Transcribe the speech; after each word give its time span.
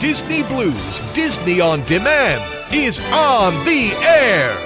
Disney 0.00 0.44
Blues 0.44 1.00
Disney 1.12 1.60
on 1.60 1.84
Demand 1.86 2.40
is 2.72 3.00
on 3.10 3.52
the 3.64 3.90
air. 4.00 4.56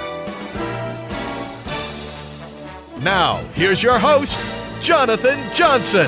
Now, 3.01 3.37
here's 3.55 3.81
your 3.81 3.97
host, 3.97 4.39
Jonathan 4.79 5.39
Johnson. 5.51 6.07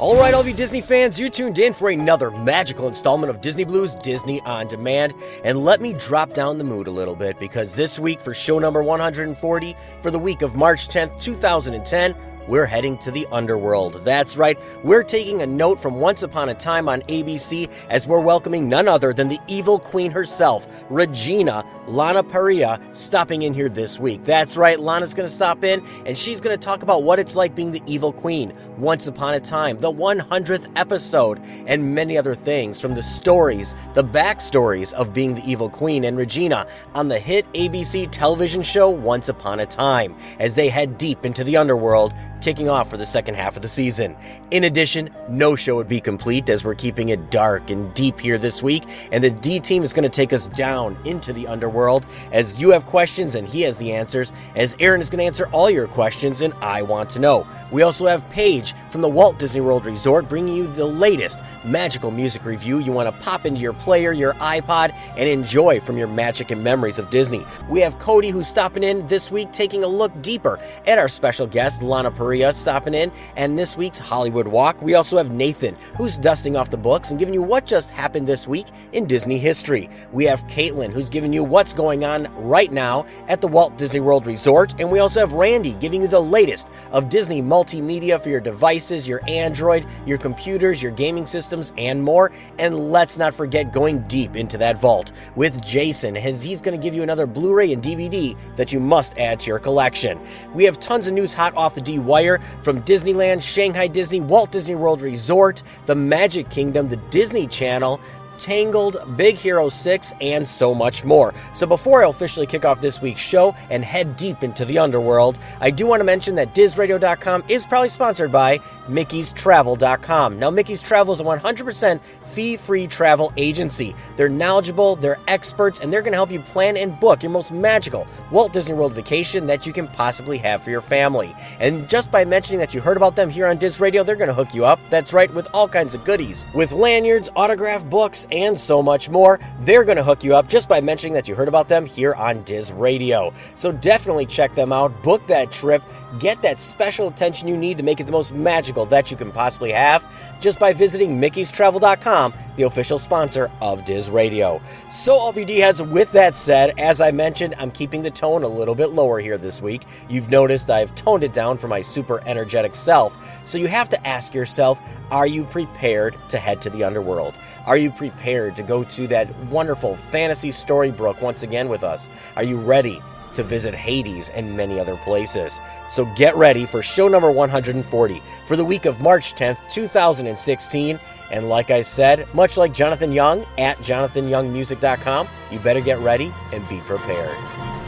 All 0.00 0.16
right, 0.16 0.34
all 0.34 0.40
of 0.40 0.48
you 0.48 0.52
Disney 0.52 0.80
fans, 0.80 1.16
you 1.16 1.30
tuned 1.30 1.60
in 1.60 1.72
for 1.72 1.90
another 1.90 2.32
magical 2.32 2.88
installment 2.88 3.30
of 3.30 3.40
Disney 3.40 3.62
Blues 3.62 3.94
Disney 3.94 4.40
on 4.40 4.66
Demand. 4.66 5.14
And 5.44 5.64
let 5.64 5.80
me 5.80 5.92
drop 5.92 6.34
down 6.34 6.58
the 6.58 6.64
mood 6.64 6.88
a 6.88 6.90
little 6.90 7.14
bit 7.14 7.38
because 7.38 7.76
this 7.76 8.00
week, 8.00 8.20
for 8.20 8.34
show 8.34 8.58
number 8.58 8.82
140, 8.82 9.76
for 10.00 10.10
the 10.10 10.18
week 10.18 10.42
of 10.42 10.56
March 10.56 10.88
10th, 10.88 11.20
2010, 11.20 12.16
we're 12.48 12.66
heading 12.66 12.98
to 12.98 13.10
the 13.10 13.26
underworld. 13.32 14.04
That's 14.04 14.36
right, 14.36 14.58
we're 14.82 15.02
taking 15.02 15.42
a 15.42 15.46
note 15.46 15.80
from 15.80 16.00
Once 16.00 16.22
Upon 16.22 16.48
a 16.48 16.54
Time 16.54 16.88
on 16.88 17.02
ABC 17.02 17.70
as 17.88 18.06
we're 18.06 18.20
welcoming 18.20 18.68
none 18.68 18.88
other 18.88 19.12
than 19.12 19.28
the 19.28 19.38
evil 19.48 19.78
queen 19.78 20.10
herself, 20.10 20.66
Regina 20.90 21.64
Lana 21.86 22.22
Parrilla, 22.22 22.80
stopping 22.96 23.42
in 23.42 23.54
here 23.54 23.68
this 23.68 23.98
week. 23.98 24.24
That's 24.24 24.56
right, 24.56 24.78
Lana's 24.78 25.14
going 25.14 25.28
to 25.28 25.34
stop 25.34 25.64
in 25.64 25.84
and 26.06 26.16
she's 26.16 26.40
going 26.40 26.56
to 26.56 26.64
talk 26.64 26.82
about 26.82 27.02
what 27.02 27.18
it's 27.18 27.34
like 27.34 27.54
being 27.54 27.72
the 27.72 27.82
evil 27.86 28.12
queen, 28.12 28.52
Once 28.78 29.06
Upon 29.06 29.34
a 29.34 29.40
Time, 29.40 29.78
the 29.78 29.92
100th 29.92 30.70
episode, 30.76 31.40
and 31.66 31.94
many 31.94 32.16
other 32.16 32.34
things 32.34 32.80
from 32.80 32.94
the 32.94 33.02
stories, 33.02 33.74
the 33.94 34.04
backstories 34.04 34.92
of 34.94 35.12
being 35.12 35.34
the 35.34 35.44
evil 35.44 35.68
queen 35.68 36.04
and 36.04 36.16
Regina 36.16 36.66
on 36.94 37.08
the 37.08 37.18
hit 37.18 37.50
ABC 37.52 38.08
television 38.10 38.62
show 38.62 38.88
Once 38.88 39.28
Upon 39.28 39.60
a 39.60 39.66
Time 39.66 40.14
as 40.38 40.54
they 40.54 40.68
head 40.68 40.98
deep 40.98 41.26
into 41.26 41.44
the 41.44 41.56
underworld 41.56 42.14
kicking 42.42 42.68
off 42.68 42.90
for 42.90 42.96
the 42.96 43.06
second 43.06 43.36
half 43.36 43.56
of 43.56 43.62
the 43.62 43.68
season. 43.68 44.16
In 44.52 44.64
addition, 44.64 45.08
no 45.30 45.56
show 45.56 45.76
would 45.76 45.88
be 45.88 45.98
complete 45.98 46.50
as 46.50 46.62
we're 46.62 46.74
keeping 46.74 47.08
it 47.08 47.30
dark 47.30 47.70
and 47.70 47.92
deep 47.94 48.20
here 48.20 48.36
this 48.36 48.62
week, 48.62 48.84
and 49.10 49.24
the 49.24 49.30
D 49.30 49.58
team 49.58 49.82
is 49.82 49.94
going 49.94 50.02
to 50.02 50.10
take 50.10 50.30
us 50.30 50.46
down 50.46 50.94
into 51.06 51.32
the 51.32 51.46
underworld 51.48 52.04
as 52.32 52.60
you 52.60 52.68
have 52.68 52.84
questions 52.84 53.34
and 53.34 53.48
he 53.48 53.62
has 53.62 53.78
the 53.78 53.94
answers, 53.94 54.30
as 54.54 54.76
Aaron 54.78 55.00
is 55.00 55.08
going 55.08 55.20
to 55.20 55.24
answer 55.24 55.48
all 55.52 55.70
your 55.70 55.86
questions 55.86 56.42
and 56.42 56.52
I 56.60 56.82
want 56.82 57.08
to 57.10 57.18
know. 57.18 57.46
We 57.70 57.80
also 57.80 58.06
have 58.06 58.28
Paige 58.28 58.74
from 58.90 59.00
the 59.00 59.08
Walt 59.08 59.38
Disney 59.38 59.62
World 59.62 59.86
Resort 59.86 60.28
bringing 60.28 60.54
you 60.54 60.66
the 60.66 60.84
latest 60.84 61.38
magical 61.64 62.10
music 62.10 62.44
review 62.44 62.78
you 62.78 62.92
want 62.92 63.08
to 63.08 63.22
pop 63.22 63.46
into 63.46 63.58
your 63.58 63.72
player, 63.72 64.12
your 64.12 64.34
iPod, 64.34 64.94
and 65.16 65.30
enjoy 65.30 65.80
from 65.80 65.96
your 65.96 66.08
magic 66.08 66.50
and 66.50 66.62
memories 66.62 66.98
of 66.98 67.08
Disney. 67.08 67.46
We 67.70 67.80
have 67.80 67.98
Cody 67.98 68.28
who's 68.28 68.48
stopping 68.48 68.82
in 68.82 69.06
this 69.06 69.30
week 69.30 69.50
taking 69.52 69.82
a 69.82 69.88
look 69.88 70.20
deeper 70.20 70.60
at 70.86 70.98
our 70.98 71.08
special 71.08 71.46
guest, 71.46 71.82
Lana 71.82 72.10
Parrilla, 72.10 72.52
stopping 72.52 72.92
in, 72.92 73.10
and 73.34 73.58
this 73.58 73.78
week's 73.78 73.98
Hollywood 73.98 74.41
Walk. 74.48 74.80
We 74.82 74.94
also 74.94 75.16
have 75.16 75.30
Nathan 75.32 75.76
who's 75.96 76.18
dusting 76.18 76.56
off 76.56 76.70
the 76.70 76.76
books 76.76 77.10
and 77.10 77.18
giving 77.18 77.34
you 77.34 77.42
what 77.42 77.66
just 77.66 77.90
happened 77.90 78.26
this 78.26 78.46
week 78.48 78.66
in 78.92 79.06
Disney 79.06 79.38
history. 79.38 79.88
We 80.12 80.24
have 80.24 80.46
Caitlin 80.46 80.92
who's 80.92 81.08
giving 81.08 81.32
you 81.32 81.44
what's 81.44 81.74
going 81.74 82.04
on 82.04 82.32
right 82.36 82.72
now 82.72 83.06
at 83.28 83.40
the 83.40 83.48
Walt 83.48 83.76
Disney 83.78 84.00
World 84.00 84.26
Resort, 84.26 84.74
and 84.78 84.90
we 84.90 84.98
also 84.98 85.20
have 85.20 85.34
Randy 85.34 85.74
giving 85.74 86.02
you 86.02 86.08
the 86.08 86.20
latest 86.20 86.68
of 86.92 87.08
Disney 87.08 87.42
multimedia 87.42 88.20
for 88.20 88.28
your 88.28 88.40
devices, 88.40 89.06
your 89.06 89.20
Android, 89.28 89.86
your 90.06 90.18
computers, 90.18 90.82
your 90.82 90.92
gaming 90.92 91.26
systems, 91.26 91.72
and 91.76 92.02
more. 92.02 92.32
And 92.58 92.90
let's 92.90 93.16
not 93.16 93.34
forget 93.34 93.72
going 93.72 94.00
deep 94.08 94.36
into 94.36 94.58
that 94.58 94.78
vault 94.78 95.12
with 95.36 95.64
Jason, 95.64 96.16
as 96.16 96.42
he's 96.42 96.60
going 96.60 96.78
to 96.78 96.82
give 96.82 96.94
you 96.94 97.02
another 97.02 97.26
Blu 97.26 97.54
ray 97.54 97.72
and 97.72 97.82
DVD 97.82 98.36
that 98.56 98.72
you 98.72 98.80
must 98.80 99.18
add 99.18 99.40
to 99.40 99.48
your 99.48 99.58
collection. 99.58 100.20
We 100.54 100.64
have 100.64 100.78
tons 100.80 101.06
of 101.06 101.14
news 101.14 101.34
hot 101.34 101.54
off 101.56 101.74
the 101.74 101.80
D 101.80 101.98
wire 101.98 102.40
from 102.62 102.82
Disneyland, 102.82 103.42
Shanghai 103.42 103.86
Disney, 103.86 104.20
Walt 104.32 104.50
Disney 104.50 104.76
World 104.76 105.02
Resort, 105.02 105.62
the 105.84 105.94
Magic 105.94 106.48
Kingdom, 106.48 106.88
the 106.88 106.96
Disney 106.96 107.46
Channel, 107.46 108.00
Tangled, 108.38 108.96
Big 109.14 109.34
Hero 109.34 109.68
6, 109.68 110.14
and 110.22 110.48
so 110.48 110.74
much 110.74 111.04
more. 111.04 111.34
So 111.52 111.66
before 111.66 112.02
I 112.02 112.08
officially 112.08 112.46
kick 112.46 112.64
off 112.64 112.80
this 112.80 113.02
week's 113.02 113.20
show 113.20 113.54
and 113.68 113.84
head 113.84 114.16
deep 114.16 114.42
into 114.42 114.64
the 114.64 114.78
underworld, 114.78 115.38
I 115.60 115.70
do 115.70 115.86
want 115.86 116.00
to 116.00 116.04
mention 116.04 116.34
that 116.36 116.54
DizRadio.com 116.54 117.44
is 117.50 117.66
probably 117.66 117.90
sponsored 117.90 118.32
by 118.32 118.58
Mickey'sTravel.com. 118.88 120.38
Now, 120.38 120.50
Mickey's 120.50 120.82
Travel 120.82 121.14
is 121.14 121.20
a 121.20 121.24
100% 121.24 122.00
fee 122.00 122.56
free 122.56 122.86
travel 122.86 123.32
agency. 123.36 123.94
They're 124.16 124.28
knowledgeable, 124.28 124.96
they're 124.96 125.18
experts, 125.28 125.80
and 125.80 125.92
they're 125.92 126.02
going 126.02 126.12
to 126.12 126.16
help 126.16 126.30
you 126.30 126.40
plan 126.40 126.76
and 126.76 126.98
book 126.98 127.22
your 127.22 127.30
most 127.30 127.52
magical 127.52 128.06
Walt 128.30 128.52
Disney 128.52 128.74
World 128.74 128.94
vacation 128.94 129.46
that 129.46 129.66
you 129.66 129.72
can 129.72 129.86
possibly 129.88 130.38
have 130.38 130.62
for 130.62 130.70
your 130.70 130.80
family. 130.80 131.34
And 131.60 131.88
just 131.88 132.10
by 132.10 132.24
mentioning 132.24 132.58
that 132.60 132.74
you 132.74 132.80
heard 132.80 132.96
about 132.96 133.16
them 133.16 133.28
here 133.28 133.46
on 133.46 133.58
Diz 133.58 133.80
Radio, 133.80 134.02
they're 134.02 134.16
going 134.16 134.28
to 134.28 134.34
hook 134.34 134.54
you 134.54 134.64
up. 134.64 134.80
That's 134.90 135.12
right, 135.12 135.32
with 135.32 135.48
all 135.52 135.68
kinds 135.68 135.94
of 135.94 136.04
goodies. 136.04 136.46
With 136.54 136.72
lanyards, 136.72 137.28
autograph 137.36 137.84
books, 137.84 138.26
and 138.32 138.58
so 138.58 138.82
much 138.82 139.08
more, 139.10 139.38
they're 139.60 139.84
going 139.84 139.96
to 139.96 140.04
hook 140.04 140.24
you 140.24 140.34
up 140.34 140.48
just 140.48 140.68
by 140.68 140.80
mentioning 140.80 141.14
that 141.14 141.28
you 141.28 141.34
heard 141.34 141.48
about 141.48 141.68
them 141.68 141.86
here 141.86 142.14
on 142.14 142.42
Diz 142.44 142.72
Radio. 142.72 143.32
So 143.54 143.72
definitely 143.72 144.26
check 144.26 144.54
them 144.54 144.72
out, 144.72 145.02
book 145.02 145.26
that 145.26 145.50
trip 145.52 145.82
Get 146.18 146.42
that 146.42 146.60
special 146.60 147.08
attention 147.08 147.48
you 147.48 147.56
need 147.56 147.78
to 147.78 147.82
make 147.82 147.98
it 147.98 148.04
the 148.04 148.12
most 148.12 148.34
magical 148.34 148.84
that 148.86 149.10
you 149.10 149.16
can 149.16 149.32
possibly 149.32 149.72
have 149.72 150.06
just 150.40 150.58
by 150.58 150.72
visiting 150.72 151.18
Mickey'sTravel.com, 151.18 152.34
the 152.56 152.64
official 152.64 152.98
sponsor 152.98 153.50
of 153.62 153.84
Diz 153.86 154.10
Radio. 154.10 154.60
So, 154.90 155.14
all 155.14 155.32
VD 155.32 155.58
heads, 155.58 155.80
with 155.80 156.12
that 156.12 156.34
said, 156.34 156.78
as 156.78 157.00
I 157.00 157.12
mentioned, 157.12 157.54
I'm 157.58 157.70
keeping 157.70 158.02
the 158.02 158.10
tone 158.10 158.42
a 158.42 158.48
little 158.48 158.74
bit 158.74 158.90
lower 158.90 159.20
here 159.20 159.38
this 159.38 159.62
week. 159.62 159.84
You've 160.10 160.30
noticed 160.30 160.68
I've 160.68 160.94
toned 160.96 161.24
it 161.24 161.32
down 161.32 161.56
for 161.56 161.68
my 161.68 161.80
super 161.80 162.22
energetic 162.26 162.74
self. 162.74 163.16
So, 163.46 163.56
you 163.56 163.68
have 163.68 163.88
to 163.90 164.06
ask 164.06 164.34
yourself 164.34 164.80
are 165.10 165.26
you 165.26 165.44
prepared 165.44 166.16
to 166.30 166.38
head 166.38 166.62
to 166.62 166.70
the 166.70 166.84
underworld? 166.84 167.34
Are 167.66 167.76
you 167.76 167.90
prepared 167.90 168.56
to 168.56 168.62
go 168.62 168.82
to 168.84 169.06
that 169.08 169.34
wonderful 169.46 169.96
fantasy 169.96 170.50
storybook 170.50 171.20
once 171.22 171.42
again 171.42 171.68
with 171.68 171.84
us? 171.84 172.08
Are 172.36 172.42
you 172.42 172.56
ready 172.56 173.00
to 173.34 173.42
visit 173.42 173.74
Hades 173.74 174.30
and 174.30 174.56
many 174.56 174.78
other 174.78 174.96
places. 174.96 175.60
So 175.88 176.04
get 176.16 176.36
ready 176.36 176.66
for 176.66 176.82
show 176.82 177.08
number 177.08 177.30
140 177.30 178.22
for 178.46 178.56
the 178.56 178.64
week 178.64 178.84
of 178.84 179.00
March 179.00 179.34
10th, 179.34 179.58
2016. 179.72 180.98
And 181.30 181.48
like 181.48 181.70
I 181.70 181.82
said, 181.82 182.32
much 182.34 182.56
like 182.56 182.74
Jonathan 182.74 183.12
Young 183.12 183.46
at 183.58 183.78
jonathanyoungmusic.com, 183.78 185.28
you 185.50 185.58
better 185.60 185.80
get 185.80 185.98
ready 185.98 186.32
and 186.52 186.68
be 186.68 186.78
prepared. 186.80 187.81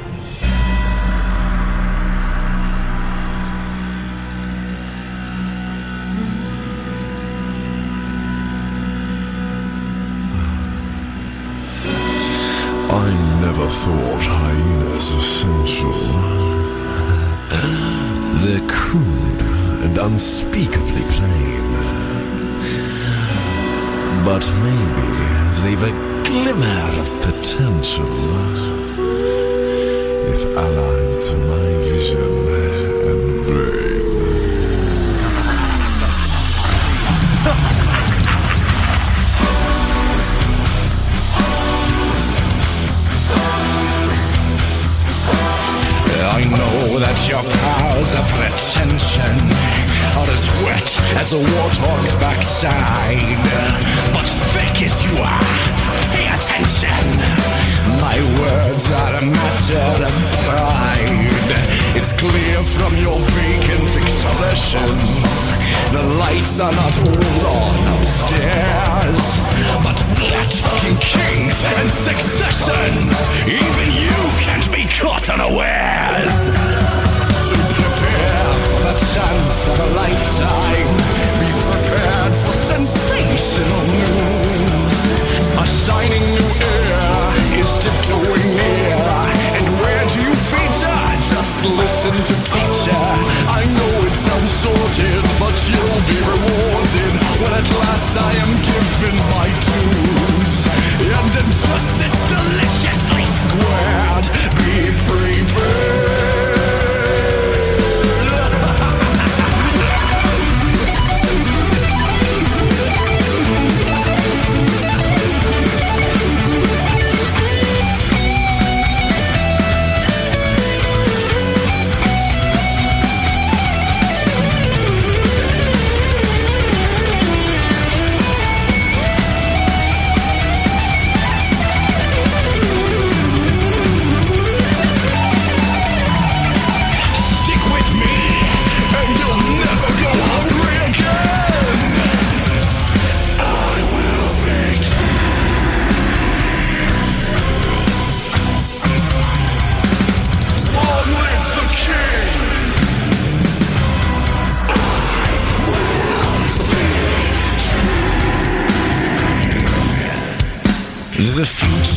Never 13.57 13.69
thought 13.69 14.23
hyenas 14.23 15.11
essential. 15.13 15.93
They're 18.43 18.67
crude 18.69 19.43
and 19.85 19.97
unspeakably 19.99 21.05
plain. 21.15 21.67
But 24.25 24.45
maybe 24.65 25.09
they've 25.63 25.83
a 25.83 25.95
glimmer 26.25 26.85
of 27.03 27.09
potential. 27.23 28.15
If 30.33 30.43
allied 30.57 31.21
to 31.21 31.37
my 31.37 31.69
vision 31.89 32.74
that 47.15 47.29
your 47.31 47.45
powers 47.63 48.11
of 48.19 48.27
retention 48.43 49.35
are 50.19 50.31
as 50.35 50.51
wet 50.67 50.91
as 51.23 51.33
a 51.33 51.39
warthog's 51.39 52.15
backside. 52.19 53.39
But 54.11 54.27
thick 54.51 54.83
as 54.83 54.99
you 55.07 55.15
are, 55.23 55.55
pay 56.11 56.27
attention. 56.27 57.07
My 58.03 58.19
words 58.43 58.91
are 58.91 59.15
a 59.15 59.25
matter 59.25 59.87
of 60.03 60.15
pride. 60.43 61.55
It's 61.95 62.13
clear 62.13 62.59
from 62.65 62.97
your 62.99 63.19
vacant 63.21 63.95
expressions. 63.95 65.55
The 65.95 66.03
lights 66.19 66.59
are 66.59 66.73
not 66.73 66.95
all 66.99 67.47
on 67.47 67.79
upstairs, 67.99 69.23
but 69.87 69.99
talking 70.51 70.97
kings 70.99 71.63
and 71.79 71.91
successions. 71.91 73.15
Even 73.47 73.87
you 74.03 74.19
can't 74.43 74.67
be 74.73 74.85
caught 74.99 75.31
unawares. 75.31 76.94
The 78.85 78.93
chance 79.17 79.67
of 79.67 79.81
a 79.81 79.89
lifetime. 79.97 80.91
Be 81.41 81.49
prepared 81.57 82.37
for 82.37 82.53
sensational 82.53 83.81
news. 83.97 84.99
A 85.57 85.65
shining 85.65 86.21
new 86.37 86.51
era 86.61 87.33
is 87.57 87.79
tiptoeing 87.81 88.51
near. 88.61 89.01
And 89.57 89.65
where 89.81 90.05
do 90.13 90.21
you 90.21 90.35
feature? 90.53 91.01
Just 91.33 91.65
listen 91.65 92.13
to 92.13 92.35
teacher. 92.45 93.05
I 93.49 93.65
know 93.65 93.93
it 94.05 94.13
sounds 94.13 94.53
sorted, 94.53 95.25
but 95.41 95.57
you'll 95.65 96.05
be 96.05 96.21
rewarded 96.21 97.13
when 97.41 97.53
at 97.57 97.69
last 97.81 98.13
I 98.21 98.33
am 98.37 98.53
given 98.69 99.17
my 99.33 99.49
dues. 99.65 100.57
And 101.09 101.33
injustice 101.41 102.17
deliciously 102.29 103.25
squared. 103.33 104.27
Be 104.61 104.93
prepared. 105.09 106.04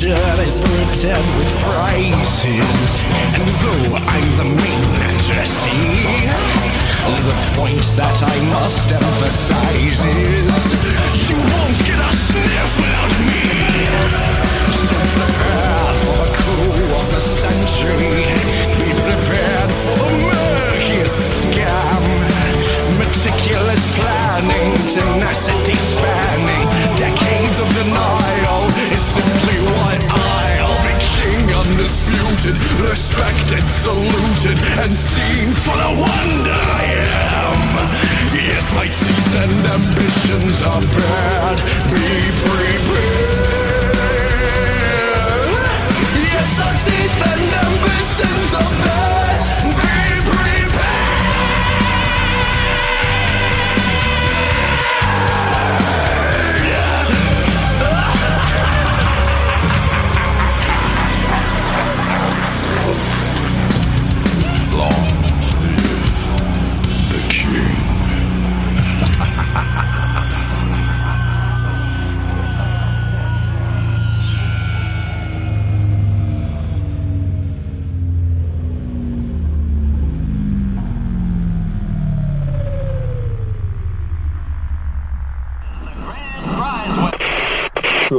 Future 0.08 0.42
is 0.42 0.62
littered 0.62 1.28
with 1.38 1.52
prizes, 1.60 3.04
and 3.36 3.44
though 3.60 3.96
I'm 3.96 4.30
the 4.38 4.46
main 4.46 4.84
addressee, 5.04 6.32
the 7.28 7.36
point 7.56 7.84
that 8.00 8.18
I 8.24 8.38
must 8.56 8.92
emphasize 8.92 9.76
is 9.84 10.64
you 11.28 11.36
won't 11.36 11.80
get 11.84 12.00
a 12.00 12.12
sniff 12.16 12.72
without 12.80 13.14
me. 13.28 13.44
So 14.72 14.96
prepare 15.12 15.92
for 16.04 16.16
the 16.24 16.30
coup 16.40 16.88
of 17.00 17.08
the 17.12 17.20
century. 17.20 18.32
Be 18.80 18.88
prepared 19.04 19.72
for 19.84 19.96
the 20.04 20.12
murkiest 20.24 21.20
scam. 21.44 22.04
Meticulous 23.00 23.84
planning, 23.98 24.72
tenacity 24.88 25.76
spanning, 25.76 26.64
decades 26.96 27.60
of 27.60 27.68
denial 27.76 28.64
is 28.92 29.02
simply 29.02 29.57
king 31.88 32.08
undisputed, 32.28 32.56
respected, 32.82 33.64
saluted, 33.70 34.58
and 34.80 34.96
seen 34.96 35.52
for 35.52 35.76
the 35.76 35.90
wonder 36.00 36.52
I 36.52 36.84
am. 36.84 37.68
Yes, 38.34 38.72
my 38.74 38.88
teeth 38.88 39.36
and 39.36 39.66
ambitions 39.76 40.62
are 40.62 40.82
bad. 40.82 41.58
Be 41.92 42.32
prepared. 42.44 43.96
Yes, 46.34 46.60
our 46.60 46.76
teeth 46.86 47.22
and 47.32 47.54
ambitions 47.66 48.54
are 48.54 48.86
bad. 48.86 48.97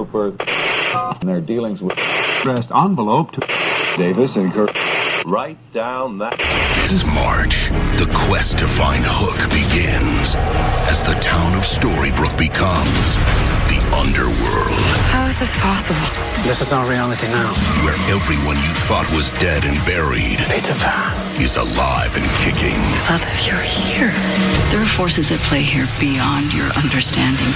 Trooper 0.08 0.34
in 1.20 1.26
their 1.26 1.40
dealings 1.40 1.80
with 1.80 1.92
addressed 2.40 2.70
envelope 2.70 3.32
to 3.32 3.40
Davis 3.96 4.36
and 4.36 4.52
Kirk. 4.52 4.70
Write 5.26 5.58
down 5.72 6.18
that. 6.18 6.32
This 6.88 7.04
March, 7.04 7.68
the 8.00 8.08
quest 8.26 8.58
to 8.58 8.66
find 8.66 9.04
Hook 9.06 9.36
begins 9.50 10.36
as 10.88 11.02
the 11.02 11.14
town 11.20 11.52
of 11.54 11.64
Storybrooke 11.64 12.38
becomes 12.38 13.16
the 13.68 13.76
underworld, 13.92 14.80
How 15.12 15.26
is 15.26 15.38
this 15.40 15.52
possible? 15.58 16.00
This 16.46 16.60
is 16.62 16.72
our 16.72 16.88
reality 16.88 17.26
now. 17.26 17.52
where 17.84 17.98
everyone 18.08 18.56
you 18.64 18.72
thought 18.88 19.04
was 19.12 19.30
dead 19.36 19.64
and 19.64 19.76
buried 19.84 20.38
Peter 20.48 20.72
Pan. 20.80 21.12
is 21.42 21.56
alive 21.56 22.16
and 22.16 22.24
kicking. 22.40 22.78
Mother, 23.10 23.28
you're 23.44 23.60
here. 23.60 24.08
There 24.72 24.80
are 24.80 24.92
forces 24.96 25.30
at 25.30 25.38
play 25.44 25.60
here 25.60 25.86
beyond 26.00 26.54
your 26.54 26.70
understanding. 26.80 27.52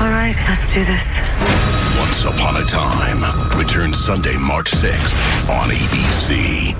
All 0.00 0.08
right, 0.08 0.34
let's 0.48 0.72
do 0.72 0.82
this. 0.82 1.20
Once 1.98 2.24
Upon 2.24 2.56
a 2.56 2.64
Time 2.64 3.20
returns 3.54 4.02
Sunday, 4.02 4.34
March 4.38 4.70
6th 4.70 5.14
on 5.50 5.68
ABC. 5.68 6.72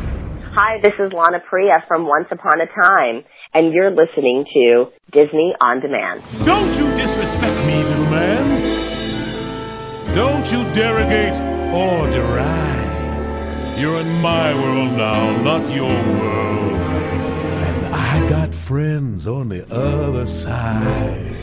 Hi, 0.55 0.81
this 0.83 0.95
is 0.99 1.13
Lana 1.13 1.41
Parrilla 1.41 1.87
from 1.87 2.07
Once 2.07 2.29
Upon 2.31 2.63
a 2.63 2.67
Time, 2.67 3.23
and 3.53 3.75
you're 3.75 3.91
listening 3.91 4.47
to 4.55 4.87
Disney 5.13 5.55
On 5.63 5.81
Demand. 5.81 6.23
Don't 6.47 6.79
you 6.79 6.87
disrespect 6.97 7.67
me, 7.67 7.85
little 7.85 8.07
man. 8.07 10.15
Don't 10.15 10.51
you 10.51 10.65
derogate 10.73 11.35
or 11.75 12.09
deride. 12.09 13.77
You're 13.79 14.01
in 14.01 14.23
my 14.23 14.55
world 14.55 14.97
now, 14.97 15.37
not 15.43 15.71
your 15.71 15.93
world. 15.93 16.73
And 16.73 17.95
I 17.95 18.27
got 18.31 18.55
friends 18.55 19.27
on 19.27 19.51
the 19.51 19.71
other 19.71 20.25
side. 20.25 21.37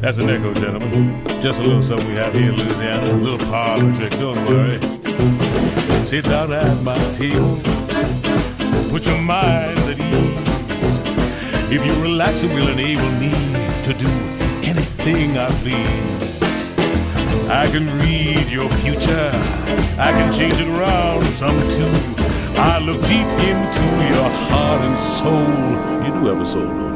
That's 0.00 0.18
an 0.18 0.30
echo, 0.30 0.54
gentlemen. 0.54 1.24
Just 1.42 1.58
a 1.60 1.64
little 1.64 1.82
something 1.82 2.06
we 2.06 2.14
have 2.14 2.32
here 2.32 2.50
in 2.50 2.56
Louisiana. 2.56 3.12
A 3.12 3.14
little 3.14 3.46
parlor 3.48 3.92
trick, 3.96 4.12
don't 4.12 4.38
worry. 4.46 4.78
Sit 6.06 6.24
down 6.24 6.52
at 6.52 6.80
my 6.84 6.96
table. 7.12 7.58
Put 8.90 9.06
your 9.06 9.18
minds 9.18 9.84
at 9.88 9.98
ease. 9.98 11.72
If 11.72 11.84
you 11.84 11.92
relax, 12.00 12.44
it 12.44 12.54
will 12.54 12.68
enable 12.68 13.10
me 13.18 13.30
to 13.82 13.92
do 13.92 14.08
anything 14.62 15.36
I 15.36 15.48
please. 15.62 16.70
I 17.50 17.66
can 17.66 17.86
read 17.98 18.46
your 18.48 18.70
future. 18.70 19.30
I 19.98 20.12
can 20.12 20.32
change 20.32 20.60
it 20.60 20.68
around 20.68 21.24
some 21.24 21.58
too. 21.70 21.90
I 22.56 22.78
look 22.78 23.00
deep 23.02 23.26
into 23.50 23.84
your 24.14 24.30
heart 24.46 24.80
and 24.80 24.96
soul. 24.96 25.48
You 26.04 26.12
do 26.14 26.26
have 26.28 26.40
a 26.40 26.46
soul, 26.46 26.87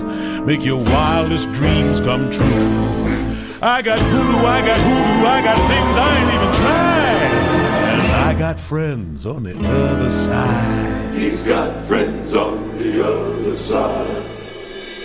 don't 0.00 0.06
you, 0.06 0.14
Lawrence? 0.14 0.46
Make 0.46 0.64
your 0.64 0.82
wildest 0.84 1.52
dreams 1.52 2.00
come 2.00 2.30
true. 2.30 2.46
I 3.62 3.80
got 3.82 3.98
voodoo, 3.98 4.38
I 4.38 4.66
got 4.66 4.80
hoodoo, 4.80 5.26
I 5.26 5.42
got 5.42 5.56
things 5.70 5.96
I 5.96 6.18
ain't 6.18 6.34
even 6.34 6.54
tried. 6.54 8.02
And 8.02 8.12
I 8.12 8.34
got 8.38 8.58
friends 8.58 9.26
on 9.26 9.44
the 9.44 9.56
other 9.56 10.10
side. 10.10 11.14
He's 11.14 11.46
got 11.46 11.76
friends 11.84 12.34
on 12.34 12.72
the 12.72 13.06
other 13.06 13.56
side. 13.56 14.24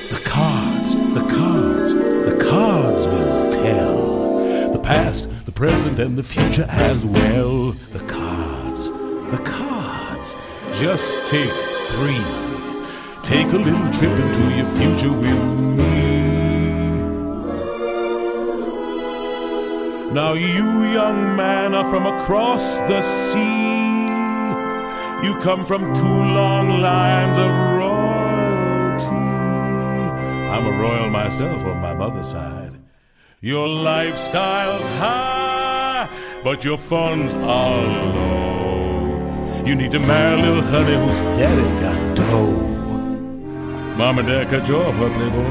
The 0.09 0.21
cards, 0.23 0.95
the 0.95 1.27
cards, 1.29 1.93
the 1.93 2.37
cards 2.49 3.07
will 3.07 3.51
tell. 3.51 4.71
The 4.71 4.79
past, 4.79 5.29
the 5.45 5.51
present, 5.51 5.99
and 5.99 6.17
the 6.17 6.23
future 6.23 6.65
as 6.69 7.05
well. 7.05 7.71
The 7.91 7.99
cards, 8.07 8.89
the 8.89 9.41
cards. 9.43 10.35
Just 10.73 11.27
take 11.29 11.49
three. 11.49 12.46
Take 13.27 13.51
a 13.51 13.57
little 13.57 13.91
trip 13.91 14.09
into 14.09 14.55
your 14.55 14.65
future 14.67 15.11
with 15.11 15.43
me. 15.77 15.97
Now 20.13 20.31
you, 20.31 20.85
young 20.93 21.35
man, 21.35 21.75
are 21.75 21.83
from 21.89 22.05
across 22.05 22.79
the 22.91 23.01
sea. 23.01 24.07
You 25.27 25.33
come 25.41 25.65
from 25.65 25.93
two 25.93 26.05
long 26.07 26.79
lines 26.79 27.37
of 27.37 27.51
royalty. 27.81 29.07
I'm 30.53 30.65
a 30.65 30.79
royal 30.79 31.09
myself 31.09 31.65
on 31.65 31.81
my 31.81 31.93
mother's 31.93 32.29
side. 32.29 32.79
Your 33.41 33.67
lifestyle's 33.67 34.85
high, 35.01 36.07
but 36.45 36.63
your 36.63 36.77
funds 36.77 37.35
are 37.35 37.81
low. 38.15 39.63
You 39.65 39.75
need 39.75 39.91
to 39.91 39.99
marry 39.99 40.39
a 40.39 40.43
little 40.45 40.63
honey 40.63 40.95
whose 40.95 41.21
daddy 41.37 41.81
got 41.81 42.15
dough. 42.15 42.76
Mom 43.97 44.19
and 44.19 44.27
dad 44.27 44.47
cut 44.47 44.67
you 44.67 44.77
off, 44.77 44.93
huh, 44.93 45.09
playboy? 45.15 45.41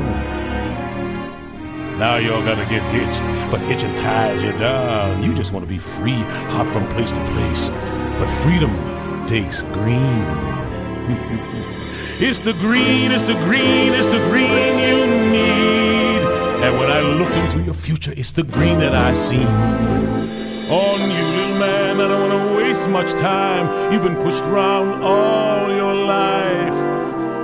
Now 1.98 2.18
y'all 2.18 2.44
gotta 2.44 2.64
get 2.66 2.80
hitched, 2.92 3.24
but 3.50 3.60
hitching 3.62 3.92
ties 3.96 4.40
you 4.40 4.52
down. 4.52 5.24
You 5.24 5.34
just 5.34 5.52
want 5.52 5.64
to 5.64 5.68
be 5.68 5.78
free, 5.78 6.22
hop 6.54 6.72
from 6.72 6.86
place 6.90 7.10
to 7.10 7.24
place. 7.32 7.70
But 8.20 8.28
freedom 8.44 8.70
takes 9.26 9.62
green. 9.62 10.22
it's 12.20 12.38
the 12.38 12.52
green, 12.60 13.10
it's 13.10 13.24
the 13.24 13.34
green, 13.34 13.92
it's 13.94 14.06
the 14.06 14.22
green 14.30 14.78
you 14.78 15.06
need. 15.32 16.22
And 16.62 16.78
when 16.78 16.88
I 16.88 17.00
looked 17.00 17.36
into 17.36 17.62
your 17.62 17.74
future, 17.74 18.14
it's 18.16 18.30
the 18.30 18.44
green 18.44 18.78
that 18.78 18.94
I 18.94 19.12
see. 19.14 19.44
On 20.70 21.00
you, 21.00 21.24
little 21.36 21.58
man, 21.58 22.00
I 22.00 22.06
don't 22.06 22.30
want 22.30 22.48
to 22.48 22.56
waste 22.58 22.88
much 22.88 23.10
time. 23.20 23.92
You've 23.92 24.02
been 24.04 24.14
pushed 24.22 24.44
around 24.44 25.02
all 25.02 25.68
your 25.74 25.94
life. 25.96 26.55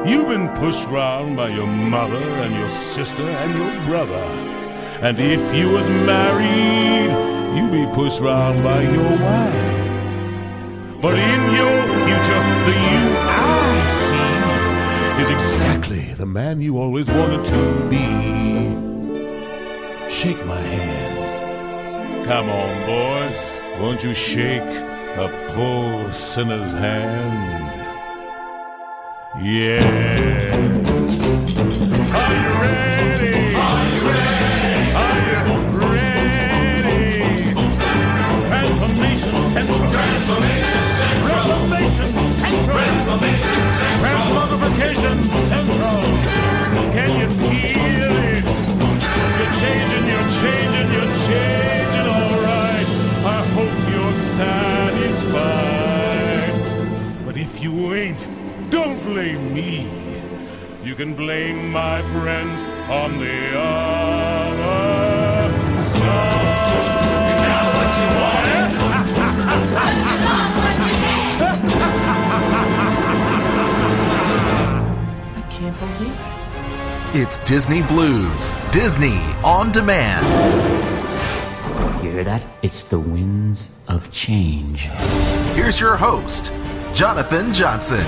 You've 0.05 0.27
been 0.27 0.49
pushed 0.57 0.89
round 0.89 1.37
by 1.37 1.51
your 1.51 1.69
mother 1.69 2.17
and 2.17 2.53
your 2.57 2.69
sister 2.69 3.23
and 3.23 3.55
your 3.57 3.73
brother. 3.87 4.25
And 5.01 5.21
if 5.21 5.55
you 5.57 5.71
was 5.71 5.89
married, 5.89 7.11
you'd 7.57 7.71
be 7.71 7.87
pushed 7.95 8.19
round 8.19 8.65
by 8.65 8.83
your 8.83 9.11
wife. 9.11 11.01
But 11.01 11.15
in 11.15 11.41
your 11.55 11.83
future, 12.05 12.43
the 12.67 12.75
you 12.91 13.05
I 13.17 13.85
see 14.01 15.23
is 15.23 15.31
exactly 15.31 16.13
the 16.15 16.27
man 16.27 16.61
you 16.61 16.79
always 16.79 17.07
wanted 17.07 17.45
to 17.45 17.89
be. 17.89 18.07
Shake 20.11 20.45
my 20.47 20.61
hand. 20.61 22.27
Come 22.27 22.51
on, 22.51 22.87
boys. 22.87 23.81
Won't 23.81 24.03
you 24.03 24.15
shake 24.15 24.63
a 24.63 25.29
poor 25.55 26.13
sinner's 26.13 26.73
hand? 26.73 27.82
Yes. 29.43 30.52
You 60.93 60.99
can 60.99 61.15
blame 61.15 61.73
my 61.73 62.03
friends 62.03 62.61
on 62.91 63.17
the 63.17 63.57
other 63.57 64.61
side. 65.81 66.69
You 67.29 67.35
got 67.49 67.65
what 67.73 67.91
you 67.97 68.09
wanted. 68.21 68.69
You 70.05 70.17
lost 70.29 70.53
what 70.61 70.77
you 70.85 70.93
needed. 71.01 71.57
I 75.35 75.41
can't 75.49 75.77
believe 75.81 76.19
it. 77.15 77.23
It's 77.23 77.37
Disney 77.49 77.81
Blues, 77.85 78.51
Disney 78.71 79.19
on 79.43 79.73
demand. 79.73 80.27
You 82.05 82.11
hear 82.11 82.25
that? 82.25 82.45
It's 82.61 82.83
the 82.83 82.99
winds 82.99 83.71
of 83.89 84.11
change. 84.11 84.91
Here's 85.55 85.81
your 85.81 85.97
host, 85.97 86.53
Jonathan 86.93 87.55
Johnson. 87.55 88.05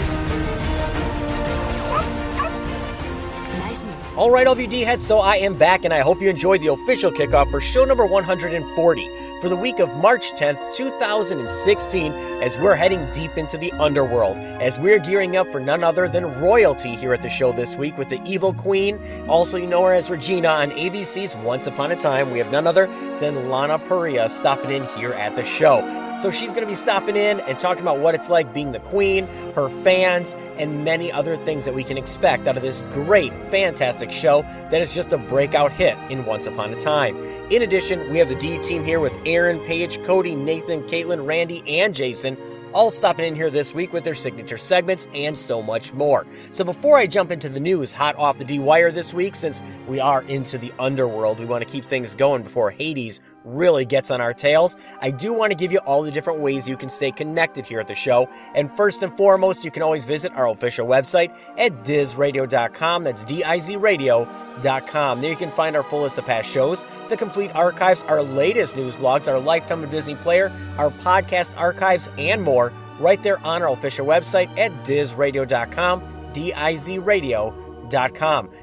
All 4.16 4.30
right, 4.30 4.46
all 4.46 4.52
of 4.52 4.60
you 4.60 4.68
D 4.68 4.82
heads, 4.82 5.04
so 5.04 5.18
I 5.18 5.38
am 5.38 5.58
back, 5.58 5.84
and 5.84 5.92
I 5.92 5.98
hope 5.98 6.22
you 6.22 6.30
enjoyed 6.30 6.60
the 6.60 6.68
official 6.68 7.10
kickoff 7.10 7.50
for 7.50 7.60
show 7.60 7.84
number 7.84 8.06
140 8.06 9.08
for 9.40 9.48
the 9.48 9.56
week 9.56 9.80
of 9.80 9.92
March 9.96 10.30
10th, 10.34 10.72
2016, 10.72 12.12
as 12.40 12.56
we're 12.56 12.76
heading 12.76 13.10
deep 13.10 13.36
into 13.36 13.58
the 13.58 13.72
underworld, 13.72 14.36
as 14.38 14.78
we're 14.78 15.00
gearing 15.00 15.36
up 15.36 15.50
for 15.50 15.58
none 15.58 15.82
other 15.82 16.06
than 16.06 16.32
royalty 16.40 16.94
here 16.94 17.12
at 17.12 17.22
the 17.22 17.28
show 17.28 17.50
this 17.50 17.74
week 17.74 17.98
with 17.98 18.08
the 18.08 18.22
Evil 18.24 18.54
Queen. 18.54 19.00
Also, 19.26 19.56
you 19.56 19.66
know 19.66 19.82
her 19.82 19.92
as 19.92 20.08
Regina 20.08 20.46
on 20.46 20.70
ABC's 20.70 21.34
Once 21.34 21.66
Upon 21.66 21.90
a 21.90 21.96
Time. 21.96 22.30
We 22.30 22.38
have 22.38 22.52
none 22.52 22.68
other 22.68 22.86
than 23.18 23.48
Lana 23.48 23.80
Parrilla 23.80 24.30
stopping 24.30 24.70
in 24.70 24.84
here 24.96 25.14
at 25.14 25.34
the 25.34 25.42
show. 25.42 26.03
So 26.20 26.30
she's 26.30 26.52
going 26.52 26.62
to 26.64 26.68
be 26.68 26.74
stopping 26.74 27.16
in 27.16 27.40
and 27.40 27.58
talking 27.58 27.82
about 27.82 27.98
what 27.98 28.14
it's 28.14 28.30
like 28.30 28.52
being 28.54 28.72
the 28.72 28.80
queen, 28.80 29.26
her 29.54 29.68
fans, 29.82 30.34
and 30.56 30.84
many 30.84 31.10
other 31.10 31.36
things 31.36 31.64
that 31.64 31.74
we 31.74 31.84
can 31.84 31.98
expect 31.98 32.46
out 32.46 32.56
of 32.56 32.62
this 32.62 32.82
great, 32.92 33.32
fantastic 33.48 34.12
show 34.12 34.42
that 34.70 34.80
is 34.80 34.94
just 34.94 35.12
a 35.12 35.18
breakout 35.18 35.72
hit 35.72 35.98
in 36.10 36.24
Once 36.24 36.46
Upon 36.46 36.72
a 36.72 36.80
Time. 36.80 37.16
In 37.50 37.62
addition, 37.62 38.10
we 38.12 38.18
have 38.18 38.28
the 38.28 38.36
D 38.36 38.58
team 38.62 38.84
here 38.84 39.00
with 39.00 39.16
Aaron, 39.26 39.58
Paige, 39.66 40.02
Cody, 40.04 40.34
Nathan, 40.34 40.82
Caitlin, 40.84 41.26
Randy, 41.26 41.62
and 41.66 41.94
Jason 41.94 42.36
all 42.74 42.90
stopping 42.90 43.24
in 43.24 43.36
here 43.36 43.50
this 43.50 43.72
week 43.72 43.92
with 43.92 44.02
their 44.02 44.16
signature 44.16 44.58
segments 44.58 45.06
and 45.14 45.38
so 45.38 45.62
much 45.62 45.92
more. 45.92 46.26
So 46.50 46.64
before 46.64 46.98
I 46.98 47.06
jump 47.06 47.30
into 47.30 47.48
the 47.48 47.60
news 47.60 47.92
hot 47.92 48.16
off 48.16 48.38
the 48.38 48.44
D 48.44 48.58
wire 48.58 48.90
this 48.90 49.14
week, 49.14 49.36
since 49.36 49.62
we 49.86 50.00
are 50.00 50.22
into 50.22 50.58
the 50.58 50.72
underworld, 50.78 51.38
we 51.38 51.44
want 51.44 51.66
to 51.66 51.72
keep 51.72 51.84
things 51.84 52.14
going 52.14 52.42
before 52.42 52.70
Hades 52.72 53.20
really 53.44 53.84
gets 53.84 54.10
on 54.10 54.20
our 54.20 54.34
tails. 54.34 54.76
I 55.00 55.10
do 55.10 55.32
want 55.32 55.52
to 55.52 55.56
give 55.56 55.70
you 55.70 55.78
all 55.78 56.02
the 56.02 56.10
different 56.10 56.40
ways 56.40 56.68
you 56.68 56.76
can 56.76 56.88
stay 56.88 57.12
connected 57.12 57.66
here 57.66 57.80
at 57.80 57.88
the 57.88 57.94
show. 57.94 58.28
And 58.54 58.74
first 58.76 59.02
and 59.02 59.12
foremost, 59.12 59.64
you 59.64 59.70
can 59.70 59.82
always 59.82 60.04
visit 60.04 60.32
our 60.34 60.48
official 60.48 60.86
website 60.86 61.34
at 61.58 61.84
dizradio.com. 61.84 63.04
That's 63.04 63.24
D-I-Z 63.24 63.76
radio.com. 63.76 65.20
There 65.20 65.30
you 65.30 65.36
can 65.36 65.50
find 65.50 65.76
our 65.76 65.82
full 65.82 66.02
list 66.02 66.18
of 66.18 66.24
past 66.26 66.50
shows, 66.50 66.84
the 67.08 67.16
complete 67.16 67.50
archives, 67.54 68.02
our 68.04 68.22
latest 68.22 68.76
news 68.76 68.96
blogs, 68.96 69.30
our 69.30 69.38
Lifetime 69.38 69.84
of 69.84 69.90
Disney 69.90 70.16
player, 70.16 70.52
our 70.78 70.90
podcast 70.90 71.56
archives, 71.56 72.08
and 72.18 72.42
more 72.42 72.72
right 72.98 73.22
there 73.22 73.38
on 73.44 73.62
our 73.62 73.70
official 73.70 74.06
website 74.06 74.56
at 74.58 74.72
dizradio.com, 74.84 76.32
D-I-Z 76.32 76.98
radio.com. 76.98 77.63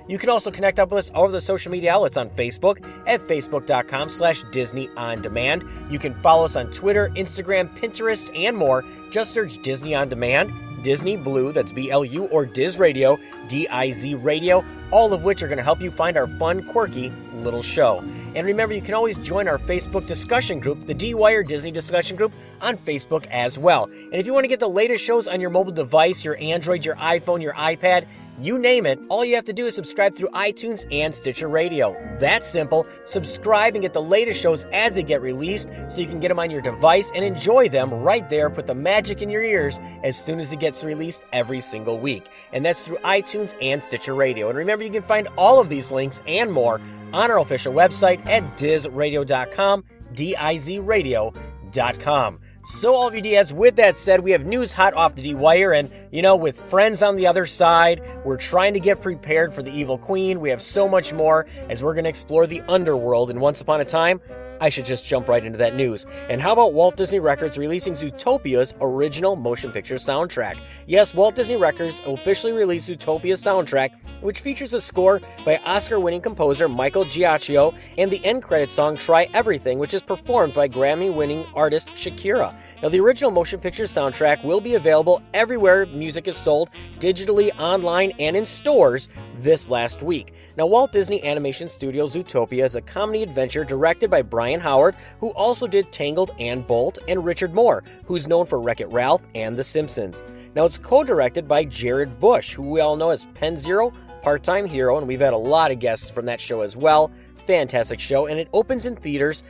You 0.08 0.18
can 0.18 0.30
also 0.30 0.52
connect 0.52 0.80
up 0.80 0.92
with 0.92 1.06
us 1.06 1.12
over 1.16 1.32
the 1.32 1.42
social 1.42 1.72
media 1.72 1.94
outlets 1.94 2.18
on 2.18 2.30
Facebook 2.30 2.86
at 3.08 3.22
facebook.com 3.22 4.10
slash 4.10 4.44
Disney 4.52 4.90
On 4.98 5.22
Demand. 5.22 5.64
You 5.90 6.00
can 6.00 6.14
follow 6.14 6.46
us 6.46 6.56
on 6.56 6.72
Twitter, 6.72 7.10
Instagram, 7.16 7.76
Pinterest, 7.78 8.30
and 8.38 8.58
more. 8.58 8.84
Just 9.10 9.34
search 9.34 9.62
Disney 9.62 9.96
On 9.96 10.10
Demand. 10.10 10.54
Disney 10.84 11.16
Blue, 11.16 11.52
that's 11.52 11.72
B 11.72 11.92
L 11.92 12.04
U, 12.04 12.26
or 12.26 12.44
Diz 12.44 12.80
Radio, 12.80 13.20
D 13.48 13.68
I 13.68 13.92
Z 13.92 14.16
Radio, 14.16 14.66
all 14.90 15.14
of 15.14 15.24
which 15.24 15.44
are 15.44 15.48
going 15.48 15.60
to 15.60 15.64
help 15.64 15.80
you 15.80 15.92
find 15.92 16.18
our 16.18 16.26
fun, 16.26 16.66
quirky 16.70 17.12
little 17.36 17.62
show. 17.62 18.04
And 18.34 18.48
remember, 18.48 18.74
you 18.74 18.82
can 18.82 18.96
always 18.96 19.16
join 19.20 19.48
our 19.48 19.60
Facebook 19.60 20.08
discussion 20.08 20.60
group, 20.60 20.88
the 20.88 20.94
D 20.96 21.14
Wire 21.14 21.44
Disney 21.44 21.70
discussion 21.70 22.18
group, 22.18 22.34
on 22.62 22.78
Facebook 22.78 23.28
as 23.28 23.60
well. 23.60 23.84
And 23.84 24.16
if 24.16 24.26
you 24.26 24.34
want 24.34 24.46
to 24.46 24.48
get 24.48 24.60
the 24.60 24.70
latest 24.70 25.04
shows 25.04 25.28
on 25.28 25.40
your 25.40 25.52
mobile 25.52 25.72
device, 25.72 26.26
your 26.26 26.36
Android, 26.40 26.84
your 26.84 26.96
iPhone, 26.96 27.44
your 27.44 27.54
iPad, 27.54 28.08
you 28.42 28.58
name 28.58 28.86
it, 28.86 29.00
all 29.08 29.24
you 29.24 29.36
have 29.36 29.46
to 29.46 29.54
do 29.54 29.68
is 29.68 29.76
subscribe 29.76 30.14
through 30.14 30.30
iTunes 30.30 30.86
and 30.92 31.14
Stitcher 31.14 31.48
Radio. 31.48 31.96
That's 32.20 32.48
simple. 32.48 32.88
Subscribe 33.06 33.76
and 33.76 33.82
get 33.82 33.94
the 33.94 34.02
latest 34.02 34.42
shows 34.42 34.66
as 34.74 34.96
they 34.96 35.04
get 35.04 35.22
released 35.22 35.70
so 35.90 36.02
you 36.02 36.08
can 36.08 36.20
get 36.20 36.30
them 36.30 36.40
on 36.40 36.50
your 36.50 36.62
device 36.62 37.12
and 37.14 37.24
enjoy 37.24 37.70
them 37.70 37.94
right 37.94 38.28
there. 38.30 38.50
Put 38.50 38.68
the 38.68 38.76
magic 38.76 39.22
in 39.22 39.30
your 39.30 39.44
ears 39.44 39.80
as 40.04 40.18
soon 40.18 40.40
as 40.40 40.52
it 40.52 40.60
gets 40.60 40.84
released 40.84 41.24
every 41.32 41.62
single 41.62 42.00
week. 42.00 42.26
And 42.52 42.66
that's 42.66 42.86
through 42.86 42.98
iTunes 42.98 43.56
and 43.62 43.84
Stitcher 43.84 44.16
Radio. 44.16 44.50
And 44.50 44.58
remember, 44.58 44.84
you 44.84 44.92
can 44.92 45.04
find 45.04 45.28
all 45.38 45.62
of 45.62 45.70
these 45.70 45.92
links 45.92 46.22
and 46.28 46.52
more 46.52 46.82
on 47.14 47.30
our 47.30 47.40
official 47.40 47.74
website 47.74 48.26
at 48.26 48.58
dizradio.com, 48.58 49.84
D-I-Z 50.14 50.80
radio.com. 50.80 52.40
So, 52.64 52.94
all 52.94 53.08
of 53.08 53.16
you 53.16 53.22
D-heads, 53.22 53.52
with 53.52 53.78
that 53.78 53.98
said, 53.98 54.20
we 54.20 54.30
have 54.32 54.46
news 54.46 54.72
hot 54.72 54.94
off 54.94 55.16
the 55.16 55.22
D-Wire, 55.24 55.74
and, 55.74 55.90
you 56.12 56.22
know, 56.22 56.36
with 56.36 56.60
friends 56.60 57.02
on 57.02 57.16
the 57.16 57.26
other 57.26 57.48
side, 57.48 58.04
we're 58.24 58.38
trying 58.38 58.76
to 58.76 58.80
get 58.80 59.02
prepared 59.02 59.52
for 59.52 59.64
the 59.64 59.72
Evil 59.72 59.98
Queen. 59.98 60.40
We 60.40 60.52
have 60.52 60.62
so 60.62 60.88
much 60.88 61.12
more 61.12 61.48
as 61.70 61.82
we're 61.82 61.96
going 61.96 62.04
to 62.04 62.10
explore 62.12 62.46
the 62.46 62.62
underworld, 62.70 63.32
and 63.32 63.42
once 63.42 63.62
upon 63.62 63.82
a 63.82 63.86
time, 63.86 64.22
I 64.62 64.70
should 64.70 64.86
just 64.86 65.04
jump 65.04 65.28
right 65.28 65.44
into 65.44 65.58
that 65.58 65.74
news. 65.74 66.06
And 66.30 66.40
how 66.40 66.54
about 66.54 66.76
Walt 66.76 66.96
Disney 66.96 67.20
Records 67.20 67.58
releasing 67.58 67.94
Zootopia's 67.94 68.76
original 68.80 69.36
motion 69.36 69.72
picture 69.72 69.96
soundtrack? 69.96 70.60
Yes, 70.86 71.16
Walt 71.16 71.34
Disney 71.34 71.56
Records 71.56 72.00
officially 72.06 72.54
released 72.54 72.88
Zootopia's 72.88 73.42
soundtrack 73.42 73.90
which 74.22 74.40
features 74.40 74.74
a 74.74 74.82
score 74.82 75.22
by 75.46 75.58
Oscar 75.66 76.00
winning 76.00 76.22
composer 76.22 76.70
Michael 76.70 77.06
Giacchino 77.06 77.76
and 77.98 78.10
the 78.10 78.24
end 78.26 78.44
credit 78.44 78.72
song 78.72 78.98
Try 78.98 79.28
Everything, 79.34 79.80
which 79.80 79.94
is 79.94 80.02
performed 80.02 80.54
by 80.54 80.68
Grammy 80.68 81.14
winning 81.14 81.46
artist 81.54 81.90
Shakira. 81.90 82.56
Now, 82.82 82.90
the 82.90 83.00
original 83.00 83.32
motion 83.32 83.60
picture 83.60 83.84
soundtrack 83.84 84.44
will 84.44 84.62
be 84.62 84.76
available 84.76 85.22
everywhere 85.34 85.86
music 85.88 86.28
is 86.28 86.38
sold, 86.38 86.70
digitally, 87.00 87.52
online, 87.60 88.12
and 88.20 88.36
in 88.36 88.46
stores 88.46 89.10
this 89.42 89.70
last 89.70 90.02
week. 90.02 90.34
Now, 90.58 90.66
Walt 90.66 90.92
Disney 90.92 91.24
Animation 91.24 91.70
Studios 91.70 92.16
Zootopia 92.16 92.66
is 92.66 92.76
a 92.76 92.82
comedy 92.82 93.24
adventure 93.24 93.64
directed 93.64 94.10
by 94.10 94.22
Byron 94.22 94.60
Howard, 94.60 94.96
who 95.20 95.30
also 95.32 95.68
did 95.68 95.92
Tangled 95.92 96.32
and 96.40 96.66
Bolt, 96.68 97.00
and 97.08 97.26
Richard 97.26 97.54
Moore, 97.54 97.84
who's 98.06 98.28
known 98.28 98.46
for 98.46 98.60
Wreck 98.60 98.82
It 98.82 98.92
Ralph 98.92 99.26
and 99.34 99.58
The 99.58 99.64
Simpsons. 99.64 100.24
Now, 100.54 100.66
it's 100.66 100.78
co 100.78 101.04
directed 101.04 101.48
by 101.48 101.64
Jared 101.64 102.20
Bush, 102.20 102.54
who 102.54 102.64
we 102.64 102.82
all 102.82 102.98
know 102.98 103.10
as 103.10 103.26
Pen 103.34 103.56
Zero, 103.56 103.94
Part 104.22 104.44
Time 104.44 104.66
Hero, 104.66 104.98
and 104.98 105.08
we've 105.08 105.20
had 105.20 105.34
a 105.34 105.38
lot 105.38 105.72
of 105.72 105.80
guests 105.80 106.10
from 106.10 106.26
that 106.26 106.40
show 106.40 106.62
as 106.62 106.76
well. 106.76 107.12
Fantastic 107.48 108.00
show, 108.00 108.28
and 108.28 108.40
it 108.40 108.48
opens 108.54 108.86
in 108.86 108.96
theaters 108.96 109.44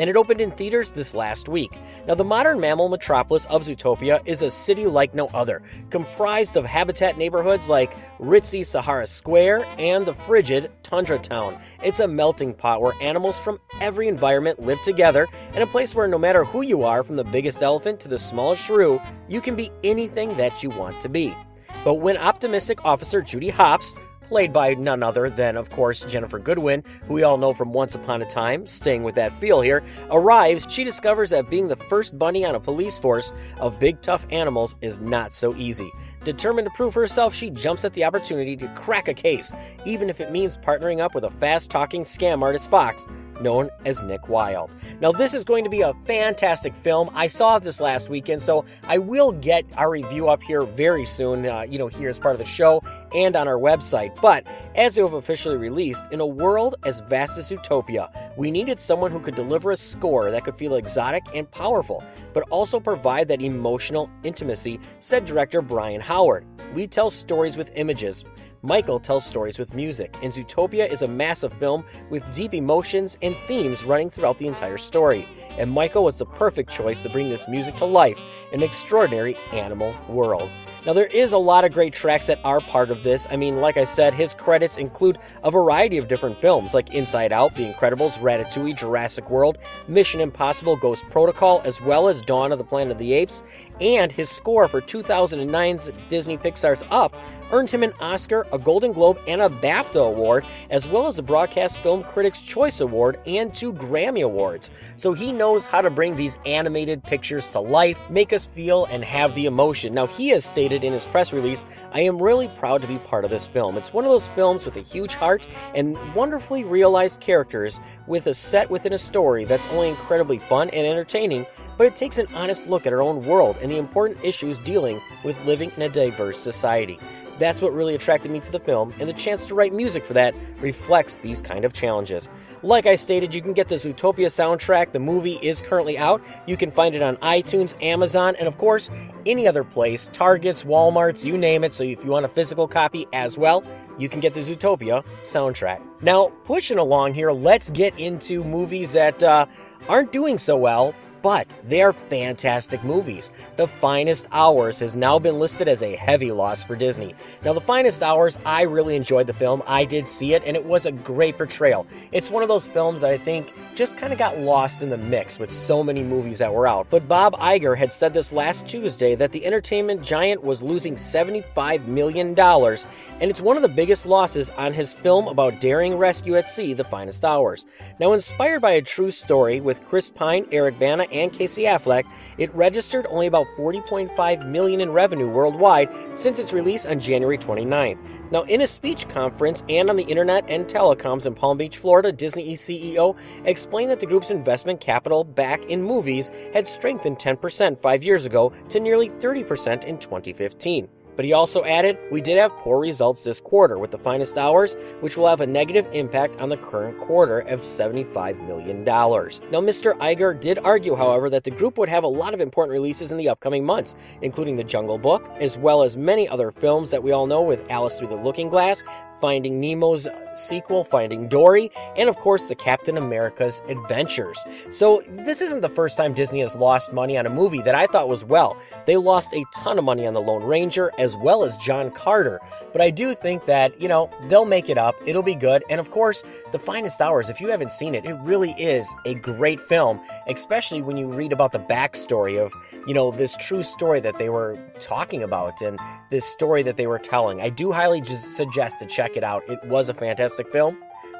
and 0.00 0.08
it 0.08 0.16
opened 0.16 0.40
in 0.40 0.50
theaters 0.52 0.90
this 0.90 1.14
last 1.14 1.48
week. 1.48 1.78
Now, 2.06 2.14
the 2.14 2.24
modern 2.24 2.58
mammal 2.58 2.88
metropolis 2.88 3.44
of 3.46 3.64
Zootopia 3.64 4.22
is 4.24 4.40
a 4.40 4.50
city 4.50 4.86
like 4.86 5.14
no 5.14 5.26
other, 5.26 5.62
comprised 5.90 6.56
of 6.56 6.64
habitat 6.64 7.18
neighborhoods 7.18 7.68
like 7.68 7.94
ritzy 8.18 8.64
Sahara 8.64 9.06
Square 9.06 9.66
and 9.78 10.06
the 10.06 10.14
frigid 10.14 10.70
Tundra 10.82 11.18
Town. 11.18 11.58
It's 11.82 12.00
a 12.00 12.08
melting 12.08 12.54
pot 12.54 12.80
where 12.80 12.94
animals 13.02 13.38
from 13.38 13.60
every 13.80 14.08
environment 14.08 14.60
live 14.60 14.80
together, 14.82 15.26
and 15.52 15.62
a 15.62 15.66
place 15.66 15.94
where 15.94 16.08
no 16.08 16.18
matter 16.18 16.44
who 16.44 16.62
you 16.62 16.82
are, 16.82 17.02
from 17.02 17.16
the 17.16 17.24
biggest 17.24 17.62
elephant 17.62 18.00
to 18.00 18.08
the 18.08 18.18
smallest 18.18 18.62
shrew, 18.62 19.00
you 19.28 19.42
can 19.42 19.54
be 19.54 19.70
anything 19.84 20.34
that 20.38 20.62
you 20.62 20.70
want 20.70 20.98
to 21.02 21.10
be. 21.10 21.36
But 21.82 21.94
when 21.94 22.18
optimistic 22.18 22.84
officer 22.84 23.22
Judy 23.22 23.48
Hopps 23.48 23.94
played 24.20 24.52
by 24.52 24.74
none 24.74 25.02
other 25.02 25.28
than, 25.28 25.56
of 25.56 25.70
course, 25.70 26.04
Ginnifer 26.04 26.42
Goodwin, 26.42 26.84
who 27.08 27.14
we 27.14 27.22
all 27.22 27.36
know 27.36 27.52
from 27.52 27.72
Once 27.72 27.94
Upon 27.94 28.22
a 28.22 28.26
Time, 28.26 28.66
staying 28.66 29.02
with 29.02 29.16
that 29.16 29.32
feel 29.32 29.60
here, 29.60 29.82
arrives, 30.10 30.66
she 30.68 30.84
discovers 30.84 31.30
that 31.30 31.50
being 31.50 31.68
the 31.68 31.76
first 31.76 32.16
bunny 32.18 32.44
on 32.44 32.54
a 32.54 32.60
police 32.60 32.96
force 32.96 33.32
of 33.58 33.80
big 33.80 34.00
tough 34.02 34.26
animals 34.30 34.76
is 34.82 35.00
not 35.00 35.32
so 35.32 35.56
easy. 35.56 35.90
Determined 36.24 36.66
to 36.66 36.74
prove 36.74 36.92
herself, 36.92 37.34
she 37.34 37.50
jumps 37.50 37.84
at 37.84 37.94
the 37.94 38.04
opportunity 38.04 38.56
to 38.56 38.68
crack 38.74 39.08
a 39.08 39.14
case, 39.14 39.52
even 39.86 40.10
if 40.10 40.20
it 40.20 40.30
means 40.30 40.56
partnering 40.56 41.00
up 41.00 41.14
with 41.14 41.24
a 41.24 41.30
fast 41.30 41.70
talking 41.70 42.02
scam 42.02 42.42
artist 42.42 42.70
Fox 42.70 43.06
known 43.40 43.70
as 43.86 44.02
Nick 44.02 44.28
Wilde. 44.28 44.70
Now, 45.00 45.12
this 45.12 45.32
is 45.32 45.44
going 45.44 45.64
to 45.64 45.70
be 45.70 45.80
a 45.80 45.94
fantastic 46.04 46.74
film. 46.74 47.10
I 47.14 47.26
saw 47.26 47.58
this 47.58 47.80
last 47.80 48.10
weekend, 48.10 48.42
so 48.42 48.66
I 48.86 48.98
will 48.98 49.32
get 49.32 49.64
our 49.78 49.90
review 49.90 50.28
up 50.28 50.42
here 50.42 50.62
very 50.62 51.06
soon, 51.06 51.46
uh, 51.46 51.62
you 51.62 51.78
know, 51.78 51.86
here 51.86 52.10
as 52.10 52.18
part 52.18 52.34
of 52.34 52.38
the 52.38 52.44
show 52.44 52.82
and 53.14 53.36
on 53.36 53.48
our 53.48 53.58
website. 53.58 54.20
But 54.20 54.46
as 54.74 54.94
they 54.94 55.02
have 55.02 55.14
officially 55.14 55.56
released, 55.56 56.04
in 56.12 56.20
a 56.20 56.26
world 56.26 56.76
as 56.84 57.00
vast 57.00 57.38
as 57.38 57.50
Utopia, 57.50 58.10
we 58.36 58.50
needed 58.50 58.80
someone 58.80 59.10
who 59.10 59.20
could 59.20 59.34
deliver 59.34 59.70
a 59.70 59.76
score 59.76 60.30
that 60.30 60.44
could 60.44 60.56
feel 60.56 60.76
exotic 60.76 61.22
and 61.34 61.50
powerful, 61.50 62.02
but 62.32 62.44
also 62.50 62.80
provide 62.80 63.28
that 63.28 63.42
emotional 63.42 64.10
intimacy, 64.22 64.80
said 64.98 65.24
director 65.24 65.62
Byron 65.62 66.00
Howard. 66.00 66.46
We 66.74 66.86
tell 66.86 67.10
stories 67.10 67.56
with 67.56 67.70
images. 67.74 68.24
Michael 68.62 69.00
tells 69.00 69.24
stories 69.24 69.58
with 69.58 69.74
music, 69.74 70.14
and 70.22 70.30
Zootopia 70.30 70.86
is 70.86 71.00
a 71.00 71.08
massive 71.08 71.52
film 71.54 71.82
with 72.10 72.30
deep 72.34 72.52
emotions 72.52 73.16
and 73.22 73.34
themes 73.46 73.84
running 73.84 74.10
throughout 74.10 74.36
the 74.38 74.46
entire 74.46 74.76
story. 74.76 75.26
And 75.58 75.70
Michael 75.70 76.04
was 76.04 76.18
the 76.18 76.26
perfect 76.26 76.70
choice 76.70 77.02
to 77.02 77.08
bring 77.08 77.30
this 77.30 77.48
music 77.48 77.76
to 77.76 77.86
life 77.86 78.18
in 78.52 78.60
an 78.60 78.68
extraordinary 78.68 79.36
animal 79.52 79.94
world. 80.08 80.50
Now, 80.86 80.94
there 80.94 81.06
is 81.06 81.32
a 81.32 81.38
lot 81.38 81.64
of 81.66 81.74
great 81.74 81.92
tracks 81.92 82.28
that 82.28 82.38
are 82.42 82.58
part 82.58 82.90
of 82.90 83.02
this. 83.02 83.26
I 83.30 83.36
mean, 83.36 83.60
like 83.60 83.76
I 83.76 83.84
said, 83.84 84.14
his 84.14 84.32
credits 84.32 84.78
include 84.78 85.18
a 85.42 85.50
variety 85.50 85.98
of 85.98 86.08
different 86.08 86.38
films 86.38 86.72
like 86.72 86.94
Inside 86.94 87.32
Out, 87.32 87.54
The 87.54 87.70
Incredibles, 87.70 88.18
Ratatouille, 88.18 88.76
Jurassic 88.76 89.28
World, 89.28 89.58
Mission 89.88 90.22
Impossible, 90.22 90.76
Ghost 90.76 91.04
Protocol, 91.10 91.60
as 91.64 91.82
well 91.82 92.08
as 92.08 92.22
Dawn 92.22 92.50
of 92.50 92.56
the 92.56 92.64
Planet 92.64 92.92
of 92.92 92.98
the 92.98 93.12
Apes. 93.12 93.42
And 93.80 94.12
his 94.12 94.28
score 94.28 94.68
for 94.68 94.80
2009's 94.80 95.90
Disney 96.08 96.36
Pixar's 96.36 96.84
Up 96.90 97.14
earned 97.52 97.70
him 97.70 97.82
an 97.82 97.92
Oscar, 98.00 98.46
a 98.52 98.58
Golden 98.58 98.92
Globe, 98.92 99.18
and 99.26 99.40
a 99.40 99.48
BAFTA 99.48 100.06
award, 100.06 100.44
as 100.70 100.86
well 100.86 101.06
as 101.06 101.16
the 101.16 101.22
Broadcast 101.22 101.78
Film 101.78 102.02
Critics' 102.02 102.40
Choice 102.40 102.80
Award 102.80 103.18
and 103.26 103.52
two 103.52 103.72
Grammy 103.72 104.24
Awards. 104.24 104.70
So 104.96 105.12
he 105.12 105.32
knows 105.32 105.64
how 105.64 105.80
to 105.80 105.90
bring 105.90 106.16
these 106.16 106.38
animated 106.46 107.02
pictures 107.02 107.48
to 107.50 107.60
life, 107.60 107.98
make 108.10 108.32
us 108.32 108.46
feel, 108.46 108.84
and 108.86 109.04
have 109.04 109.34
the 109.34 109.46
emotion. 109.46 109.94
Now, 109.94 110.06
he 110.06 110.28
has 110.28 110.44
stated 110.44 110.84
in 110.84 110.92
his 110.92 111.06
press 111.06 111.32
release, 111.32 111.64
I 111.92 112.00
am 112.00 112.22
really 112.22 112.48
proud 112.58 112.82
to 112.82 112.88
be 112.88 112.98
part 112.98 113.24
of 113.24 113.30
this 113.30 113.46
film. 113.46 113.76
It's 113.76 113.92
one 113.92 114.04
of 114.04 114.10
those 114.10 114.28
films 114.28 114.64
with 114.64 114.76
a 114.76 114.80
huge 114.80 115.14
heart 115.14 115.46
and 115.74 115.98
wonderfully 116.14 116.64
realized 116.64 117.20
characters 117.20 117.80
with 118.06 118.26
a 118.26 118.34
set 118.34 118.70
within 118.70 118.92
a 118.92 118.98
story 118.98 119.44
that's 119.44 119.66
only 119.72 119.88
incredibly 119.88 120.38
fun 120.38 120.70
and 120.70 120.86
entertaining 120.86 121.46
but 121.80 121.86
it 121.86 121.96
takes 121.96 122.18
an 122.18 122.26
honest 122.34 122.66
look 122.66 122.86
at 122.86 122.92
our 122.92 123.00
own 123.00 123.24
world 123.24 123.56
and 123.62 123.70
the 123.70 123.78
important 123.78 124.22
issues 124.22 124.58
dealing 124.58 125.00
with 125.24 125.42
living 125.46 125.72
in 125.76 125.82
a 125.82 125.88
diverse 125.88 126.38
society. 126.38 126.98
That's 127.38 127.62
what 127.62 127.72
really 127.72 127.94
attracted 127.94 128.30
me 128.30 128.38
to 128.40 128.52
the 128.52 128.60
film, 128.60 128.92
and 129.00 129.08
the 129.08 129.14
chance 129.14 129.46
to 129.46 129.54
write 129.54 129.72
music 129.72 130.04
for 130.04 130.12
that 130.12 130.34
reflects 130.60 131.16
these 131.16 131.40
kind 131.40 131.64
of 131.64 131.72
challenges. 131.72 132.28
Like 132.62 132.84
I 132.84 132.96
stated, 132.96 133.34
you 133.34 133.40
can 133.40 133.54
get 133.54 133.68
the 133.68 133.76
Zootopia 133.76 134.26
soundtrack. 134.26 134.92
The 134.92 134.98
movie 134.98 135.38
is 135.40 135.62
currently 135.62 135.96
out. 135.96 136.22
You 136.46 136.58
can 136.58 136.70
find 136.70 136.94
it 136.94 137.00
on 137.00 137.16
iTunes, 137.16 137.74
Amazon, 137.82 138.36
and 138.36 138.46
of 138.46 138.58
course, 138.58 138.90
any 139.24 139.48
other 139.48 139.64
place 139.64 140.10
Targets, 140.12 140.64
Walmarts, 140.64 141.24
you 141.24 141.38
name 141.38 141.64
it. 141.64 141.72
So 141.72 141.82
if 141.82 142.04
you 142.04 142.10
want 142.10 142.26
a 142.26 142.28
physical 142.28 142.68
copy 142.68 143.06
as 143.14 143.38
well, 143.38 143.64
you 143.96 144.10
can 144.10 144.20
get 144.20 144.34
the 144.34 144.40
Zootopia 144.40 145.02
soundtrack. 145.22 145.80
Now, 146.02 146.28
pushing 146.44 146.76
along 146.76 147.14
here, 147.14 147.32
let's 147.32 147.70
get 147.70 147.98
into 147.98 148.44
movies 148.44 148.92
that 148.92 149.22
uh, 149.22 149.46
aren't 149.88 150.12
doing 150.12 150.36
so 150.36 150.58
well, 150.58 150.94
but 151.22 151.54
they 151.68 151.82
are 151.82 151.92
fantastic 151.92 152.82
movies. 152.84 153.32
The 153.56 153.66
Finest 153.66 154.26
Hours 154.32 154.80
has 154.80 154.96
now 154.96 155.18
been 155.18 155.38
listed 155.38 155.68
as 155.68 155.82
a 155.82 155.96
heavy 155.96 156.32
loss 156.32 156.62
for 156.62 156.76
Disney. 156.76 157.14
Now, 157.44 157.52
The 157.52 157.60
Finest 157.60 158.02
Hours, 158.02 158.38
I 158.44 158.62
really 158.62 158.96
enjoyed 158.96 159.26
the 159.26 159.34
film. 159.34 159.62
I 159.66 159.84
did 159.84 160.06
see 160.06 160.34
it, 160.34 160.42
and 160.46 160.56
it 160.56 160.64
was 160.64 160.86
a 160.86 160.92
great 160.92 161.36
portrayal. 161.36 161.86
It's 162.12 162.30
one 162.30 162.42
of 162.42 162.48
those 162.48 162.68
films 162.68 163.00
that 163.02 163.10
I 163.10 163.18
think 163.18 163.52
just 163.74 163.96
kind 163.96 164.12
of 164.12 164.18
got 164.18 164.38
lost 164.38 164.82
in 164.82 164.88
the 164.88 164.98
mix 164.98 165.38
with 165.38 165.50
so 165.50 165.82
many 165.82 166.02
movies 166.02 166.38
that 166.38 166.52
were 166.52 166.66
out. 166.66 166.86
But 166.90 167.08
Bob 167.08 167.34
Iger 167.34 167.76
had 167.76 167.92
said 167.92 168.12
this 168.12 168.32
last 168.32 168.66
Tuesday 168.66 169.14
that 169.14 169.32
the 169.32 169.44
entertainment 169.44 170.02
giant 170.02 170.42
was 170.42 170.62
losing 170.62 170.94
$75 170.94 171.86
million, 171.86 172.38
and 172.38 173.30
it's 173.30 173.40
one 173.40 173.56
of 173.56 173.62
the 173.62 173.68
biggest 173.68 174.06
losses 174.06 174.50
on 174.50 174.72
his 174.72 174.92
film 174.92 175.28
about 175.28 175.60
daring 175.60 175.96
rescue 175.96 176.36
at 176.36 176.48
sea, 176.48 176.72
The 176.72 176.84
Finest 176.84 177.24
Hours. 177.24 177.66
Now, 177.98 178.12
inspired 178.12 178.60
by 178.60 178.72
a 178.72 178.82
true 178.82 179.10
story 179.10 179.60
with 179.60 179.84
Chris 179.84 180.10
Pine, 180.10 180.46
Eric 180.52 180.78
Bana, 180.78 181.06
and 181.12 181.32
Casey 181.32 181.62
Affleck, 181.62 182.04
it 182.38 182.54
registered 182.54 183.06
only 183.08 183.26
about 183.26 183.46
40.5 183.56 184.48
million 184.48 184.80
in 184.80 184.90
revenue 184.90 185.28
worldwide 185.28 185.88
since 186.14 186.38
its 186.38 186.52
release 186.52 186.86
on 186.86 187.00
January 187.00 187.38
29th. 187.38 187.98
Now, 188.30 188.42
in 188.42 188.60
a 188.60 188.66
speech 188.66 189.08
conference 189.08 189.64
and 189.68 189.90
on 189.90 189.96
the 189.96 190.04
internet 190.04 190.44
and 190.48 190.66
telecoms 190.66 191.26
in 191.26 191.34
Palm 191.34 191.58
Beach, 191.58 191.78
Florida, 191.78 192.12
Disney 192.12 192.54
CEO 192.54 193.16
explained 193.44 193.90
that 193.90 194.00
the 194.00 194.06
group's 194.06 194.30
investment 194.30 194.80
capital 194.80 195.24
back 195.24 195.64
in 195.64 195.82
movies 195.82 196.30
had 196.54 196.68
strengthened 196.68 197.18
10% 197.18 197.76
five 197.76 198.04
years 198.04 198.26
ago 198.26 198.52
to 198.68 198.78
nearly 198.78 199.10
30% 199.10 199.84
in 199.84 199.98
2015. 199.98 200.88
But 201.20 201.26
he 201.26 201.34
also 201.34 201.62
added, 201.64 201.98
We 202.10 202.22
did 202.22 202.38
have 202.38 202.50
poor 202.52 202.80
results 202.80 203.22
this 203.22 203.42
quarter 203.42 203.76
with 203.76 203.90
the 203.90 203.98
finest 203.98 204.38
hours, 204.38 204.74
which 205.00 205.18
will 205.18 205.28
have 205.28 205.42
a 205.42 205.46
negative 205.46 205.86
impact 205.92 206.40
on 206.40 206.48
the 206.48 206.56
current 206.56 206.98
quarter 206.98 207.40
of 207.40 207.60
$75 207.60 208.42
million. 208.46 208.82
Now, 208.84 209.60
Mr. 209.60 209.92
Iger 209.98 210.40
did 210.40 210.60
argue, 210.60 210.96
however, 210.96 211.28
that 211.28 211.44
the 211.44 211.50
group 211.50 211.76
would 211.76 211.90
have 211.90 212.04
a 212.04 212.08
lot 212.08 212.32
of 212.32 212.40
important 212.40 212.72
releases 212.72 213.12
in 213.12 213.18
the 213.18 213.28
upcoming 213.28 213.66
months, 213.66 213.96
including 214.22 214.56
The 214.56 214.64
Jungle 214.64 214.96
Book, 214.96 215.30
as 215.38 215.58
well 215.58 215.82
as 215.82 215.94
many 215.94 216.26
other 216.26 216.50
films 216.50 216.90
that 216.90 217.02
we 217.02 217.12
all 217.12 217.26
know 217.26 217.42
with 217.42 217.66
Alice 217.68 217.98
Through 217.98 218.08
the 218.08 218.16
Looking 218.16 218.48
Glass, 218.48 218.82
Finding 219.20 219.60
Nemo's 219.60 220.08
sequel, 220.36 220.84
Finding 220.84 221.28
Dory, 221.28 221.70
and 221.96 222.08
of 222.08 222.16
course 222.16 222.48
the 222.48 222.54
Captain 222.54 222.96
America's 222.96 223.62
Adventures. 223.68 224.44
So 224.70 225.02
this 225.08 225.42
isn't 225.42 225.60
the 225.60 225.68
first 225.68 225.96
time 225.96 226.14
Disney 226.14 226.40
has 226.40 226.54
lost 226.54 226.92
money 226.92 227.18
on 227.18 227.26
a 227.26 227.30
movie 227.30 227.62
that 227.62 227.74
I 227.74 227.86
thought 227.86 228.08
was 228.08 228.24
well. 228.24 228.56
They 228.86 228.96
lost 228.96 229.32
a 229.34 229.44
ton 229.54 229.78
of 229.78 229.84
money 229.84 230.06
on 230.06 230.14
The 230.14 230.20
Lone 230.20 230.42
Ranger 230.42 230.90
as 230.98 231.16
well 231.16 231.44
as 231.44 231.56
John 231.58 231.90
Carter. 231.90 232.40
But 232.72 232.80
I 232.80 232.90
do 232.90 233.14
think 233.14 233.46
that, 233.46 233.78
you 233.80 233.88
know, 233.88 234.10
they'll 234.28 234.46
make 234.46 234.70
it 234.70 234.78
up. 234.78 234.94
It'll 235.04 235.22
be 235.22 235.34
good. 235.34 235.62
And 235.68 235.80
of 235.80 235.90
course, 235.90 236.22
The 236.52 236.58
Finest 236.58 237.00
Hours, 237.00 237.28
if 237.28 237.40
you 237.40 237.48
haven't 237.48 237.72
seen 237.72 237.94
it, 237.94 238.04
it 238.04 238.14
really 238.20 238.52
is 238.52 238.92
a 239.04 239.14
great 239.16 239.60
film, 239.60 240.00
especially 240.26 240.80
when 240.80 240.96
you 240.96 241.12
read 241.12 241.32
about 241.32 241.52
the 241.52 241.58
backstory 241.58 242.40
of, 242.40 242.52
you 242.86 242.94
know, 242.94 243.10
this 243.10 243.36
true 243.36 243.62
story 243.62 244.00
that 244.00 244.18
they 244.18 244.30
were 244.30 244.58
talking 244.78 245.22
about 245.22 245.60
and 245.60 245.78
this 246.10 246.24
story 246.24 246.62
that 246.62 246.76
they 246.76 246.86
were 246.86 246.98
telling. 246.98 247.40
I 247.40 247.50
do 247.50 247.72
highly 247.72 248.04
suggest 248.04 248.78
to 248.80 248.86
check 248.86 249.09
it 249.16 249.24
out. 249.24 249.42
It 249.48 249.62
was 249.64 249.88
a 249.88 249.94
fantastic 249.94 250.48
film. 250.48 250.76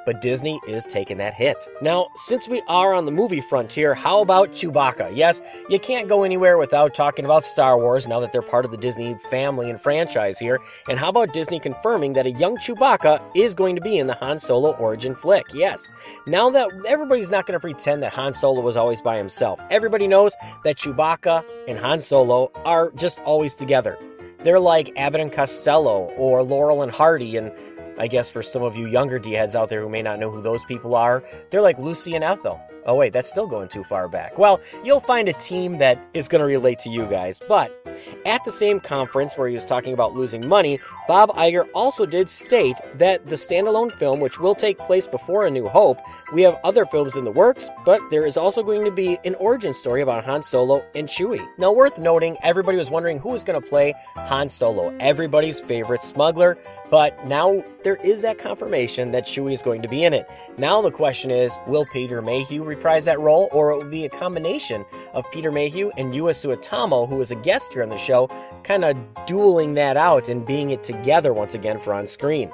but 0.07 0.21
Disney 0.23 0.59
is 0.67 0.85
taking 0.87 1.19
that 1.19 1.35
hit. 1.35 1.69
Now, 1.83 2.09
since 2.17 2.49
we 2.49 2.63
are 2.69 2.95
on 2.95 3.05
the 3.05 3.13
movie 3.13 3.43
frontier, 3.43 3.95
how 3.95 4.23
about 4.23 4.51
Chewbacca? 4.51 5.15
Yes, 5.15 5.43
you 5.69 5.79
can't 5.79 6.09
go 6.09 6.23
anywhere 6.23 6.57
without 6.57 6.95
talking 6.95 7.27
about 7.27 7.45
Star 7.45 7.79
Wars 7.79 8.07
now 8.07 8.19
that 8.21 8.33
they're 8.33 8.41
part 8.41 8.65
of 8.65 8.71
the 8.71 8.79
Disney 8.79 9.15
family 9.31 9.69
and 9.69 9.79
franchise 9.79 10.39
here. 10.39 10.59
And 10.89 10.99
how 10.99 11.11
about 11.11 11.35
Disney 11.35 11.61
confirming 11.61 12.15
that 12.15 12.25
a 12.27 12.31
young 12.31 12.57
Chewbacca 12.57 13.21
is 13.37 13.55
going 13.55 13.77
to 13.77 13.83
be 13.83 13.99
in 13.99 14.07
the 14.07 14.15
Han 14.15 14.39
Solo 14.39 14.73
origin 14.77 15.15
flick? 15.15 15.45
Yes. 15.53 15.93
Now 16.27 16.49
that 16.51 16.69
everybody's 16.89 17.31
not 17.31 17.45
going 17.45 17.57
to 17.57 17.61
pretend 17.61 18.03
that 18.03 18.15
Han 18.15 18.33
Solo 18.33 18.63
was 18.63 18.77
always 18.77 19.03
by 19.03 19.19
himself, 19.19 19.61
everybody 19.71 20.09
knows 20.09 20.35
that 20.65 20.77
Chewbacca 20.77 21.45
and 21.69 21.79
Han 21.79 22.01
Solo 22.01 22.51
are 22.65 22.91
just 22.93 23.21
always 23.21 23.55
together. 23.55 23.99
They're 24.43 24.59
like 24.59 24.91
Abbott 24.97 25.21
and 25.21 25.31
Costello 25.31 26.05
or 26.17 26.43
Laurel 26.43 26.83
and 26.83 26.91
Hardy 26.91 27.37
and 27.37 27.53
I 28.01 28.07
guess 28.07 28.31
for 28.31 28.43
some 28.43 28.63
of 28.63 28.79
you 28.79 28.87
younger 28.87 29.19
D 29.19 29.33
heads 29.33 29.55
out 29.55 29.69
there 29.69 29.83
who 29.83 29.91
may 29.91 30.01
not 30.01 30.19
know 30.19 30.31
who 30.31 30.41
those 30.41 30.65
people 30.65 30.95
are, 30.95 31.23
they're 31.51 31.61
like 31.61 31.79
Lucy 31.79 32.15
and 32.15 32.25
Ethel. 32.25 32.59
Oh, 32.87 32.95
wait, 32.95 33.13
that's 33.13 33.29
still 33.29 33.47
going 33.47 33.69
too 33.69 33.85
far 33.85 34.09
back. 34.09 34.39
Well, 34.39 34.59
you'll 34.83 35.01
find 35.01 35.29
a 35.29 35.35
team 35.35 35.77
that 35.79 36.03
is 36.15 36.27
going 36.27 36.41
to 36.41 36.47
relate 36.47 36.79
to 36.79 36.89
you 36.89 37.05
guys. 37.05 37.43
But 37.47 37.71
at 38.25 38.43
the 38.45 38.51
same 38.51 38.81
conference 38.81 39.37
where 39.37 39.49
he 39.49 39.55
was 39.55 39.67
talking 39.67 39.93
about 39.93 40.15
losing 40.15 40.49
money, 40.49 40.81
Bob 41.11 41.31
Iger 41.31 41.69
also 41.75 42.07
did 42.07 42.31
state 42.31 42.77
that 42.95 43.27
the 43.27 43.35
standalone 43.35 43.91
film, 43.91 44.21
which 44.21 44.39
will 44.39 44.55
take 44.55 44.79
place 44.79 45.09
before 45.09 45.45
A 45.45 45.51
New 45.51 45.67
Hope, 45.67 45.99
we 46.33 46.43
have 46.43 46.57
other 46.63 46.87
films 46.87 47.17
in 47.17 47.25
the 47.25 47.33
works, 47.33 47.69
but 47.85 48.01
there 48.11 48.25
is 48.25 48.37
also 48.37 48.63
going 48.63 48.85
to 48.85 48.93
be 48.93 49.19
an 49.25 49.35
origin 49.35 49.75
story 49.75 50.03
about 50.03 50.25
Han 50.25 50.41
Solo 50.41 50.85
and 50.95 51.09
Chewie. 51.09 51.45
Now, 51.59 51.73
worth 51.73 51.99
noting, 51.99 52.37
everybody 52.45 52.79
was 52.79 52.93
wondering 52.93 53.19
who 53.19 53.31
was 53.31 53.43
going 53.43 53.61
to 53.61 53.69
play 53.69 53.93
Han 54.15 54.49
Solo, 54.49 54.97
everybody's 55.01 55.59
favorite 55.59 56.05
smuggler, 56.05 56.57
but 56.93 57.27
now 57.27 57.65
there 57.83 57.97
is 57.97 58.23
that 58.23 58.39
confirmation 58.39 59.11
that 59.11 59.27
Chewie 59.27 59.53
is 59.53 59.63
going 59.63 59.83
to 59.83 59.89
be 59.89 60.05
in 60.05 60.15
it. 60.15 60.31
Now 60.59 60.81
the 60.81 60.93
question 60.93 61.33
is, 61.33 61.59
will 61.67 61.87
Peter 61.87 62.23
Mayhew 62.23 62.63
reprise 62.63 63.07
that 63.07 63.19
role, 63.19 63.49
or 63.51 63.73
it 63.73 63.79
will 63.79 63.91
be 63.91 64.05
a 64.05 64.11
combination 64.11 64.85
of 65.13 65.29
Peter 65.33 65.51
Mayhew 65.51 65.91
and 65.97 66.15
Joonas 66.15 66.47
Suotamo, 66.47 67.09
who 67.09 67.17
was 67.17 67.33
a 67.33 67.37
guest 67.37 67.73
here 67.73 67.83
on 67.83 67.89
the 67.89 67.99
show, 67.99 68.29
kind 68.63 68.85
of 68.85 68.97
dueling 69.27 69.75
that 69.75 69.97
out 69.97 70.29
and 70.29 70.47
being 70.47 70.71
it 70.71 70.85
together 70.85 71.00
once 71.33 71.55
again 71.55 71.79
for 71.81 71.95
on 71.95 72.07
screen. 72.07 72.51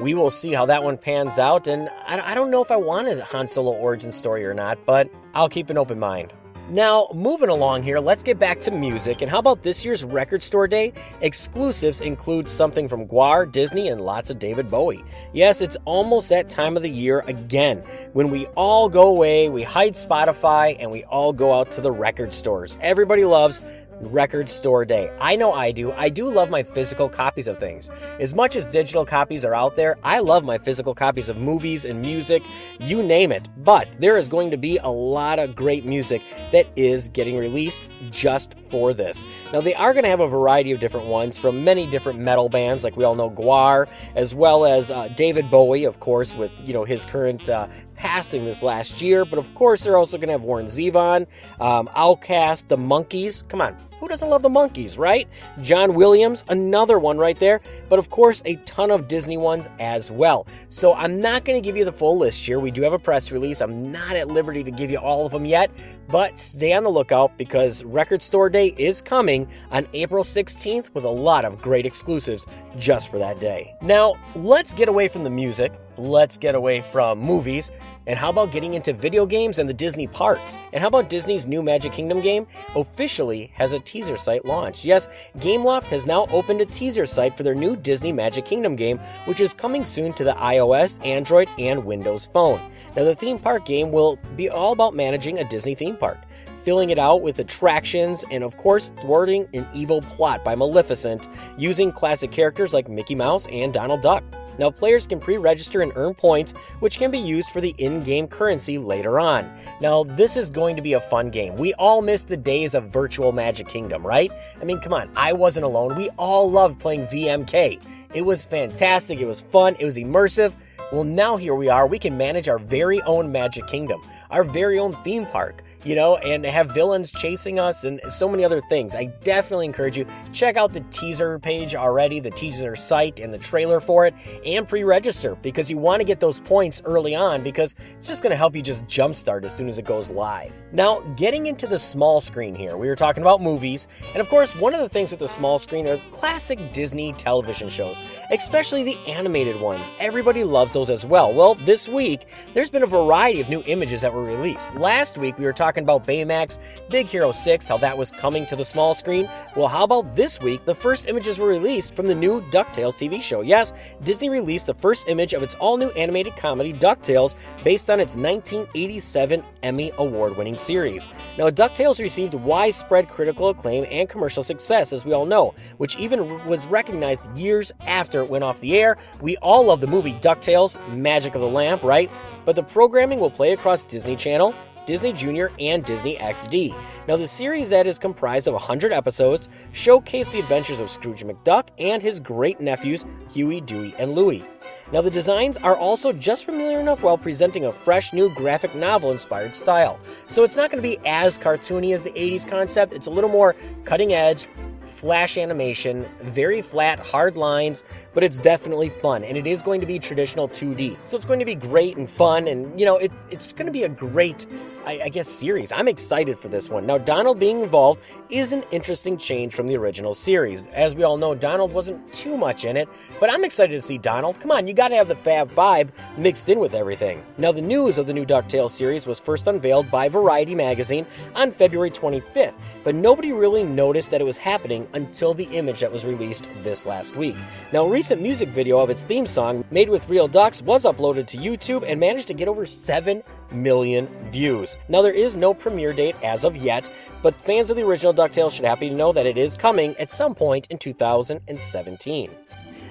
We 0.00 0.14
will 0.14 0.30
see 0.30 0.52
how 0.52 0.66
that 0.66 0.82
one 0.82 0.98
pans 0.98 1.38
out, 1.38 1.68
and 1.68 1.88
I 2.06 2.34
don't 2.34 2.50
know 2.50 2.62
if 2.62 2.70
I 2.70 2.76
want 2.76 3.08
a 3.08 3.24
Han 3.24 3.46
Solo 3.46 3.72
origin 3.72 4.10
story 4.10 4.44
or 4.44 4.52
not, 4.54 4.78
but 4.84 5.08
I'll 5.34 5.48
keep 5.48 5.70
an 5.70 5.78
open 5.78 5.98
mind. 5.98 6.32
Now, 6.70 7.08
moving 7.12 7.50
along 7.50 7.82
here, 7.82 7.98
let's 7.98 8.22
get 8.22 8.38
back 8.38 8.58
to 8.62 8.70
music. 8.70 9.20
And 9.20 9.30
how 9.30 9.38
about 9.38 9.62
this 9.62 9.84
year's 9.84 10.02
Record 10.02 10.42
Store 10.42 10.66
Day? 10.66 10.94
Exclusives 11.20 12.00
include 12.00 12.48
something 12.48 12.88
from 12.88 13.06
GWAR, 13.06 13.52
Disney, 13.52 13.88
and 13.88 14.00
lots 14.00 14.30
of 14.30 14.38
David 14.38 14.70
Bowie. 14.70 15.04
Yes, 15.34 15.60
it's 15.60 15.76
almost 15.84 16.30
that 16.30 16.48
time 16.48 16.78
of 16.78 16.82
the 16.82 16.88
year 16.88 17.22
again 17.26 17.84
when 18.14 18.30
we 18.30 18.46
all 18.56 18.88
go 18.88 19.08
away, 19.08 19.50
we 19.50 19.62
hide 19.62 19.92
Spotify, 19.92 20.74
and 20.80 20.90
we 20.90 21.04
all 21.04 21.34
go 21.34 21.52
out 21.52 21.70
to 21.72 21.82
the 21.82 21.92
record 21.92 22.32
stores. 22.32 22.78
Everybody 22.80 23.26
loves 23.26 23.60
record 24.00 24.48
store 24.48 24.84
day. 24.84 25.10
I 25.20 25.36
know 25.36 25.52
I 25.52 25.72
do. 25.72 25.92
I 25.92 26.08
do 26.08 26.28
love 26.28 26.50
my 26.50 26.62
physical 26.62 27.08
copies 27.08 27.48
of 27.48 27.58
things. 27.58 27.90
As 28.20 28.34
much 28.34 28.56
as 28.56 28.70
digital 28.70 29.04
copies 29.04 29.44
are 29.44 29.54
out 29.54 29.76
there, 29.76 29.96
I 30.02 30.20
love 30.20 30.44
my 30.44 30.58
physical 30.58 30.94
copies 30.94 31.28
of 31.28 31.36
movies 31.36 31.84
and 31.84 32.00
music, 32.00 32.42
you 32.78 33.02
name 33.02 33.32
it. 33.32 33.48
But 33.58 33.96
there 34.00 34.16
is 34.16 34.28
going 34.28 34.50
to 34.50 34.56
be 34.56 34.78
a 34.78 34.88
lot 34.88 35.38
of 35.38 35.54
great 35.54 35.84
music 35.84 36.22
that 36.52 36.66
is 36.76 37.08
getting 37.08 37.36
released 37.36 37.88
just 38.10 38.54
for 38.70 38.92
this. 38.92 39.24
Now, 39.52 39.60
they 39.60 39.74
are 39.74 39.92
going 39.92 40.04
to 40.04 40.10
have 40.10 40.20
a 40.20 40.26
variety 40.26 40.72
of 40.72 40.80
different 40.80 41.06
ones 41.06 41.38
from 41.38 41.64
many 41.64 41.86
different 41.90 42.18
metal 42.18 42.48
bands, 42.48 42.84
like 42.84 42.96
we 42.96 43.04
all 43.04 43.14
know 43.14 43.30
GWAR, 43.30 43.86
as 44.14 44.34
well 44.34 44.64
as 44.64 44.90
uh, 44.90 45.08
David 45.08 45.50
Bowie, 45.50 45.84
of 45.84 46.00
course, 46.00 46.34
with 46.34 46.52
you 46.64 46.72
know 46.72 46.84
his 46.84 47.04
current 47.04 47.48
uh, 47.48 47.68
passing 47.96 48.44
this 48.44 48.62
last 48.62 49.00
year. 49.00 49.24
But 49.24 49.38
of 49.38 49.54
course, 49.54 49.84
they're 49.84 49.96
also 49.96 50.16
going 50.16 50.28
to 50.28 50.32
have 50.32 50.42
Warren 50.42 50.66
Zevon, 50.66 51.26
um, 51.60 51.88
OutKast, 51.88 52.68
The 52.68 52.76
Monkees. 52.76 53.46
Come 53.48 53.60
on, 53.60 53.76
who 54.04 54.08
doesn't 54.08 54.28
love 54.28 54.42
the 54.42 54.50
monkeys, 54.50 54.98
right? 54.98 55.26
John 55.62 55.94
Williams, 55.94 56.44
another 56.48 56.98
one 56.98 57.16
right 57.16 57.38
there. 57.38 57.62
But 57.88 57.98
of 57.98 58.10
course, 58.10 58.42
a 58.44 58.56
ton 58.66 58.90
of 58.90 59.08
Disney 59.08 59.38
ones 59.38 59.66
as 59.78 60.10
well. 60.10 60.46
So 60.68 60.92
I'm 60.92 61.22
not 61.22 61.46
going 61.46 61.60
to 61.60 61.66
give 61.66 61.74
you 61.74 61.86
the 61.86 61.92
full 61.92 62.18
list 62.18 62.44
here. 62.44 62.60
We 62.60 62.70
do 62.70 62.82
have 62.82 62.92
a 62.92 62.98
press 62.98 63.32
release. 63.32 63.62
I'm 63.62 63.90
not 63.90 64.14
at 64.14 64.28
liberty 64.28 64.62
to 64.62 64.70
give 64.70 64.90
you 64.90 64.98
all 64.98 65.24
of 65.24 65.32
them 65.32 65.46
yet, 65.46 65.70
but 66.08 66.38
stay 66.38 66.74
on 66.74 66.84
the 66.84 66.90
lookout 66.90 67.38
because 67.38 67.82
Record 67.82 68.20
Store 68.20 68.50
Day 68.50 68.74
is 68.76 69.00
coming 69.00 69.48
on 69.70 69.88
April 69.94 70.22
16th 70.22 70.92
with 70.92 71.04
a 71.04 71.08
lot 71.08 71.46
of 71.46 71.62
great 71.62 71.86
exclusives 71.86 72.44
just 72.76 73.10
for 73.10 73.16
that 73.16 73.40
day. 73.40 73.74
Now, 73.80 74.16
let's 74.34 74.74
get 74.74 74.90
away 74.90 75.08
from 75.08 75.24
the 75.24 75.30
music. 75.30 75.72
Let's 75.96 76.36
get 76.36 76.54
away 76.54 76.82
from 76.82 77.20
movies. 77.20 77.70
And 78.06 78.18
how 78.18 78.30
about 78.30 78.52
getting 78.52 78.74
into 78.74 78.92
video 78.92 79.24
games 79.24 79.58
and 79.58 79.68
the 79.68 79.74
Disney 79.74 80.06
parks? 80.06 80.58
And 80.72 80.82
how 80.82 80.88
about 80.88 81.08
Disney's 81.08 81.46
new 81.46 81.62
Magic 81.62 81.92
Kingdom 81.92 82.20
game 82.20 82.46
officially 82.74 83.50
has 83.54 83.72
a 83.72 83.80
teaser 83.80 84.16
site 84.16 84.44
launched? 84.44 84.84
Yes, 84.84 85.08
Gameloft 85.38 85.84
has 85.84 86.06
now 86.06 86.26
opened 86.26 86.60
a 86.60 86.66
teaser 86.66 87.06
site 87.06 87.34
for 87.34 87.42
their 87.42 87.54
new 87.54 87.76
Disney 87.76 88.12
Magic 88.12 88.44
Kingdom 88.44 88.76
game, 88.76 88.98
which 89.24 89.40
is 89.40 89.54
coming 89.54 89.84
soon 89.84 90.12
to 90.14 90.24
the 90.24 90.34
iOS, 90.34 91.04
Android, 91.04 91.48
and 91.58 91.84
Windows 91.84 92.26
Phone. 92.26 92.60
Now, 92.94 93.04
the 93.04 93.14
theme 93.14 93.38
park 93.38 93.64
game 93.64 93.90
will 93.90 94.18
be 94.36 94.50
all 94.50 94.72
about 94.72 94.94
managing 94.94 95.38
a 95.38 95.48
Disney 95.48 95.74
theme 95.74 95.96
park 95.96 96.18
filling 96.64 96.88
it 96.88 96.98
out 96.98 97.20
with 97.20 97.38
attractions, 97.38 98.24
and 98.30 98.42
of 98.42 98.56
course, 98.56 98.90
thwarting 99.02 99.46
an 99.52 99.66
evil 99.74 100.00
plot 100.00 100.42
by 100.42 100.54
Maleficent 100.54 101.28
using 101.58 101.92
classic 101.92 102.30
characters 102.30 102.72
like 102.72 102.88
Mickey 102.88 103.14
Mouse 103.14 103.46
and 103.48 103.72
Donald 103.72 104.00
Duck. 104.00 104.24
Now, 104.58 104.70
players 104.70 105.06
can 105.06 105.20
pre 105.20 105.36
register 105.36 105.82
and 105.82 105.92
earn 105.96 106.14
points, 106.14 106.52
which 106.80 106.98
can 106.98 107.10
be 107.10 107.18
used 107.18 107.50
for 107.50 107.60
the 107.60 107.74
in 107.78 108.02
game 108.02 108.26
currency 108.26 108.78
later 108.78 109.18
on. 109.20 109.50
Now, 109.80 110.04
this 110.04 110.36
is 110.36 110.50
going 110.50 110.76
to 110.76 110.82
be 110.82 110.94
a 110.94 111.00
fun 111.00 111.30
game. 111.30 111.56
We 111.56 111.74
all 111.74 112.02
miss 112.02 112.22
the 112.22 112.36
days 112.36 112.74
of 112.74 112.88
virtual 112.88 113.32
Magic 113.32 113.68
Kingdom, 113.68 114.06
right? 114.06 114.30
I 114.60 114.64
mean, 114.64 114.80
come 114.80 114.92
on, 114.92 115.10
I 115.16 115.32
wasn't 115.32 115.64
alone. 115.64 115.96
We 115.96 116.10
all 116.10 116.50
loved 116.50 116.80
playing 116.80 117.06
VMK. 117.06 117.80
It 118.14 118.22
was 118.24 118.44
fantastic, 118.44 119.20
it 119.20 119.26
was 119.26 119.40
fun, 119.40 119.76
it 119.78 119.84
was 119.84 119.96
immersive. 119.96 120.54
Well, 120.92 121.04
now 121.04 121.36
here 121.36 121.54
we 121.56 121.68
are. 121.68 121.86
We 121.86 121.98
can 121.98 122.16
manage 122.16 122.48
our 122.48 122.58
very 122.58 123.02
own 123.02 123.32
Magic 123.32 123.66
Kingdom, 123.66 124.00
our 124.30 124.44
very 124.44 124.78
own 124.78 124.92
theme 125.02 125.26
park 125.26 125.64
you 125.84 125.94
know, 125.94 126.16
and 126.16 126.44
have 126.44 126.70
villains 126.70 127.12
chasing 127.12 127.58
us 127.58 127.84
and 127.84 128.00
so 128.08 128.28
many 128.28 128.44
other 128.44 128.60
things. 128.60 128.94
I 128.94 129.06
definitely 129.22 129.66
encourage 129.66 129.96
you 129.96 130.06
check 130.32 130.56
out 130.56 130.72
the 130.72 130.80
teaser 130.90 131.38
page 131.38 131.74
already, 131.74 132.20
the 132.20 132.30
teaser 132.30 132.74
site 132.76 133.20
and 133.20 133.32
the 133.32 133.38
trailer 133.38 133.80
for 133.80 134.06
it, 134.06 134.14
and 134.44 134.66
pre-register 134.66 135.34
because 135.36 135.70
you 135.70 135.78
want 135.78 136.00
to 136.00 136.04
get 136.04 136.20
those 136.20 136.40
points 136.40 136.82
early 136.84 137.14
on 137.14 137.42
because 137.42 137.74
it's 137.96 138.08
just 138.08 138.22
going 138.22 138.30
to 138.30 138.36
help 138.36 138.56
you 138.56 138.62
just 138.62 138.86
jumpstart 138.86 139.44
as 139.44 139.54
soon 139.54 139.68
as 139.68 139.78
it 139.78 139.84
goes 139.84 140.08
live. 140.10 140.62
Now, 140.72 141.00
getting 141.16 141.46
into 141.46 141.66
the 141.66 141.78
small 141.78 142.20
screen 142.20 142.54
here, 142.54 142.76
we 142.76 142.88
were 142.88 142.96
talking 142.96 143.22
about 143.22 143.42
movies, 143.42 143.88
and 144.12 144.20
of 144.20 144.28
course, 144.28 144.54
one 144.56 144.74
of 144.74 144.80
the 144.80 144.88
things 144.88 145.10
with 145.10 145.20
the 145.20 145.28
small 145.28 145.58
screen 145.58 145.86
are 145.86 146.00
classic 146.10 146.72
Disney 146.72 147.12
television 147.14 147.68
shows, 147.68 148.02
especially 148.30 148.82
the 148.82 148.98
animated 149.06 149.60
ones. 149.60 149.90
Everybody 149.98 150.44
loves 150.44 150.72
those 150.72 150.90
as 150.90 151.04
well. 151.04 151.32
Well, 151.32 151.54
this 151.54 151.88
week, 151.88 152.26
there's 152.54 152.70
been 152.70 152.82
a 152.82 152.86
variety 152.86 153.40
of 153.40 153.48
new 153.48 153.62
images 153.66 154.00
that 154.02 154.12
were 154.12 154.24
released. 154.24 154.74
Last 154.76 155.18
week, 155.18 155.38
we 155.38 155.44
were 155.44 155.52
talking 155.52 155.73
talking 155.74 155.82
about 155.82 156.06
Baymax, 156.06 156.60
Big 156.88 157.08
Hero 157.08 157.32
6, 157.32 157.66
how 157.66 157.76
that 157.78 157.98
was 157.98 158.12
coming 158.12 158.46
to 158.46 158.54
the 158.54 158.64
small 158.64 158.94
screen. 158.94 159.28
Well, 159.56 159.66
how 159.66 159.82
about 159.82 160.14
this 160.14 160.38
week? 160.40 160.64
The 160.64 160.74
first 160.74 161.08
images 161.08 161.36
were 161.36 161.48
released 161.48 161.94
from 161.94 162.06
the 162.06 162.14
new 162.14 162.40
DuckTales 162.52 162.94
TV 162.94 163.20
show. 163.20 163.40
Yes, 163.40 163.72
Disney 164.04 164.28
released 164.30 164.66
the 164.66 164.74
first 164.74 165.08
image 165.08 165.32
of 165.32 165.42
its 165.42 165.56
all 165.56 165.76
new 165.76 165.90
animated 165.90 166.36
comedy, 166.36 166.72
DuckTales, 166.72 167.34
based 167.64 167.90
on 167.90 167.98
its 167.98 168.16
1987 168.16 169.42
Emmy 169.64 169.90
Award 169.98 170.36
winning 170.36 170.56
series. 170.56 171.08
Now, 171.36 171.50
DuckTales 171.50 172.00
received 172.00 172.34
widespread 172.34 173.08
critical 173.08 173.48
acclaim 173.48 173.84
and 173.90 174.08
commercial 174.08 174.44
success, 174.44 174.92
as 174.92 175.04
we 175.04 175.12
all 175.12 175.26
know, 175.26 175.54
which 175.78 175.96
even 175.96 176.46
was 176.46 176.68
recognized 176.68 177.36
years 177.36 177.72
after 177.80 178.20
it 178.20 178.30
went 178.30 178.44
off 178.44 178.60
the 178.60 178.78
air. 178.78 178.96
We 179.20 179.36
all 179.38 179.64
love 179.64 179.80
the 179.80 179.88
movie 179.88 180.12
DuckTales, 180.14 180.78
Magic 180.94 181.34
of 181.34 181.40
the 181.40 181.48
Lamp, 181.48 181.82
right? 181.82 182.08
But 182.44 182.54
the 182.54 182.62
programming 182.62 183.18
will 183.18 183.30
play 183.30 183.52
across 183.52 183.84
Disney 183.84 184.14
Channel, 184.14 184.54
Disney 184.86 185.12
Junior, 185.12 185.50
and 185.58 185.84
Disney 185.84 186.16
XD. 186.16 186.74
Now, 187.06 187.18
the 187.18 187.28
series 187.28 187.68
that 187.68 187.86
is 187.86 187.98
comprised 187.98 188.48
of 188.48 188.54
100 188.54 188.90
episodes 188.90 189.50
showcase 189.72 190.30
the 190.30 190.38
adventures 190.38 190.80
of 190.80 190.88
Scrooge 190.88 191.22
McDuck 191.22 191.68
and 191.78 192.02
his 192.02 192.18
great 192.18 192.60
nephews, 192.60 193.04
Huey, 193.30 193.60
Dewey, 193.60 193.94
and 193.98 194.14
Louie. 194.14 194.42
Now, 194.90 195.02
the 195.02 195.10
designs 195.10 195.58
are 195.58 195.76
also 195.76 196.14
just 196.14 196.46
familiar 196.46 196.80
enough 196.80 197.02
while 197.02 197.18
presenting 197.18 197.66
a 197.66 197.72
fresh 197.72 198.14
new 198.14 198.30
graphic 198.34 198.74
novel 198.74 199.10
inspired 199.10 199.54
style. 199.54 200.00
So 200.28 200.44
it's 200.44 200.56
not 200.56 200.70
going 200.70 200.82
to 200.82 200.88
be 200.88 200.98
as 201.06 201.38
cartoony 201.38 201.92
as 201.92 202.04
the 202.04 202.10
80s 202.12 202.48
concept, 202.48 202.94
it's 202.94 203.06
a 203.06 203.10
little 203.10 203.30
more 203.30 203.54
cutting 203.84 204.14
edge, 204.14 204.48
flash 204.82 205.36
animation, 205.36 206.06
very 206.22 206.62
flat, 206.62 206.98
hard 207.00 207.36
lines, 207.36 207.84
but 208.14 208.24
it's 208.24 208.38
definitely 208.38 208.88
fun. 208.88 209.24
And 209.24 209.36
it 209.36 209.46
is 209.46 209.62
going 209.62 209.80
to 209.80 209.86
be 209.86 209.98
traditional 209.98 210.48
2D. 210.48 210.96
So 211.04 211.16
it's 211.16 211.26
going 211.26 211.38
to 211.38 211.44
be 211.44 211.54
great 211.54 211.96
and 211.96 212.08
fun. 212.08 212.48
And, 212.48 212.78
you 212.78 212.86
know, 212.86 212.96
it's, 212.96 213.26
it's 213.30 213.52
going 213.52 213.66
to 213.66 213.72
be 213.72 213.84
a 213.84 213.88
great 213.88 214.46
I, 214.86 215.00
I, 215.04 215.08
guess, 215.08 215.28
series. 215.28 215.72
I'm 215.72 215.88
excited 215.88 216.38
for 216.38 216.48
this 216.48 216.68
one. 216.68 216.86
Now, 216.94 216.98
Donald 216.98 217.40
being 217.40 217.60
involved 217.60 218.00
is 218.30 218.52
an 218.52 218.62
interesting 218.70 219.18
change 219.18 219.52
from 219.52 219.66
the 219.66 219.76
original 219.76 220.14
series. 220.14 220.68
As 220.68 220.94
we 220.94 221.02
all 221.02 221.16
know, 221.16 221.34
Donald 221.34 221.72
wasn't 221.72 222.12
too 222.12 222.36
much 222.36 222.64
in 222.64 222.76
it, 222.76 222.88
but 223.18 223.32
I'm 223.32 223.44
excited 223.44 223.72
to 223.72 223.82
see 223.82 223.98
Donald. 223.98 224.38
Come 224.38 224.52
on, 224.52 224.68
you 224.68 224.74
gotta 224.74 224.94
have 224.94 225.08
the 225.08 225.16
Fab 225.16 225.50
Five 225.50 225.90
mixed 226.16 226.48
in 226.48 226.60
with 226.60 226.72
everything. 226.72 227.24
Now, 227.36 227.50
the 227.50 227.60
news 227.60 227.98
of 227.98 228.06
the 228.06 228.12
new 228.12 228.24
DuckTales 228.24 228.70
series 228.70 229.08
was 229.08 229.18
first 229.18 229.48
unveiled 229.48 229.90
by 229.90 230.08
Variety 230.08 230.54
magazine 230.54 231.04
on 231.34 231.50
February 231.50 231.90
25th, 231.90 232.60
but 232.84 232.94
nobody 232.94 233.32
really 233.32 233.64
noticed 233.64 234.12
that 234.12 234.20
it 234.20 234.24
was 234.24 234.36
happening 234.36 234.86
until 234.94 235.34
the 235.34 235.46
image 235.46 235.80
that 235.80 235.90
was 235.90 236.04
released 236.04 236.46
this 236.62 236.86
last 236.86 237.16
week. 237.16 237.34
Now, 237.72 237.86
a 237.86 237.90
recent 237.90 238.22
music 238.22 238.50
video 238.50 238.78
of 238.78 238.88
its 238.88 239.02
theme 239.02 239.26
song, 239.26 239.64
made 239.72 239.88
with 239.88 240.08
real 240.08 240.28
ducks, 240.28 240.62
was 240.62 240.84
uploaded 240.84 241.26
to 241.26 241.38
YouTube 241.38 241.84
and 241.84 241.98
managed 241.98 242.28
to 242.28 242.34
get 242.34 242.46
over 242.46 242.64
7 242.64 243.20
million 243.54 244.08
views. 244.30 244.76
Now, 244.88 245.02
there 245.02 245.12
is 245.12 245.36
no 245.36 245.54
premiere 245.54 245.92
date 245.92 246.16
as 246.22 246.44
of 246.44 246.56
yet, 246.56 246.90
but 247.22 247.40
fans 247.40 247.70
of 247.70 247.76
the 247.76 247.82
original 247.82 248.12
DuckTales 248.12 248.52
should 248.52 248.62
be 248.62 248.68
happy 248.68 248.88
to 248.88 248.94
know 248.94 249.12
that 249.12 249.26
it 249.26 249.38
is 249.38 249.54
coming 249.56 249.96
at 249.96 250.10
some 250.10 250.34
point 250.34 250.66
in 250.70 250.78
2017. 250.78 252.30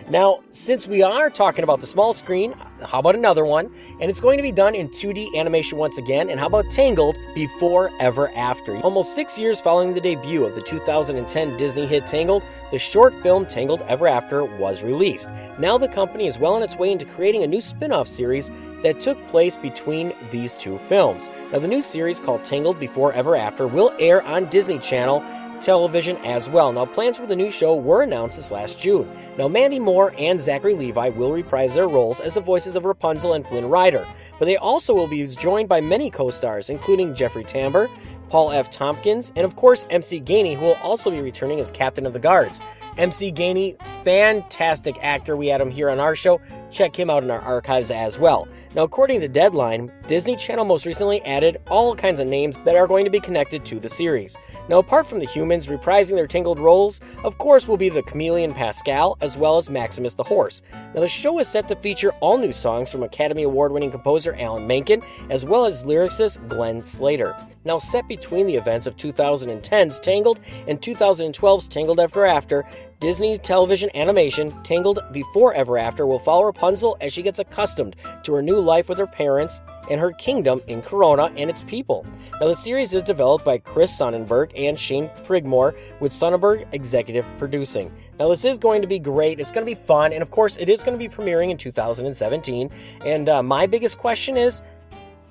Now, 0.10 0.42
since 0.52 0.88
we 0.88 1.02
are 1.02 1.30
talking 1.30 1.64
about 1.64 1.80
the 1.80 1.88
small 1.88 2.14
screen, 2.14 2.54
how 2.86 3.00
about 3.00 3.16
another 3.16 3.46
one? 3.46 3.74
And 4.02 4.10
it's 4.10 4.20
going 4.20 4.38
to 4.38 4.44
be 4.44 4.52
done 4.52 4.76
in 4.76 4.90
2D 4.90 5.36
animation 5.36 5.78
once 5.78 5.98
again. 5.98 6.30
And 6.30 6.40
how 6.40 6.48
about 6.48 6.70
Tangled 6.72 7.18
Before 7.34 7.90
Ever 8.00 8.30
After? 8.36 8.78
Almost 8.78 9.16
six 9.16 9.38
years 9.38 9.62
following 9.62 9.94
the 9.94 10.02
debut 10.02 10.44
of 10.44 10.56
the 10.56 10.62
2010 10.62 11.58
Disney 11.58 11.86
hit 11.86 12.06
Tangled, 12.06 12.44
the 12.72 12.78
short 12.78 13.14
film 13.24 13.46
Tangled 13.46 13.82
Ever 13.84 14.08
After 14.08 14.44
was 14.44 14.84
released. 14.84 15.30
Now 15.58 15.78
the 15.78 15.88
company 15.88 16.28
is 16.28 16.38
well 16.38 16.56
on 16.56 16.64
its 16.64 16.76
way 16.76 16.92
into 16.92 17.06
creating 17.06 17.44
a 17.44 17.48
new 17.48 17.62
spin 17.62 17.94
off 17.94 18.08
series 18.08 18.52
that 18.84 19.00
took 19.00 19.26
place 19.28 19.58
between 19.58 20.14
these 20.30 20.56
two 20.56 20.78
films. 20.78 21.30
Now, 21.52 21.60
the 21.60 21.68
new 21.68 21.82
series 21.82 22.20
called 22.20 22.44
Tangled 22.44 22.80
Before 22.80 23.14
Ever 23.14 23.36
After 23.36 23.66
will 23.66 23.94
air 23.98 24.22
on 24.24 24.50
Disney 24.50 24.78
Channel 24.78 25.22
television 25.64 26.18
as 26.18 26.50
well. 26.50 26.72
Now, 26.72 26.86
plans 26.86 27.18
for 27.18 27.26
the 27.26 27.36
new 27.36 27.50
show 27.50 27.76
were 27.76 28.04
announced 28.04 28.38
this 28.38 28.52
last 28.52 28.80
June. 28.80 29.10
Now, 29.38 29.48
Mandy 29.48 29.80
Moore 29.80 30.14
and 30.18 30.40
Zachary 30.40 30.76
Levi 30.76 31.10
will 31.10 31.32
reprise 31.32 31.74
their 31.74 31.88
roles 31.88 32.20
as 32.20 32.34
the 32.34 32.42
voices 32.42 32.76
of 32.76 32.86
Rapunzel 32.86 33.34
and 33.34 33.46
Flynn 33.46 33.70
Rider, 33.70 34.06
but 34.40 34.46
they 34.46 34.58
also 34.58 34.94
will 34.94 35.08
be 35.08 35.26
joined 35.26 35.70
by 35.70 35.82
many 35.82 36.10
co 36.10 36.30
stars, 36.30 36.70
including 36.70 37.16
Jeffrey 37.16 37.44
Tambor, 37.44 37.90
Paul 38.30 38.52
F. 38.52 38.70
Tompkins, 38.72 39.32
and 39.36 39.46
of 39.46 39.56
course 39.56 39.86
MC 39.90 40.20
Gainey, 40.20 40.56
who 40.56 40.66
will 40.66 40.78
also 40.84 41.12
be 41.12 41.22
returning 41.22 41.60
as 41.60 41.72
Captain 41.72 42.06
of 42.06 42.14
the 42.14 42.20
Guards. 42.20 42.62
MC 42.98 43.32
Gainey, 43.32 43.76
fantastic 44.04 44.98
actor. 45.02 45.36
We 45.36 45.48
had 45.48 45.62
him 45.62 45.72
here 45.72 45.90
on 45.90 46.00
our 46.00 46.16
show. 46.16 46.40
Check 46.70 46.98
him 46.98 47.10
out 47.10 47.24
in 47.24 47.32
our 47.32 47.42
archives 47.42 47.90
as 47.92 48.20
well. 48.20 48.48
Now, 48.76 48.84
according 48.84 49.22
to 49.22 49.28
Deadline, 49.28 49.92
Disney 50.08 50.36
Channel 50.36 50.66
most 50.66 50.86
recently 50.86 51.22
added 51.24 51.58
all 51.70 51.96
kinds 51.96 52.20
of 52.20 52.28
names 52.28 52.58
that 52.66 52.76
are 52.76 52.88
going 52.88 53.06
to 53.06 53.12
be 53.12 53.20
connected 53.20 53.66
to 53.66 53.80
the 53.80 53.90
series. 53.90 54.38
Now, 54.70 54.80
apart 54.80 55.08
from 55.08 55.20
the 55.20 55.26
humans 55.26 55.68
reprising 55.68 56.16
their 56.16 56.28
Tangled 56.28 56.60
roles, 56.60 57.02
of 57.24 57.38
course, 57.38 57.68
will 57.68 57.78
be 57.78 57.90
the 57.90 58.04
chameleon 58.04 58.54
Pascal 58.54 59.18
as 59.22 59.36
well 59.36 59.58
as 59.58 59.70
Maximus 59.70 60.16
the 60.16 60.24
horse. 60.24 60.62
Now, 60.94 61.02
the 61.02 61.08
show 61.08 61.40
is 61.40 61.48
set 61.48 61.68
to 61.68 61.76
feature 61.76 62.12
all 62.22 62.38
new 62.38 62.54
songs 62.54 62.92
from 62.92 63.04
Academy 63.04 63.44
Award 63.44 63.72
winning 63.72 63.92
composer 63.92 64.36
Alan 64.40 64.66
Menken 64.66 65.04
as 65.30 65.44
well 65.44 65.66
as 65.66 65.84
lyricist 65.84 66.48
Glenn 66.48 66.82
Slater. 66.82 67.36
Now, 67.66 67.78
set 67.78 68.08
between 68.08 68.46
the 68.46 68.56
events 68.56 68.88
of 68.88 68.98
2010's 68.98 70.00
Tangled 70.00 70.40
and 70.68 70.82
2012's 70.82 71.68
Tangled 71.68 72.00
Ever 72.00 72.26
After, 72.26 72.66
Disney's 73.00 73.40
television 73.40 73.90
animation, 73.96 74.52
Tangled 74.64 75.00
Before 75.12 75.54
Ever 75.54 75.78
After, 75.78 76.06
will 76.06 76.20
follow 76.20 76.46
Rapunzel 76.46 76.98
as 77.02 77.14
she 77.14 77.22
gets 77.22 77.40
accustomed 77.40 77.96
to 78.24 78.34
her 78.34 78.42
new 78.42 78.58
life 78.58 78.90
with 78.90 78.98
her 78.98 79.08
parents 79.08 79.62
and 79.90 80.00
her 80.00 80.12
kingdom 80.14 80.62
in 80.68 80.82
Corona 80.82 81.32
and 81.36 81.50
its 81.50 81.64
people. 81.64 82.06
Now, 82.40 82.48
the 82.48 82.56
series 82.56 82.94
is 82.94 83.04
developed 83.04 83.46
by 83.46 83.58
Chris 83.58 83.98
Sonnenberg 83.98 84.52
and 84.56 84.80
Shane 84.80 85.10
Prigmore, 85.26 85.78
with 86.00 86.14
Sonnenberg 86.14 86.68
executive 86.72 87.26
producing. 87.38 87.92
Now, 88.20 88.30
this 88.30 88.46
is 88.46 88.58
going 88.60 88.82
to 88.82 88.88
be 88.88 89.00
great. 89.00 89.40
It's 89.40 89.52
going 89.52 89.66
to 89.66 89.70
be 89.70 89.76
fun. 89.76 90.14
And 90.14 90.22
of 90.22 90.32
course, 90.32 90.58
it 90.58 90.70
is 90.70 90.84
going 90.84 90.98
to 90.98 91.10
be 91.10 91.14
premiering 91.14 91.50
in 91.50 91.58
2017. 91.58 92.70
And 93.06 93.28
uh, 93.28 93.44
my 93.44 93.66
biggest 93.66 93.98
question 93.98 94.38
is 94.38 94.64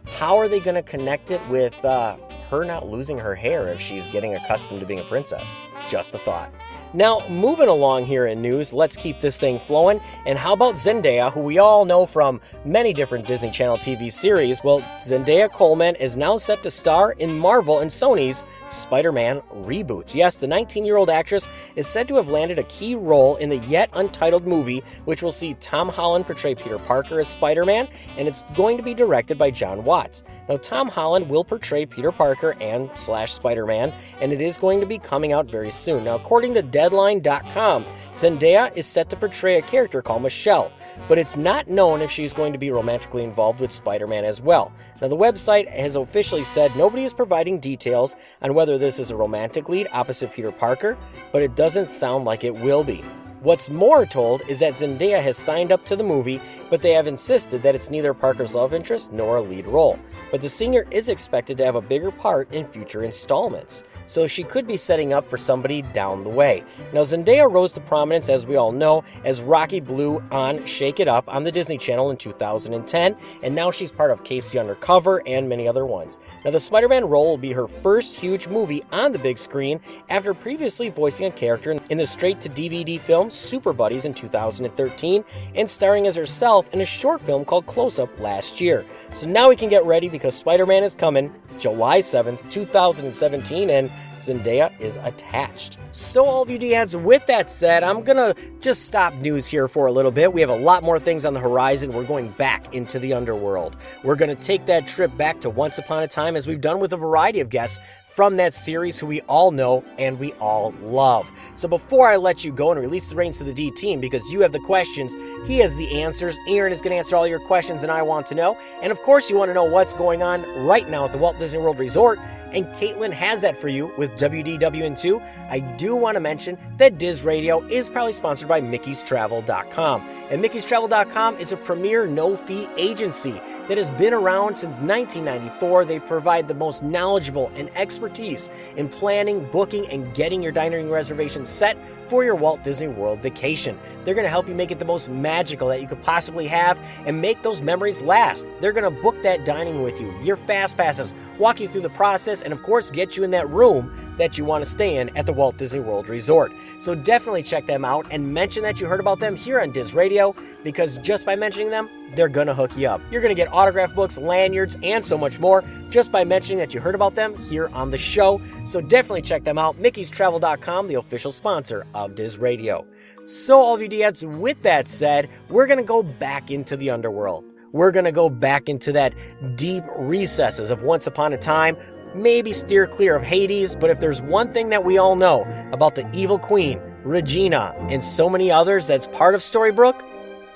how 0.07 0.37
are 0.37 0.49
they 0.49 0.61
going 0.61 0.75
to 0.75 0.83
connect 0.83 1.31
it 1.31 1.41
with 1.49 1.85
uh, 1.85 2.17
her 2.51 2.65
not 2.65 2.89
losing 2.89 3.19
her 3.19 3.35
hair 3.35 3.69
if 3.69 3.81
she's 3.81 4.07
getting 4.09 4.35
accustomed 4.35 4.81
to 4.81 4.87
being 4.87 5.01
a 5.01 5.05
princess? 5.05 5.57
Just 5.89 6.15
a 6.15 6.19
thought. 6.19 6.53
Now, 6.95 7.27
moving 7.29 7.69
along 7.69 8.07
here 8.07 8.27
in 8.27 8.43
news, 8.43 8.73
let's 8.73 8.97
keep 8.97 9.21
this 9.21 9.39
thing 9.39 9.59
flowing. 9.59 10.01
And 10.27 10.39
how 10.39 10.53
about 10.53 10.75
Zendaya, 10.75 11.33
who 11.33 11.41
we 11.41 11.59
all 11.59 11.85
know 11.85 12.05
from 12.05 12.41
many 12.65 12.93
different 12.93 13.27
Disney 13.27 13.51
Channel 13.51 13.79
TV 13.79 14.13
series? 14.13 14.63
Well, 14.63 14.81
Zendaya 14.99 15.51
Coleman 15.51 15.97
is 15.97 16.17
now 16.17 16.37
set 16.37 16.63
to 16.65 16.71
star 16.71 17.13
in 17.13 17.39
Marvel 17.39 17.79
and 17.79 17.91
Sony's 17.91 18.45
Spider 18.73 19.13
Man 19.13 19.41
reboot. 19.53 20.15
Yes, 20.15 20.39
the 20.39 20.47
19 20.47 20.85
year 20.85 20.97
old 20.97 21.11
actress 21.11 21.49
is 21.77 21.87
said 21.87 22.09
to 22.09 22.17
have 22.17 22.29
landed 22.29 22.59
a 22.59 22.65
key 22.65 22.95
role 22.95 23.37
in 23.37 23.49
the 23.49 23.59
yet 23.59 23.91
untitled 23.93 24.47
movie, 24.47 24.83
which 25.05 25.23
will 25.23 25.33
see 25.33 25.55
Tom 25.55 25.89
Holland 25.89 26.25
portray 26.27 26.55
Peter 26.55 26.79
Parker 26.79 27.21
as 27.21 27.29
Spider 27.29 27.65
Man, 27.65 27.89
and 28.17 28.27
it's 28.27 28.45
going 28.55 28.77
to 28.77 28.83
be 28.83 28.95
directed 28.95 29.39
by 29.39 29.51
Jon 29.51 29.85
Watts. 29.85 30.25
Now, 30.49 30.57
Tom 30.57 30.89
Holland 30.89 31.29
will 31.29 31.45
portray 31.45 31.87
Peter 31.87 32.11
Parker 32.11 32.57
and 32.61 32.91
slash 32.95 33.33
Spider 33.33 33.65
Man, 33.65 33.93
and 34.21 34.33
it 34.33 34.41
is 34.41 34.59
going 34.59 34.81
to 34.81 34.87
be 34.87 34.99
coming 34.99 35.33
out 35.33 35.47
very 35.47 35.71
soon. 35.71 36.05
Now, 36.05 36.17
according 36.17 36.55
to 36.55 36.63
Deadline.com, 36.63 37.85
Zendaya 38.15 38.77
is 38.77 38.87
set 38.87 39.09
to 39.11 39.17
portray 39.17 39.59
a 39.59 39.63
character 39.63 40.03
called 40.03 40.23
Michelle, 40.23 40.73
but 41.09 41.19
it's 41.19 41.37
not 41.37 41.69
known 41.69 42.01
if 42.01 42.11
she's 42.11 42.33
going 42.33 42.53
to 42.53 42.59
be 42.59 42.71
romantically 42.71 43.25
involved 43.25 43.61
with 43.61 43.73
Spider 43.73 44.07
Man 44.07 44.25
as 44.25 44.41
well. 44.41 44.73
Now, 45.01 45.09
the 45.09 45.17
website 45.17 45.69
has 45.69 45.97
officially 45.97 46.45
said 46.45 46.75
nobody 46.77 47.05
is 47.05 47.13
providing 47.13 47.59
details 47.59 48.17
on 48.41 48.55
whether 48.55 48.79
this 48.79 48.99
is 48.99 49.11
a 49.11 49.17
romantic 49.17 49.69
lead 49.69 49.89
opposite 49.93 50.33
Peter 50.33 50.53
Parker, 50.53 50.97
but 51.33 51.43
it 51.43 51.55
doesn't 51.55 51.89
sound 51.89 52.25
like 52.25 52.45
it 52.45 52.55
will 52.55 52.85
be. 52.85 53.05
What's 53.41 53.69
more 53.69 54.07
told 54.07 54.43
is 54.49 54.61
that 54.61 54.75
Zendaya 54.75 55.21
has 55.21 55.37
signed 55.37 55.73
up 55.73 55.85
to 55.87 55.97
the 55.97 56.05
movie, 56.05 56.41
but 56.71 56.81
they 56.81 56.93
have 56.93 57.09
insisted 57.09 57.61
that 57.65 57.75
it's 57.75 57.91
neither 57.91 58.15
Parker's 58.15 58.55
love 58.55 58.73
interest 58.73 59.13
nor 59.13 59.39
a 59.39 59.43
lead 59.43 59.67
role. 59.67 59.99
But 60.31 60.43
the 60.43 60.49
singer 60.49 60.87
is 60.93 61.09
expected 61.09 61.59
to 61.59 61.65
have 61.65 61.75
a 61.75 61.81
bigger 61.81 62.13
part 62.13 62.53
in 62.53 62.65
future 62.65 63.03
installments 63.03 63.83
so 64.13 64.27
she 64.27 64.43
could 64.45 64.67
be 64.67 64.77
setting 64.77 65.15
up 65.15 65.27
for 65.31 65.39
somebody 65.39 65.81
down 65.81 66.23
the 66.23 66.29
way. 66.29 66.63
Now, 66.93 67.01
Zendaya 67.01 67.51
rose 67.51 67.73
to 67.73 67.81
prominence, 67.81 68.29
as 68.29 68.45
we 68.45 68.57
all 68.57 68.71
know, 68.71 69.05
as 69.25 69.41
Rocky 69.41 69.81
Blue 69.81 70.23
on 70.31 70.67
Shake 70.67 71.01
It 71.01 71.09
Up 71.09 71.25
on 71.33 71.45
the 71.45 71.53
Disney 71.53 71.79
Channel 71.79 72.11
in 72.11 72.19
2010, 72.19 73.17
and 73.43 73.55
now 73.55 73.71
she's 73.71 73.91
part 73.91 74.11
of 74.11 74.23
K.C. 74.23 74.59
Undercover 74.59 75.23
and 75.27 75.49
many 75.49 75.67
other 75.67 75.87
ones. 75.87 76.21
Now, 76.45 76.51
the 76.51 76.61
Spider 76.61 76.89
Man 76.89 77.07
role 77.07 77.27
will 77.27 77.39
be 77.39 77.53
her 77.53 77.67
first 77.67 78.15
huge 78.15 78.49
movie 78.49 78.83
on 78.93 79.13
the 79.13 79.19
big 79.19 79.39
screen 79.39 79.81
after 80.11 80.35
previously 80.35 80.91
voicing 80.91 81.25
a 81.25 81.31
character 81.31 81.75
in 81.89 81.97
the 81.97 82.07
straight 82.07 82.39
to 82.43 82.51
DVD 82.51 83.01
film 83.01 83.31
Super 83.31 83.73
Buddies 83.73 84.05
in 84.05 84.13
2013 84.13 85.25
and 85.55 85.71
starring 85.71 86.07
as 86.07 86.17
herself 86.17 86.69
in 86.75 86.83
a 86.83 86.87
short 86.87 87.23
film 87.23 87.47
called 87.47 87.65
Close 87.65 87.99
Up 87.99 88.11
last 88.21 88.61
year. 88.61 88.85
So 89.15 89.27
now 89.27 89.49
we 89.49 89.57
can 89.57 89.71
get 89.71 89.87
ready 89.87 90.11
because 90.11 90.35
Spider 90.35 90.67
Man 90.67 90.85
is 90.85 90.95
coming 90.95 91.33
July 91.59 92.01
7th, 92.01 92.51
2017, 92.51 93.71
and 93.71 93.91
Zendaya 94.19 94.73
is 94.81 94.99
attached. 94.99 95.79
So, 95.91 96.25
all 96.25 96.43
of 96.43 96.49
you 96.49 96.59
dads, 96.59 96.97
with 96.97 97.27
that 97.27 97.51
said, 97.51 97.83
I'm 97.83 98.03
gonna 98.03 98.35
just 98.61 98.85
stop 98.87 99.15
news 99.15 99.47
here 99.47 99.67
for 99.67 99.87
a 99.87 99.93
little 99.93 100.13
bit. 100.13 100.33
We 100.33 100.41
have 100.41 100.51
a 100.51 100.57
lot 100.57 100.85
more 100.85 101.01
things 101.01 101.27
on 101.27 101.35
the 101.35 101.41
horizon. 101.41 101.93
We're 101.93 102.05
going 102.05 102.29
back 102.31 102.73
into 102.73 102.99
the 102.99 103.13
underworld. 103.13 103.77
We're 104.05 104.15
gonna 104.15 104.37
take 104.37 104.67
that 104.67 104.87
trip 104.87 105.15
back 105.17 105.41
to 105.41 105.51
Once 105.51 105.79
Upon 105.79 106.03
a 106.03 106.09
Time, 106.09 106.37
as 106.37 106.47
we've 106.47 106.61
done 106.61 106.79
with 106.79 106.93
a 106.93 106.97
variety 106.97 107.41
of 107.41 107.51
guests 107.51 107.81
from 108.15 108.37
that 108.37 108.53
series 108.53 108.99
who 108.99 109.07
we 109.07 109.21
all 109.23 109.51
know 109.51 109.83
and 109.99 110.19
we 110.19 110.33
all 110.35 110.75
love. 110.83 111.31
So 111.55 111.67
before 111.67 112.09
I 112.09 112.17
let 112.17 112.45
you 112.45 112.53
go 112.53 112.71
and 112.71 112.81
release 112.81 113.09
the 113.09 113.17
reins 113.17 113.39
to 113.39 113.45
the 113.45 113.55
D 113.55 113.71
team, 113.71 114.01
because 114.01 114.31
you 114.31 114.41
have 114.41 114.53
the 114.53 114.61
questions, 114.61 115.15
he 115.47 115.59
has 115.59 115.77
the 115.77 116.03
answers. 116.03 116.39
Aaron 116.47 116.73
is 116.73 116.83
going 116.83 116.93
to 116.93 116.99
answer 116.99 117.17
all 117.17 117.27
your 117.27 117.41
questions, 117.41 117.83
and 117.83 117.91
I 117.91 118.03
want 118.03 118.27
to 118.27 118.35
know. 118.35 118.59
And 118.83 118.93
of 118.93 119.01
course, 119.01 119.31
you 119.31 119.37
want 119.37 119.49
to 119.49 119.55
know 119.55 119.65
what's 119.65 119.95
going 119.95 120.23
on 120.23 120.43
right 120.65 120.89
now 120.89 121.07
at 121.07 121.13
the 121.13 121.19
Walt 121.19 121.39
Disney 121.39 121.59
World 121.59 121.79
Resort 121.79 122.19
and 122.53 122.67
Caitlin 122.75 123.13
has 123.13 123.41
that 123.43 123.57
for 123.57 123.69
you 123.69 123.93
with 123.97 124.13
WDWN2. 124.13 125.21
I 125.49 125.61
do 125.61 125.95
want 125.97 126.17
to 126.17 126.21
mention 126.21 126.59
that 126.77 126.99
Diz 126.99 127.23
Radio 127.23 127.67
is 127.69 127.89
proudly 127.89 128.13
sponsored 128.13 128.49
by 128.49 128.61
Mickey'sTravel.com. 128.61 130.09
And 130.31 130.43
Mickey'sTravel.com 130.43 131.37
is 131.39 131.53
a 131.53 131.57
premier 131.57 132.07
no 132.07 132.37
fee 132.37 132.69
agency 132.77 133.41
that 133.69 133.79
has 133.79 133.91
been 133.91 134.15
around 134.15 134.57
since 134.57 134.81
1994. 134.81 135.85
They 135.85 135.99
provide 136.01 136.49
the 136.49 136.55
most 136.55 136.83
knowledgeable 136.83 137.51
and 137.55 137.71
expertise 137.77 138.49
in 138.77 138.89
planning, 138.89 139.45
booking, 139.51 139.87
and 139.89 140.13
getting 140.15 140.43
your 140.43 140.53
dining 140.53 140.91
reservations 140.91 141.49
set 141.49 141.77
for 142.13 142.23
your 142.23 142.35
Walt 142.35 142.63
Disney 142.63 142.89
World 142.89 143.23
vacation. 143.23 143.81
They're 144.05 144.13
going 144.13 144.27
to 144.27 144.31
help 144.31 144.47
you 144.47 144.55
make 144.55 144.71
it 144.71 144.79
the 144.79 144.85
most 144.85 145.09
magical 145.09 145.69
that 145.69 145.81
you 145.81 145.89
could 145.89 146.03
possibly 146.03 146.47
have 146.47 146.79
and 147.07 147.23
make 147.23 147.43
those 147.43 147.63
memories 147.63 148.03
last. 148.03 148.51
They're 148.61 148.75
going 148.75 148.85
to 148.85 149.01
book 149.01 149.23
that 149.23 149.47
dining 149.47 149.81
with 149.81 149.99
you, 149.99 150.13
your 150.21 150.37
fast 150.37 150.77
passes, 150.77 151.15
walk 151.39 151.59
you 151.59 151.69
through 151.69 151.81
the 151.81 151.89
process 151.89 152.43
and 152.43 152.53
of 152.53 152.63
course, 152.63 152.91
get 152.91 153.17
you 153.17 153.25
in 153.25 153.31
that 153.31 153.49
room 153.49 154.12
that 154.19 154.39
you 154.39 154.45
want 154.45 154.65
to 154.65 154.71
stay 154.71 154.97
in 154.97 155.17
at 155.17 155.27
the 155.27 155.33
Walt 155.33 155.57
Disney 155.57 155.81
World 155.81 156.09
Resort. 156.09 156.53
So 156.79 156.95
definitely 156.95 157.43
check 157.43 157.67
them 157.67 157.85
out 157.85 158.07
and 158.11 158.33
mention 158.33 158.63
that 158.63 158.81
you 158.81 158.87
heard 158.87 159.01
about 159.01 159.21
them 159.21 159.37
here 159.37 159.61
on 159.61 159.73
Diz 159.73 159.95
Radio 159.95 160.35
because 160.63 160.99
just 160.99 161.27
by 161.27 161.37
mentioning 161.37 161.71
them, 161.71 161.89
they're 162.15 162.29
gonna 162.29 162.55
hook 162.55 162.77
you 162.77 162.89
up. 162.89 163.01
You're 163.11 163.23
gonna 163.23 163.35
get 163.35 163.53
autograph 163.53 163.95
books, 163.95 164.19
lanyards, 164.19 164.77
and 164.83 165.05
so 165.05 165.17
much 165.17 165.41
more 165.41 165.65
just 165.89 166.13
by 166.13 166.25
mentioning 166.25 166.59
that 166.59 166.75
you 166.75 166.81
heard 166.81 166.95
about 166.95 167.15
them 167.15 167.37
here 167.39 167.69
on 167.73 167.91
the 167.91 167.99
show. 167.99 168.41
So 168.67 168.81
definitely 168.81 169.23
check 169.23 169.45
them 169.45 169.59
out. 169.59 169.77
Mickey'sTravel.com, 169.79 170.89
the 170.89 170.95
official 170.95 171.33
sponsor 171.33 171.87
of 171.95 172.15
Diz 172.15 172.39
Radio. 172.39 172.87
So, 173.25 173.61
all 173.61 173.77
of 173.77 173.81
you 173.81 173.87
dads, 173.87 174.25
with 174.27 174.61
that 174.63 174.89
said, 174.89 175.31
we're 175.49 175.69
gonna 175.69 175.85
go 175.85 176.03
back 176.03 176.51
into 176.51 176.77
the 176.77 176.91
underworld. 176.91 177.45
We're 177.71 177.93
gonna 177.93 178.13
go 178.13 178.29
back 178.29 178.69
into 178.69 178.93
that 178.93 179.15
deep 179.57 179.85
recesses 179.97 180.71
of 180.71 180.83
Once 180.83 181.07
Upon 181.07 181.33
a 181.33 181.39
Time. 181.39 181.77
Maybe 182.15 182.53
steer 182.53 182.87
clear 182.87 183.17
of 183.17 183.23
Hades, 183.23 183.75
but 183.75 183.89
if 183.89 184.01
there's 184.01 184.21
one 184.21 184.53
thing 184.53 184.69
that 184.69 184.85
we 184.85 184.99
all 184.99 185.17
know 185.17 185.47
about 185.73 185.95
the 185.95 186.07
evil 186.13 186.39
queen, 186.39 186.79
Regina, 187.05 187.75
and 187.89 188.05
so 188.05 188.29
many 188.29 188.51
others 188.51 188.87
that's 188.87 189.07
part 189.07 189.35
of 189.35 189.41
Storybrooke, 189.41 190.05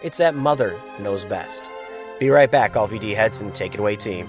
it's 0.03 0.19
that 0.19 0.35
Mother 0.35 0.79
knows 1.01 1.25
best. 1.25 1.71
Be 2.19 2.29
right 2.29 2.51
back, 2.51 2.77
all 2.77 2.87
VD 2.87 3.17
heads, 3.17 3.41
and 3.41 3.55
take 3.55 3.73
it 3.73 3.81
away, 3.81 3.97
team. 3.97 4.29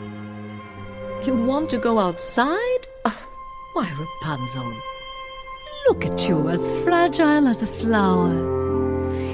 You 1.25 1.35
want 1.35 1.69
to 1.71 1.77
go 1.77 1.99
outside? 1.99 2.87
Oh, 3.03 3.27
why, 3.73 3.91
Rapunzel? 3.99 4.73
Look 5.89 6.05
at 6.05 6.29
you, 6.29 6.47
as 6.47 6.71
fragile 6.83 7.47
as 7.47 7.61
a 7.61 7.67
flower. 7.67 8.31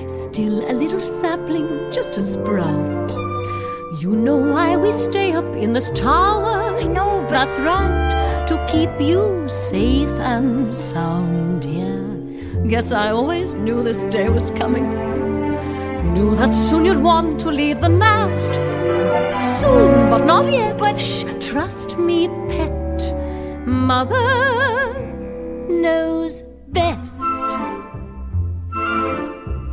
Still 0.10 0.68
a 0.70 0.74
little 0.74 1.00
sapling, 1.00 1.92
just 1.92 2.18
a 2.18 2.22
sprout. 2.22 3.33
You 4.04 4.18
know 4.18 4.36
why 4.36 4.76
we 4.76 4.92
stay 4.92 5.32
up 5.32 5.56
in 5.56 5.72
this 5.72 5.90
tower? 5.92 6.76
I 6.78 6.84
know, 6.84 7.22
but 7.22 7.30
that's 7.30 7.58
right, 7.58 8.46
to 8.48 8.68
keep 8.70 8.90
you 9.00 9.48
safe 9.48 10.10
and 10.20 10.76
sound, 10.76 11.64
yeah. 11.64 12.68
Guess 12.68 12.92
I 12.92 13.12
always 13.12 13.56
knew 13.56 13.82
this 13.82 14.04
day 14.04 14.28
was 14.28 14.52
coming. 14.52 14.90
Knew 16.14 16.36
that 16.36 16.54
soon 16.54 16.84
you'd 16.84 17.02
want 17.02 17.40
to 17.44 17.50
leave 17.50 17.80
the 17.80 17.88
nest. 17.88 18.56
Soon, 19.62 20.10
but 20.10 20.26
not 20.26 20.52
yet. 20.52 20.78
But 20.78 21.00
shh, 21.00 21.24
trust 21.40 21.98
me, 21.98 22.28
pet. 22.50 23.16
Mother 23.66 25.00
knows 25.70 26.42
best. 26.68 27.22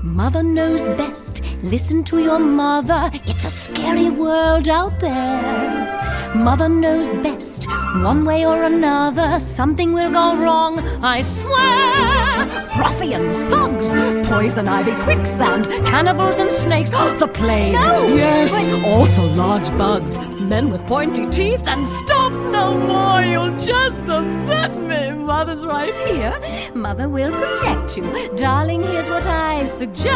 Mother 0.02 0.42
knows 0.42 0.88
best. 0.88 1.42
Listen 1.62 2.02
to 2.04 2.18
your 2.18 2.38
mother. 2.38 3.10
It's 3.26 3.44
a 3.44 3.50
scary 3.50 4.08
world 4.08 4.68
out 4.68 4.98
there. 4.98 6.32
Mother 6.34 6.68
knows 6.68 7.12
best. 7.14 7.66
One 8.02 8.24
way 8.24 8.46
or 8.46 8.62
another, 8.62 9.38
something 9.40 9.92
will 9.92 10.10
go 10.12 10.36
wrong, 10.36 10.78
I 11.02 11.20
swear. 11.20 12.46
Ruffians, 12.78 13.42
thugs, 13.46 13.92
poison 14.28 14.68
ivy, 14.68 14.94
quicksand, 15.02 15.66
cannibals 15.86 16.38
and 16.38 16.50
snakes. 16.50 16.90
the 17.18 17.28
plague. 17.28 17.74
No, 17.74 18.06
yes. 18.06 18.64
but- 18.64 18.84
Also 18.88 19.22
large 19.34 19.68
bugs, 19.76 20.18
men 20.38 20.70
with 20.70 20.86
pointy 20.86 21.28
teeth, 21.30 21.66
and 21.66 21.86
stop 21.86 22.32
no 22.32 22.78
more. 22.78 23.20
You'll 23.22 23.56
just 23.58 24.08
upset 24.08 24.74
me. 24.78 25.10
Mother's 25.12 25.64
right 25.64 25.94
here. 26.06 26.38
Mother 26.74 27.08
will 27.08 27.32
protect 27.32 27.96
you. 27.96 28.04
Darling, 28.36 28.82
here's 28.82 29.08
what 29.08 29.26
I 29.26 29.64
suggest. 29.64 29.89
Skip 29.94 30.10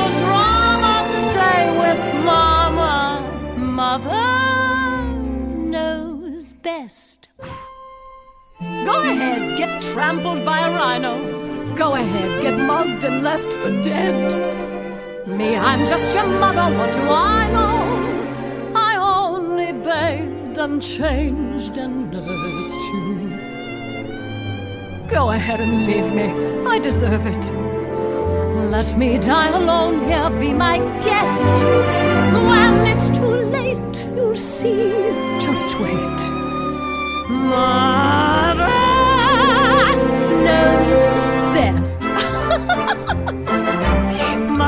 the 0.00 0.08
drama, 0.18 1.04
stay 1.04 1.70
with 1.78 2.00
Mama. 2.24 3.22
Mother 3.56 5.04
knows 5.58 6.52
best. 6.54 7.28
Go 8.60 9.02
ahead, 9.02 9.56
get 9.56 9.82
trampled 9.82 10.44
by 10.44 10.58
a 10.68 10.70
rhino. 10.70 11.74
Go 11.74 11.94
ahead, 11.94 12.42
get 12.42 12.58
mugged 12.58 13.04
and 13.04 13.22
left 13.22 13.52
for 13.54 13.70
dead. 13.82 14.34
Me, 15.26 15.56
I'm 15.56 15.86
just 15.86 16.14
your 16.14 16.26
mother, 16.26 16.70
what 16.76 16.92
do 16.92 17.02
I 17.02 17.48
know? 17.48 18.72
I 18.74 18.96
only 18.96 19.72
bathed 19.72 20.58
and 20.58 20.82
changed 20.82 21.78
and 21.78 22.10
nursed 22.10 22.80
you. 22.92 23.29
Go 25.10 25.30
ahead 25.30 25.60
and 25.60 25.86
leave 25.86 26.12
me, 26.14 26.30
I 26.68 26.78
deserve 26.78 27.26
it. 27.26 27.52
Let 28.70 28.96
me 28.96 29.18
die 29.18 29.48
alone 29.48 30.04
here, 30.04 30.30
be 30.30 30.52
my 30.52 30.78
guest. 31.02 31.64
When 31.66 32.86
it's 32.86 33.10
too 33.18 33.24
late, 33.26 34.06
you'll 34.14 34.36
see. 34.36 34.92
Just 35.40 35.80
wait. 35.80 36.18
Mother 37.28 38.68
knows 40.44 41.14
best. 41.56 42.00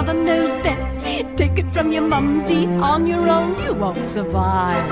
Mother 0.02 0.14
knows 0.14 0.56
best. 0.66 0.98
Take 1.36 1.60
it 1.60 1.72
from 1.72 1.92
your 1.92 2.02
mumsy. 2.02 2.66
On 2.90 3.06
your 3.06 3.28
own, 3.28 3.50
you 3.62 3.72
won't 3.72 4.04
survive. 4.04 4.82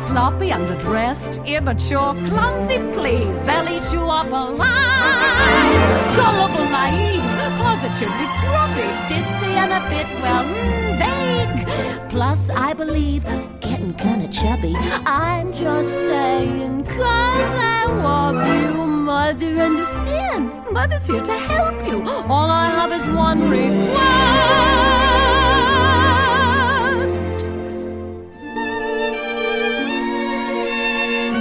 Sloppy, 0.00 0.50
underdressed, 0.50 1.44
immature, 1.44 2.14
clumsy, 2.28 2.78
please. 2.92 3.42
They'll 3.42 3.68
eat 3.68 3.92
you 3.92 4.02
up 4.02 4.30
alive. 4.30 6.14
Gullible, 6.14 6.68
naive, 6.70 7.26
positively 7.58 8.28
grubby, 8.42 8.88
ditzy, 9.10 9.52
and 9.62 9.72
a 9.78 9.82
bit, 9.90 10.06
well, 10.22 10.44
mm, 10.44 10.98
vague. 11.02 12.08
Plus, 12.08 12.50
I 12.50 12.72
believe 12.72 13.24
getting 13.60 13.94
kinda 13.94 14.28
chubby. 14.28 14.76
I'm 15.06 15.52
just 15.52 15.90
saying, 16.06 16.84
cause 16.84 17.54
I 17.56 17.86
love 17.86 18.46
you. 18.46 18.99
Mother 19.10 19.58
understands. 19.58 20.54
Mother's 20.70 21.04
here 21.04 21.24
to 21.24 21.36
help 21.36 21.84
you. 21.84 22.08
All 22.28 22.48
I 22.48 22.68
have 22.68 22.92
is 22.92 23.08
one 23.08 23.50
request. 23.50 23.90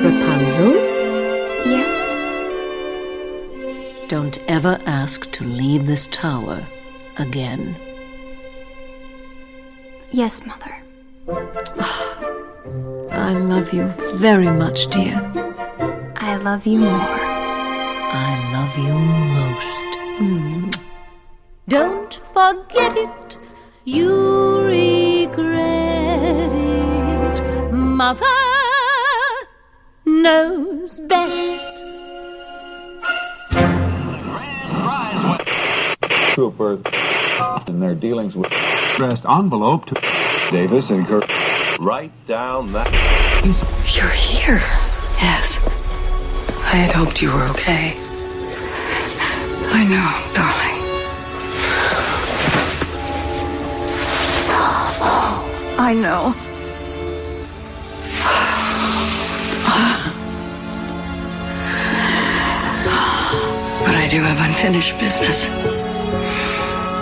Rapunzel, 0.04 0.74
Yes? 1.76 1.96
don't 4.08 4.40
ever 4.48 4.80
ask 4.88 5.30
to 5.32 5.44
leave 5.44 5.86
this 5.86 6.08
tower 6.08 6.60
again. 7.20 7.76
Yes, 10.10 10.42
Mother. 10.44 10.76
I 13.12 13.34
love 13.34 13.72
you 13.74 13.86
very 14.16 14.50
much, 14.64 14.88
dear. 14.88 15.16
I 16.16 16.38
love 16.38 16.66
you 16.66 16.80
more. 16.80 17.19
I 18.80 18.88
you 18.88 18.94
most. 19.40 19.88
Mm. 20.20 20.80
Don't 21.68 22.20
forget 22.34 22.96
it. 22.96 23.38
You 23.84 24.62
regret 24.62 26.52
it. 26.54 27.74
Mother 27.74 28.26
knows 30.06 31.00
best. 31.02 31.68
Trooper 36.34 36.80
in 37.68 37.80
their 37.80 37.96
dealings 37.96 38.36
with 38.36 38.48
addressed 38.96 39.26
envelope 39.26 39.86
to 39.88 39.96
Davis 40.52 40.90
and 40.90 41.06
Kirk. 41.06 41.26
Write 41.80 42.14
down 42.28 42.72
that. 42.74 42.88
You're 43.96 44.08
here. 44.10 44.62
Yes. 45.22 45.60
I 46.64 46.76
had 46.76 46.94
hoped 46.94 47.22
you 47.22 47.32
were 47.32 47.44
okay. 47.50 48.09
I 49.72 49.84
know, 49.86 50.10
darling. 50.34 50.80
I 55.78 55.94
know. 55.94 56.34
But 63.86 63.96
I 63.96 64.08
do 64.10 64.22
have 64.22 64.40
unfinished 64.40 65.00
business. 65.00 65.48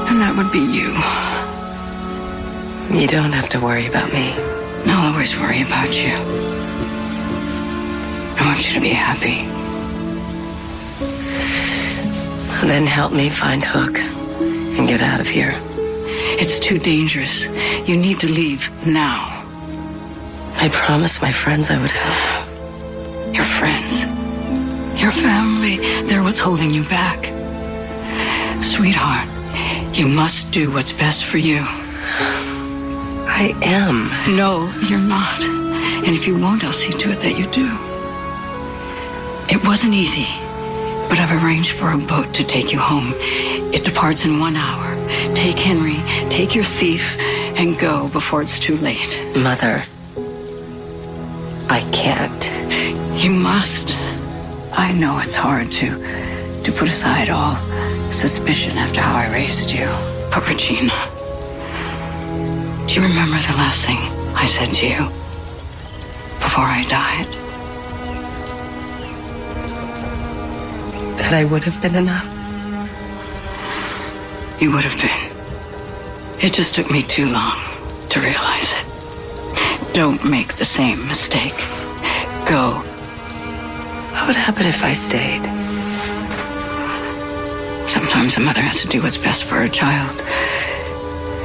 And 0.09 0.21
that 0.21 0.35
would 0.37 0.51
be 0.51 0.59
you. 0.59 0.91
You 2.97 3.07
don't 3.07 3.31
have 3.31 3.49
to 3.49 3.59
worry 3.59 3.87
about 3.87 4.11
me. 4.13 4.33
I'll 4.87 5.11
always 5.13 5.37
worry 5.37 5.61
about 5.61 5.95
you. 5.95 6.13
I 8.39 8.41
want 8.45 8.67
you 8.67 8.73
to 8.75 8.81
be 8.81 8.89
happy. 8.89 9.56
Then 12.63 12.85
help 12.85 13.13
me 13.13 13.29
find 13.29 13.63
Hook 13.63 13.99
and 13.99 14.87
get 14.87 15.01
out 15.01 15.19
of 15.19 15.27
here. 15.27 15.53
It's 16.39 16.59
too 16.59 16.77
dangerous. 16.77 17.45
You 17.87 17.97
need 17.97 18.19
to 18.19 18.27
leave 18.27 18.69
now. 18.85 19.33
I 20.55 20.69
promised 20.71 21.21
my 21.21 21.31
friends 21.31 21.69
I 21.69 21.79
would 21.81 21.91
help. 21.91 23.35
Your 23.35 23.45
friends. 23.45 24.03
Your 25.01 25.11
family. 25.11 25.77
They're 26.03 26.23
what's 26.23 26.39
holding 26.39 26.71
you 26.71 26.83
back. 26.85 27.25
Sweetheart, 28.63 29.27
you 29.97 30.07
must 30.07 30.51
do 30.51 30.71
what's 30.71 30.91
best 30.91 31.25
for 31.25 31.37
you. 31.37 31.59
I 33.29 33.53
am. 33.61 34.09
No, 34.35 34.71
you're 34.89 34.99
not. 34.99 35.43
And 35.43 36.15
if 36.15 36.27
you 36.27 36.39
won't, 36.39 36.63
I'll 36.63 36.73
see 36.73 36.91
to 36.91 37.11
it 37.11 37.21
that 37.21 37.37
you 37.37 37.47
do. 37.47 37.67
It 39.49 39.65
wasn't 39.65 39.93
easy, 39.93 40.27
but 41.09 41.19
I've 41.19 41.43
arranged 41.43 41.71
for 41.71 41.91
a 41.91 41.97
boat 41.97 42.33
to 42.35 42.43
take 42.43 42.71
you 42.71 42.79
home. 42.79 43.13
It 43.73 43.85
departs 43.85 44.25
in 44.25 44.39
one 44.39 44.55
hour. 44.55 44.95
Take 45.33 45.57
Henry, 45.59 45.97
take 46.29 46.53
your 46.53 46.63
thief, 46.63 47.17
and 47.57 47.77
go 47.77 48.07
before 48.09 48.41
it's 48.41 48.59
too 48.59 48.75
late. 48.77 49.17
Mother, 49.35 49.83
I 51.69 51.81
can't. 51.91 52.51
You 53.21 53.31
must. 53.31 53.95
I 54.73 54.91
know 54.93 55.19
it's 55.19 55.35
hard 55.35 55.71
to 55.71 55.97
to 56.63 56.71
put 56.71 56.87
aside 56.87 57.29
all 57.29 57.55
suspicion 58.11 58.77
after 58.77 59.01
how 59.01 59.15
I 59.15 59.31
raised 59.31 59.71
you. 59.71 59.87
But 60.29 60.47
Regina, 60.47 60.93
do 62.85 62.95
you 62.95 63.01
remember 63.01 63.39
the 63.39 63.55
last 63.57 63.85
thing 63.85 63.97
I 64.35 64.45
said 64.45 64.73
to 64.75 64.87
you 64.87 65.05
before 66.39 66.65
I 66.65 66.85
died? 66.89 67.46
That 71.17 71.33
I 71.33 71.43
would 71.43 71.63
have 71.63 71.81
been 71.81 71.95
enough. 71.95 72.25
You 74.61 74.71
would 74.71 74.83
have 74.83 74.99
been. 75.01 75.37
It 76.39 76.53
just 76.53 76.73
took 76.75 76.89
me 76.89 77.01
too 77.03 77.25
long 77.25 77.57
to 78.09 78.19
realize 78.19 78.73
it. 78.73 79.93
Don't 79.93 80.23
make 80.23 80.55
the 80.55 80.65
same 80.65 81.07
mistake. 81.07 81.57
Go. 82.45 82.83
What 84.13 84.27
would 84.27 84.35
happen 84.35 84.67
if 84.67 84.83
I 84.83 84.93
stayed? 84.93 85.43
Sometimes 87.89 88.37
a 88.37 88.39
mother 88.39 88.61
has 88.61 88.81
to 88.81 88.87
do 88.87 89.01
what's 89.01 89.17
best 89.17 89.43
for 89.43 89.55
her 89.55 89.69
child, 89.69 90.21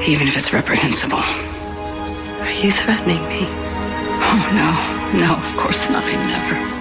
even 0.07 0.29
if 0.29 0.37
it's 0.37 0.53
reprehensible. 0.53 1.19
Are 1.19 2.53
you 2.63 2.71
threatening 2.71 3.23
me? 3.29 3.47
Oh, 4.25 4.41
no. 4.55 5.21
No, 5.21 5.35
of 5.35 5.57
course 5.57 5.89
not. 5.89 6.05
I 6.05 6.15
never. 6.15 6.72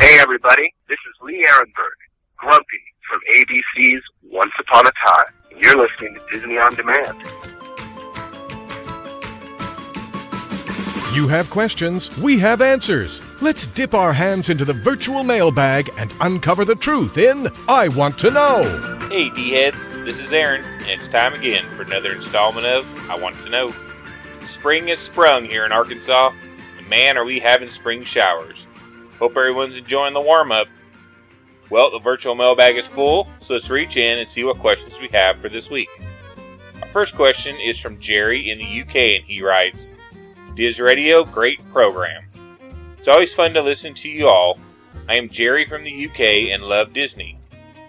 Hey, 0.00 0.18
everybody. 0.18 0.72
This 0.88 0.96
is 1.10 1.14
Lee 1.20 1.44
Arenberg, 1.46 1.98
Grumpy 2.38 2.64
from 3.06 3.20
ABC's 3.36 4.02
Once 4.22 4.52
Upon 4.58 4.86
a 4.86 4.92
Time. 5.06 5.34
And 5.50 5.60
you're 5.60 5.76
listening 5.76 6.14
to 6.14 6.20
Disney 6.32 6.56
On 6.56 6.74
Demand. 6.74 7.20
You 11.14 11.28
have 11.28 11.50
questions, 11.50 12.16
we 12.18 12.38
have 12.38 12.62
answers. 12.62 13.20
Let's 13.42 13.66
dip 13.66 13.92
our 13.92 14.14
hands 14.14 14.48
into 14.48 14.64
the 14.64 14.72
virtual 14.72 15.22
mailbag 15.22 15.90
and 15.98 16.10
uncover 16.22 16.64
the 16.64 16.76
truth 16.76 17.18
in 17.18 17.48
I 17.68 17.88
Want 17.88 18.18
to 18.20 18.30
Know. 18.30 18.62
Hey, 19.10 19.28
D 19.28 19.50
heads, 19.50 19.86
this 20.06 20.18
is 20.18 20.32
Erin, 20.32 20.64
and 20.64 20.88
it's 20.88 21.08
time 21.08 21.34
again 21.34 21.64
for 21.64 21.82
another 21.82 22.12
installment 22.14 22.64
of 22.64 23.10
I 23.10 23.20
Want 23.20 23.36
to 23.40 23.50
Know. 23.50 23.68
Spring 24.46 24.88
has 24.88 24.98
sprung 24.98 25.44
here 25.44 25.66
in 25.66 25.72
Arkansas, 25.72 26.32
and 26.78 26.88
man, 26.88 27.18
are 27.18 27.24
we 27.26 27.38
having 27.38 27.68
spring 27.68 28.02
showers. 28.02 28.66
Hope 29.20 29.36
everyone's 29.36 29.76
enjoying 29.76 30.14
the 30.14 30.20
warm 30.20 30.50
up. 30.50 30.66
Well, 31.68 31.90
the 31.90 31.98
virtual 31.98 32.34
mailbag 32.34 32.76
is 32.76 32.88
full, 32.88 33.28
so 33.38 33.52
let's 33.52 33.68
reach 33.68 33.98
in 33.98 34.18
and 34.18 34.26
see 34.26 34.44
what 34.44 34.58
questions 34.58 34.98
we 34.98 35.08
have 35.08 35.38
for 35.38 35.50
this 35.50 35.68
week. 35.68 35.90
Our 36.80 36.88
first 36.88 37.14
question 37.14 37.54
is 37.60 37.78
from 37.78 38.00
Jerry 38.00 38.50
in 38.50 38.56
the 38.56 38.80
UK, 38.80 38.96
and 38.96 39.24
he 39.24 39.42
writes 39.42 39.92
Diz 40.54 40.80
Radio, 40.80 41.22
great 41.22 41.60
program. 41.70 42.24
It's 42.98 43.08
always 43.08 43.34
fun 43.34 43.52
to 43.52 43.62
listen 43.62 43.92
to 43.92 44.08
you 44.08 44.26
all. 44.26 44.58
I 45.06 45.16
am 45.16 45.28
Jerry 45.28 45.66
from 45.66 45.84
the 45.84 46.06
UK 46.06 46.50
and 46.54 46.62
love 46.62 46.94
Disney. 46.94 47.38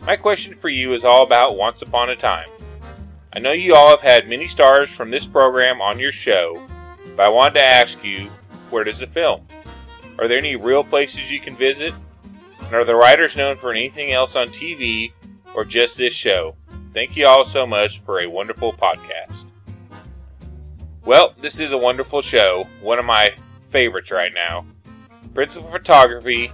My 0.01 0.17
question 0.17 0.53
for 0.53 0.67
you 0.67 0.91
is 0.91 1.05
all 1.05 1.23
about 1.23 1.55
Once 1.55 1.82
Upon 1.82 2.09
a 2.09 2.15
Time. 2.15 2.49
I 3.32 3.39
know 3.39 3.53
you 3.53 3.73
all 3.73 3.91
have 3.91 4.01
had 4.01 4.27
many 4.27 4.49
stars 4.49 4.91
from 4.91 5.09
this 5.09 5.25
program 5.25 5.82
on 5.82 5.97
your 5.97 6.11
show, 6.11 6.61
but 7.15 7.25
I 7.25 7.29
wanted 7.29 7.53
to 7.53 7.65
ask 7.65 8.03
you 8.03 8.29
where 8.69 8.84
does 8.84 8.99
it 8.99 9.09
film? 9.09 9.47
Are 10.22 10.28
there 10.28 10.38
any 10.38 10.55
real 10.55 10.84
places 10.84 11.32
you 11.32 11.39
can 11.39 11.55
visit? 11.55 11.95
And 12.59 12.76
are 12.76 12.86
the 12.86 12.95
writers 12.95 13.36
known 13.36 13.57
for 13.57 13.72
anything 13.72 14.11
else 14.11 14.36
on 14.36 14.49
TV 14.49 15.13
or 15.55 15.65
just 15.65 15.97
this 15.97 16.13
show? 16.13 16.55
Thank 16.93 17.17
you 17.17 17.26
all 17.26 17.43
so 17.43 17.65
much 17.65 18.01
for 18.01 18.19
a 18.19 18.30
wonderful 18.30 18.72
podcast. 18.72 19.45
Well, 21.03 21.34
this 21.41 21.59
is 21.59 21.72
a 21.72 21.78
wonderful 21.78 22.22
show, 22.22 22.67
one 22.84 22.99
of 22.99 23.05
my 23.05 23.34
favorites 23.72 24.11
right 24.11 24.32
now. 24.32 24.67
Principal 25.34 25.72
photography 25.72 26.51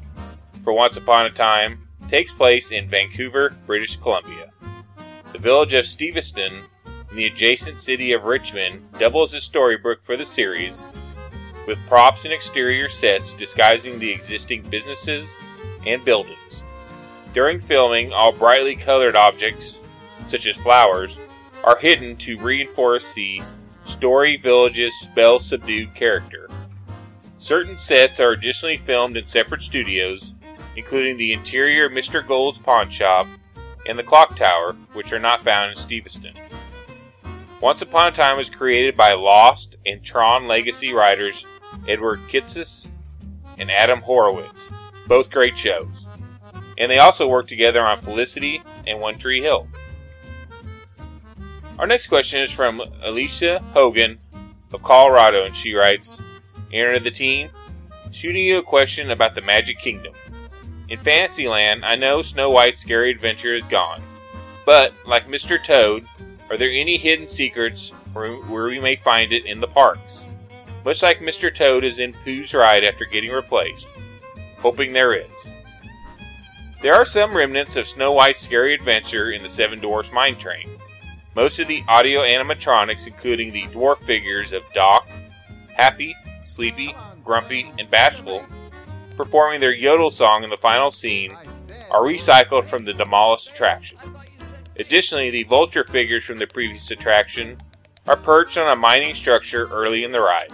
for 0.64 0.72
Once 0.72 0.96
Upon 0.96 1.26
a 1.26 1.30
Time 1.30 1.90
takes 2.08 2.32
place 2.32 2.72
in 2.72 2.88
Vancouver, 2.88 3.50
British 3.66 3.98
Columbia. 3.98 4.50
The 5.34 5.40
village 5.40 5.74
of 5.74 5.84
Steveston 5.84 6.54
and 6.86 7.18
the 7.18 7.26
adjacent 7.26 7.82
city 7.82 8.14
of 8.14 8.24
Richmond 8.24 8.88
doubles 8.98 9.34
as 9.34 9.48
Storybrooke 9.48 10.04
for 10.04 10.16
the 10.16 10.26
series, 10.26 10.86
with 11.68 11.78
props 11.86 12.24
and 12.24 12.34
exterior 12.34 12.90
sets 12.90 13.34
disguising 13.34 14.00
the 14.00 14.10
existing 14.10 14.64
businesses 14.64 15.38
and 15.86 16.04
buildings. 16.04 16.64
During 17.34 17.60
filming, 17.60 18.12
all 18.14 18.32
brightly 18.32 18.76
colored 18.76 19.16
objects, 19.16 19.84
such 20.28 20.48
as 20.48 20.58
flowers, 20.58 21.20
are 21.64 21.78
hidden 21.78 22.16
to 22.18 22.40
reinforce 22.40 23.14
the 23.14 23.44
Story 23.84 24.38
Village's 24.38 24.96
spell 24.96 25.40
subdued 25.40 25.94
character. 25.94 26.50
Certain 27.38 27.78
sets 27.78 28.20
are 28.20 28.32
additionally 28.32 28.78
filmed 28.78 29.18
in 29.18 29.26
separate 29.26 29.62
studios, 29.62 30.34
including 30.76 31.18
the 31.18 31.34
interior 31.34 31.86
of 31.86 31.92
Mr. 31.92 32.26
Gold's 32.26 32.58
pawn 32.58 32.90
shop 32.90 33.28
and 33.88 34.00
the 34.00 34.04
clock 34.04 34.36
tower, 34.36 34.74
which 34.94 35.14
are 35.14 35.20
not 35.20 35.44
found 35.44 35.72
in 35.72 35.78
Steveston. 35.78 36.34
Once 37.62 37.82
Upon 37.82 38.08
a 38.08 38.12
Time 38.12 38.38
was 38.38 38.50
created 38.50 38.96
by 38.96 39.14
Lost 39.14 39.78
and 39.86 40.04
Tron 40.04 40.48
Legacy 40.48 40.94
writers 40.94 41.46
Edward 41.88 42.20
Kitsis 42.30 42.88
and 43.60 43.72
Adam 43.72 44.02
Horowitz, 44.02 44.70
both 45.08 45.30
great 45.30 45.58
shows. 45.58 46.06
And 46.78 46.92
they 46.92 47.00
also 47.00 47.28
worked 47.28 47.50
together 47.50 47.82
on 47.82 47.98
Felicity 47.98 48.62
and 48.86 49.00
One 49.00 49.18
Tree 49.18 49.42
Hill. 49.42 49.68
Our 51.80 51.88
next 51.88 52.08
question 52.08 52.42
is 52.42 52.52
from 52.52 52.82
Alicia 53.04 53.60
Hogan 53.74 54.20
of 54.74 54.84
Colorado, 54.84 55.44
and 55.46 55.56
she 55.56 55.74
writes 55.74 56.22
Erin 56.72 56.98
of 56.98 57.04
the 57.04 57.12
team, 57.12 57.50
shooting 58.12 58.46
you 58.46 58.60
a 58.60 58.64
question 58.64 59.12
about 59.12 59.36
the 59.36 59.42
Magic 59.42 59.80
Kingdom. 59.80 60.14
In 60.90 61.00
Fantasyland, 61.00 61.86
I 61.86 61.96
know 61.96 62.22
Snow 62.22 62.50
White's 62.50 62.80
scary 62.80 63.12
adventure 63.12 63.54
is 63.54 63.66
gone, 63.66 64.02
but, 64.66 64.94
like 65.06 65.28
Mr. 65.28 65.62
Toad, 65.64 66.06
are 66.50 66.58
there 66.58 66.70
any 66.70 66.98
hidden 66.98 67.28
secrets 67.28 67.92
where, 68.14 68.66
we 68.66 68.80
may 68.80 68.96
find 68.96 69.34
it 69.34 69.46
in 69.46 69.60
the 69.60 69.68
parks? 69.68 70.28
Much 70.88 71.04
like 71.04 71.20
Mr. 71.20 71.54
Toad 71.54 71.84
is 71.84 72.00
in 72.00 72.14
Pooh's 72.14 72.54
ride 72.54 72.86
after 72.86 73.04
getting 73.04 73.30
replaced. 73.30 73.90
Hoping 74.60 74.94
there 74.94 75.14
is. 75.14 75.50
There 76.82 76.94
are 76.94 77.04
some 77.04 77.36
remnants 77.36 77.76
of 77.76 77.86
Snow 77.86 78.14
White's 78.14 78.40
scary 78.40 78.74
adventure 78.74 79.32
in 79.32 79.44
the 79.44 79.50
Seven 79.50 79.82
Dwarfs 79.82 80.14
Mine 80.14 80.38
Train. 80.38 80.70
Most 81.36 81.60
of 81.60 81.68
the 81.68 81.84
audio 81.90 82.22
animatronics, 82.22 83.06
including 83.06 83.52
the 83.52 83.64
dwarf 83.64 83.98
figures 83.98 84.54
of 84.54 84.64
Doc, 84.74 85.06
Happy, 85.76 86.16
Sleepy, 86.44 86.96
Grumpy, 87.22 87.70
and 87.78 87.92
Bashful, 87.92 88.46
performing 89.18 89.60
their 89.60 89.74
yodel 89.74 90.10
song 90.10 90.46
in 90.46 90.50
the 90.50 90.56
final 90.56 90.90
scene, 90.90 91.36
are 91.92 92.04
recycled 92.04 92.64
from 92.64 92.86
the 92.86 92.94
demolished 92.94 93.50
attraction. 93.50 93.98
Additionally, 94.80 95.32
the 95.32 95.44
vulture 95.44 95.84
figures 95.84 96.24
from 96.24 96.40
the 96.40 96.48
previous 96.48 96.90
attraction 96.92 97.58
are 98.08 98.16
perched 98.16 98.58
on 98.58 98.72
a 98.72 98.76
mining 98.78 99.14
structure 99.14 99.68
early 99.68 100.06
in 100.06 100.14
the 100.14 100.22
ride. 100.22 100.54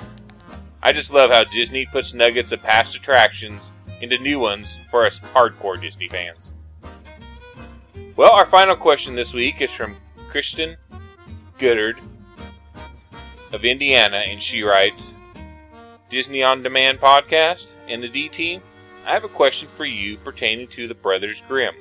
I 0.86 0.92
just 0.92 1.14
love 1.14 1.32
how 1.32 1.46
Disney 1.46 1.86
puts 1.86 2.14
nuggets 2.14 2.52
of 2.52 2.62
past 2.62 2.94
attractions 2.94 3.72
into 4.02 4.18
new 4.18 4.38
ones 4.38 4.82
for 4.92 5.06
us 5.06 5.22
hardcore 5.34 5.80
Disney 5.82 6.10
fans. 6.10 6.54
Well, 8.18 8.34
our 8.34 8.46
final 8.46 8.76
question 8.76 9.16
this 9.16 9.34
week 9.34 9.62
is 9.62 9.72
from 9.72 9.96
Kristen 10.28 10.76
Goodard 11.58 12.02
of 13.54 13.64
Indiana, 13.64 14.24
and 14.28 14.42
she 14.42 14.62
writes 14.62 15.16
Disney 16.10 16.44
On 16.44 16.62
Demand 16.62 17.00
podcast 17.00 17.72
and 17.88 18.04
the 18.04 18.10
D 18.10 18.28
team. 18.28 18.62
I 19.06 19.14
have 19.14 19.24
a 19.24 19.30
question 19.30 19.70
for 19.70 19.86
you 19.86 20.18
pertaining 20.18 20.68
to 20.70 20.90
the 20.90 20.96
Brothers 20.96 21.42
Grimm. 21.48 21.76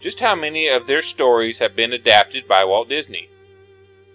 Just 0.00 0.18
how 0.18 0.34
many 0.34 0.66
of 0.66 0.88
their 0.88 1.00
stories 1.00 1.60
have 1.60 1.76
been 1.76 1.92
adapted 1.92 2.48
by 2.48 2.64
Walt 2.64 2.88
Disney? 2.88 3.28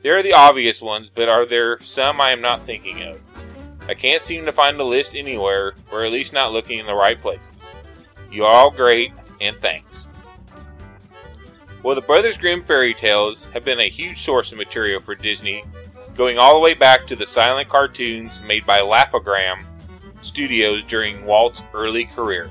There 0.04 0.18
are 0.18 0.24
the 0.24 0.34
obvious 0.34 0.82
ones, 0.82 1.10
but 1.16 1.30
are 1.30 1.46
there 1.46 1.80
some 1.80 2.20
I 2.20 2.32
am 2.32 2.42
not 2.42 2.66
thinking 2.66 3.04
of? 3.04 3.22
I 3.92 3.94
can't 3.94 4.22
seem 4.22 4.46
to 4.46 4.54
find 4.54 4.80
the 4.80 4.86
list 4.86 5.18
anywhere, 5.18 5.74
or 5.92 6.06
at 6.06 6.14
least 6.14 6.32
not 6.32 6.54
looking 6.54 6.80
in 6.80 6.86
the 6.86 6.94
right 6.94 7.20
places. 7.20 7.52
You 8.32 8.46
are 8.46 8.54
all 8.54 8.72
great, 8.72 9.12
and 9.42 9.58
thanks. 9.58 10.08
Well, 11.84 11.96
the 11.96 12.02
Brothers 12.02 12.38
Grimm 12.38 12.64
fairy 12.64 12.94
tales 12.94 13.48
have 13.48 13.66
been 13.66 13.82
a 13.82 13.90
huge 13.90 14.22
source 14.22 14.54
of 14.54 14.58
material 14.58 15.02
for 15.02 15.14
Disney, 15.14 15.66
going 16.16 16.38
all 16.38 16.54
the 16.54 16.62
way 16.62 16.74
back 16.74 17.06
to 17.08 17.18
the 17.18 17.26
silent 17.26 17.68
cartoons 17.68 18.40
made 18.48 18.66
by 18.66 18.80
Laugh-O-Gram 18.80 19.68
Studios 20.22 20.86
during 20.86 21.26
Walt's 21.26 21.62
early 21.74 22.06
career. 22.06 22.44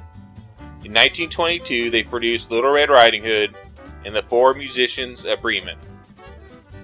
In 0.84 0.92
1922, 0.92 1.88
they 1.88 2.02
produced 2.02 2.50
Little 2.50 2.72
Red 2.72 2.90
Riding 2.90 3.24
Hood 3.24 3.56
and 4.04 4.14
the 4.14 4.24
Four 4.24 4.52
Musicians 4.52 5.24
of 5.24 5.40
Bremen. 5.40 5.78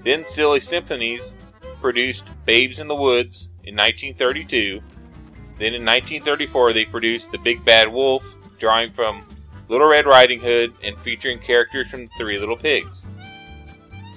Then 0.02 0.26
Silly 0.26 0.61
Symphonies 0.61 1.34
produced 1.82 2.30
Babes 2.46 2.80
in 2.80 2.88
the 2.88 2.94
Woods 2.94 3.50
in 3.66 3.74
1932. 3.74 4.80
Then 5.58 5.74
in 5.74 5.84
1934, 5.84 6.72
they 6.72 6.84
produced 6.84 7.32
The 7.32 7.38
Big 7.38 7.64
Bad 7.64 7.92
Wolf, 7.92 8.34
drawing 8.58 8.92
from 8.92 9.26
Little 9.68 9.88
Red 9.88 10.06
Riding 10.06 10.40
Hood 10.40 10.72
and 10.82 10.98
featuring 10.98 11.38
characters 11.38 11.90
from 11.90 12.08
Three 12.16 12.38
Little 12.38 12.56
Pigs. 12.56 13.06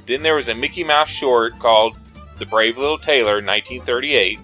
Then 0.06 0.22
there 0.22 0.36
was 0.36 0.48
a 0.48 0.56
Mickey 0.56 0.84
Mouse 0.84 1.10
short 1.10 1.58
called 1.60 1.98
The 2.38 2.46
Brave 2.46 2.78
Little 2.78 2.98
Tailor, 2.98 3.42
1938. 3.42 4.40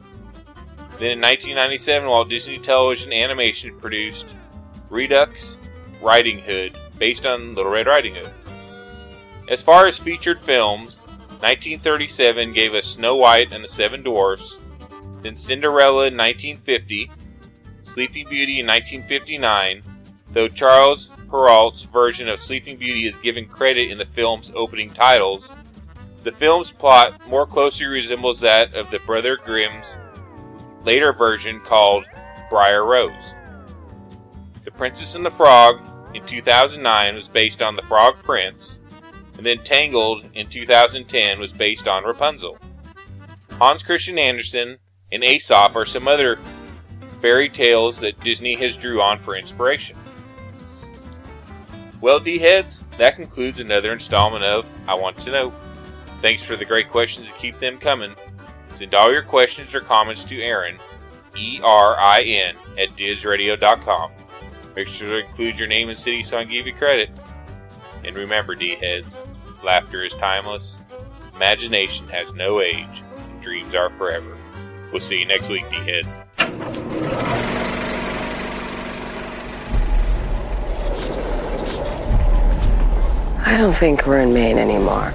Then 0.97 1.11
in 1.11 1.21
1997, 1.21 2.07
Walt 2.07 2.29
Disney 2.29 2.57
Television 2.57 3.11
Animation 3.11 3.77
produced 3.79 4.35
Redux 4.89 5.57
Riding 6.01 6.39
Hood, 6.39 6.77
based 6.97 7.25
on 7.25 7.55
Little 7.55 7.71
Red 7.71 7.87
Riding 7.87 8.15
Hood. 8.15 8.31
As 9.49 9.61
far 9.61 9.87
as 9.87 9.99
featured 9.99 10.41
films, 10.41 11.01
1937 11.41 12.53
gave 12.53 12.73
us 12.73 12.85
Snow 12.85 13.15
White 13.17 13.51
and 13.51 13.63
the 13.63 13.67
Seven 13.67 14.01
Dwarfs, 14.01 14.57
then 15.21 15.35
Cinderella 15.35 16.07
in 16.07 16.17
1950, 16.17 17.11
Sleeping 17.83 18.27
Beauty 18.27 18.59
in 18.59 18.67
1959, 18.67 19.83
though 20.31 20.47
Charles 20.47 21.11
Perrault's 21.29 21.83
version 21.83 22.29
of 22.29 22.39
Sleeping 22.39 22.77
Beauty 22.77 23.05
is 23.05 23.17
given 23.17 23.47
credit 23.47 23.91
in 23.91 23.97
the 23.97 24.05
film's 24.05 24.51
opening 24.55 24.89
titles, 24.89 25.49
the 26.23 26.31
film's 26.31 26.71
plot 26.71 27.27
more 27.27 27.45
closely 27.45 27.85
resembles 27.85 28.39
that 28.39 28.73
of 28.73 28.89
the 28.89 28.99
Brother 28.99 29.37
Grimm's 29.37 29.97
later 30.83 31.13
version 31.13 31.59
called 31.59 32.05
Briar 32.49 32.85
Rose. 32.85 33.35
The 34.63 34.71
Princess 34.71 35.15
and 35.15 35.25
the 35.25 35.31
Frog 35.31 35.87
in 36.15 36.25
2009 36.25 37.15
was 37.15 37.27
based 37.27 37.61
on 37.61 37.75
The 37.75 37.83
Frog 37.83 38.15
Prince, 38.23 38.79
and 39.37 39.45
then 39.45 39.59
Tangled 39.59 40.27
in 40.33 40.47
2010 40.47 41.39
was 41.39 41.53
based 41.53 41.87
on 41.87 42.03
Rapunzel. 42.03 42.57
Hans 43.51 43.83
Christian 43.83 44.17
Andersen 44.17 44.77
and 45.11 45.23
Aesop 45.23 45.75
are 45.75 45.85
some 45.85 46.07
other 46.07 46.39
fairy 47.21 47.49
tales 47.49 47.99
that 47.99 48.19
Disney 48.21 48.55
has 48.55 48.77
drew 48.77 49.01
on 49.01 49.19
for 49.19 49.35
inspiration. 49.35 49.97
Well, 52.01 52.19
D-heads, 52.19 52.83
that 52.97 53.15
concludes 53.15 53.59
another 53.59 53.91
installment 53.91 54.43
of 54.43 54.69
I 54.87 54.93
Want 54.93 55.17
to 55.17 55.31
Know. 55.31 55.53
Thanks 56.21 56.43
for 56.43 56.55
the 56.55 56.65
great 56.65 56.89
questions 56.89 57.27
and 57.27 57.35
keep 57.37 57.57
them 57.59 57.77
coming. 57.77 58.15
Send 58.69 58.93
all 58.93 59.11
your 59.11 59.23
questions 59.23 59.73
or 59.73 59.79
comments 59.79 60.23
to 60.25 60.41
Erin, 60.41 60.77
E-R-I-N, 61.35 62.55
at 62.77 62.89
DizRadio.com. 62.97 64.11
Make 64.75 64.87
sure 64.87 65.09
to 65.09 65.25
include 65.25 65.57
your 65.57 65.67
name 65.67 65.89
and 65.89 65.97
city 65.97 66.23
so 66.23 66.37
I 66.37 66.43
can 66.43 66.51
give 66.51 66.67
you 66.67 66.73
credit. 66.73 67.09
And 68.03 68.15
remember, 68.15 68.53
D-heads, 68.55 69.19
laughter 69.63 70.03
is 70.03 70.13
timeless, 70.13 70.77
imagination 71.33 72.07
has 72.09 72.33
no 72.33 72.61
age, 72.61 73.03
and 73.17 73.41
dreams 73.41 73.73
are 73.73 73.89
forever. 73.91 74.34
We'll 74.95 75.01
see 75.01 75.19
you 75.19 75.25
next 75.25 75.49
week, 75.49 75.69
D-heads. 75.69 76.15
I 83.45 83.57
don't 83.57 83.73
think 83.73 84.07
we're 84.07 84.21
in 84.21 84.33
Maine 84.33 84.57
anymore. 84.57 85.13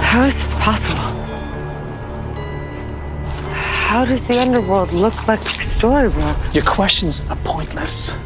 How 0.00 0.22
is 0.22 0.34
this 0.34 0.54
possible? 0.54 1.15
How 3.86 4.04
does 4.04 4.26
the 4.26 4.38
underworld 4.40 4.92
look 4.92 5.28
like 5.28 5.38
Storybrooke? 5.38 6.52
Your 6.52 6.64
questions 6.64 7.22
are 7.30 7.36
pointless. 7.44 8.16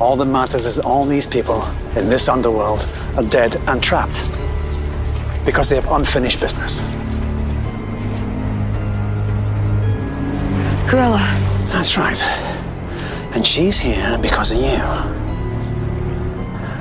All 0.00 0.16
that 0.16 0.24
matters 0.24 0.64
is 0.64 0.76
that 0.76 0.86
all 0.86 1.04
these 1.04 1.26
people 1.26 1.62
in 1.96 2.08
this 2.08 2.30
underworld 2.30 2.80
are 3.14 3.22
dead 3.24 3.56
and 3.68 3.82
trapped 3.82 4.30
because 5.44 5.68
they 5.68 5.76
have 5.76 5.86
unfinished 5.92 6.40
business. 6.40 6.80
Gorilla. 10.90 11.20
That's 11.68 11.98
right. 11.98 12.20
And 13.34 13.46
she's 13.46 13.78
here 13.78 14.16
because 14.22 14.50
of 14.50 14.56
you. 14.56 14.80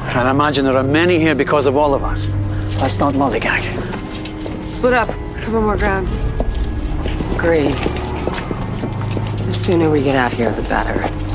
And 0.08 0.20
I 0.26 0.32
imagine 0.32 0.64
there 0.64 0.78
are 0.78 0.84
many 0.84 1.20
here 1.20 1.36
because 1.36 1.68
of 1.68 1.76
all 1.76 1.94
of 1.94 2.02
us. 2.02 2.32
Let's 2.80 2.98
not 2.98 3.16
lollygag. 3.16 4.64
Split 4.64 4.94
up. 4.94 5.10
Cover 5.42 5.60
more 5.60 5.76
ground. 5.76 6.08
Agreed. 7.36 7.76
The 9.56 9.62
sooner 9.62 9.90
we 9.90 10.04
get 10.04 10.18
out 10.18 10.34
here, 10.34 10.52
the 10.52 10.64
better. 10.64 11.35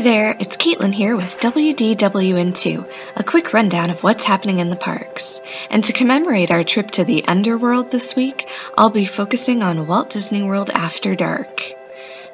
Hi 0.00 0.04
there, 0.04 0.34
it's 0.40 0.56
Caitlin 0.56 0.94
here 0.94 1.14
with 1.14 1.36
WDWN2, 1.40 2.90
a 3.16 3.22
quick 3.22 3.52
rundown 3.52 3.90
of 3.90 4.02
what's 4.02 4.24
happening 4.24 4.58
in 4.58 4.70
the 4.70 4.76
parks. 4.76 5.42
And 5.68 5.84
to 5.84 5.92
commemorate 5.92 6.50
our 6.50 6.64
trip 6.64 6.90
to 6.92 7.04
the 7.04 7.26
underworld 7.28 7.90
this 7.90 8.16
week, 8.16 8.48
I'll 8.78 8.88
be 8.88 9.04
focusing 9.04 9.62
on 9.62 9.86
Walt 9.86 10.08
Disney 10.08 10.42
World 10.42 10.70
After 10.70 11.14
Dark. 11.14 11.74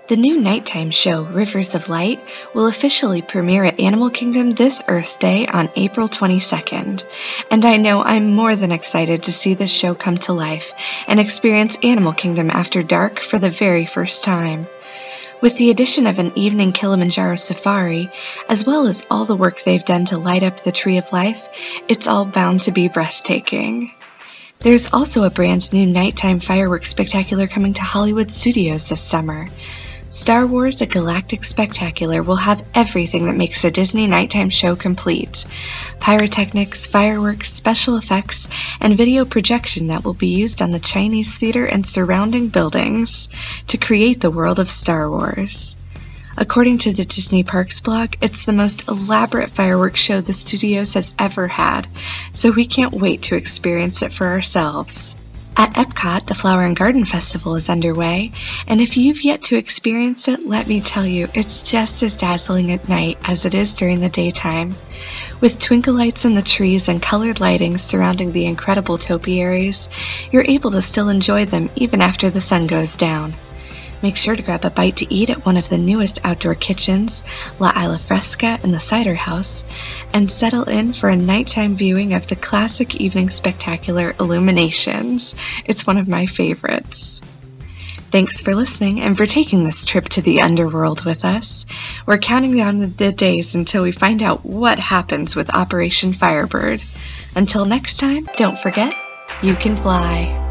The 0.06 0.16
new 0.16 0.40
nighttime 0.40 0.92
show, 0.92 1.24
Rivers 1.24 1.74
of 1.74 1.88
Light, 1.88 2.20
will 2.54 2.68
officially 2.68 3.20
premiere 3.20 3.64
at 3.64 3.80
Animal 3.80 4.10
Kingdom 4.10 4.50
this 4.50 4.84
Earth 4.86 5.18
Day 5.18 5.48
on 5.48 5.68
April 5.74 6.06
22nd. 6.06 7.04
And 7.50 7.64
I 7.64 7.78
know 7.78 8.00
I'm 8.00 8.32
more 8.32 8.54
than 8.54 8.70
excited 8.70 9.24
to 9.24 9.32
see 9.32 9.54
this 9.54 9.74
show 9.74 9.96
come 9.96 10.18
to 10.18 10.34
life 10.34 10.72
and 11.08 11.18
experience 11.18 11.76
Animal 11.82 12.12
Kingdom 12.12 12.48
After 12.48 12.84
Dark 12.84 13.18
for 13.18 13.40
the 13.40 13.50
very 13.50 13.86
first 13.86 14.22
time. 14.22 14.68
With 15.46 15.58
the 15.58 15.70
addition 15.70 16.08
of 16.08 16.18
an 16.18 16.32
evening 16.34 16.72
Kilimanjaro 16.72 17.36
safari, 17.36 18.10
as 18.48 18.66
well 18.66 18.88
as 18.88 19.06
all 19.08 19.26
the 19.26 19.36
work 19.36 19.62
they've 19.62 19.84
done 19.84 20.04
to 20.06 20.18
light 20.18 20.42
up 20.42 20.64
the 20.64 20.72
Tree 20.72 20.98
of 20.98 21.12
Life, 21.12 21.48
it's 21.86 22.08
all 22.08 22.24
bound 22.24 22.62
to 22.62 22.72
be 22.72 22.88
breathtaking. 22.88 23.92
There's 24.58 24.92
also 24.92 25.22
a 25.22 25.30
brand 25.30 25.72
new 25.72 25.86
nighttime 25.86 26.40
fireworks 26.40 26.90
spectacular 26.90 27.46
coming 27.46 27.74
to 27.74 27.82
Hollywood 27.82 28.34
Studios 28.34 28.88
this 28.88 29.00
summer. 29.00 29.46
Star 30.08 30.46
Wars 30.46 30.80
A 30.80 30.86
Galactic 30.86 31.44
Spectacular 31.44 32.22
will 32.22 32.36
have 32.36 32.64
everything 32.74 33.26
that 33.26 33.36
makes 33.36 33.64
a 33.64 33.72
Disney 33.72 34.06
nighttime 34.06 34.50
show 34.50 34.76
complete 34.76 35.44
pyrotechnics, 35.98 36.86
fireworks, 36.86 37.52
special 37.52 37.96
effects, 37.96 38.46
and 38.80 38.96
video 38.96 39.24
projection 39.24 39.88
that 39.88 40.04
will 40.04 40.14
be 40.14 40.28
used 40.28 40.62
on 40.62 40.70
the 40.70 40.78
Chinese 40.78 41.36
theater 41.36 41.66
and 41.66 41.84
surrounding 41.84 42.48
buildings 42.48 43.28
to 43.66 43.78
create 43.78 44.20
the 44.20 44.30
world 44.30 44.60
of 44.60 44.70
Star 44.70 45.10
Wars. 45.10 45.76
According 46.36 46.78
to 46.78 46.92
the 46.92 47.04
Disney 47.04 47.42
Parks 47.42 47.80
blog, 47.80 48.14
it's 48.20 48.44
the 48.44 48.52
most 48.52 48.88
elaborate 48.88 49.50
fireworks 49.50 49.98
show 49.98 50.20
the 50.20 50.32
studios 50.32 50.94
has 50.94 51.14
ever 51.18 51.48
had, 51.48 51.88
so 52.30 52.52
we 52.52 52.66
can't 52.66 52.92
wait 52.92 53.22
to 53.22 53.36
experience 53.36 54.02
it 54.02 54.12
for 54.12 54.28
ourselves. 54.28 55.16
At 55.58 55.72
Epcot, 55.72 56.26
the 56.26 56.34
Flower 56.34 56.64
and 56.64 56.76
Garden 56.76 57.06
Festival 57.06 57.54
is 57.54 57.70
underway, 57.70 58.32
and 58.66 58.78
if 58.78 58.98
you've 58.98 59.24
yet 59.24 59.44
to 59.44 59.56
experience 59.56 60.28
it, 60.28 60.46
let 60.46 60.66
me 60.66 60.82
tell 60.82 61.06
you, 61.06 61.28
it's 61.32 61.62
just 61.62 62.02
as 62.02 62.16
dazzling 62.16 62.70
at 62.72 62.90
night 62.90 63.16
as 63.24 63.46
it 63.46 63.54
is 63.54 63.72
during 63.72 64.00
the 64.00 64.10
daytime. 64.10 64.74
With 65.40 65.58
twinkle 65.58 65.94
lights 65.94 66.26
in 66.26 66.34
the 66.34 66.42
trees 66.42 66.88
and 66.88 67.00
colored 67.00 67.40
lighting 67.40 67.78
surrounding 67.78 68.32
the 68.32 68.44
incredible 68.44 68.98
topiaries, 68.98 69.88
you're 70.30 70.44
able 70.44 70.72
to 70.72 70.82
still 70.82 71.08
enjoy 71.08 71.46
them 71.46 71.70
even 71.74 72.02
after 72.02 72.28
the 72.28 72.42
sun 72.42 72.66
goes 72.66 72.96
down. 72.96 73.32
Make 74.02 74.16
sure 74.16 74.36
to 74.36 74.42
grab 74.42 74.64
a 74.64 74.70
bite 74.70 74.96
to 74.96 75.14
eat 75.14 75.30
at 75.30 75.44
one 75.44 75.56
of 75.56 75.68
the 75.68 75.78
newest 75.78 76.24
outdoor 76.24 76.54
kitchens, 76.54 77.24
La 77.58 77.70
Isla 77.70 77.98
Fresca 77.98 78.58
and 78.62 78.72
the 78.72 78.80
Cider 78.80 79.14
House, 79.14 79.64
and 80.12 80.30
settle 80.30 80.64
in 80.64 80.92
for 80.92 81.08
a 81.08 81.16
nighttime 81.16 81.76
viewing 81.76 82.14
of 82.14 82.26
the 82.26 82.36
classic 82.36 82.96
evening 82.96 83.30
spectacular 83.30 84.14
Illuminations. 84.20 85.34
It's 85.64 85.86
one 85.86 85.96
of 85.96 86.08
my 86.08 86.26
favorites. 86.26 87.22
Thanks 88.10 88.40
for 88.40 88.54
listening 88.54 89.00
and 89.00 89.16
for 89.16 89.26
taking 89.26 89.64
this 89.64 89.84
trip 89.84 90.08
to 90.10 90.22
the 90.22 90.40
underworld 90.40 91.04
with 91.04 91.24
us. 91.24 91.66
We're 92.06 92.18
counting 92.18 92.56
down 92.56 92.94
the 92.96 93.12
days 93.12 93.54
until 93.54 93.82
we 93.82 93.92
find 93.92 94.22
out 94.22 94.46
what 94.46 94.78
happens 94.78 95.34
with 95.34 95.54
Operation 95.54 96.12
Firebird. 96.12 96.80
Until 97.34 97.64
next 97.64 97.98
time, 97.98 98.28
don't 98.36 98.58
forget, 98.58 98.94
you 99.42 99.54
can 99.54 99.76
fly. 99.82 100.45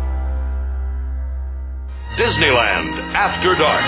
Disneyland 2.18 2.96
After 3.14 3.56
Dark. 3.60 3.84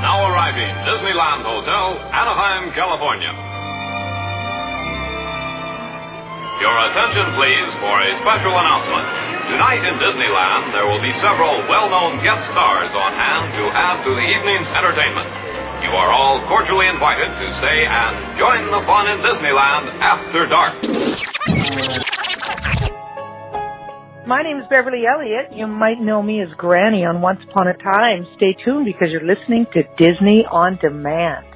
Now 0.00 0.32
arriving, 0.32 0.74
Disneyland 0.88 1.44
Hotel, 1.44 1.98
Anaheim, 2.08 2.72
California. 2.72 3.59
Your 6.60 6.76
attention, 6.76 7.24
please, 7.40 7.72
for 7.80 7.96
a 8.04 8.10
special 8.20 8.52
announcement. 8.52 9.08
Tonight 9.48 9.80
in 9.80 9.96
Disneyland, 9.96 10.76
there 10.76 10.84
will 10.84 11.00
be 11.00 11.08
several 11.24 11.56
well-known 11.64 12.20
guest 12.20 12.44
stars 12.52 12.92
on 12.92 13.16
hand 13.16 13.56
to 13.56 13.64
add 13.72 14.04
to 14.04 14.10
the 14.12 14.26
evening's 14.28 14.68
entertainment. 14.68 15.24
You 15.80 15.88
are 15.96 16.12
all 16.12 16.44
cordially 16.52 16.84
invited 16.84 17.32
to 17.32 17.46
stay 17.64 17.88
and 17.88 18.36
join 18.36 18.68
the 18.68 18.84
fun 18.84 19.08
in 19.08 19.24
Disneyland 19.24 19.88
after 20.04 20.44
dark. 20.52 20.76
My 24.28 24.42
name 24.42 24.60
is 24.60 24.66
Beverly 24.68 25.04
Elliott. 25.08 25.56
You 25.56 25.66
might 25.66 25.98
know 25.98 26.22
me 26.22 26.42
as 26.42 26.52
Granny 26.58 27.06
on 27.06 27.22
Once 27.22 27.40
Upon 27.48 27.68
a 27.68 27.74
Time. 27.80 28.28
Stay 28.36 28.52
tuned 28.52 28.84
because 28.84 29.08
you're 29.08 29.24
listening 29.24 29.64
to 29.72 29.82
Disney 29.96 30.44
on 30.44 30.76
Demand. 30.76 31.46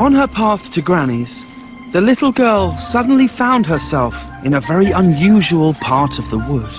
On 0.00 0.14
her 0.14 0.26
path 0.26 0.72
to 0.72 0.80
Granny's, 0.80 1.52
the 1.92 2.00
little 2.00 2.32
girl 2.32 2.74
suddenly 2.78 3.28
found 3.28 3.66
herself 3.66 4.14
in 4.46 4.54
a 4.54 4.60
very 4.66 4.92
unusual 4.92 5.74
part 5.74 6.12
of 6.12 6.24
the 6.30 6.38
wood. 6.38 6.72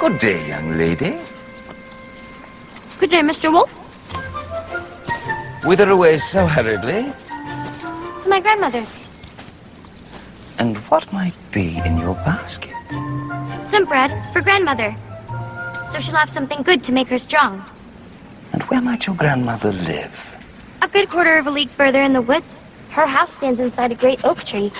Good 0.00 0.18
day, 0.18 0.48
young 0.48 0.76
lady. 0.76 1.22
Good 2.98 3.10
day, 3.10 3.22
Mr. 3.22 3.52
Wolf. 3.52 3.70
Whither 5.64 5.88
away 5.88 6.18
so 6.18 6.48
hurriedly? 6.48 7.12
To 8.24 8.28
my 8.28 8.40
grandmother's. 8.40 8.90
And 10.58 10.78
what 10.88 11.12
might 11.12 11.38
be 11.54 11.80
in 11.86 11.96
your 11.96 12.14
basket? 12.14 12.77
Some 12.90 13.84
bread 13.86 14.10
for 14.32 14.42
grandmother. 14.42 14.94
So 15.92 16.00
she'll 16.00 16.16
have 16.16 16.30
something 16.30 16.62
good 16.62 16.84
to 16.84 16.92
make 16.92 17.08
her 17.08 17.18
strong. 17.18 17.64
And 18.52 18.62
where 18.64 18.80
might 18.80 19.06
your 19.06 19.16
grandmother 19.16 19.72
live? 19.72 20.12
A 20.82 20.88
good 20.88 21.08
quarter 21.10 21.38
of 21.38 21.46
a 21.46 21.50
league 21.50 21.70
further 21.76 22.02
in 22.02 22.12
the 22.12 22.22
woods. 22.22 22.46
Her 22.90 23.06
house 23.06 23.30
stands 23.36 23.60
inside 23.60 23.92
a 23.92 23.96
great 23.96 24.20
oak 24.24 24.38
tree. 24.38 24.72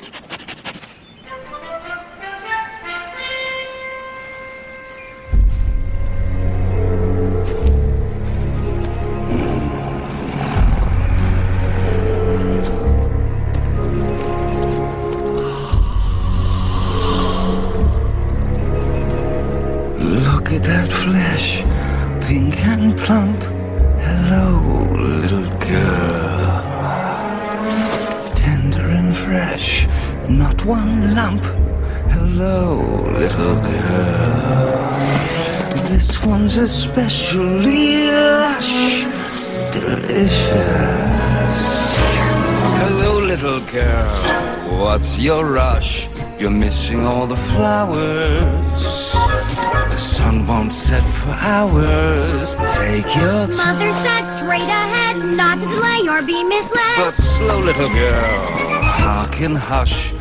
This 36.48 36.56
one's 36.56 36.80
especially 36.80 38.08
lush, 38.08 39.04
delicious. 39.70 40.38
Hello, 42.80 43.18
little 43.20 43.60
girl. 43.70 44.80
What's 44.80 45.18
your 45.18 45.44
rush? 45.44 46.08
You're 46.38 46.48
missing 46.48 47.00
all 47.04 47.26
the 47.26 47.36
flowers. 47.52 48.80
The 49.92 49.98
sun 50.16 50.46
won't 50.46 50.72
set 50.72 51.02
for 51.20 51.36
hours. 51.36 52.48
Take 52.78 53.04
your 53.14 53.44
time. 53.52 53.76
Mother 53.76 53.92
said 54.08 54.38
straight 54.40 54.72
ahead, 54.72 55.16
not 55.36 55.58
to 55.58 55.66
delay 55.68 56.08
or 56.08 56.22
be 56.24 56.42
misled. 56.44 56.96
But 56.96 57.16
slow, 57.36 57.58
little 57.58 57.92
girl, 57.92 58.46
hark 58.80 59.34
and 59.42 59.58
hush. 59.58 60.14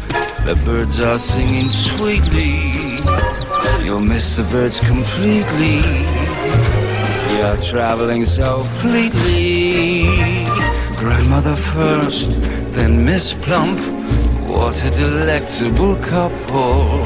The 0.43 0.61
birds 0.65 0.99
are 0.99 1.19
singing 1.19 1.69
sweetly. 1.71 2.86
You'll 3.83 3.99
miss 3.99 4.35
the 4.35 4.43
birds 4.51 4.79
completely. 4.81 5.81
You're 7.37 7.57
traveling 7.71 8.25
so 8.25 8.63
fleetly. 8.81 10.03
Grandmother 10.99 11.55
first, 11.73 12.31
then 12.75 13.05
Miss 13.05 13.33
Plump. 13.43 13.79
What 14.49 14.75
a 14.83 14.89
delectable 14.91 15.95
couple. 16.09 17.03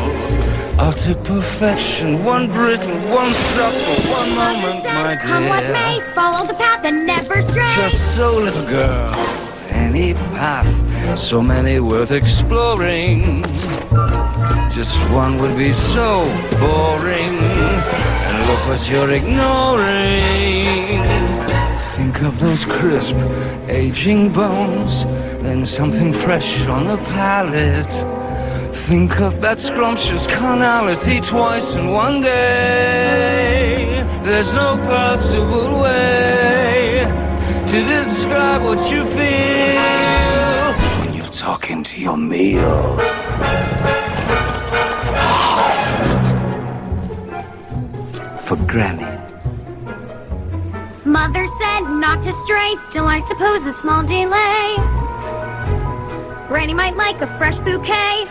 Utter 0.79 1.15
perfection, 1.25 2.23
one 2.23 2.51
brittle, 2.51 2.95
one 3.11 3.33
supple, 3.53 4.11
one 4.11 4.31
moment, 4.33 4.85
my 4.85 5.15
dear. 5.15 5.27
Come 5.27 5.49
what 5.49 5.63
may, 5.63 5.99
follow 6.15 6.47
the 6.47 6.53
path 6.53 6.85
and 6.85 7.05
never 7.05 7.41
stray. 7.51 7.75
Just 7.75 8.17
so, 8.17 8.33
little 8.33 8.65
girl, 8.65 9.13
any 9.69 10.13
path, 10.13 11.19
so 11.19 11.41
many 11.41 11.79
worth 11.79 12.11
exploring. 12.11 13.43
Just 14.73 14.95
one 15.11 15.35
would 15.41 15.57
be 15.57 15.73
so 15.73 16.23
boring, 16.57 17.35
and 17.35 18.47
look 18.47 18.63
what 18.71 18.79
you're 18.87 19.11
ignoring. 19.11 21.03
Think 21.99 22.23
of 22.23 22.39
those 22.39 22.63
crisp, 22.79 23.13
aging 23.67 24.31
bones, 24.31 25.03
then 25.43 25.65
something 25.65 26.13
fresh 26.23 26.47
on 26.71 26.87
the 26.87 26.95
palate. 27.11 27.91
Think 28.87 29.11
of 29.19 29.41
that 29.41 29.59
scrumptious 29.59 30.25
carnality 30.39 31.19
twice 31.29 31.75
in 31.75 31.91
one 31.91 32.21
day. 32.21 34.01
There's 34.23 34.53
no 34.53 34.79
possible 34.87 35.81
way 35.81 37.03
to 37.67 37.77
describe 37.83 38.63
what 38.63 38.79
you 38.89 39.03
feel 39.19 40.71
when 41.03 41.13
you're 41.13 41.35
talking 41.37 41.83
to 41.83 41.99
your 41.99 42.15
meal. 42.15 42.97
For 48.51 48.57
Granny. 48.65 49.05
Mother 51.05 51.47
said 51.61 51.83
not 51.89 52.21
to 52.21 52.33
stray, 52.43 52.75
still 52.89 53.07
I 53.07 53.21
suppose 53.29 53.65
a 53.65 53.73
small 53.79 54.03
delay. 54.03 54.75
Granny 56.49 56.73
might 56.73 56.97
like 56.97 57.21
a 57.21 57.27
fresh 57.37 57.57
bouquet. 57.59 58.25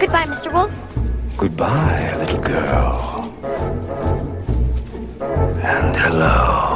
Goodbye, 0.00 0.26
Mr. 0.26 0.52
Wolf. 0.52 0.72
Goodbye, 1.38 2.16
little 2.16 2.42
girl. 2.42 3.32
And 5.62 5.96
hello. 5.96 6.72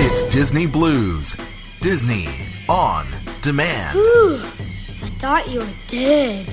It's 0.00 0.34
Disney 0.34 0.66
Blues. 0.66 1.36
Disney 1.80 2.28
on 2.68 3.06
demand. 3.40 3.94
Whew, 3.94 4.36
I 5.02 5.08
thought 5.18 5.48
you 5.48 5.60
were 5.60 5.66
dead. 5.88 6.46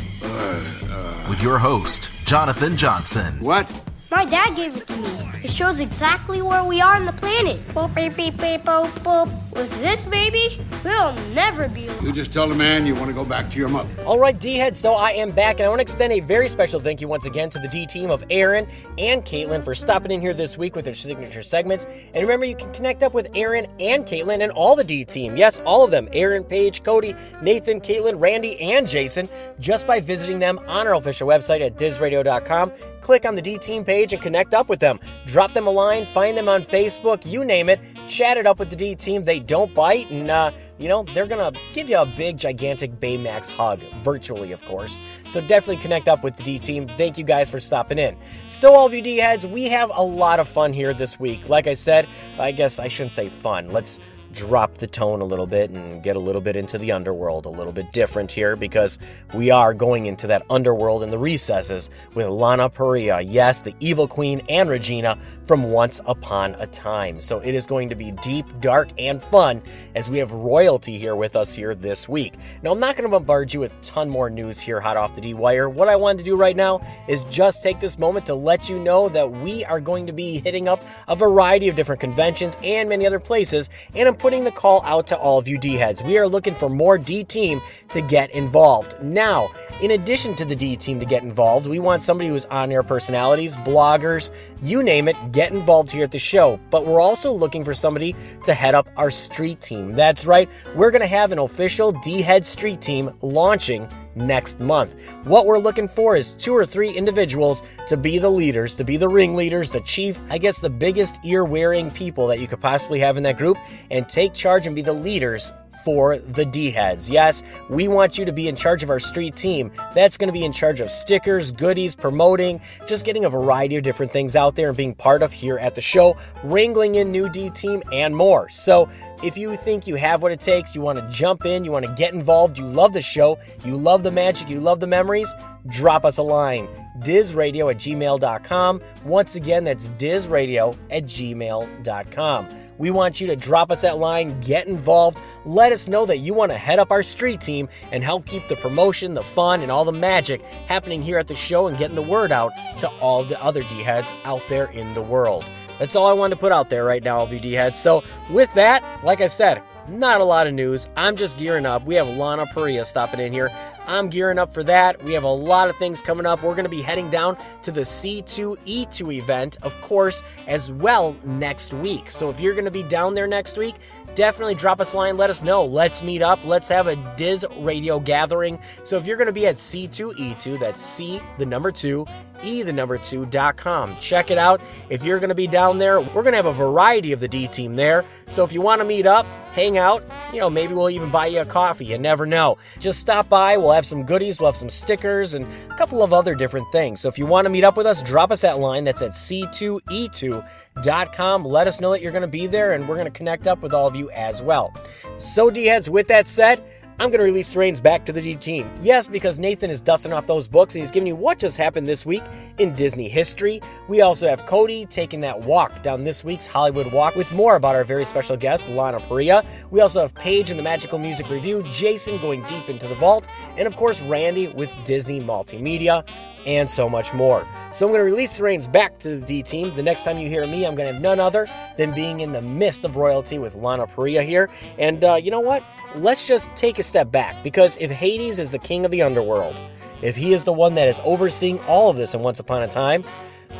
With 1.29 1.41
your 1.43 1.57
host, 1.57 2.09
Jonathan 2.23 2.77
Johnson. 2.77 3.37
What? 3.41 3.69
My 4.09 4.23
dad 4.23 4.55
gave 4.55 4.77
it 4.77 4.87
to 4.87 4.95
me. 4.95 5.31
It 5.43 5.51
shows 5.51 5.81
exactly 5.81 6.41
where 6.41 6.63
we 6.63 6.79
are 6.79 6.95
on 6.95 7.05
the 7.05 7.11
planet. 7.11 7.57
Boop, 7.73 7.93
beep, 7.93 8.15
beep, 8.15 8.37
beep, 8.37 8.61
boop, 8.61 8.87
boop. 9.03 9.46
With 9.57 9.81
this 9.81 10.05
baby, 10.05 10.59
we'll 10.83 11.13
never 11.33 11.67
be 11.67 11.87
alone. 11.87 12.05
You 12.05 12.11
just 12.13 12.31
tell 12.31 12.47
the 12.47 12.53
man 12.53 12.85
you 12.85 12.93
want 12.93 13.07
to 13.07 13.13
go 13.13 13.25
back 13.25 13.49
to 13.49 13.57
your 13.57 13.69
mother. 13.69 13.89
All 14.05 14.19
right, 14.19 14.39
D 14.39 14.53
head, 14.53 14.75
so 14.75 14.93
I 14.93 15.13
am 15.13 15.31
back, 15.31 15.59
and 15.59 15.65
I 15.65 15.69
want 15.69 15.79
to 15.79 15.81
extend 15.81 16.13
a 16.13 16.19
very 16.19 16.47
special 16.47 16.79
thank 16.79 17.01
you 17.01 17.07
once 17.07 17.25
again 17.25 17.49
to 17.49 17.57
the 17.57 17.67
D 17.67 17.87
team 17.87 18.11
of 18.11 18.23
Erin 18.29 18.67
and 18.99 19.25
Caitlin 19.25 19.63
for 19.63 19.73
stopping 19.73 20.11
in 20.11 20.21
here 20.21 20.35
this 20.35 20.59
week 20.59 20.75
with 20.75 20.85
their 20.85 20.93
signature 20.93 21.41
segments. 21.41 21.87
And 22.13 22.21
remember, 22.21 22.45
you 22.45 22.55
can 22.55 22.71
connect 22.71 23.01
up 23.01 23.15
with 23.15 23.29
Erin 23.33 23.65
and 23.79 24.05
Caitlin 24.05 24.43
and 24.43 24.51
all 24.51 24.75
the 24.75 24.83
D 24.83 25.03
team. 25.03 25.35
Yes, 25.35 25.59
all 25.65 25.83
of 25.83 25.89
them 25.89 26.07
Erin, 26.13 26.43
Paige, 26.43 26.83
Cody, 26.83 27.15
Nathan, 27.41 27.81
Caitlin, 27.81 28.21
Randy, 28.21 28.59
and 28.61 28.87
Jason 28.87 29.27
just 29.59 29.87
by 29.87 29.99
visiting 29.99 30.37
them 30.37 30.59
on 30.67 30.85
our 30.85 30.93
official 30.93 31.27
website 31.27 31.65
at 31.65 31.77
dizradio.com. 31.77 32.71
Click 33.01 33.25
on 33.25 33.33
the 33.33 33.41
D 33.41 33.57
team 33.57 33.83
page 33.83 34.13
and 34.13 34.21
connect 34.21 34.53
up 34.53 34.69
with 34.69 34.79
them. 34.79 34.99
Drop 35.25 35.53
them 35.53 35.65
a 35.65 35.71
line, 35.71 36.05
find 36.07 36.37
them 36.37 36.47
on 36.47 36.61
Facebook, 36.61 37.25
you 37.25 37.43
name 37.43 37.69
it. 37.69 37.79
Chat 38.07 38.37
it 38.37 38.45
up 38.45 38.59
with 38.59 38.69
the 38.69 38.75
D 38.75 38.95
team. 38.95 39.23
They 39.23 39.39
don't 39.47 39.73
bite, 39.73 40.09
and 40.11 40.29
uh, 40.29 40.51
you 40.77 40.87
know, 40.87 41.03
they're 41.13 41.25
gonna 41.25 41.51
give 41.73 41.89
you 41.89 41.97
a 41.97 42.05
big, 42.05 42.37
gigantic 42.37 42.99
Baymax 42.99 43.49
hug, 43.49 43.79
virtually, 44.03 44.51
of 44.51 44.63
course. 44.65 44.99
So 45.27 45.41
definitely 45.41 45.77
connect 45.77 46.07
up 46.07 46.23
with 46.23 46.35
the 46.37 46.43
D 46.43 46.59
team. 46.59 46.87
Thank 46.87 47.17
you 47.17 47.23
guys 47.23 47.49
for 47.49 47.59
stopping 47.59 47.97
in. 47.97 48.15
So, 48.47 48.73
all 48.73 48.85
of 48.85 48.93
you 48.93 49.01
D 49.01 49.17
heads, 49.17 49.47
we 49.47 49.65
have 49.69 49.91
a 49.93 50.03
lot 50.03 50.39
of 50.39 50.47
fun 50.47 50.73
here 50.73 50.93
this 50.93 51.19
week. 51.19 51.49
Like 51.49 51.67
I 51.67 51.73
said, 51.73 52.07
I 52.37 52.51
guess 52.51 52.77
I 52.79 52.87
shouldn't 52.87 53.13
say 53.13 53.29
fun. 53.29 53.71
Let's 53.71 53.99
drop 54.37 54.77
the 54.77 54.87
tone 54.87 55.19
a 55.19 55.25
little 55.25 55.47
bit 55.47 55.71
and 55.71 56.03
get 56.03 56.15
a 56.15 56.19
little 56.19 56.41
bit 56.41 56.55
into 56.55 56.77
the 56.77 56.91
underworld, 56.91 57.45
a 57.45 57.49
little 57.49 57.73
bit 57.73 57.91
different 57.91 58.31
here 58.31 58.55
because 58.55 58.99
we 59.33 59.49
are 59.49 59.73
going 59.73 60.05
into 60.05 60.27
that 60.27 60.45
underworld 60.49 61.01
in 61.01 61.09
the 61.09 61.17
recesses 61.17 61.89
with 62.13 62.27
Lana 62.27 62.69
Parrilla, 62.69 63.23
yes, 63.25 63.61
the 63.61 63.73
evil 63.79 64.07
queen 64.07 64.41
and 64.47 64.69
Regina 64.69 65.17
from 65.47 65.71
Once 65.71 65.99
Upon 66.05 66.55
a 66.59 66.67
Time. 66.67 67.19
So 67.19 67.39
it 67.39 67.55
is 67.55 67.65
going 67.65 67.89
to 67.89 67.95
be 67.95 68.11
deep, 68.11 68.45
dark, 68.61 68.89
and 68.99 69.21
fun 69.21 69.61
as 69.95 70.09
we 70.09 70.19
have 70.19 70.31
royalty 70.31 70.99
here 70.99 71.15
with 71.15 71.35
us 71.35 71.51
here 71.51 71.73
this 71.73 72.07
week. 72.07 72.35
Now, 72.61 72.73
I'm 72.73 72.79
not 72.79 72.95
going 72.95 73.09
to 73.09 73.17
bombard 73.17 73.53
you 73.53 73.61
with 73.61 73.73
a 73.73 73.83
ton 73.83 74.07
more 74.07 74.29
news 74.29 74.59
here 74.59 74.79
hot 74.79 74.97
off 74.97 75.15
the 75.15 75.21
D 75.21 75.33
wire. 75.33 75.67
What 75.67 75.87
I 75.87 75.95
wanted 75.95 76.19
to 76.19 76.23
do 76.23 76.35
right 76.35 76.55
now 76.55 76.81
is 77.07 77.23
just 77.23 77.63
take 77.63 77.79
this 77.79 77.97
moment 77.97 78.27
to 78.27 78.35
let 78.35 78.69
you 78.69 78.77
know 78.77 79.09
that 79.09 79.31
we 79.31 79.65
are 79.65 79.79
going 79.79 80.05
to 80.05 80.13
be 80.13 80.39
hitting 80.39 80.67
up 80.67 80.83
a 81.07 81.15
variety 81.15 81.69
of 81.69 81.75
different 81.75 82.01
conventions 82.01 82.57
and 82.63 82.89
many 82.89 83.07
other 83.07 83.19
places, 83.19 83.69
and 83.95 84.07
I'm 84.07 84.15
putting 84.27 84.43
the 84.43 84.51
call 84.51 84.83
out 84.83 85.07
to 85.07 85.17
all 85.17 85.37
of 85.37 85.47
you 85.47 85.57
D 85.57 85.75
heads. 85.75 86.03
We 86.03 86.17
are 86.17 86.27
looking 86.27 86.53
for 86.53 86.67
more 86.67 86.97
D 86.97 87.23
team 87.23 87.61
to 87.91 88.01
get 88.01 88.29
involved. 88.31 89.01
Now, 89.01 89.47
in 89.81 89.91
addition 89.91 90.35
to 90.35 90.43
the 90.43 90.53
D 90.53 90.75
team 90.75 90.99
to 90.99 91.05
get 91.05 91.23
involved, 91.23 91.65
we 91.65 91.79
want 91.79 92.03
somebody 92.03 92.27
who's 92.29 92.43
on 92.43 92.69
air 92.69 92.83
personalities, 92.83 93.55
bloggers, 93.55 94.31
you 94.61 94.83
name 94.83 95.07
it, 95.07 95.15
get 95.31 95.53
involved 95.53 95.91
here 95.91 96.03
at 96.03 96.11
the 96.11 96.19
show. 96.19 96.59
But 96.71 96.85
we're 96.85 96.99
also 96.99 97.31
looking 97.31 97.63
for 97.63 97.73
somebody 97.73 98.17
to 98.43 98.53
head 98.53 98.75
up 98.75 98.89
our 98.97 99.11
street 99.11 99.61
team. 99.61 99.95
That's 99.95 100.25
right, 100.25 100.51
we're 100.75 100.91
going 100.91 100.99
to 100.99 101.07
have 101.07 101.31
an 101.31 101.39
official 101.39 101.93
D 101.93 102.21
head 102.21 102.45
street 102.45 102.81
team 102.81 103.13
launching 103.21 103.87
next 104.17 104.59
month. 104.59 104.93
What 105.23 105.45
we're 105.45 105.59
looking 105.59 105.87
for 105.87 106.15
is 106.15 106.33
two 106.33 106.53
or 106.53 106.65
three 106.65 106.89
individuals 106.89 107.63
to 107.87 107.97
be 107.97 108.17
the 108.17 108.29
leaders, 108.29 108.75
to 108.75 108.83
be 108.83 108.97
the 108.97 109.07
ringleaders, 109.07 109.71
the 109.71 109.81
chief, 109.81 110.19
I 110.29 110.37
guess 110.37 110.59
the 110.59 110.69
biggest 110.69 111.19
ear 111.23 111.45
wearing 111.45 111.91
people 111.91 112.27
that 112.27 112.39
you 112.39 112.47
could 112.47 112.61
possibly 112.61 112.99
have 112.99 113.17
in 113.17 113.23
that 113.23 113.37
group, 113.37 113.57
and 113.91 114.07
take 114.09 114.33
charge 114.33 114.67
and 114.67 114.75
be 114.75 114.81
the 114.81 114.93
leaders 114.93 115.53
for 115.87 116.17
the 116.17 116.43
D 116.43 116.69
heads. 116.69 117.09
Yes, 117.09 117.41
we 117.69 117.87
want 117.87 118.17
you 118.17 118.25
to 118.25 118.33
be 118.33 118.49
in 118.49 118.57
charge 118.57 118.83
of 118.83 118.89
our 118.89 118.99
street 118.99 119.37
team. 119.37 119.71
That's 119.95 120.17
going 120.17 120.27
to 120.27 120.33
be 120.33 120.43
in 120.43 120.51
charge 120.51 120.81
of 120.81 120.91
stickers, 120.91 121.49
goodies, 121.53 121.95
promoting, 121.95 122.59
just 122.87 123.05
getting 123.05 123.23
a 123.23 123.29
variety 123.29 123.77
of 123.77 123.83
different 123.83 124.11
things 124.11 124.35
out 124.35 124.57
there 124.57 124.67
and 124.67 124.75
being 124.75 124.93
part 124.93 125.23
of 125.23 125.31
here 125.31 125.57
at 125.59 125.75
the 125.75 125.81
show, 125.81 126.17
wrangling 126.43 126.95
in 126.95 127.09
new 127.09 127.29
D 127.29 127.49
team, 127.51 127.81
and 127.93 128.13
more. 128.13 128.49
So, 128.49 128.89
if 129.23 129.37
you 129.37 129.55
think 129.55 129.87
you 129.87 129.95
have 129.95 130.21
what 130.21 130.33
it 130.33 130.41
takes, 130.41 130.75
you 130.75 130.81
want 130.81 130.99
to 130.99 131.07
jump 131.07 131.45
in, 131.45 131.63
you 131.63 131.71
want 131.71 131.85
to 131.85 131.93
get 131.93 132.13
involved, 132.13 132.59
you 132.59 132.65
love 132.65 132.91
the 132.91 133.01
show, 133.01 133.39
you 133.63 133.77
love 133.77 134.03
the 134.03 134.11
magic, 134.11 134.49
you 134.49 134.59
love 134.59 134.81
the 134.81 134.87
memories, 134.87 135.33
drop 135.69 136.03
us 136.03 136.17
a 136.17 136.23
line. 136.23 136.67
Dizradio 136.99 137.71
at 137.71 137.77
gmail.com. 137.77 138.81
Once 139.05 139.35
again, 139.35 139.63
that's 139.63 139.89
dizradio 139.91 140.77
at 140.91 141.05
gmail.com. 141.05 142.47
We 142.77 142.91
want 142.91 143.19
you 143.19 143.27
to 143.27 143.35
drop 143.35 143.71
us 143.71 143.81
that 143.81 143.97
line, 143.97 144.39
get 144.41 144.67
involved, 144.67 145.17
let 145.45 145.71
us 145.71 145.87
know 145.87 146.05
that 146.05 146.17
you 146.17 146.33
want 146.33 146.51
to 146.51 146.57
head 146.57 146.79
up 146.79 146.91
our 146.91 147.03
street 147.03 147.41
team 147.41 147.69
and 147.91 148.03
help 148.03 148.25
keep 148.25 148.47
the 148.47 148.55
promotion, 148.55 149.13
the 149.13 149.23
fun, 149.23 149.61
and 149.61 149.71
all 149.71 149.85
the 149.85 149.91
magic 149.91 150.41
happening 150.67 151.01
here 151.01 151.17
at 151.17 151.27
the 151.27 151.35
show 151.35 151.67
and 151.67 151.77
getting 151.77 151.95
the 151.95 152.01
word 152.01 152.31
out 152.31 152.51
to 152.79 152.87
all 152.99 153.23
the 153.23 153.41
other 153.41 153.63
D 153.63 153.81
heads 153.81 154.13
out 154.25 154.43
there 154.49 154.65
in 154.65 154.93
the 154.93 155.01
world. 155.01 155.45
That's 155.79 155.95
all 155.95 156.07
I 156.07 156.13
wanted 156.13 156.35
to 156.35 156.41
put 156.41 156.51
out 156.51 156.69
there 156.69 156.83
right 156.83 157.03
now, 157.03 157.17
all 157.17 157.27
LVD 157.27 157.53
heads. 157.53 157.79
So, 157.79 158.03
with 158.31 158.51
that, 158.55 158.83
like 159.03 159.21
I 159.21 159.27
said, 159.27 159.61
not 159.87 160.21
a 160.21 160.25
lot 160.25 160.47
of 160.47 160.53
news. 160.53 160.89
I'm 160.97 161.15
just 161.15 161.37
gearing 161.37 161.65
up. 161.65 161.85
We 161.85 161.95
have 161.95 162.07
Lana 162.07 162.45
Parrilla 162.47 162.85
stopping 162.85 163.19
in 163.19 163.31
here. 163.31 163.49
I'm 163.87 164.09
gearing 164.09 164.37
up 164.37 164.53
for 164.53 164.63
that. 164.63 165.01
We 165.03 165.13
have 165.13 165.23
a 165.23 165.27
lot 165.27 165.69
of 165.69 165.77
things 165.77 166.01
coming 166.01 166.25
up. 166.25 166.43
We're 166.43 166.53
going 166.53 166.65
to 166.65 166.69
be 166.69 166.81
heading 166.81 167.09
down 167.09 167.37
to 167.63 167.71
the 167.71 167.81
C2E2 167.81 169.13
event, 169.15 169.57
of 169.63 169.79
course, 169.81 170.23
as 170.45 170.71
well 170.71 171.15
next 171.23 171.73
week. 171.73 172.11
So 172.11 172.29
if 172.29 172.39
you're 172.39 172.53
going 172.53 172.65
to 172.65 172.71
be 172.71 172.83
down 172.83 173.15
there 173.15 173.27
next 173.27 173.57
week, 173.57 173.75
definitely 174.15 174.55
drop 174.55 174.81
us 174.81 174.93
a 174.93 174.97
line. 174.97 175.15
Let 175.15 175.29
us 175.29 175.41
know. 175.41 175.65
Let's 175.65 176.03
meet 176.03 176.21
up. 176.21 176.43
Let's 176.43 176.67
have 176.69 176.87
a 176.87 176.95
Diz 177.15 177.45
radio 177.59 177.99
gathering. 177.99 178.59
So 178.83 178.97
if 178.97 179.05
you're 179.05 179.17
going 179.17 179.27
to 179.27 179.33
be 179.33 179.47
at 179.47 179.55
C2E2, 179.55 180.59
that's 180.59 180.81
C, 180.81 181.21
the 181.37 181.45
number 181.45 181.71
two, 181.71 182.05
E, 182.43 182.63
the 182.63 182.73
number 182.73 182.97
two, 182.97 183.25
dot 183.25 183.57
com. 183.57 183.95
Check 183.99 184.31
it 184.31 184.37
out. 184.37 184.61
If 184.89 185.03
you're 185.03 185.19
going 185.19 185.29
to 185.29 185.35
be 185.35 185.47
down 185.47 185.77
there, 185.77 185.99
we're 185.99 186.23
going 186.23 186.33
to 186.33 186.37
have 186.37 186.45
a 186.45 186.53
variety 186.53 187.11
of 187.11 187.19
the 187.19 187.27
D 187.27 187.47
team 187.47 187.75
there. 187.75 188.05
So 188.27 188.43
if 188.43 188.51
you 188.51 188.61
want 188.61 188.81
to 188.81 188.85
meet 188.85 189.05
up, 189.05 189.25
hang 189.53 189.77
out, 189.77 190.03
you 190.31 190.39
know, 190.39 190.49
maybe 190.49 190.73
we'll 190.73 190.89
even 190.89 191.09
buy 191.09 191.27
you 191.27 191.41
a 191.41 191.45
coffee. 191.45 191.85
You 191.85 191.97
never 191.97 192.25
know. 192.25 192.57
Just 192.79 192.99
stop 192.99 193.29
by. 193.29 193.57
We'll 193.57 193.71
have 193.71 193.85
some 193.85 194.03
goodies. 194.03 194.39
We'll 194.39 194.49
have 194.49 194.55
some 194.55 194.69
stickers 194.69 195.33
and 195.33 195.47
a 195.71 195.77
couple 195.77 196.03
of 196.03 196.13
other 196.13 196.35
different 196.35 196.71
things. 196.71 197.01
So 197.01 197.09
if 197.09 197.17
you 197.17 197.25
want 197.25 197.45
to 197.45 197.49
meet 197.49 197.63
up 197.63 197.77
with 197.77 197.87
us, 197.87 198.03
drop 198.03 198.31
us 198.31 198.41
that 198.41 198.59
line. 198.59 198.83
That's 198.83 199.01
at 199.01 199.11
C2E2.com. 199.11 201.45
Let 201.45 201.67
us 201.67 201.81
know 201.81 201.91
that 201.91 202.01
you're 202.01 202.11
going 202.11 202.21
to 202.21 202.27
be 202.27 202.47
there 202.47 202.73
and 202.73 202.87
we're 202.87 202.95
going 202.95 203.05
to 203.05 203.11
connect 203.11 203.47
up 203.47 203.61
with 203.61 203.73
all 203.73 203.87
of 203.87 203.95
you 203.95 204.09
as 204.11 204.41
well. 204.41 204.73
So, 205.17 205.49
D 205.49 205.65
heads, 205.65 205.89
with 205.89 206.07
that 206.09 206.27
said, 206.27 206.61
I'm 206.99 207.09
going 207.11 207.19
to 207.19 207.25
release 207.25 207.53
the 207.53 207.59
reins 207.59 207.79
back 207.79 208.07
to 208.07 208.11
the 208.11 208.21
D 208.21 208.35
team. 208.35 208.71
Yes, 208.81 209.07
because 209.07 209.37
Nathan 209.37 209.69
is 209.69 209.83
dusting 209.83 210.13
off 210.13 210.25
those 210.25 210.47
books 210.47 210.73
and 210.73 210.81
he's 210.81 210.89
giving 210.89 211.05
you 211.05 211.15
what 211.15 211.37
just 211.37 211.55
happened 211.55 211.87
this 211.87 212.07
week 212.07 212.23
in 212.57 212.73
Disney 212.73 213.07
history. 213.07 213.61
We 213.87 214.01
also 214.01 214.27
have 214.27 214.47
Cody 214.47 214.87
taking 214.87 215.21
that 215.21 215.41
walk 215.41 215.83
down 215.83 216.03
this 216.03 216.23
week's 216.23 216.47
Hollywood 216.47 216.91
Walk 216.91 217.15
with 217.15 217.31
more 217.31 217.55
about 217.55 217.75
our 217.75 217.83
very 217.83 218.03
special 218.03 218.35
guest, 218.35 218.67
Lana 218.67 218.99
Parrilla. 218.99 219.45
We 219.69 219.79
also 219.79 220.01
have 220.01 220.15
Paige 220.15 220.49
in 220.49 220.57
the 220.57 220.63
Magical 220.63 220.97
Music 220.97 221.29
Review, 221.29 221.63
Jason 221.69 222.19
going 222.19 222.43
deep 222.45 222.67
into 222.67 222.87
the 222.87 222.95
vault, 222.95 223.27
and 223.57 223.67
of 223.67 223.75
course, 223.75 224.01
Randy 224.01 224.47
with 224.47 224.71
Disney 224.83 225.21
Multimedia, 225.21 226.03
and 226.47 226.67
so 226.67 226.89
much 226.89 227.13
more. 227.13 227.45
So 227.73 227.85
I'm 227.85 227.91
going 227.91 227.99
to 227.99 228.09
release 228.09 228.37
the 228.37 228.43
reins 228.43 228.67
back 228.67 228.97
to 228.99 229.19
the 229.19 229.21
D 229.21 229.43
team. 229.43 229.75
The 229.75 229.83
next 229.83 230.03
time 230.03 230.17
you 230.17 230.29
hear 230.29 230.47
me, 230.47 230.65
I'm 230.65 230.73
going 230.73 230.87
to 230.87 230.93
have 230.93 231.01
none 231.01 231.19
other 231.19 231.47
than 231.75 231.91
being 231.91 232.21
in 232.21 232.31
the 232.31 232.41
midst 232.41 232.85
of 232.85 232.95
royalty 232.95 233.37
with 233.37 233.53
Lana 233.55 233.85
Parrilla 233.85 234.23
here. 234.23 234.49
And 234.79 235.03
uh, 235.03 235.15
you 235.15 235.29
know 235.29 235.41
what? 235.41 235.61
Let's 235.97 236.27
just 236.27 236.53
take 236.55 236.77
a 236.77 236.83
step 236.83 237.11
back 237.11 237.43
because 237.43 237.75
if 237.79 237.89
Hades 237.89 238.37
is 238.37 238.51
the 238.51 238.59
king 238.59 238.85
of 238.85 238.91
the 238.91 239.01
underworld, 239.01 239.55
if 240.03 240.15
he 240.15 240.31
is 240.31 240.43
the 240.43 240.53
one 240.53 240.75
that 240.75 240.87
is 240.87 241.01
overseeing 241.03 241.59
all 241.61 241.89
of 241.89 241.97
this 241.97 242.13
in 242.13 242.21
Once 242.21 242.39
Upon 242.39 242.61
a 242.61 242.67
Time, 242.67 243.03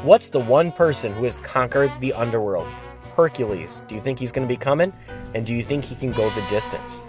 what's 0.03 0.29
the 0.29 0.39
one 0.39 0.71
person 0.71 1.13
who 1.13 1.23
has 1.23 1.39
conquered 1.39 1.91
the 1.99 2.13
underworld? 2.13 2.67
Hercules. 3.15 3.81
Do 3.87 3.95
you 3.95 4.01
think 4.01 4.19
he's 4.19 4.31
going 4.31 4.47
to 4.47 4.53
be 4.53 4.57
coming? 4.57 4.93
And 5.33 5.47
do 5.47 5.53
you 5.55 5.63
think 5.63 5.83
he 5.83 5.95
can 5.95 6.11
go 6.11 6.29
the 6.29 6.45
distance? 6.47 7.03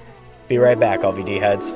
Be 0.48 0.56
right 0.56 0.80
back, 0.80 1.00
LVD 1.00 1.38
heads. 1.40 1.74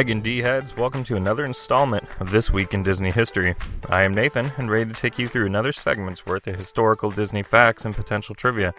Hi, 0.00 0.04
D 0.04 0.38
heads. 0.38 0.74
Welcome 0.78 1.04
to 1.04 1.16
another 1.16 1.44
installment 1.44 2.08
of 2.20 2.30
This 2.30 2.50
Week 2.50 2.72
in 2.72 2.82
Disney 2.82 3.10
History. 3.10 3.54
I 3.90 4.02
am 4.02 4.14
Nathan, 4.14 4.50
and 4.56 4.70
ready 4.70 4.90
to 4.90 4.98
take 4.98 5.18
you 5.18 5.28
through 5.28 5.44
another 5.44 5.72
segment's 5.72 6.24
worth 6.24 6.46
of 6.46 6.56
historical 6.56 7.10
Disney 7.10 7.42
facts 7.42 7.84
and 7.84 7.94
potential 7.94 8.34
trivia. 8.34 8.72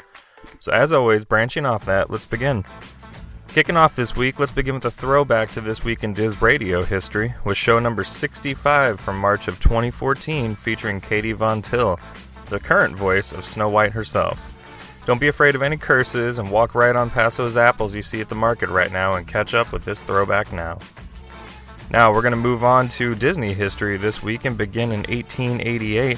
So, 0.60 0.72
as 0.72 0.92
always, 0.92 1.24
branching 1.24 1.64
off 1.64 1.86
that, 1.86 2.10
let's 2.10 2.26
begin. 2.26 2.66
Kicking 3.50 3.78
off 3.78 3.96
this 3.96 4.16
week, 4.16 4.40
let's 4.40 4.52
begin 4.52 4.74
with 4.74 4.86
a 4.86 4.90
throwback 4.90 5.52
to 5.52 5.62
This 5.62 5.84
Week 5.84 6.04
in 6.04 6.14
Diz 6.14 6.42
Radio 6.42 6.82
history, 6.82 7.36
with 7.46 7.56
show 7.56 7.78
number 7.78 8.04
65 8.04 9.00
from 9.00 9.20
March 9.20 9.48
of 9.48 9.60
2014 9.60 10.56
featuring 10.56 11.00
Katie 11.00 11.34
Von 11.34 11.62
Till, 11.62 12.00
the 12.50 12.60
current 12.60 12.96
voice 12.96 13.32
of 13.32 13.46
Snow 13.46 13.70
White 13.70 13.92
herself. 13.92 14.42
Don't 15.06 15.22
be 15.22 15.28
afraid 15.28 15.54
of 15.54 15.62
any 15.62 15.78
curses 15.78 16.40
and 16.40 16.50
walk 16.50 16.74
right 16.74 16.96
on 16.96 17.12
past 17.12 17.38
those 17.38 17.58
apples 17.58 17.94
you 17.94 18.02
see 18.02 18.22
at 18.22 18.30
the 18.30 18.34
market 18.34 18.70
right 18.70 18.92
now 18.92 19.14
and 19.14 19.28
catch 19.28 19.54
up 19.54 19.72
with 19.72 19.86
this 19.86 20.02
throwback 20.02 20.52
now. 20.52 20.80
Now, 21.92 22.14
we're 22.14 22.22
going 22.22 22.32
to 22.32 22.38
move 22.38 22.64
on 22.64 22.88
to 22.90 23.16
Disney 23.16 23.54
history 23.54 23.98
this 23.98 24.24
week 24.24 24.46
and 24.46 24.58
begin 24.58 24.94
in 24.94 25.02
1888 25.10 26.18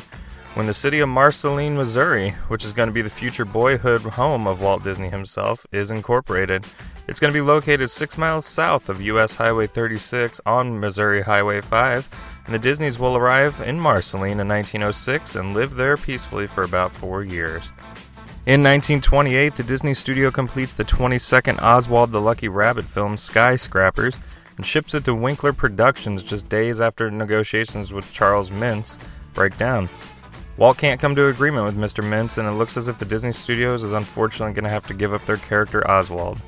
when 0.54 0.68
the 0.68 0.74
city 0.74 1.00
of 1.00 1.10
Marceline, 1.10 1.76
Missouri, 1.76 2.36
which 2.48 2.64
is 2.64 2.74
going 2.74 2.90
to 2.90 2.94
be 2.94 3.02
the 3.02 3.10
future 3.10 3.44
boyhood 3.44 4.02
home 4.02 4.46
of 4.46 4.62
Walt 4.62 4.84
Disney 4.84 5.10
himself, 5.10 5.66
is 5.72 5.90
incorporated. 5.90 6.64
It's 7.08 7.20
going 7.20 7.34
to 7.34 7.38
be 7.38 7.42
located 7.42 7.90
six 7.90 8.20
miles 8.20 8.46
south 8.46 8.88
of 8.88 9.02
US 9.02 9.34
Highway 9.34 9.66
36 9.66 10.40
on 10.46 10.80
Missouri 10.80 11.24
Highway 11.24 11.60
5, 11.60 12.44
and 12.46 12.54
the 12.54 12.60
Disneys 12.60 13.00
will 13.00 13.18
arrive 13.18 13.60
in 13.60 13.80
Marceline 13.80 14.40
in 14.40 14.48
1906 14.48 15.34
and 15.34 15.56
live 15.56 15.74
there 15.74 15.98
peacefully 15.98 16.46
for 16.46 16.64
about 16.64 16.92
four 16.92 17.24
years. 17.24 17.72
In 18.46 18.62
1928, 18.62 19.56
the 19.56 19.64
Disney 19.64 19.96
studio 19.96 20.30
completes 20.30 20.76
the 20.76 20.84
22nd 20.84 21.60
Oswald 21.64 22.12
the 22.12 22.22
Lucky 22.22 22.48
Rabbit 22.48 22.86
film 22.86 23.18
Skyscrapers 23.18 24.20
and 24.58 24.66
ships 24.66 24.94
it 24.94 25.06
to 25.06 25.16
Winkler 25.16 25.54
Productions 25.54 26.24
just 26.24 26.50
days 26.50 26.80
after 26.82 27.10
negotiations 27.10 27.94
with 27.94 28.12
Charles 28.12 28.50
Mintz 28.50 28.98
break 29.34 29.58
down. 29.58 29.90
Walt 30.58 30.78
can't 30.78 31.02
come 31.02 31.16
to 31.16 31.28
agreement 31.28 31.66
with 31.66 31.78
Mr. 31.78 32.04
Mintz, 32.04 32.38
and 32.38 32.48
it 32.48 32.52
looks 32.52 32.78
as 32.78 32.88
if 32.88 33.00
the 33.00 33.06
Disney 33.06 33.32
Studios 33.32 33.82
is 33.82 33.92
unfortunately 33.92 34.54
going 34.54 34.66
to 34.66 34.70
have 34.70 34.86
to 34.88 34.94
give 34.94 35.14
up 35.14 35.26
their 35.26 35.38
character 35.38 35.90
Oswald. 35.90 36.40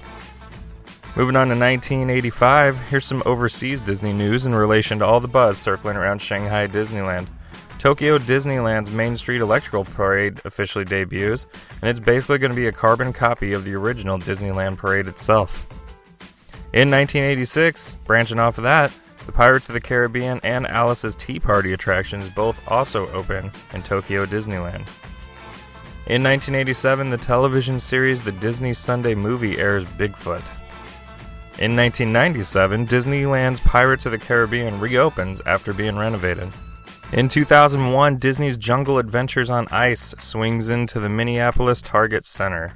Moving 1.15 1.35
on 1.35 1.47
to 1.47 1.57
1985, 1.57 2.89
here's 2.89 3.05
some 3.05 3.23
overseas 3.25 3.79
Disney 3.79 4.13
news 4.13 4.45
in 4.45 4.53
relation 4.53 4.99
to 4.99 5.05
all 5.05 5.19
the 5.19 5.27
buzz 5.27 5.57
circling 5.57 5.97
around 5.97 6.21
Shanghai 6.21 6.67
Disneyland. 6.67 7.27
Tokyo 7.79 8.17
Disneyland's 8.17 8.91
Main 8.91 9.15
Street 9.15 9.41
Electrical 9.41 9.85
Parade 9.85 10.41
officially 10.43 10.85
debuts, 10.85 11.47
and 11.81 11.89
it's 11.89 11.99
basically 11.99 12.37
going 12.37 12.51
to 12.51 12.55
be 12.55 12.67
a 12.67 12.71
carbon 12.71 13.13
copy 13.13 13.53
of 13.53 13.63
the 13.63 13.75
original 13.75 14.19
Disneyland 14.19 14.77
parade 14.77 15.07
itself. 15.07 15.67
In 16.75 16.91
1986, 16.91 17.95
branching 18.05 18.37
off 18.37 18.57
of 18.57 18.65
that, 18.65 18.91
the 19.25 19.31
Pirates 19.31 19.69
of 19.69 19.73
the 19.73 19.79
Caribbean 19.79 20.41
and 20.43 20.67
Alice's 20.67 21.15
Tea 21.15 21.39
Party 21.39 21.71
attractions 21.71 22.27
both 22.27 22.61
also 22.67 23.07
open 23.11 23.49
in 23.73 23.81
Tokyo 23.81 24.25
Disneyland. 24.25 24.85
In 26.07 26.21
1987, 26.21 27.11
the 27.11 27.17
television 27.17 27.79
series 27.79 28.25
The 28.25 28.33
Disney 28.33 28.73
Sunday 28.73 29.15
Movie 29.15 29.57
airs 29.57 29.85
Bigfoot. 29.85 30.43
In 31.59 31.77
1997, 31.77 32.87
Disneyland's 32.87 33.61
Pirates 33.61 34.05
of 34.05 34.11
the 34.11 34.19
Caribbean 34.19 34.77
reopens 34.77 35.39
after 35.45 35.71
being 35.71 35.95
renovated. 35.95 36.49
In 37.13 37.29
2001, 37.29 38.17
Disney's 38.17 38.57
Jungle 38.57 38.97
Adventures 38.97 39.49
on 39.49 39.69
Ice 39.71 40.13
swings 40.19 40.69
into 40.69 40.99
the 40.99 41.07
Minneapolis 41.07 41.81
Target 41.81 42.25
Center. 42.25 42.73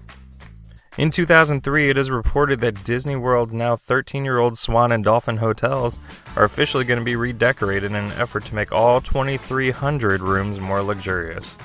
In 0.98 1.12
2003, 1.12 1.90
it 1.90 1.98
is 1.98 2.10
reported 2.10 2.62
that 2.62 2.84
Disney 2.84 3.16
World's 3.16 3.54
now 3.54 3.76
13 3.76 4.26
year 4.26 4.40
old 4.40 4.58
Swan 4.58 4.92
and 4.92 5.04
Dolphin 5.04 5.38
hotels 5.38 6.00
are 6.36 6.44
officially 6.44 6.84
going 6.84 7.00
to 7.00 7.06
be 7.06 7.16
redecorated 7.16 7.92
in 7.92 7.96
an 7.96 8.12
effort 8.14 8.46
to 8.46 8.56
make 8.56 8.72
all 8.72 9.00
2,300 9.00 10.22
rooms 10.22 10.60
more 10.60 10.82
luxurious. 10.82 11.58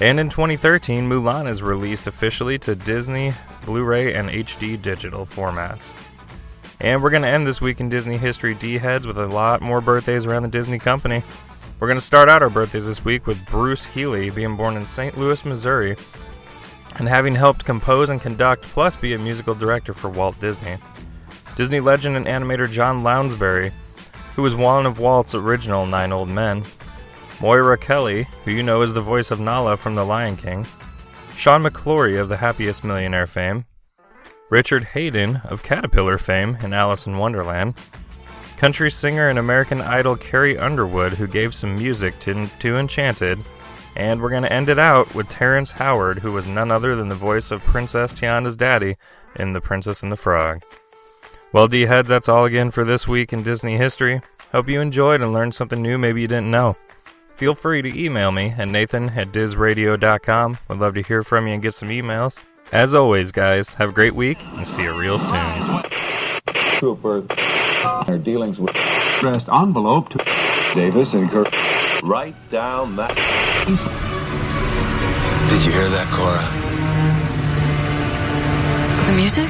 And 0.00 0.18
in 0.18 0.28
2013, 0.28 1.08
Mulan 1.08 1.48
is 1.48 1.62
released 1.62 2.06
officially 2.06 2.58
to 2.60 2.74
Disney, 2.74 3.32
Blu 3.64 3.84
ray, 3.84 4.12
and 4.14 4.28
HD 4.28 4.80
digital 4.80 5.24
formats. 5.24 5.94
And 6.80 7.02
we're 7.02 7.10
going 7.10 7.22
to 7.22 7.28
end 7.28 7.46
this 7.46 7.60
week 7.60 7.80
in 7.80 7.90
Disney 7.90 8.16
history 8.16 8.54
D 8.54 8.78
heads 8.78 9.06
with 9.06 9.18
a 9.18 9.26
lot 9.26 9.60
more 9.60 9.80
birthdays 9.80 10.26
around 10.26 10.42
the 10.42 10.48
Disney 10.48 10.78
company. 10.78 11.22
We're 11.78 11.88
going 11.88 11.98
to 11.98 12.04
start 12.04 12.28
out 12.28 12.42
our 12.42 12.50
birthdays 12.50 12.86
this 12.86 13.04
week 13.04 13.26
with 13.26 13.46
Bruce 13.46 13.86
Healey 13.86 14.30
being 14.30 14.56
born 14.56 14.76
in 14.76 14.84
St. 14.84 15.16
Louis, 15.16 15.44
Missouri, 15.44 15.96
and 16.98 17.08
having 17.08 17.34
helped 17.34 17.64
compose 17.64 18.10
and 18.10 18.20
conduct, 18.20 18.62
plus 18.62 18.96
be 18.96 19.14
a 19.14 19.18
musical 19.18 19.54
director 19.54 19.94
for 19.94 20.10
Walt 20.10 20.38
Disney. 20.40 20.76
Disney 21.56 21.80
legend 21.80 22.16
and 22.16 22.26
animator 22.26 22.70
John 22.70 23.02
Lounsbery, 23.02 23.72
who 24.34 24.42
was 24.42 24.54
one 24.54 24.86
of 24.86 24.98
Walt's 24.98 25.34
original 25.34 25.86
Nine 25.86 26.12
Old 26.12 26.28
Men, 26.28 26.62
Moira 27.40 27.78
Kelly, 27.78 28.26
who 28.44 28.50
you 28.50 28.62
know 28.62 28.82
is 28.82 28.92
the 28.92 29.00
voice 29.00 29.30
of 29.30 29.40
Nala 29.40 29.76
from 29.76 29.94
The 29.94 30.04
Lion 30.04 30.36
King, 30.36 30.66
Sean 31.36 31.62
McClory 31.62 32.20
of 32.20 32.28
The 32.28 32.36
Happiest 32.36 32.84
Millionaire 32.84 33.26
fame, 33.26 33.64
Richard 34.50 34.84
Haydn 34.84 35.36
of 35.44 35.62
Caterpillar 35.62 36.18
fame 36.18 36.58
in 36.62 36.72
Alice 36.72 37.06
in 37.06 37.18
Wonderland, 37.18 37.74
country 38.56 38.90
singer 38.90 39.28
and 39.28 39.38
American 39.38 39.80
Idol 39.80 40.16
Carrie 40.16 40.58
Underwood, 40.58 41.12
who 41.12 41.26
gave 41.26 41.54
some 41.54 41.76
music 41.76 42.18
to, 42.20 42.46
to 42.58 42.76
Enchanted, 42.76 43.38
and 43.96 44.20
we're 44.20 44.30
going 44.30 44.42
to 44.42 44.52
end 44.52 44.68
it 44.68 44.78
out 44.78 45.14
with 45.14 45.28
Terrence 45.28 45.72
Howard, 45.72 46.20
who 46.20 46.32
was 46.32 46.46
none 46.46 46.70
other 46.70 46.94
than 46.96 47.08
the 47.08 47.14
voice 47.14 47.50
of 47.50 47.62
Princess 47.62 48.14
Tiana's 48.14 48.56
daddy 48.56 48.96
in 49.36 49.52
The 49.52 49.60
Princess 49.60 50.02
and 50.02 50.10
the 50.10 50.16
Frog. 50.16 50.62
Well, 51.52 51.68
D 51.68 51.82
heads, 51.82 52.08
that's 52.08 52.28
all 52.28 52.44
again 52.44 52.70
for 52.70 52.84
this 52.84 53.08
week 53.08 53.32
in 53.32 53.42
Disney 53.42 53.76
history. 53.76 54.20
Hope 54.52 54.68
you 54.68 54.80
enjoyed 54.80 55.20
and 55.20 55.32
learned 55.32 55.54
something 55.54 55.82
new 55.82 55.98
maybe 55.98 56.20
you 56.20 56.28
didn't 56.28 56.50
know. 56.50 56.76
Feel 57.36 57.54
free 57.54 57.82
to 57.82 57.98
email 57.98 58.30
me 58.32 58.54
at 58.56 58.68
nathan 58.68 59.08
at 59.10 59.28
dizradio.com. 59.28 60.58
Would 60.68 60.78
love 60.78 60.94
to 60.94 61.02
hear 61.02 61.22
from 61.22 61.46
you 61.46 61.54
and 61.54 61.62
get 61.62 61.74
some 61.74 61.88
emails. 61.88 62.38
As 62.72 62.94
always, 62.94 63.32
guys, 63.32 63.74
have 63.74 63.88
a 63.88 63.92
great 63.92 64.14
week 64.14 64.38
and 64.44 64.66
see 64.66 64.82
you 64.82 64.92
real 64.92 65.18
soon. 65.18 65.82
Their 68.06 68.18
dealings 68.18 68.58
with 68.58 68.70
addressed 69.18 69.48
envelope 69.48 70.10
to 70.10 70.18
Davis 70.74 71.12
and 71.14 71.30
Kirk. 71.30 71.48
Write 72.02 72.34
down 72.50 72.96
that. 72.96 73.12
Did 75.50 75.62
you 75.66 75.72
hear 75.72 75.88
that, 75.90 76.08
Cora? 76.08 76.40
The 79.04 79.12
music? 79.12 79.48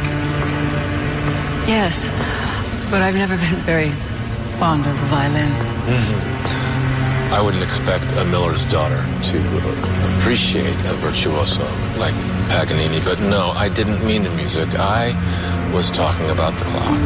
Yes, 1.69 2.11
but 2.91 3.03
I've 3.03 3.15
never 3.15 3.37
been 3.37 3.63
very 3.63 3.91
fond 4.59 4.85
of 4.85 4.99
the 4.99 5.07
violin. 5.07 5.47
Mm-hmm. 5.87 7.35
I 7.35 7.41
wouldn't 7.41 7.63
expect 7.63 8.11
a 8.17 8.25
miller's 8.25 8.67
daughter 8.67 8.99
to 9.31 9.39
appreciate 10.19 10.75
a 10.87 10.95
virtuoso 10.95 11.63
like 11.99 12.15
Paganini, 12.51 12.99
but 13.05 13.21
no, 13.21 13.51
I 13.51 13.69
didn't 13.69 14.05
mean 14.05 14.25
the 14.25 14.31
music. 14.31 14.75
I 14.75 15.15
was 15.73 15.89
talking 15.89 16.29
about 16.31 16.59
the 16.59 16.65
clock. 16.65 16.99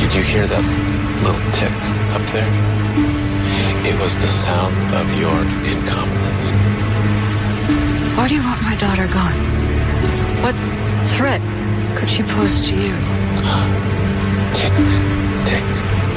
Did 0.00 0.12
you 0.12 0.22
hear 0.22 0.48
that 0.48 0.64
little 1.22 1.52
tick 1.52 1.70
up 2.10 2.22
there? 2.34 2.85
It 3.86 3.96
was 4.00 4.18
the 4.18 4.26
sound 4.26 4.74
of 4.96 5.06
your 5.14 5.38
incompetence. 5.62 6.50
Why 8.16 8.26
do 8.26 8.34
you 8.34 8.42
want 8.42 8.60
my 8.62 8.74
daughter 8.82 9.06
gone? 9.06 9.38
What 10.42 10.56
threat 11.14 11.40
could 11.96 12.08
she 12.08 12.24
pose 12.24 12.66
to 12.68 12.74
you? 12.74 12.94
Tick, 14.58 14.74
tick, 15.46 15.62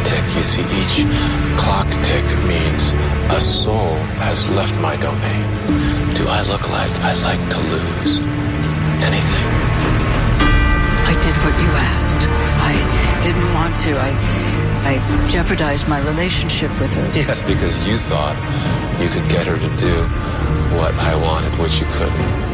tick. 0.02 0.26
You 0.36 0.42
see, 0.42 0.66
each 0.82 1.06
clock 1.62 1.86
tick 2.02 2.26
means 2.50 2.94
a 3.30 3.40
soul 3.40 3.94
has 4.18 4.50
left 4.50 4.74
my 4.82 4.96
domain. 4.96 5.46
Do 6.18 6.26
I 6.28 6.42
look 6.50 6.68
like 6.70 6.92
I 7.06 7.14
like 7.22 7.44
to 7.54 7.60
lose 7.70 8.22
anything? 9.06 9.50
I 11.06 11.14
did 11.22 11.36
what 11.46 11.54
you 11.62 11.70
asked. 11.94 12.26
I 12.66 12.74
didn't 13.22 13.54
want 13.54 13.80
to. 13.86 13.92
I 13.94 14.69
I 14.82 15.28
jeopardized 15.30 15.88
my 15.88 16.00
relationship 16.02 16.72
with 16.80 16.94
her. 16.96 17.06
Yes, 17.16 17.42
because 17.42 17.76
you 17.88 17.98
thought 17.98 18.36
you 19.02 19.10
could 19.10 19.28
get 19.30 19.46
her 19.48 19.58
to 19.58 19.78
do 19.78 19.96
what 20.78 20.94
I 20.96 21.16
wanted, 21.16 21.52
which 21.60 21.80
you 21.80 21.88
couldn't. 21.90 22.50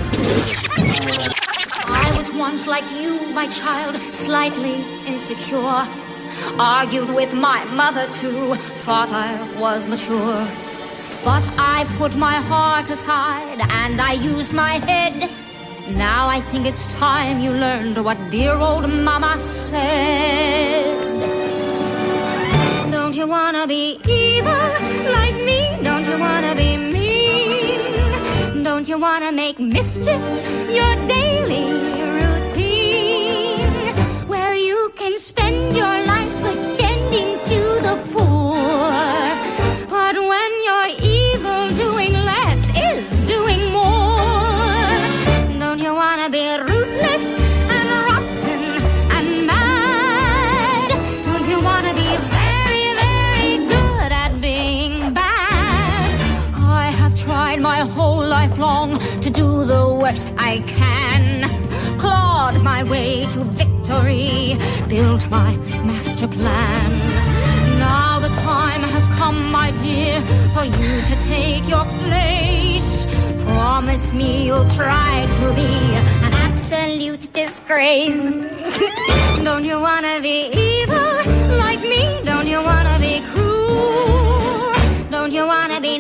I 1.88 2.13
was 2.17 2.32
once 2.32 2.67
like 2.67 2.89
you, 2.91 3.28
my 3.28 3.47
child, 3.47 4.01
slightly 4.13 4.84
insecure. 5.05 5.88
Argued 6.59 7.09
with 7.13 7.34
my 7.34 7.63
mother 7.65 8.09
too, 8.11 8.55
thought 8.86 9.09
I 9.09 9.59
was 9.59 9.88
mature. 9.88 10.47
But 11.23 11.43
I 11.57 11.86
put 11.97 12.15
my 12.15 12.36
heart 12.36 12.89
aside 12.89 13.59
and 13.69 14.01
I 14.01 14.13
used 14.13 14.53
my 14.53 14.73
head. 14.86 15.32
Now 15.89 16.28
I 16.28 16.41
think 16.41 16.65
it's 16.65 16.86
time 16.88 17.39
you 17.39 17.51
learned 17.51 18.03
what 18.03 18.30
dear 18.30 18.53
old 18.53 18.89
mama 18.89 19.39
said. 19.39 21.14
You 23.26 23.32
wanna 23.32 23.65
be 23.65 23.99
evil 24.07 24.69
like 25.11 25.34
me? 25.43 25.80
Don't 25.82 26.05
you 26.05 26.19
wanna 26.19 26.53
be 26.53 26.78
mean? 26.78 28.61
Don't 28.61 28.88
you 28.88 28.99
wanna 28.99 29.32
make 29.32 29.57
mischief 29.57 30.21
your 30.69 30.93
daily 31.07 31.65
routine? 32.19 33.57
Where 34.28 34.53
you 34.53 34.93
can 34.95 35.17
spend 35.17 35.76
your 35.76 36.05
life 36.05 36.14
I 60.38 60.59
can. 60.66 61.43
Clawed 61.99 62.63
my 62.63 62.84
way 62.84 63.26
to 63.34 63.39
victory, 63.43 64.57
built 64.88 65.30
my 65.30 65.55
master 65.88 66.28
plan. 66.28 66.91
Now 67.80 68.20
the 68.20 68.30
time 68.30 68.84
has 68.84 69.07
come, 69.20 69.51
my 69.51 69.72
dear, 69.72 70.22
for 70.53 70.63
you 70.63 71.01
to 71.09 71.16
take 71.28 71.68
your 71.68 71.86
place. 72.05 73.07
Promise 73.43 74.13
me 74.13 74.45
you'll 74.47 74.70
try 74.70 75.26
to 75.38 75.53
be 75.53 75.74
an 76.28 76.34
absolute 76.47 77.28
disgrace. 77.34 78.32
Don't 79.43 79.66
you 79.66 79.80
wanna 79.82 80.22
be 80.22 80.38
evil 80.70 81.57
like 81.57 81.82
me? 81.82 82.22
Don't 82.24 82.47
you 82.47 82.61
wanna 82.63 82.97
be 82.99 83.20
cruel? 83.32 84.74
Don't 85.11 85.34
you 85.34 85.45
wanna 85.45 85.82
be 85.82 85.97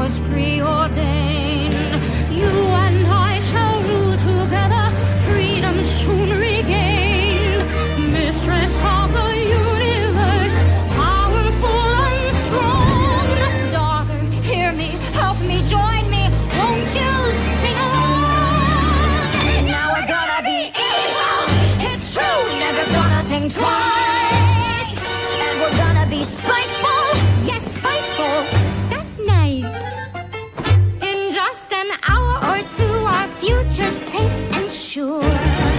was 0.00 0.18
preordained. 0.20 1.74
You 2.32 2.52
and 2.84 3.06
I 3.06 3.38
shall 3.38 3.76
rule 3.82 4.16
together, 4.16 4.84
freedom 5.26 5.84
soon 5.84 6.30
safe 33.88 34.56
and 34.56 34.70
sure. 34.70 35.69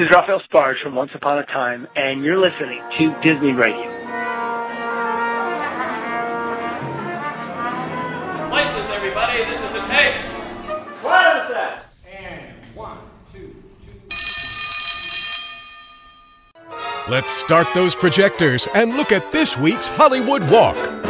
Is 0.00 0.10
Raphael 0.10 0.42
Sbarge 0.50 0.82
from 0.82 0.94
Once 0.94 1.12
Upon 1.14 1.38
a 1.38 1.46
Time, 1.46 1.88
and 1.96 2.22
you're 2.22 2.38
listening 2.38 2.82
to 2.98 3.14
Disney 3.22 3.52
Radio. 3.52 3.84
Places, 8.50 8.90
everybody. 8.90 9.38
This 9.44 9.60
is 9.60 9.74
a 9.74 9.86
tape. 9.86 10.16
Quiet 10.96 11.40
on 11.40 11.46
set. 11.48 11.86
And 12.10 12.42
one, 12.74 12.98
two, 13.32 13.54
Let's 17.08 17.30
start 17.30 17.68
those 17.72 17.94
projectors 17.94 18.68
and 18.74 18.96
look 18.96 19.12
at 19.12 19.32
this 19.32 19.56
week's 19.56 19.88
Hollywood 19.88 20.50
Walk. 20.50 21.05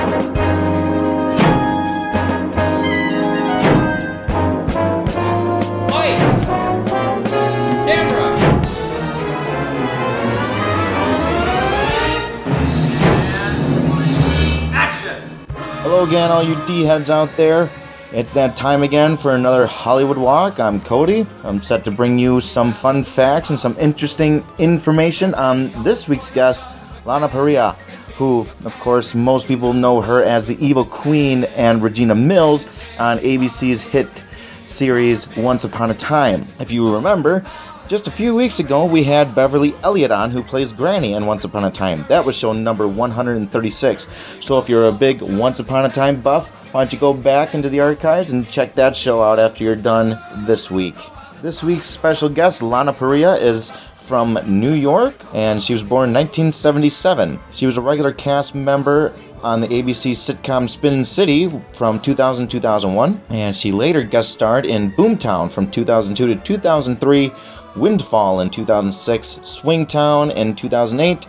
Hello 15.89 16.03
again, 16.03 16.33
all 16.33 16.43
you 16.43 16.57
D 16.67 16.83
heads 16.83 17.11
out 17.11 17.37
there. 17.37 17.71
It's 18.11 18.35
that 18.35 18.57
time 18.57 18.83
again 18.83 19.17
for 19.17 19.37
another 19.37 19.67
Hollywood 19.67 20.19
Walk. 20.19 20.59
I'm 20.59 20.81
Cody. 20.81 21.25
I'm 21.45 21.61
set 21.61 21.85
to 21.85 21.93
bring 21.93 22.19
you 22.19 22.41
some 22.41 22.73
fun 22.73 23.05
facts 23.05 23.51
and 23.51 23.61
some 23.61 23.77
interesting 23.79 24.45
information 24.59 25.33
on 25.35 25.85
this 25.85 26.09
week's 26.09 26.29
guest, 26.31 26.65
Lana 27.05 27.29
Parrilla, 27.29 27.77
who, 28.17 28.49
of 28.65 28.77
course, 28.81 29.15
most 29.15 29.47
people 29.47 29.75
know 29.75 30.01
her 30.01 30.25
as 30.25 30.49
the 30.49 30.59
Evil 30.59 30.85
Queen 30.85 31.45
and 31.45 31.81
Regina 31.81 32.17
Mills 32.17 32.67
on 32.99 33.21
ABC's 33.21 33.85
hit 33.85 34.25
series 34.65 35.29
Once 35.37 35.63
Upon 35.63 35.93
a 35.93 35.95
Time. 35.95 36.45
If 36.59 36.73
you 36.73 36.97
remember, 36.97 37.45
just 37.89 38.09
a 38.09 38.11
few 38.11 38.35
weeks 38.35 38.59
ago, 38.59 38.85
we 38.85 39.05
had 39.05 39.35
Beverly 39.35 39.75
Elliott 39.83 40.11
on, 40.11 40.31
who 40.31 40.43
plays 40.43 40.73
Granny 40.73 41.15
in 41.15 41.27
Once 41.27 41.45
Upon 41.45 41.65
a 41.65 41.71
Time. 41.71 42.05
That 42.09 42.25
was 42.25 42.37
show 42.37 42.53
number 42.53 42.89
136. 42.89 44.09
So 44.41 44.59
if 44.59 44.69
you're 44.69 44.89
a 44.89 44.93
big 44.93 45.23
Once 45.23 45.61
Upon 45.61 45.85
a 45.85 45.89
Time 45.89 46.21
buff, 46.21 46.51
why 46.73 46.83
don't 46.83 46.93
you 46.93 46.99
go 46.99 47.15
back 47.15 47.55
into 47.55 47.69
the 47.69 47.81
archives 47.81 48.33
and 48.33 48.49
check 48.49 48.75
that 48.77 48.97
show 48.97 49.23
out 49.23 49.39
after 49.39 49.65
you're 49.65 49.77
done 49.77 50.19
this 50.47 50.71
week? 50.71 50.97
This 51.43 51.63
week's 51.63 51.87
special 51.87 52.29
guest, 52.29 52.63
Lana 52.63 52.93
Parrilla, 52.93 53.41
is 53.41 53.71
from 54.01 54.39
New 54.47 54.73
York, 54.73 55.15
and 55.35 55.63
she 55.63 55.73
was 55.73 55.83
born 55.83 56.09
in 56.09 56.15
1977. 56.15 57.41
She 57.53 57.67
was 57.67 57.77
a 57.77 57.81
regular 57.81 58.13
cast 58.13 58.55
member 58.55 59.13
on 59.43 59.61
the 59.61 59.69
ABC 59.69 60.13
sitcom 60.13 60.69
Spin 60.69 61.05
City 61.05 61.49
from 61.73 62.01
2000 62.01 62.49
2001, 62.49 63.21
and 63.29 63.55
she 63.55 63.71
later 63.71 64.03
guest 64.03 64.31
starred 64.31 64.67
in 64.67 64.93
Boomtown 64.93 65.51
from 65.51 65.71
2002 65.71 66.35
to 66.35 66.37
2003. 66.37 67.33
Windfall 67.77 68.41
in 68.41 68.51
2006, 68.51 69.41
Swingtown 69.43 70.35
in 70.35 70.55
2008, 70.55 71.27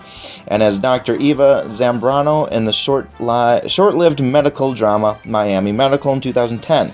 and 0.47 0.63
as 0.63 0.79
Dr. 0.79 1.15
Eva 1.15 1.65
Zambrano 1.67 2.49
in 2.49 2.63
the 2.63 2.73
short 2.73 3.09
li- 3.19 3.67
short-lived 3.67 4.21
medical 4.21 4.73
drama 4.73 5.19
Miami 5.25 5.71
Medical 5.71 6.13
in 6.13 6.21
2010. 6.21 6.93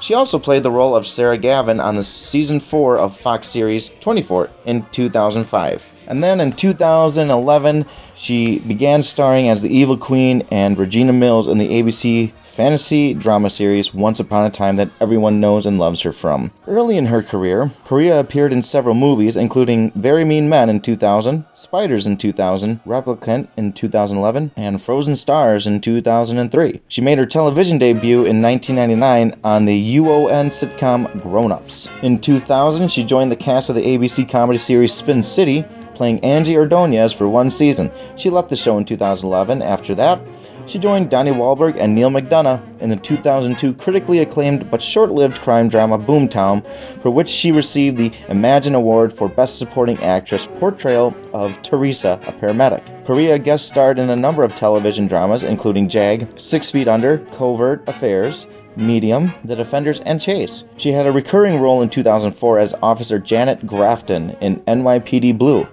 She 0.00 0.14
also 0.14 0.38
played 0.38 0.62
the 0.62 0.70
role 0.70 0.96
of 0.96 1.06
Sarah 1.06 1.38
Gavin 1.38 1.78
on 1.78 1.94
the 1.94 2.02
season 2.02 2.58
4 2.58 2.98
of 2.98 3.16
Fox 3.16 3.46
series 3.46 3.90
24 4.00 4.50
in 4.64 4.84
2005. 4.90 5.88
And 6.08 6.22
then 6.22 6.40
in 6.40 6.52
2011, 6.52 7.86
she 8.14 8.58
began 8.58 9.02
starring 9.04 9.48
as 9.48 9.62
the 9.62 9.76
Evil 9.76 9.96
Queen 9.96 10.42
and 10.50 10.76
Regina 10.78 11.12
Mills 11.12 11.46
in 11.46 11.58
the 11.58 11.68
ABC 11.68 12.32
fantasy 12.52 13.14
drama 13.14 13.48
series 13.48 13.94
Once 13.94 14.20
Upon 14.20 14.44
a 14.44 14.50
Time 14.50 14.76
that 14.76 14.90
everyone 15.00 15.40
knows 15.40 15.64
and 15.64 15.78
loves 15.78 16.02
her 16.02 16.12
from. 16.12 16.50
Early 16.66 16.98
in 16.98 17.06
her 17.06 17.22
career, 17.22 17.70
Parrilla 17.86 18.20
appeared 18.20 18.52
in 18.52 18.62
several 18.62 18.94
movies, 18.94 19.38
including 19.38 19.90
Very 19.92 20.26
Mean 20.26 20.50
Men 20.50 20.68
in 20.68 20.80
2000, 20.80 21.46
Spiders 21.54 22.06
in 22.06 22.18
2000, 22.18 22.84
Replicant 22.84 23.48
in 23.56 23.72
2011, 23.72 24.50
and 24.54 24.82
Frozen 24.82 25.16
Stars 25.16 25.66
in 25.66 25.80
2003. 25.80 26.82
She 26.88 27.00
made 27.00 27.16
her 27.16 27.26
television 27.26 27.78
debut 27.78 28.26
in 28.26 28.42
1999 28.42 29.40
on 29.42 29.64
the 29.64 29.96
UPN 29.96 30.48
sitcom 30.48 31.22
Grown 31.22 31.52
Ups. 31.52 31.88
In 32.02 32.20
2000, 32.20 32.90
she 32.90 33.04
joined 33.04 33.32
the 33.32 33.36
cast 33.36 33.70
of 33.70 33.76
the 33.76 33.96
ABC 33.96 34.28
comedy 34.28 34.58
series 34.58 34.92
Spin 34.92 35.22
City, 35.22 35.64
playing 35.94 36.20
Angie 36.20 36.58
Ordonez 36.58 37.14
for 37.14 37.26
one 37.26 37.50
season. 37.50 37.90
She 38.16 38.28
left 38.28 38.50
the 38.50 38.56
show 38.56 38.76
in 38.76 38.84
2011. 38.84 39.62
After 39.62 39.94
that, 39.94 40.20
she 40.66 40.78
joined 40.78 41.10
Donnie 41.10 41.32
Wahlberg 41.32 41.76
and 41.78 41.94
Neal 41.94 42.10
McDonough 42.10 42.80
in 42.80 42.90
the 42.90 42.96
2002 42.96 43.74
critically 43.74 44.18
acclaimed 44.20 44.70
but 44.70 44.82
short-lived 44.82 45.40
crime 45.40 45.68
drama 45.68 45.98
Boomtown, 45.98 46.64
for 47.00 47.10
which 47.10 47.28
she 47.28 47.52
received 47.52 47.96
the 47.96 48.12
Imagine 48.28 48.74
Award 48.74 49.12
for 49.12 49.28
Best 49.28 49.58
Supporting 49.58 50.02
Actress 50.02 50.48
portrayal 50.58 51.14
of 51.32 51.60
Teresa, 51.62 52.20
a 52.26 52.32
paramedic. 52.32 53.04
Parrilla 53.04 53.42
guest 53.42 53.66
starred 53.66 53.98
in 53.98 54.10
a 54.10 54.16
number 54.16 54.44
of 54.44 54.54
television 54.54 55.06
dramas, 55.06 55.42
including 55.42 55.88
Jag, 55.88 56.38
Six 56.38 56.70
Feet 56.70 56.88
Under, 56.88 57.18
Covert 57.18 57.88
Affairs, 57.88 58.46
Medium, 58.76 59.34
The 59.44 59.56
Defenders, 59.56 60.00
and 60.00 60.20
Chase. 60.20 60.64
She 60.76 60.92
had 60.92 61.06
a 61.06 61.12
recurring 61.12 61.60
role 61.60 61.82
in 61.82 61.90
2004 61.90 62.58
as 62.58 62.74
Officer 62.82 63.18
Janet 63.18 63.66
Grafton 63.66 64.36
in 64.40 64.60
NYPD 64.60 65.36
Blue. 65.36 65.66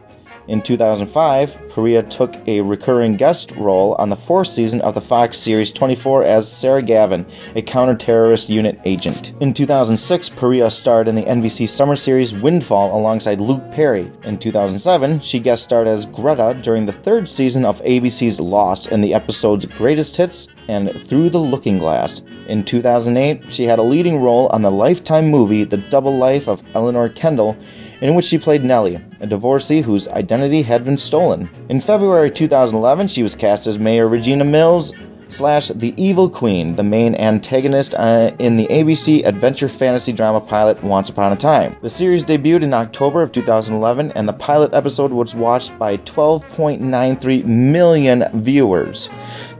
In 0.50 0.64
2005, 0.64 1.60
Parrilla 1.70 2.10
took 2.10 2.36
a 2.48 2.62
recurring 2.62 3.18
guest 3.18 3.52
role 3.52 3.94
on 4.00 4.10
the 4.10 4.16
fourth 4.16 4.48
season 4.48 4.82
of 4.82 4.96
the 4.96 5.00
Fox 5.00 5.38
series 5.38 5.72
24 5.72 6.24
as 6.24 6.52
Sarah 6.52 6.82
Gavin, 6.82 7.28
a 7.56 7.62
counter-terrorist 7.62 8.50
unit 8.50 8.80
agent. 8.84 9.34
In 9.40 9.54
2006, 9.54 10.30
Parrilla 10.30 10.72
starred 10.72 11.08
in 11.08 11.14
the 11.14 11.22
NBC 11.22 11.70
summer 11.70 11.96
series 11.96 12.34
Windfall 12.34 13.00
alongside 13.00 13.40
Luke 13.40 13.70
Perry. 13.70 14.12
In 14.24 14.40
2007, 14.40 15.20
she 15.20 15.38
guest 15.38 15.62
starred 15.62 15.88
as 15.88 16.08
Greta 16.08 16.58
during 16.60 16.88
the 16.88 16.94
third 16.94 17.30
season 17.30 17.64
of 17.64 17.84
ABC's 17.84 18.40
Lost 18.40 18.88
in 18.88 19.02
the 19.02 19.14
episodes 19.14 19.66
Greatest 19.66 20.18
Hits 20.18 20.48
and 20.68 20.92
Through 20.92 21.30
the 21.30 21.38
Looking 21.38 21.78
Glass. 21.78 22.24
In 22.48 22.64
2008, 22.64 23.52
she 23.52 23.66
had 23.66 23.78
a 23.78 23.84
leading 23.84 24.20
role 24.20 24.48
on 24.48 24.64
the 24.64 24.72
Lifetime 24.72 25.30
movie 25.30 25.64
The 25.66 25.78
Double 25.78 26.18
Life 26.18 26.48
of 26.48 26.64
Eleanor 26.74 27.08
Kendall 27.08 27.56
in 28.02 28.16
which 28.16 28.26
she 28.26 28.38
played 28.38 28.64
Nellie, 28.64 29.00
a 29.20 29.28
divorcee 29.28 29.82
whose 29.82 30.08
identity 30.08 30.62
had 30.62 30.86
been 30.86 30.98
stolen. 30.98 31.50
In 31.70 31.82
February 31.82 32.32
2011, 32.32 33.08
she 33.08 33.24
was 33.24 33.36
cast 33.36 33.68
as 33.68 33.80
Mayor 33.80 34.08
Regina 34.08 34.46
Mills 34.46 34.94
slash 35.30 35.68
the 35.70 35.94
Evil 35.96 36.30
Queen, 36.30 36.76
the 36.76 36.84
main 36.84 37.16
antagonist 37.16 37.94
uh, 37.96 38.32
in 38.40 38.58
the 38.58 38.68
ABC 38.68 39.26
adventure 39.26 39.70
fantasy 39.70 40.12
drama 40.12 40.42
pilot 40.42 40.84
Once 40.84 41.10
Upon 41.10 41.32
a 41.32 41.36
Time. 41.36 41.76
The 41.82 41.90
series 41.90 42.26
debuted 42.26 42.64
in 42.64 42.74
October 42.74 43.22
of 43.22 43.32
2011, 43.32 44.14
and 44.14 44.28
the 44.28 44.34
pilot 44.34 44.74
episode 44.74 45.12
was 45.12 45.36
watched 45.36 45.78
by 45.78 45.98
12.93 45.98 47.46
million 47.46 48.26
viewers. 48.34 49.10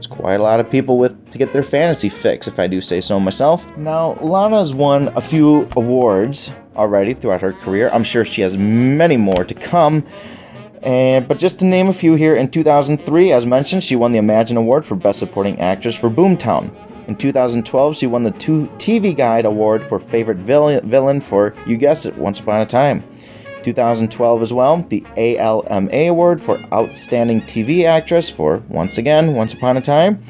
It's 0.00 0.06
quite 0.06 0.40
a 0.40 0.42
lot 0.42 0.60
of 0.60 0.70
people 0.70 0.96
with 0.96 1.28
to 1.32 1.36
get 1.36 1.52
their 1.52 1.62
fantasy 1.62 2.08
fix, 2.08 2.48
if 2.48 2.58
I 2.58 2.68
do 2.68 2.80
say 2.80 3.02
so 3.02 3.20
myself. 3.20 3.76
Now, 3.76 4.14
Lana's 4.14 4.72
won 4.72 5.08
a 5.08 5.20
few 5.20 5.68
awards 5.76 6.50
already 6.74 7.12
throughout 7.12 7.42
her 7.42 7.52
career. 7.52 7.90
I'm 7.92 8.02
sure 8.02 8.24
she 8.24 8.40
has 8.40 8.56
many 8.56 9.18
more 9.18 9.44
to 9.44 9.52
come. 9.52 10.06
And, 10.80 11.28
but 11.28 11.38
just 11.38 11.58
to 11.58 11.66
name 11.66 11.88
a 11.88 11.92
few 11.92 12.14
here, 12.14 12.34
in 12.34 12.50
2003, 12.50 13.32
as 13.32 13.44
mentioned, 13.44 13.84
she 13.84 13.94
won 13.94 14.12
the 14.12 14.18
Imagine 14.18 14.56
Award 14.56 14.86
for 14.86 14.94
Best 14.94 15.18
Supporting 15.18 15.60
Actress 15.60 15.96
for 15.96 16.08
Boomtown. 16.08 16.74
In 17.06 17.16
2012, 17.16 17.94
she 17.94 18.06
won 18.06 18.22
the 18.22 18.32
TV 18.32 19.14
Guide 19.14 19.44
Award 19.44 19.86
for 19.86 20.00
Favorite 20.00 20.38
Villain 20.38 21.20
for, 21.20 21.54
you 21.66 21.76
guessed 21.76 22.06
it, 22.06 22.16
Once 22.16 22.40
Upon 22.40 22.62
a 22.62 22.66
Time. 22.66 23.04
2012 23.62 24.42
as 24.42 24.52
well, 24.52 24.84
the 24.88 25.04
ALMA 25.16 25.90
Award 25.92 26.40
for 26.40 26.58
Outstanding 26.72 27.42
TV 27.42 27.84
Actress 27.84 28.28
for, 28.30 28.62
once 28.68 28.98
again, 28.98 29.34
Once 29.34 29.54
Upon 29.54 29.76
a 29.76 29.80
Time. 29.80 30.22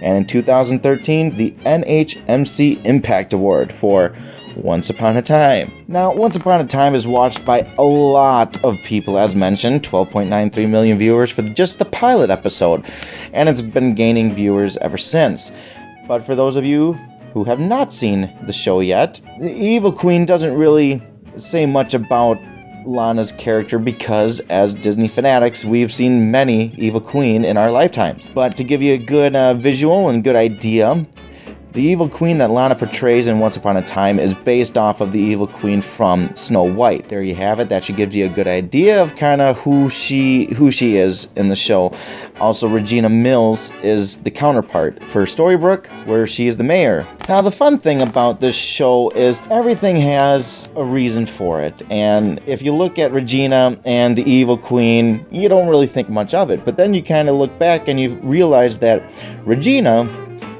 And 0.00 0.16
in 0.16 0.26
2013, 0.26 1.36
the 1.36 1.50
NHMC 1.50 2.84
Impact 2.84 3.32
Award 3.32 3.72
for 3.72 4.14
once 4.56 4.90
Upon 4.90 5.16
a 5.16 5.22
Time. 5.22 5.84
Now, 5.88 6.14
Once 6.14 6.36
Upon 6.36 6.60
a 6.60 6.66
Time 6.66 6.94
is 6.94 7.06
watched 7.06 7.44
by 7.44 7.60
a 7.78 7.82
lot 7.82 8.64
of 8.64 8.78
people, 8.78 9.18
as 9.18 9.34
mentioned 9.34 9.82
12.93 9.82 10.68
million 10.68 10.98
viewers 10.98 11.30
for 11.30 11.42
just 11.42 11.78
the 11.78 11.84
pilot 11.84 12.30
episode, 12.30 12.84
and 13.32 13.48
it's 13.48 13.60
been 13.60 13.94
gaining 13.94 14.34
viewers 14.34 14.76
ever 14.76 14.98
since. 14.98 15.52
But 16.06 16.24
for 16.24 16.34
those 16.34 16.56
of 16.56 16.64
you 16.64 16.94
who 17.34 17.44
have 17.44 17.60
not 17.60 17.92
seen 17.92 18.36
the 18.46 18.52
show 18.52 18.80
yet, 18.80 19.20
the 19.38 19.52
Evil 19.52 19.92
Queen 19.92 20.26
doesn't 20.26 20.56
really 20.56 21.02
say 21.36 21.66
much 21.66 21.94
about 21.94 22.38
Lana's 22.88 23.32
character 23.32 23.78
because, 23.78 24.40
as 24.40 24.74
Disney 24.74 25.08
fanatics, 25.08 25.64
we've 25.64 25.92
seen 25.92 26.30
many 26.30 26.72
Evil 26.78 27.02
Queen 27.02 27.44
in 27.44 27.58
our 27.58 27.70
lifetimes. 27.70 28.26
But 28.34 28.56
to 28.56 28.64
give 28.64 28.80
you 28.80 28.94
a 28.94 28.98
good 28.98 29.36
uh, 29.36 29.54
visual 29.54 30.08
and 30.08 30.24
good 30.24 30.36
idea, 30.36 31.06
the 31.72 31.82
evil 31.82 32.08
queen 32.08 32.38
that 32.38 32.50
Lana 32.50 32.74
portrays 32.74 33.26
in 33.26 33.38
Once 33.38 33.58
Upon 33.58 33.76
a 33.76 33.82
Time 33.82 34.18
is 34.18 34.32
based 34.32 34.78
off 34.78 35.02
of 35.02 35.12
the 35.12 35.20
evil 35.20 35.46
queen 35.46 35.82
from 35.82 36.34
Snow 36.34 36.62
White. 36.62 37.10
There 37.10 37.22
you 37.22 37.34
have 37.34 37.60
it. 37.60 37.68
That 37.68 37.84
should 37.84 37.96
give 37.96 38.14
you 38.14 38.24
a 38.24 38.30
good 38.30 38.48
idea 38.48 39.02
of 39.02 39.14
kind 39.14 39.42
of 39.42 39.58
who 39.60 39.90
she 39.90 40.46
who 40.46 40.70
she 40.70 40.96
is 40.96 41.28
in 41.36 41.48
the 41.48 41.56
show. 41.56 41.92
Also, 42.40 42.68
Regina 42.68 43.08
Mills 43.08 43.72
is 43.82 44.18
the 44.18 44.30
counterpart 44.30 45.02
for 45.04 45.24
Storybrooke, 45.24 45.88
where 46.06 46.26
she 46.26 46.46
is 46.46 46.56
the 46.56 46.64
mayor. 46.64 47.06
Now, 47.28 47.42
the 47.42 47.50
fun 47.50 47.78
thing 47.78 48.00
about 48.00 48.40
this 48.40 48.56
show 48.56 49.10
is 49.10 49.40
everything 49.50 49.96
has 49.96 50.68
a 50.76 50.84
reason 50.84 51.26
for 51.26 51.62
it. 51.62 51.82
And 51.90 52.40
if 52.46 52.62
you 52.62 52.72
look 52.72 52.98
at 52.98 53.12
Regina 53.12 53.78
and 53.84 54.16
the 54.16 54.28
Evil 54.30 54.56
Queen, 54.56 55.26
you 55.30 55.48
don't 55.48 55.68
really 55.68 55.88
think 55.88 56.08
much 56.08 56.32
of 56.34 56.50
it. 56.50 56.64
But 56.64 56.76
then 56.76 56.94
you 56.94 57.02
kind 57.02 57.28
of 57.28 57.36
look 57.36 57.58
back 57.58 57.88
and 57.88 57.98
you 57.98 58.14
realize 58.16 58.78
that 58.78 59.02
Regina 59.44 60.08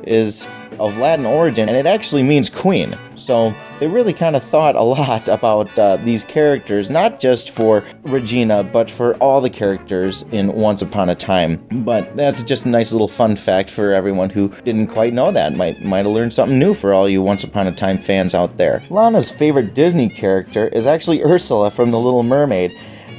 is 0.02 0.48
of 0.78 0.96
Latin 0.98 1.26
origin 1.26 1.68
and 1.68 1.76
it 1.76 1.86
actually 1.86 2.22
means 2.22 2.50
queen. 2.50 2.96
So 3.28 3.54
they 3.78 3.88
really 3.88 4.14
kind 4.14 4.36
of 4.36 4.42
thought 4.42 4.74
a 4.74 4.82
lot 4.96 5.28
about 5.28 5.78
uh, 5.78 5.98
these 5.98 6.24
characters, 6.24 6.88
not 6.88 7.20
just 7.20 7.50
for 7.50 7.84
Regina, 8.02 8.64
but 8.64 8.90
for 8.90 9.16
all 9.16 9.42
the 9.42 9.50
characters 9.50 10.24
in 10.32 10.54
Once 10.54 10.80
Upon 10.80 11.10
a 11.10 11.14
Time. 11.14 11.62
But 11.70 12.16
that's 12.16 12.42
just 12.42 12.64
a 12.64 12.70
nice 12.70 12.90
little 12.90 13.06
fun 13.06 13.36
fact 13.36 13.70
for 13.70 13.92
everyone 13.92 14.30
who 14.30 14.48
didn't 14.64 14.86
quite 14.86 15.12
know 15.12 15.30
that. 15.30 15.54
Might 15.54 15.82
might 15.82 16.06
have 16.06 16.14
learned 16.14 16.32
something 16.32 16.58
new 16.58 16.72
for 16.72 16.94
all 16.94 17.06
you 17.06 17.20
Once 17.20 17.44
Upon 17.44 17.66
a 17.66 17.72
Time 17.72 17.98
fans 17.98 18.34
out 18.34 18.56
there. 18.56 18.82
Lana's 18.88 19.30
favorite 19.30 19.74
Disney 19.74 20.08
character 20.08 20.66
is 20.66 20.86
actually 20.86 21.22
Ursula 21.22 21.70
from 21.70 21.90
The 21.90 22.00
Little 22.00 22.22
Mermaid 22.22 22.74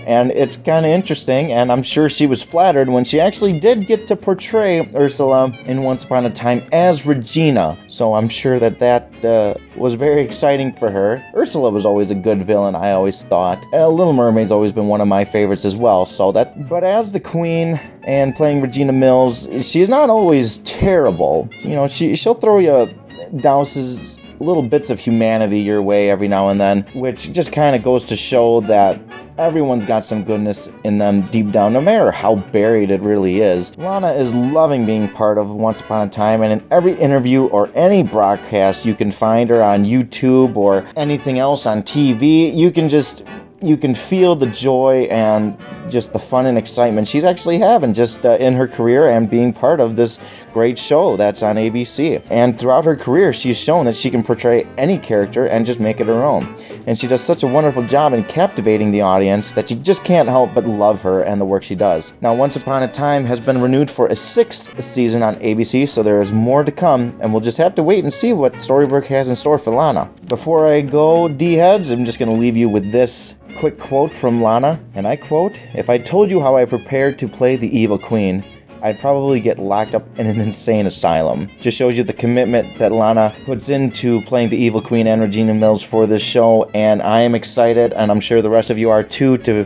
and 0.09 0.31
it's 0.31 0.57
kind 0.57 0.87
of 0.87 0.91
interesting 0.91 1.51
and 1.53 1.71
i'm 1.71 1.83
sure 1.83 2.09
she 2.09 2.25
was 2.25 2.41
flattered 2.41 2.89
when 2.89 3.05
she 3.05 3.19
actually 3.19 3.59
did 3.59 3.85
get 3.85 4.07
to 4.07 4.15
portray 4.15 4.89
ursula 4.95 5.53
in 5.65 5.83
once 5.83 6.03
upon 6.03 6.25
a 6.25 6.29
time 6.31 6.63
as 6.73 7.05
regina. 7.05 7.77
So 7.87 8.15
i'm 8.15 8.27
sure 8.27 8.57
that 8.59 8.79
that 8.79 9.23
uh, 9.23 9.53
was 9.75 9.93
very 9.93 10.21
exciting 10.23 10.73
for 10.73 10.89
her. 10.89 11.23
Ursula 11.35 11.69
was 11.69 11.85
always 11.85 12.09
a 12.09 12.15
good 12.15 12.41
villain 12.43 12.75
i 12.75 12.91
always 12.91 13.21
thought. 13.21 13.63
Uh, 13.71 13.87
little 13.87 14.13
mermaid's 14.13 14.51
always 14.51 14.71
been 14.71 14.87
one 14.87 14.99
of 14.99 15.07
my 15.07 15.25
favorites 15.25 15.63
as 15.63 15.75
well 15.75 16.07
so 16.07 16.31
that 16.31 16.67
but 16.67 16.83
as 16.83 17.11
the 17.11 17.19
queen 17.19 17.79
and 18.03 18.35
playing 18.35 18.61
regina 18.61 18.91
mills 18.91 19.47
she's 19.61 19.89
not 19.89 20.09
always 20.09 20.57
terrible. 20.59 21.49
You 21.61 21.75
know 21.75 21.87
she, 21.87 22.15
she'll 22.15 22.33
throw 22.33 22.57
you 22.57 22.89
douses 23.31 24.19
little 24.39 24.63
bits 24.63 24.89
of 24.89 24.99
humanity 24.99 25.59
your 25.59 25.81
way 25.81 26.09
every 26.09 26.27
now 26.27 26.49
and 26.49 26.59
then, 26.59 26.85
which 26.93 27.31
just 27.31 27.51
kind 27.51 27.75
of 27.75 27.83
goes 27.83 28.05
to 28.05 28.15
show 28.15 28.61
that 28.61 28.99
everyone's 29.37 29.85
got 29.85 30.03
some 30.03 30.23
goodness 30.23 30.69
in 30.83 30.97
them 30.97 31.21
deep 31.21 31.51
down, 31.51 31.73
no 31.73 31.81
matter 31.81 32.11
how 32.11 32.35
buried 32.35 32.91
it 32.91 33.01
really 33.01 33.41
is. 33.41 33.77
Lana 33.77 34.11
is 34.11 34.33
loving 34.33 34.85
being 34.85 35.09
part 35.09 35.37
of 35.37 35.49
Once 35.49 35.79
Upon 35.79 36.07
a 36.07 36.09
Time, 36.09 36.41
and 36.41 36.61
in 36.61 36.67
every 36.71 36.93
interview 36.93 37.45
or 37.45 37.69
any 37.73 38.03
broadcast 38.03 38.85
you 38.85 38.95
can 38.95 39.11
find 39.11 39.49
her 39.49 39.63
on 39.63 39.85
YouTube 39.85 40.57
or 40.57 40.85
anything 40.95 41.39
else 41.39 41.65
on 41.65 41.83
TV, 41.83 42.53
you 42.53 42.71
can 42.71 42.89
just 42.89 43.23
you 43.61 43.77
can 43.77 43.93
feel 43.93 44.35
the 44.35 44.47
joy 44.47 45.07
and 45.11 45.57
just 45.89 46.13
the 46.13 46.19
fun 46.19 46.45
and 46.45 46.57
excitement 46.57 47.07
she's 47.07 47.23
actually 47.23 47.59
having 47.59 47.93
just 47.93 48.25
uh, 48.25 48.37
in 48.39 48.53
her 48.53 48.67
career 48.67 49.09
and 49.09 49.29
being 49.29 49.51
part 49.51 49.79
of 49.79 49.95
this 49.95 50.19
great 50.53 50.77
show 50.77 51.17
that's 51.17 51.43
on 51.43 51.55
ABC. 51.55 52.21
And 52.29 52.59
throughout 52.59 52.85
her 52.85 52.95
career, 52.95 53.33
she's 53.33 53.59
shown 53.59 53.85
that 53.85 53.95
she 53.95 54.09
can 54.09 54.23
portray 54.23 54.65
any 54.77 54.97
character 54.97 55.45
and 55.45 55.65
just 55.65 55.79
make 55.79 55.99
it 55.99 56.07
her 56.07 56.23
own. 56.23 56.55
And 56.87 56.97
she 56.97 57.07
does 57.07 57.21
such 57.21 57.43
a 57.43 57.47
wonderful 57.47 57.85
job 57.85 58.13
in 58.13 58.23
captivating 58.23 58.91
the 58.91 59.01
audience 59.01 59.53
that 59.53 59.71
you 59.71 59.77
just 59.77 60.03
can't 60.03 60.29
help 60.29 60.53
but 60.53 60.65
love 60.65 61.01
her 61.01 61.21
and 61.21 61.39
the 61.39 61.45
work 61.45 61.63
she 61.63 61.75
does. 61.75 62.13
Now, 62.21 62.33
Once 62.33 62.55
Upon 62.55 62.83
a 62.83 62.87
Time 62.87 63.25
has 63.25 63.39
been 63.39 63.61
renewed 63.61 63.91
for 63.91 64.07
a 64.07 64.15
sixth 64.15 64.83
season 64.83 65.23
on 65.23 65.35
ABC, 65.37 65.87
so 65.87 66.03
there 66.03 66.21
is 66.21 66.33
more 66.33 66.63
to 66.63 66.71
come, 66.71 67.17
and 67.19 67.31
we'll 67.31 67.41
just 67.41 67.57
have 67.57 67.75
to 67.75 67.83
wait 67.83 68.03
and 68.03 68.13
see 68.13 68.33
what 68.33 68.53
Storybrooke 68.53 69.07
has 69.07 69.29
in 69.29 69.35
store 69.35 69.57
for 69.57 69.71
Lana. 69.71 70.09
Before 70.27 70.67
I 70.67 70.81
go, 70.81 71.27
D 71.27 71.53
heads, 71.53 71.91
I'm 71.91 72.05
just 72.05 72.19
going 72.19 72.31
to 72.31 72.37
leave 72.37 72.57
you 72.57 72.69
with 72.69 72.91
this 72.91 73.35
quick 73.57 73.79
quote 73.79 74.13
from 74.13 74.41
Lana, 74.41 74.79
and 74.93 75.07
I 75.07 75.15
quote 75.15 75.59
If 75.73 75.89
I 75.89 75.97
told 75.97 76.31
you 76.31 76.39
how 76.41 76.55
I 76.55 76.65
prepared 76.65 77.19
to 77.19 77.27
play 77.27 77.55
the 77.55 77.79
evil 77.79 77.97
queen, 77.97 78.43
I'd 78.81 78.99
probably 78.99 79.39
get 79.39 79.59
locked 79.59 79.95
up 79.95 80.03
in 80.17 80.27
an 80.27 80.39
insane 80.39 80.87
asylum. 80.87 81.49
Just 81.59 81.77
shows 81.77 81.97
you 81.97 82.03
the 82.03 82.13
commitment 82.13 82.79
that 82.79 82.91
Lana 82.91 83.35
puts 83.43 83.69
into 83.69 84.21
playing 84.21 84.49
the 84.49 84.57
evil 84.57 84.81
queen 84.81 85.07
and 85.07 85.21
Regina 85.21 85.53
Mills 85.53 85.83
for 85.83 86.07
this 86.07 86.21
show, 86.21 86.65
and 86.65 87.01
I 87.01 87.21
am 87.21 87.35
excited, 87.35 87.93
and 87.93 88.11
I'm 88.11 88.21
sure 88.21 88.41
the 88.41 88.49
rest 88.49 88.69
of 88.69 88.77
you 88.77 88.91
are 88.91 89.03
too, 89.03 89.37
to 89.39 89.65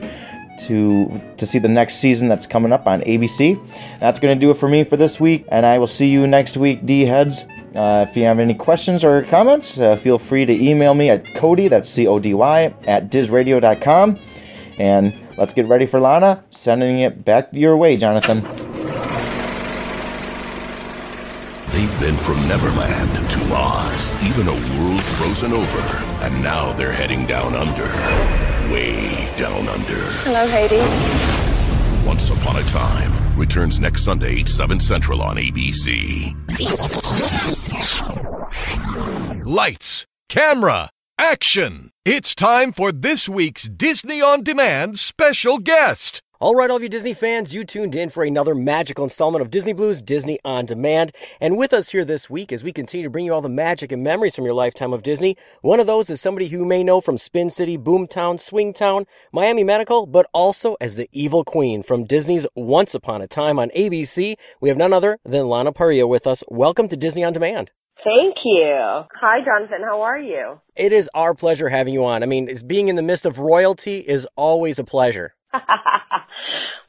to 0.56 1.22
to 1.38 1.46
see 1.46 1.60
the 1.60 1.70
next 1.70 1.96
season 1.96 2.28
that's 2.28 2.48
coming 2.48 2.72
up 2.72 2.88
on 2.88 3.02
ABC. 3.02 3.60
That's 4.00 4.20
to 4.20 4.36
do 4.36 4.52
it 4.52 4.58
for 4.58 4.68
me 4.68 4.84
for 4.84 4.98
this 4.98 5.20
week, 5.20 5.46
and 5.50 5.66
I 5.66 5.78
will 5.78 5.88
see 5.88 6.08
you 6.08 6.28
next 6.28 6.58
week, 6.58 6.86
D 6.86 7.06
heads. 7.06 7.46
Uh, 7.76 8.06
if 8.08 8.16
you 8.16 8.26
have 8.26 8.40
any 8.40 8.54
questions 8.54 9.04
or 9.04 9.24
comments, 9.24 9.80
uh, 9.80 9.96
feel 9.96 10.20
free 10.20 10.46
to 10.46 10.54
email 10.54 10.94
me 10.94 11.10
at 11.10 11.34
Cody, 11.36 11.70
that's 11.70 11.90
C 11.90 12.08
O 12.08 12.20
D 12.20 12.34
Y, 12.34 12.74
at 12.86 13.10
DizRadio.com. 13.12 14.20
And 14.78 15.14
let's 15.38 15.54
get 15.54 15.68
ready 15.68 15.86
for 15.86 16.00
Lana. 16.00 16.44
Sending 16.52 17.00
it 17.00 17.26
back 17.26 17.50
your 17.52 17.78
way, 17.78 17.98
Jonathan. 17.98 18.73
They've 21.74 22.00
been 22.00 22.18
from 22.18 22.36
Neverland 22.48 23.32
to 23.32 23.40
Oz, 23.52 24.14
even 24.24 24.48
a 24.48 24.54
world 24.80 25.04
frozen 25.04 25.54
over. 25.54 25.80
And 26.24 26.44
now 26.44 26.72
they're 26.74 26.92
heading 26.92 27.26
down 27.26 27.56
under. 27.56 27.88
Way 28.72 29.36
down 29.38 29.68
under. 29.68 30.06
Hello, 30.22 30.46
Hades. 30.46 32.06
Once 32.06 32.30
Upon 32.30 32.58
a 32.58 32.64
Time 32.66 33.12
returns 33.36 33.80
next 33.80 34.04
Sunday, 34.04 34.42
8, 34.42 34.50
7 34.50 34.80
Central 34.80 35.24
on 35.24 35.38
ABC. 35.38 36.36
Lights, 39.44 40.06
camera, 40.30 40.92
action! 41.18 41.90
It's 42.06 42.36
time 42.36 42.72
for 42.72 42.92
this 42.92 43.28
week's 43.28 43.64
Disney 43.64 44.22
On 44.22 44.44
Demand 44.44 45.00
special 45.00 45.58
guest. 45.58 46.22
All 46.44 46.56
right, 46.56 46.70
all 46.70 46.76
of 46.76 46.84
you 46.84 46.90
Disney 46.90 47.14
fans, 47.14 47.56
you 47.56 47.64
tuned 47.64 47.96
in 47.96 48.10
for 48.10 48.22
another 48.22 48.54
magical 48.54 49.06
installment 49.06 49.42
of 49.42 49.50
Disney 49.50 49.72
Blues 49.72 50.02
Disney 50.02 50.40
on 50.44 50.66
Demand. 50.66 51.14
And 51.40 51.58
with 51.58 51.72
us 51.72 51.88
here 51.88 52.04
this 52.04 52.30
week 52.30 52.52
as 52.52 52.66
we 52.66 52.74
continue 52.74 53.06
to 53.06 53.10
bring 53.10 53.24
you 53.24 53.34
all 53.34 53.40
the 53.40 53.48
magic 53.48 53.94
and 53.94 54.04
memories 54.04 54.36
from 54.36 54.44
your 54.44 54.54
lifetime 54.54 54.92
of 54.92 55.04
Disney. 55.04 55.38
One 55.62 55.80
of 55.80 55.88
those 55.88 56.10
is 56.10 56.20
somebody 56.20 56.50
who 56.50 56.58
you 56.58 56.66
may 56.66 56.84
know 56.84 57.00
from 57.00 57.18
Spin 57.18 57.50
City, 57.50 57.78
Boomtown, 57.78 58.40
Swingtown, 58.42 59.06
Miami 59.32 59.64
Medical, 59.64 60.06
but 60.06 60.26
also 60.34 60.76
as 60.82 60.98
the 60.98 61.08
Evil 61.14 61.46
Queen 61.46 61.82
from 61.82 62.04
Disney's 62.04 62.46
Once 62.56 62.94
Upon 62.94 63.22
a 63.22 63.28
Time 63.28 63.58
on 63.58 63.70
ABC. 63.70 64.36
We 64.60 64.68
have 64.68 64.78
none 64.78 64.92
other 64.92 65.20
than 65.24 65.48
Lana 65.48 65.72
Parrilla 65.72 66.10
with 66.10 66.28
us. 66.28 66.44
Welcome 66.50 66.90
to 66.90 66.98
Disney 66.98 67.24
on 67.24 67.32
Demand. 67.32 67.72
Thank 68.04 68.36
you. 68.44 69.06
Hi, 69.22 69.40
Jonathan. 69.46 69.82
How 69.82 70.02
are 70.02 70.20
you? 70.20 70.60
It 70.76 70.92
is 70.92 71.10
our 71.14 71.34
pleasure 71.34 71.70
having 71.70 71.94
you 71.94 72.04
on. 72.04 72.22
I 72.22 72.26
mean, 72.26 72.54
being 72.68 72.90
in 72.90 72.98
the 72.98 73.02
midst 73.02 73.26
of 73.26 73.40
royalty 73.40 74.00
is 74.00 74.28
always 74.36 74.78
a 74.78 74.84
pleasure. 74.84 75.36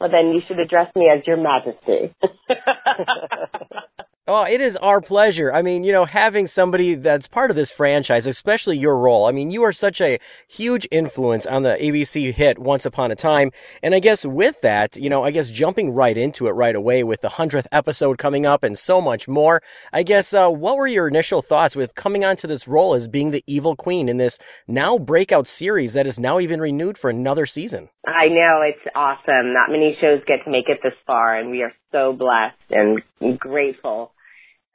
well, 0.01 0.11
then 0.11 0.33
you 0.35 0.43
should 0.47 0.59
address 0.59 0.95
me 0.97 1.11
as 1.15 1.27
Your 1.27 1.37
Majesty. 1.37 2.15
Oh, 4.27 4.45
it 4.45 4.63
is 4.63 4.75
our 4.79 5.03
pleasure. 5.03 5.53
I 5.53 5.61
mean, 5.61 5.85
you 5.85 5.93
know, 5.93 6.07
having 6.07 6.47
somebody 6.47 6.95
that's 6.95 7.29
part 7.29 7.51
of 7.51 7.57
this 7.57 7.71
franchise, 7.71 8.27
especially 8.27 8.79
your 8.79 8.97
role. 8.97 9.27
I 9.27 9.33
mean, 9.33 9.51
you 9.51 9.63
are 9.65 9.73
such 9.73 10.01
a 10.01 10.19
huge 10.49 10.89
influence 10.91 11.45
on 11.45 11.63
the 11.63 11.77
ABC 11.79 12.33
hit 12.33 12.59
Once 12.59 12.87
Upon 12.87 13.11
a 13.11 13.17
Time. 13.17 13.51
And 13.83 13.95
I 13.95 13.99
guess 13.99 14.25
with 14.25 14.63
that, 14.63 14.97
you 14.97 15.11
know, 15.11 15.25
I 15.25 15.31
guess 15.31 15.51
jumping 15.51 15.93
right 15.93 16.17
into 16.17 16.47
it 16.47 16.53
right 16.53 16.75
away 16.75 17.05
with 17.05 17.21
the 17.21 17.29
100th 17.29 17.67
episode 17.71 18.17
coming 18.17 18.47
up 18.47 18.65
and 18.65 18.79
so 18.79 18.99
much 19.03 19.29
more, 19.29 19.61
I 19.93 20.03
guess, 20.03 20.33
uh, 20.33 20.49
what 20.49 20.79
were 20.79 20.87
your 20.87 21.07
initial 21.07 21.43
thoughts 21.43 21.77
with 21.77 21.95
coming 21.95 22.25
onto 22.25 22.49
this 22.49 22.67
role 22.67 22.95
as 22.95 23.07
being 23.07 23.31
the 23.31 23.45
evil 23.47 23.77
queen 23.77 24.09
in 24.09 24.17
this 24.17 24.39
now 24.67 24.97
breakout 24.97 25.47
series 25.47 25.93
that 25.93 26.07
is 26.07 26.19
now 26.19 26.41
even 26.41 26.63
renewed 26.63 26.97
for 26.97 27.11
another 27.11 27.45
season? 27.45 27.91
I 28.07 28.29
know. 28.29 28.63
It's 28.63 28.87
awesome. 28.95 29.53
Not 29.53 29.69
many 29.69 29.99
shows 30.01 30.23
get 30.27 30.45
to 30.45 30.51
make 30.51 30.71
it 30.71 30.81
this 30.83 30.95
far, 31.07 31.39
and 31.39 31.51
we 31.51 31.61
are 31.61 31.73
so 31.95 32.13
blessed 32.13 32.57
and 32.71 33.39
grateful 33.39 34.13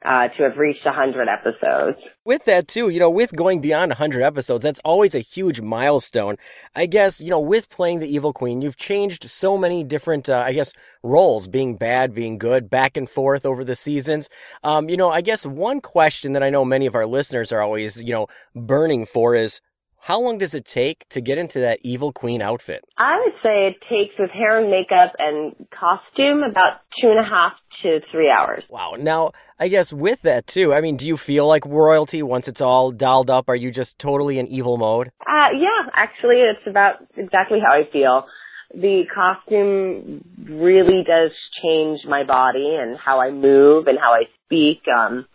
uh, 0.02 0.28
to 0.28 0.42
have 0.44 0.56
reached 0.56 0.84
100 0.84 1.28
episodes. 1.28 1.98
With 2.24 2.46
that, 2.46 2.68
too, 2.68 2.88
you 2.88 2.98
know, 2.98 3.10
with 3.10 3.36
going 3.36 3.60
beyond 3.60 3.90
100 3.90 4.22
episodes, 4.22 4.62
that's 4.62 4.80
always 4.80 5.14
a 5.14 5.20
huge 5.20 5.60
milestone. 5.60 6.36
I 6.74 6.86
guess, 6.86 7.20
you 7.20 7.28
know, 7.28 7.40
with 7.40 7.68
playing 7.68 8.00
the 8.00 8.12
Evil 8.12 8.32
Queen, 8.32 8.62
you've 8.62 8.78
changed 8.78 9.24
so 9.24 9.58
many 9.58 9.84
different, 9.84 10.30
uh, 10.30 10.42
I 10.46 10.54
guess, 10.54 10.72
roles, 11.02 11.48
being 11.48 11.76
bad, 11.76 12.14
being 12.14 12.38
good, 12.38 12.70
back 12.70 12.96
and 12.96 13.08
forth 13.08 13.44
over 13.44 13.62
the 13.62 13.76
seasons. 13.76 14.30
Um, 14.64 14.88
you 14.88 14.96
know, 14.96 15.10
I 15.10 15.20
guess 15.20 15.44
one 15.44 15.82
question 15.82 16.32
that 16.32 16.42
I 16.42 16.48
know 16.48 16.64
many 16.64 16.86
of 16.86 16.94
our 16.94 17.06
listeners 17.06 17.52
are 17.52 17.60
always, 17.60 18.02
you 18.02 18.12
know, 18.12 18.26
burning 18.54 19.04
for 19.04 19.34
is, 19.34 19.60
how 20.02 20.20
long 20.20 20.38
does 20.38 20.54
it 20.54 20.64
take 20.64 21.08
to 21.10 21.20
get 21.20 21.38
into 21.38 21.60
that 21.60 21.78
evil 21.82 22.10
queen 22.10 22.40
outfit? 22.40 22.84
I 22.96 23.20
would 23.22 23.34
say 23.42 23.68
it 23.68 23.76
takes 23.88 24.18
with 24.18 24.30
hair 24.30 24.58
and 24.58 24.70
makeup 24.70 25.12
and 25.18 25.54
costume 25.70 26.42
about 26.42 26.80
two 27.00 27.10
and 27.10 27.18
a 27.18 27.28
half 27.28 27.52
to 27.82 28.00
three 28.10 28.30
hours. 28.30 28.64
Wow. 28.68 28.94
Now, 28.98 29.32
I 29.58 29.68
guess 29.68 29.92
with 29.92 30.22
that 30.22 30.46
too, 30.46 30.72
I 30.72 30.80
mean, 30.80 30.96
do 30.96 31.06
you 31.06 31.16
feel 31.16 31.46
like 31.46 31.64
royalty 31.66 32.22
once 32.22 32.48
it's 32.48 32.60
all 32.60 32.90
dialed 32.90 33.30
up? 33.30 33.48
Are 33.48 33.56
you 33.56 33.70
just 33.70 33.98
totally 33.98 34.38
in 34.38 34.46
evil 34.46 34.78
mode? 34.78 35.12
Uh, 35.20 35.48
yeah, 35.54 35.90
actually, 35.94 36.36
it's 36.36 36.66
about 36.66 36.96
exactly 37.16 37.58
how 37.60 37.72
I 37.72 37.90
feel. 37.92 38.24
The 38.72 39.02
costume 39.12 40.24
really 40.48 41.04
does 41.06 41.32
change 41.62 42.00
my 42.06 42.24
body 42.24 42.76
and 42.80 42.96
how 42.98 43.20
I 43.20 43.30
move 43.30 43.86
and 43.86 43.98
how 43.98 44.12
I 44.12 44.24
speak. 44.46 44.82
Um, 44.88 45.26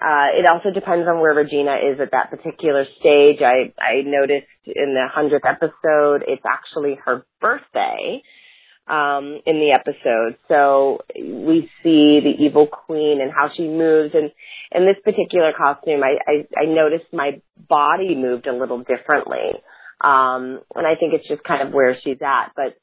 uh, 0.00 0.28
it 0.38 0.46
also 0.46 0.70
depends 0.70 1.08
on 1.08 1.20
where 1.20 1.34
Regina 1.34 1.76
is 1.92 2.00
at 2.00 2.10
that 2.12 2.30
particular 2.30 2.84
stage. 3.00 3.38
I, 3.40 3.72
I 3.80 4.02
noticed 4.04 4.46
in 4.66 4.94
the 4.94 5.06
100th 5.14 5.48
episode, 5.48 6.24
it's 6.26 6.44
actually 6.46 6.98
her 7.04 7.24
birthday. 7.40 8.22
um, 8.88 9.40
in 9.46 9.58
the 9.58 9.74
episode. 9.74 10.36
So 10.48 11.00
we 11.16 11.70
see 11.82 12.20
the 12.20 12.34
evil 12.38 12.66
queen 12.66 13.20
and 13.20 13.32
how 13.32 13.50
she 13.54 13.66
moves. 13.66 14.14
And 14.14 14.30
in 14.72 14.86
this 14.86 14.96
particular 15.02 15.52
costume, 15.56 16.02
I, 16.02 16.18
I, 16.26 16.62
I 16.62 16.64
noticed 16.66 17.06
my 17.12 17.40
body 17.68 18.14
moved 18.14 18.46
a 18.46 18.56
little 18.56 18.78
differently. 18.78 19.58
Um, 20.00 20.60
and 20.74 20.86
I 20.86 20.94
think 20.98 21.14
it's 21.14 21.26
just 21.26 21.42
kind 21.42 21.66
of 21.66 21.74
where 21.74 21.96
she's 22.02 22.18
at. 22.22 22.52
But 22.54 22.76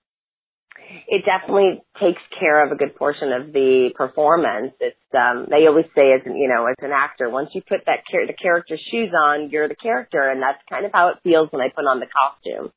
it 1.07 1.23
definitely 1.25 1.81
takes 1.99 2.21
care 2.39 2.65
of 2.65 2.71
a 2.71 2.75
good 2.75 2.95
portion 2.95 3.31
of 3.31 3.53
the 3.53 3.91
performance. 3.95 4.73
It's 4.79 4.97
um 5.13 5.47
they 5.49 5.67
always 5.67 5.85
say 5.95 6.13
as 6.13 6.21
you 6.25 6.49
know 6.49 6.65
as 6.67 6.75
an 6.79 6.91
actor 6.93 7.29
once 7.29 7.49
you 7.53 7.61
put 7.61 7.85
that 7.85 8.05
char- 8.11 8.27
the 8.27 8.33
character's 8.33 8.81
shoes 8.91 9.11
on 9.13 9.49
you're 9.49 9.67
the 9.67 9.75
character 9.75 10.21
and 10.29 10.41
that's 10.41 10.59
kind 10.69 10.85
of 10.85 10.91
how 10.93 11.09
it 11.09 11.17
feels 11.23 11.49
when 11.51 11.61
I 11.61 11.69
put 11.69 11.85
on 11.85 11.99
the 11.99 12.07
costume. 12.07 12.71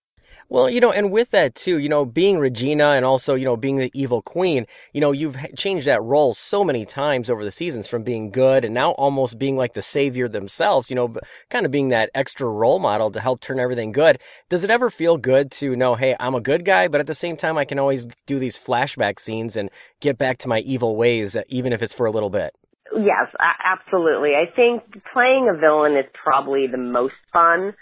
Well, 0.49 0.71
you 0.71 0.81
know, 0.81 0.93
and 0.93 1.11
with 1.11 1.31
that 1.33 1.57
too, 1.57 1.79
you 1.79 1.89
know, 1.89 2.05
being 2.05 2.39
Regina 2.39 2.91
and 2.91 3.05
also, 3.05 3.35
you 3.35 3.45
know, 3.45 3.57
being 3.57 3.79
the 3.79 3.91
evil 3.93 4.23
queen, 4.23 4.67
you 4.93 5.01
know, 5.01 5.11
you've 5.11 5.37
changed 5.57 5.87
that 5.87 6.03
role 6.03 6.35
so 6.35 6.63
many 6.63 6.85
times 6.85 7.29
over 7.29 7.43
the 7.43 7.51
seasons 7.51 7.89
from 7.89 8.05
being 8.05 8.31
good 8.31 8.65
and 8.65 8.73
now 8.73 8.93
almost 8.93 9.41
being 9.41 9.57
like 9.57 9.73
the 9.73 9.83
savior 9.83 10.29
themselves, 10.29 10.89
you 10.89 10.95
know, 10.95 11.17
kind 11.51 11.67
of 11.67 11.73
being 11.73 11.89
that 11.89 12.11
extra 12.15 12.49
role 12.49 12.79
model 12.79 13.11
to 13.11 13.21
help 13.21 13.41
turn 13.41 13.59
everything 13.59 13.91
good. 13.91 14.21
Does 14.49 14.63
it 14.63 14.71
ever 14.71 14.89
feel 14.89 15.17
good 15.17 15.51
to 15.53 15.75
know, 15.75 15.97
hey, 15.97 16.15
I'm 16.21 16.37
a 16.37 16.41
good 16.41 16.65
guy, 16.65 16.87
but 16.87 17.01
at 17.01 17.09
the 17.09 17.15
same 17.15 17.37
time, 17.37 17.59
I 17.59 17.65
can 17.65 17.81
always 17.81 18.07
do 18.27 18.39
these 18.39 18.57
flashback 18.57 19.19
scenes 19.19 19.57
and 19.57 19.69
get 20.01 20.17
back 20.17 20.39
to 20.39 20.49
my 20.49 20.61
evil 20.61 20.95
ways, 20.95 21.35
uh, 21.35 21.43
even 21.49 21.73
if 21.73 21.83
it's 21.83 21.93
for 21.93 22.07
a 22.07 22.13
little 22.13 22.31
bit? 22.31 22.55
Yes, 22.93 23.35
absolutely. 23.65 24.31
I 24.31 24.47
think 24.55 24.85
playing 25.13 25.49
a 25.53 25.59
villain 25.59 25.97
is 25.97 26.07
probably 26.23 26.69
the 26.69 26.79
most 26.79 27.15
fun 27.33 27.75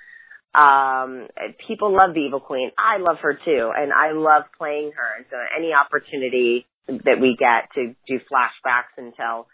um, 0.54 1.28
people 1.66 1.92
love 1.92 2.14
the 2.14 2.20
Evil 2.20 2.40
Queen. 2.40 2.70
I 2.78 2.98
love 2.98 3.18
her 3.22 3.34
too, 3.34 3.72
and 3.76 3.92
I 3.92 4.12
love 4.12 4.44
playing 4.56 4.92
her. 4.96 5.16
And 5.16 5.26
so, 5.30 5.36
any 5.56 5.72
opportunity 5.72 6.66
that 6.86 7.20
we 7.20 7.36
get 7.38 7.70
to 7.74 7.94
do 8.06 8.20
flashbacks 8.30 8.94
and 8.96 9.12
tell 9.14 9.46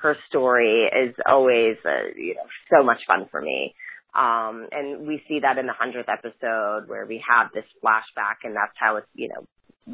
her 0.00 0.16
story 0.28 0.84
is 0.86 1.14
always, 1.28 1.76
uh, 1.84 2.10
you 2.16 2.34
know, 2.34 2.46
so 2.70 2.84
much 2.84 2.98
fun 3.06 3.26
for 3.30 3.40
me. 3.40 3.74
Um, 4.14 4.66
and 4.72 5.06
we 5.06 5.22
see 5.28 5.40
that 5.42 5.58
in 5.58 5.66
the 5.66 5.72
hundredth 5.72 6.08
episode 6.08 6.88
where 6.88 7.06
we 7.06 7.22
have 7.28 7.52
this 7.52 7.66
flashback, 7.84 8.42
and 8.44 8.56
that's 8.56 8.74
how 8.74 8.96
it's, 8.96 9.06
you 9.14 9.28
know, 9.28 9.46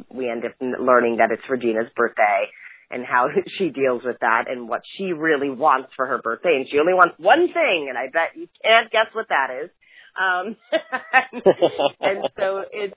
we 0.09 0.29
end 0.29 0.45
up 0.45 0.53
learning 0.59 1.17
that 1.17 1.31
it's 1.31 1.43
Regina's 1.49 1.91
birthday 1.95 2.49
and 2.89 3.05
how 3.05 3.27
she 3.57 3.69
deals 3.69 4.01
with 4.03 4.17
that 4.21 4.45
and 4.49 4.69
what 4.69 4.81
she 4.97 5.11
really 5.13 5.49
wants 5.49 5.89
for 5.95 6.05
her 6.05 6.19
birthday. 6.21 6.55
And 6.55 6.67
she 6.71 6.79
only 6.79 6.93
wants 6.93 7.15
one 7.17 7.47
thing, 7.53 7.87
and 7.89 7.97
I 7.97 8.07
bet 8.07 8.35
you 8.35 8.47
can't 8.63 8.91
guess 8.91 9.13
what 9.13 9.29
that 9.29 9.49
is. 9.63 9.69
Um, 10.17 10.55
and 12.01 12.29
so 12.37 12.63
it's, 12.71 12.95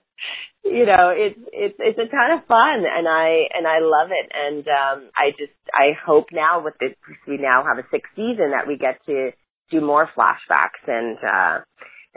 you 0.65 0.87
know, 0.87 1.13
it's, 1.15 1.39
it's, 1.53 1.77
it's 1.79 1.99
a 1.99 2.11
ton 2.11 2.39
of 2.39 2.47
fun 2.47 2.85
and 2.85 3.07
I, 3.09 3.47
and 3.55 3.67
I 3.67 3.79
love 3.81 4.11
it. 4.11 4.31
And, 4.35 4.67
um, 4.69 5.11
I 5.17 5.31
just, 5.31 5.57
I 5.73 5.93
hope 6.05 6.27
now 6.33 6.63
with 6.65 6.75
this, 6.81 6.95
we 7.27 7.39
now 7.39 7.65
have 7.65 7.79
a 7.79 7.89
sixth 7.91 8.13
season 8.17 8.53
that 8.53 8.67
we 8.67 8.77
get 8.77 8.99
to 9.07 9.31
do 9.71 9.81
more 9.81 10.09
flashbacks 10.17 10.87
and, 10.87 11.19
uh, 11.19 11.61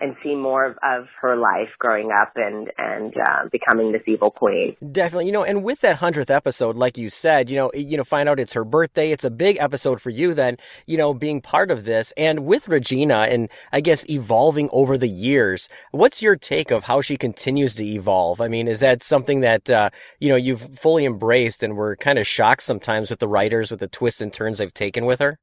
and 0.02 0.16
see 0.24 0.36
more 0.36 0.66
of, 0.66 0.78
of 0.84 1.08
her 1.22 1.38
life 1.38 1.70
growing 1.80 2.12
up 2.12 2.34
and 2.36 2.72
and 2.78 3.14
uh, 3.18 3.48
becoming 3.52 3.92
this 3.92 4.02
evil 4.08 4.32
queen. 4.32 4.76
Definitely, 4.92 5.28
you 5.28 5.32
know, 5.32 5.44
and 5.44 5.64
with 5.64 5.82
that 5.82 5.98
hundredth 5.98 6.30
episode, 6.30 6.76
like 6.76 6.98
you 6.98 7.10
said, 7.10 7.50
you 7.50 7.56
know, 7.56 7.72
you 7.74 7.98
know, 7.98 8.04
find 8.04 8.28
out 8.28 8.40
it's 8.40 8.54
her 8.54 8.66
birthday. 8.66 9.12
It's 9.12 9.24
a 9.24 9.30
big 9.30 9.58
episode 9.60 10.02
for 10.02 10.10
you, 10.10 10.34
then, 10.34 10.58
you 10.86 10.98
know, 10.98 11.14
being 11.14 11.42
part 11.42 11.72
of 11.72 11.86
this, 11.86 12.14
and 12.18 12.46
with 12.46 12.68
Regina, 12.68 13.28
and 13.30 13.50
I 13.72 13.82
guess 13.82 14.10
evolving 14.10 14.70
over 14.72 14.98
the 14.98 15.08
years. 15.08 15.70
What's 15.92 16.22
your 16.22 16.36
take 16.36 16.72
of 16.72 16.84
how 16.84 17.02
she 17.02 17.18
continues 17.18 17.76
to 17.76 17.86
evolve? 17.86 18.42
I 18.42 18.48
mean, 18.48 18.68
is 18.68 18.80
that 18.80 19.04
something 19.04 19.42
that 19.42 19.70
uh, 19.70 19.92
you 20.20 20.30
know 20.30 20.36
you've 20.36 20.80
fully 20.80 21.06
embraced, 21.06 21.64
and 21.64 21.78
we're 21.78 21.96
kind 21.96 22.18
of 22.18 22.26
shocked 22.26 22.64
sometimes 22.64 23.10
with 23.10 23.20
the 23.20 23.28
writers 23.28 23.70
with 23.70 23.80
the 23.80 23.88
twists 23.88 24.22
and 24.22 24.34
turns 24.34 24.58
they've 24.58 24.74
taken 24.74 25.06
with 25.06 25.20
her? 25.20 25.38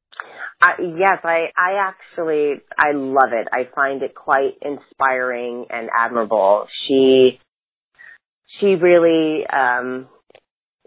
I, 0.61 0.73
yes, 0.81 1.19
I, 1.23 1.47
I 1.57 1.89
actually, 1.89 2.55
I 2.77 2.93
love 2.93 3.33
it. 3.33 3.47
I 3.53 3.69
find 3.75 4.03
it 4.03 4.15
quite 4.15 4.55
inspiring 4.61 5.67
and 5.71 5.89
admirable. 5.97 6.67
She, 6.87 7.39
she 8.59 8.75
really, 8.75 9.47
um, 9.47 10.09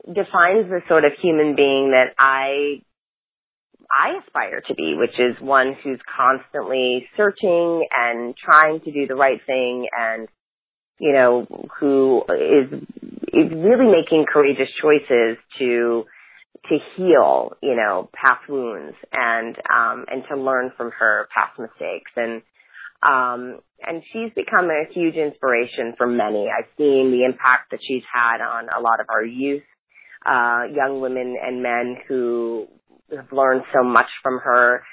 defines 0.06 0.69
the 0.69 0.81
sort 0.89 1.06
of 1.06 1.14
human 1.22 1.56
being 1.56 1.91
that 1.91 2.14
I, 2.19 2.81
I 3.89 4.19
aspire 4.26 4.61
to 4.68 4.73
be, 4.73 4.95
which 4.98 5.18
is 5.18 5.41
one 5.41 5.76
who's 5.81 5.99
constantly 6.18 7.07
searching 7.15 7.88
and 7.98 8.35
trying 8.35 8.81
to 8.81 8.91
do 8.91 9.07
the 9.07 9.15
right 9.15 9.39
thing 9.45 9.88
and, 9.98 10.27
you 10.99 11.14
know, 11.14 11.48
who 11.80 12.23
is, 12.30 12.73
is 13.34 13.53
really 13.56 13.89
making 13.89 14.26
courageous 14.31 14.69
choices 14.81 15.38
to, 15.60 16.06
to 16.72 16.77
heal, 16.95 17.52
you 17.61 17.76
know, 17.76 18.10
past 18.14 18.48
wounds 18.48 18.95
and 19.11 19.56
um 19.57 20.06
and 20.10 20.23
to 20.30 20.38
learn 20.38 20.72
from 20.77 20.91
her 20.98 21.27
past 21.35 21.60
mistakes 21.60 22.11
and 22.15 22.41
um 23.03 23.60
and 23.81 24.03
she's 24.14 24.31
become 24.35 24.69
a 24.69 24.91
huge 24.93 25.15
inspiration 25.15 25.93
for 25.98 26.07
many. 26.07 26.48
I've 26.48 26.69
seen 26.77 27.11
the 27.11 27.26
impact 27.26 27.72
that 27.72 27.80
she's 27.85 28.03
had 28.11 28.41
on 28.41 28.69
a 28.76 28.81
lot 28.81 28.99
of 29.02 29.07
our 29.10 29.23
youth, 29.23 29.64
uh 30.26 30.64
young 30.73 31.02
women 31.02 31.35
and 31.41 31.61
men 31.61 31.98
who 32.07 32.68
have 33.15 33.31
learned 33.34 33.64
so 33.73 33.84
much 33.84 34.10
from 34.23 34.39
her. 34.39 34.84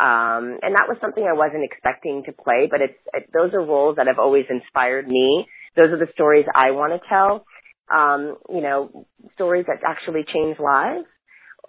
Um 0.00 0.58
and 0.62 0.74
that 0.74 0.88
was 0.88 0.98
something 1.00 1.24
I 1.24 1.36
wasn't 1.38 1.64
expecting 1.64 2.24
to 2.26 2.32
play, 2.32 2.66
but 2.68 2.80
it's 2.80 2.98
it, 3.14 3.30
those 3.32 3.54
are 3.54 3.64
roles 3.64 3.96
that 3.96 4.08
have 4.08 4.18
always 4.18 4.46
inspired 4.50 5.06
me. 5.06 5.46
Those 5.76 5.90
are 5.90 5.98
the 5.98 6.12
stories 6.12 6.46
I 6.52 6.72
want 6.72 6.92
to 7.00 7.08
tell 7.08 7.46
um, 7.90 8.36
you 8.48 8.60
know, 8.60 9.06
stories 9.34 9.66
that 9.66 9.78
actually 9.86 10.24
change 10.32 10.58
lives. 10.58 11.06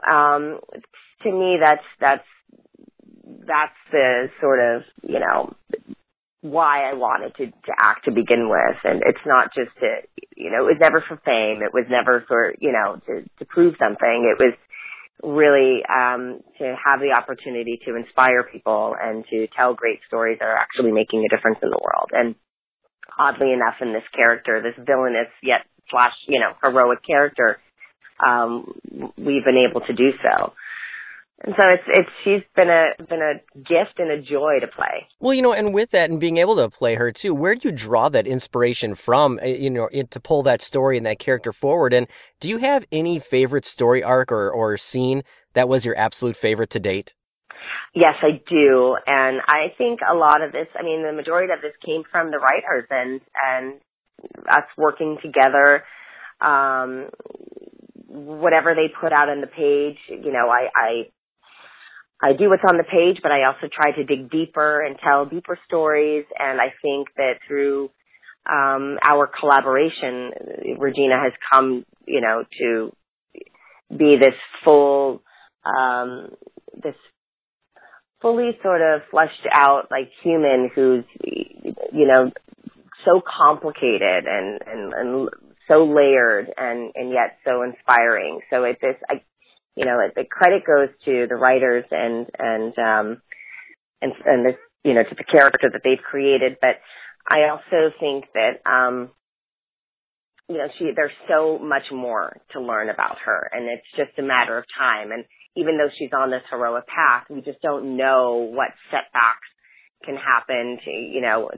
Um, 0.08 0.60
to 1.24 1.32
me, 1.32 1.58
that's 1.64 1.86
that's 2.00 2.28
that's 3.48 3.80
the 3.92 4.28
sort 4.40 4.60
of 4.60 4.84
you 5.04 5.20
know 5.20 5.54
why 6.42 6.90
I 6.90 6.96
wanted 6.96 7.36
to 7.36 7.46
to 7.46 7.74
act 7.80 8.06
to 8.06 8.12
begin 8.12 8.50
with, 8.50 8.78
and 8.84 9.02
it's 9.06 9.26
not 9.26 9.54
just 9.54 9.72
to 9.80 10.02
you 10.36 10.52
know 10.52 10.68
it 10.68 10.74
was 10.76 10.82
never 10.82 11.04
for 11.08 11.18
fame. 11.24 11.62
It 11.62 11.74
was 11.74 11.86
never 11.90 12.26
for 12.28 12.54
you 12.60 12.72
know 12.72 13.00
to 13.08 13.30
to 13.40 13.46
prove 13.46 13.76
something. 13.80 14.26
It 14.26 14.42
was 14.42 14.54
really 15.24 15.86
um, 15.86 16.42
to 16.58 16.76
have 16.84 17.00
the 17.00 17.14
opportunity 17.18 17.80
to 17.86 17.96
inspire 17.96 18.44
people 18.44 18.96
and 19.00 19.24
to 19.30 19.48
tell 19.56 19.74
great 19.74 20.00
stories 20.08 20.38
that 20.40 20.46
are 20.46 20.58
actually 20.58 20.92
making 20.92 21.24
a 21.26 21.30
difference 21.30 21.60
in 21.62 21.70
the 21.70 21.80
world. 21.82 22.10
And 22.12 22.36
oddly 23.18 23.54
enough, 23.54 23.76
in 23.82 23.94
this 23.94 24.08
character, 24.16 24.62
this 24.62 24.78
villainous 24.84 25.30
yet 25.44 25.66
slash, 25.90 26.14
you 26.28 26.40
know, 26.40 26.54
heroic 26.64 27.06
character, 27.06 27.60
um, 28.26 28.74
we've 29.18 29.44
been 29.44 29.66
able 29.70 29.82
to 29.82 29.94
do 29.94 30.12
so. 30.22 30.54
And 31.44 31.56
so 31.60 31.68
it's 31.70 31.84
it's 31.88 32.10
she's 32.24 32.44
been 32.56 32.70
a 32.70 33.04
been 33.06 33.22
a 33.22 33.42
gift 33.58 33.98
and 33.98 34.12
a 34.12 34.22
joy 34.22 34.60
to 34.60 34.68
play. 34.68 35.08
Well, 35.20 35.34
you 35.34 35.42
know, 35.42 35.54
and 35.54 35.74
with 35.74 35.90
that 35.90 36.12
and 36.12 36.20
being 36.20 36.38
able 36.38 36.56
to 36.58 36.70
play 36.70 36.94
her 36.96 37.12
too, 37.12 37.34
where 37.34 37.56
do 37.56 37.70
you 37.70 37.72
draw 37.72 38.10
that 38.10 38.28
inspiration 38.28 38.94
from? 38.94 39.40
Uh, 39.42 39.48
you 39.48 39.72
know, 39.72 39.90
to 39.90 40.20
pull 40.20 40.44
that 40.44 40.62
story 40.62 40.98
and 40.98 41.06
that 41.08 41.18
character 41.18 41.52
forward. 41.52 41.94
And 41.94 42.08
do 42.40 42.48
you 42.48 42.58
have 42.60 42.86
any 42.92 43.18
favorite 43.18 43.66
story 43.66 44.04
arc 44.04 44.32
or 44.32 44.52
or 44.52 44.78
scene 44.78 45.24
that 45.54 45.68
was 45.68 45.84
your 45.84 45.98
absolute 45.98 46.36
favorite 46.36 46.70
to 46.72 46.80
date? 46.80 47.16
Yes, 47.96 48.16
I 48.22 48.40
do, 48.48 48.96
and 49.08 49.42
I 49.48 49.74
think 49.78 50.00
a 50.08 50.16
lot 50.16 50.44
of 50.44 50.52
this. 50.52 50.68
I 50.80 50.84
mean, 50.84 51.04
the 51.04 51.12
majority 51.12 51.52
of 51.52 51.62
this 51.62 51.74
came 51.84 52.04
from 52.10 52.30
the 52.30 52.38
writers 52.38 52.86
and 52.92 53.20
and 53.44 53.82
us 54.48 54.66
working 54.78 55.18
together. 55.24 55.84
Um, 56.40 57.10
whatever 58.12 58.76
they 58.76 58.94
put 58.94 59.14
out 59.14 59.30
on 59.30 59.42
the 59.42 59.48
page, 59.48 59.98
you 60.10 60.32
know, 60.32 60.50
I, 60.50 60.68
I, 60.76 62.30
I 62.30 62.34
do 62.34 62.50
what's 62.50 62.64
on 62.68 62.78
the 62.78 62.84
page, 62.84 63.22
but 63.24 63.32
I 63.32 63.46
also 63.46 63.68
try 63.72 63.92
to 63.96 64.04
dig 64.04 64.30
deeper 64.30 64.82
and 64.82 64.98
tell 65.00 65.26
deeper 65.26 65.58
stories. 65.66 66.26
And 66.38 66.60
I 66.60 66.74
think 66.82 67.08
that 67.16 67.36
through, 67.48 67.90
um, 68.46 68.98
our 69.04 69.30
collaboration, 69.40 70.32
Regina 70.78 71.16
has 71.24 71.34
come, 71.52 71.86
you 72.06 72.22
know, 72.22 72.44
to 72.60 72.92
be 73.96 74.18
this 74.20 74.36
full, 74.66 75.24
um, 75.66 76.30
this 76.84 76.96
fully 78.22 78.52
sort 78.62 78.82
of 78.82 79.02
fleshed 79.10 79.48
out 79.54 79.88
like 79.90 80.10
human 80.24 80.70
who's, 80.74 81.06
you 81.24 82.08
know, 82.08 82.32
so 83.06 83.22
complicated 83.22 84.26
and, 84.28 84.60
and, 84.66 84.94
and 84.94 85.30
so 85.70 85.86
layered 85.86 86.48
and, 86.58 86.92
and 86.96 87.12
yet 87.12 87.38
so 87.46 87.64
inspiring. 87.64 88.40
So 88.50 88.64
it 88.64 88.78
this, 88.82 88.96
I, 89.10 89.22
you 89.76 89.86
know, 89.86 89.98
the 90.16 90.24
credit 90.30 90.64
goes 90.66 90.90
to 91.06 91.28
the 91.28 91.36
writers 91.36 91.86
and, 91.92 92.28
and, 92.38 92.78
um, 92.78 93.22
and, 94.02 94.14
and 94.26 94.46
this, 94.46 94.56
you 94.84 94.94
know, 94.94 95.04
to 95.04 95.16
the 95.16 95.24
character 95.24 95.70
that 95.72 95.82
they've 95.84 96.04
created. 96.04 96.58
But 96.62 96.78
I 97.30 97.50
also 97.50 97.94
think 98.00 98.26
that, 98.34 98.70
um, 98.70 99.12
you 100.50 100.58
know, 100.58 100.68
she, 100.78 100.92
there's 100.96 101.12
so 101.30 101.60
much 101.60 101.92
more 101.92 102.42
to 102.52 102.62
learn 102.62 102.90
about 102.90 103.18
her 103.26 103.50
and 103.54 103.70
it's 103.70 103.88
just 103.96 104.20
a 104.20 104.24
matter 104.24 104.58
of 104.58 104.66
time. 104.78 105.12
And 105.12 105.26
even 105.56 105.78
though 105.78 105.90
she's 105.98 106.12
on 106.14 106.32
this 106.32 106.44
heroic 106.50 106.88
path, 106.88 107.26
we 107.30 107.42
just 107.42 107.62
don't 107.62 107.98
know 107.98 108.50
what 108.52 108.70
setbacks 108.90 109.48
can 110.04 110.16
happen 110.16 110.80
to, 110.84 110.92
you 110.92 111.22
know, 111.22 111.50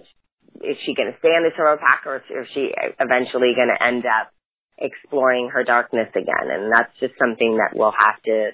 is 0.62 0.78
she 0.86 0.94
going 0.94 1.12
to 1.12 1.18
stay 1.20 1.30
on 1.30 1.44
the 1.44 1.52
path 1.56 2.06
or 2.06 2.18
is 2.18 2.48
she 2.54 2.70
eventually 3.00 3.54
going 3.56 3.72
to 3.74 3.80
end 3.82 4.06
up 4.06 4.34
exploring 4.78 5.50
her 5.54 5.64
darkness 5.64 6.10
again. 6.16 6.50
And 6.50 6.72
that's 6.74 6.92
just 7.00 7.14
something 7.22 7.58
that 7.58 7.78
we'll 7.78 7.94
have 7.98 8.22
to 8.26 8.52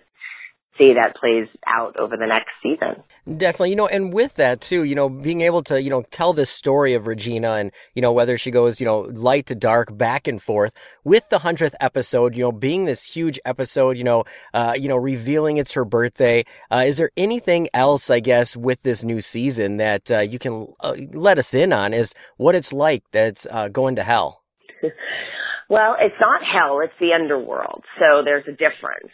see 0.79 0.93
that 0.93 1.15
plays 1.15 1.47
out 1.67 1.99
over 1.99 2.15
the 2.17 2.25
next 2.25 2.49
season. 2.63 3.03
Definitely, 3.37 3.71
you 3.71 3.75
know, 3.75 3.87
and 3.87 4.13
with 4.13 4.35
that 4.35 4.61
too, 4.61 4.83
you 4.83 4.95
know, 4.95 5.09
being 5.09 5.41
able 5.41 5.61
to, 5.63 5.81
you 5.81 5.89
know, 5.89 6.03
tell 6.09 6.33
this 6.33 6.49
story 6.49 6.93
of 6.93 7.05
Regina 7.05 7.53
and, 7.53 7.71
you 7.93 8.01
know, 8.01 8.11
whether 8.11 8.37
she 8.37 8.49
goes, 8.49 8.79
you 8.79 8.85
know, 8.85 9.01
light 9.01 9.45
to 9.47 9.55
dark, 9.55 9.95
back 9.95 10.27
and 10.27 10.41
forth 10.41 10.75
with 11.03 11.29
the 11.29 11.39
hundredth 11.39 11.75
episode, 11.79 12.35
you 12.35 12.43
know, 12.43 12.51
being 12.51 12.85
this 12.85 13.03
huge 13.03 13.39
episode, 13.45 13.97
you 13.97 14.03
know, 14.03 14.23
uh, 14.53 14.73
you 14.77 14.87
know, 14.87 14.97
revealing 14.97 15.57
it's 15.57 15.73
her 15.73 15.85
birthday. 15.85 16.43
Uh, 16.71 16.83
is 16.85 16.97
there 16.97 17.11
anything 17.17 17.69
else, 17.73 18.09
I 18.09 18.19
guess, 18.19 18.55
with 18.55 18.81
this 18.81 19.03
new 19.03 19.21
season 19.21 19.77
that 19.77 20.09
uh, 20.11 20.19
you 20.19 20.39
can 20.39 20.73
uh, 20.79 20.95
let 21.13 21.37
us 21.37 21.53
in 21.53 21.73
on? 21.73 21.93
Is 21.93 22.13
what 22.37 22.55
it's 22.55 22.73
like 22.73 23.03
that's 23.11 23.45
uh, 23.51 23.67
going 23.67 23.95
to 23.97 24.03
hell? 24.03 24.43
well, 25.69 25.95
it's 25.99 26.15
not 26.19 26.41
hell; 26.43 26.79
it's 26.81 26.93
the 26.99 27.13
underworld. 27.13 27.83
So 27.99 28.23
there's 28.23 28.45
a 28.47 28.51
difference. 28.51 29.11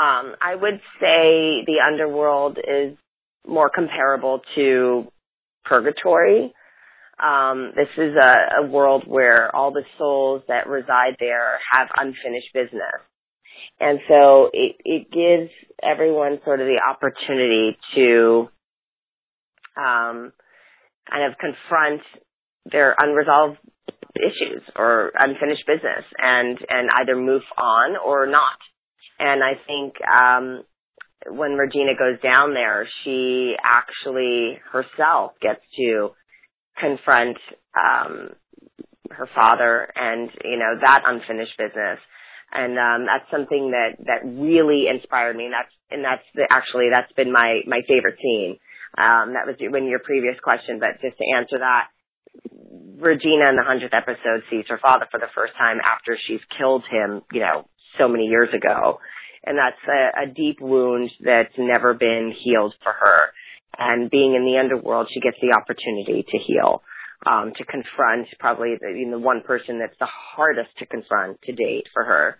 Um, 0.00 0.34
I 0.40 0.54
would 0.54 0.80
say 1.00 1.64
the 1.66 1.80
underworld 1.86 2.58
is 2.58 2.96
more 3.46 3.68
comparable 3.68 4.40
to 4.54 5.10
purgatory. 5.64 6.54
Um, 7.22 7.72
this 7.76 7.88
is 7.98 8.14
a, 8.16 8.62
a 8.62 8.66
world 8.66 9.04
where 9.06 9.54
all 9.54 9.72
the 9.72 9.84
souls 9.98 10.42
that 10.48 10.68
reside 10.68 11.16
there 11.18 11.58
have 11.72 11.88
unfinished 11.96 12.48
business. 12.54 13.02
And 13.78 13.98
so 14.10 14.50
it, 14.52 14.76
it 14.84 15.10
gives 15.10 15.50
everyone 15.82 16.40
sort 16.44 16.60
of 16.60 16.66
the 16.66 16.80
opportunity 16.88 17.76
to 17.94 18.48
um, 19.76 20.32
kind 21.10 21.30
of 21.30 21.38
confront 21.38 22.02
their 22.70 22.94
unresolved 23.02 23.58
issues 24.16 24.62
or 24.76 25.12
unfinished 25.18 25.66
business 25.66 26.04
and, 26.18 26.58
and 26.68 26.88
either 27.00 27.16
move 27.16 27.42
on 27.58 27.96
or 27.96 28.26
not. 28.26 28.56
And 29.20 29.44
I 29.44 29.52
think 29.66 29.94
um, 30.00 30.64
when 31.28 31.52
Regina 31.52 31.92
goes 31.92 32.18
down 32.24 32.54
there, 32.54 32.88
she 33.04 33.54
actually 33.62 34.58
herself 34.72 35.32
gets 35.42 35.60
to 35.76 36.10
confront 36.80 37.36
um, 37.76 38.30
her 39.10 39.28
father 39.36 39.92
and 39.94 40.30
you 40.42 40.56
know 40.56 40.80
that 40.82 41.02
unfinished 41.04 41.52
business. 41.58 42.00
And 42.52 42.72
um, 42.78 43.06
that's 43.06 43.30
something 43.30 43.72
that 43.76 44.00
that 44.08 44.24
really 44.24 44.88
inspired 44.88 45.36
me. 45.36 45.44
And 45.44 45.52
that's 45.52 45.74
and 45.90 46.02
that's 46.02 46.24
the, 46.34 46.48
actually 46.50 46.88
that's 46.90 47.12
been 47.12 47.30
my 47.30 47.60
my 47.66 47.82
favorite 47.86 48.16
scene. 48.22 48.56
Um, 48.96 49.36
that 49.36 49.46
was 49.46 49.54
when 49.60 49.84
your 49.84 50.00
previous 50.00 50.40
question, 50.42 50.80
but 50.80 50.98
just 51.04 51.18
to 51.18 51.24
answer 51.36 51.58
that, 51.60 51.92
Regina 52.98 53.52
in 53.52 53.56
the 53.60 53.68
hundredth 53.68 53.94
episode 53.94 54.48
sees 54.50 54.64
her 54.68 54.80
father 54.80 55.06
for 55.12 55.20
the 55.20 55.30
first 55.34 55.52
time 55.60 55.76
after 55.84 56.16
she's 56.26 56.40
killed 56.58 56.82
him, 56.90 57.22
you 57.30 57.40
know, 57.40 57.68
so 58.00 58.08
many 58.08 58.24
years 58.24 58.48
ago. 58.54 58.98
And 59.44 59.56
that's 59.56 59.80
a, 59.88 60.24
a 60.24 60.34
deep 60.34 60.60
wound 60.60 61.10
that's 61.20 61.54
never 61.58 61.94
been 61.94 62.34
healed 62.42 62.74
for 62.82 62.92
her. 62.92 63.32
And 63.78 64.10
being 64.10 64.34
in 64.34 64.44
the 64.44 64.58
underworld, 64.58 65.08
she 65.12 65.20
gets 65.20 65.36
the 65.40 65.56
opportunity 65.56 66.24
to 66.28 66.38
heal, 66.38 66.82
um, 67.26 67.52
to 67.56 67.64
confront 67.64 68.26
probably 68.38 68.74
the, 68.80 68.88
you 68.98 69.06
know, 69.06 69.18
one 69.18 69.42
person 69.42 69.78
that's 69.78 69.98
the 69.98 70.08
hardest 70.10 70.70
to 70.78 70.86
confront 70.86 71.40
to 71.42 71.52
date 71.52 71.86
for 71.92 72.04
her, 72.04 72.38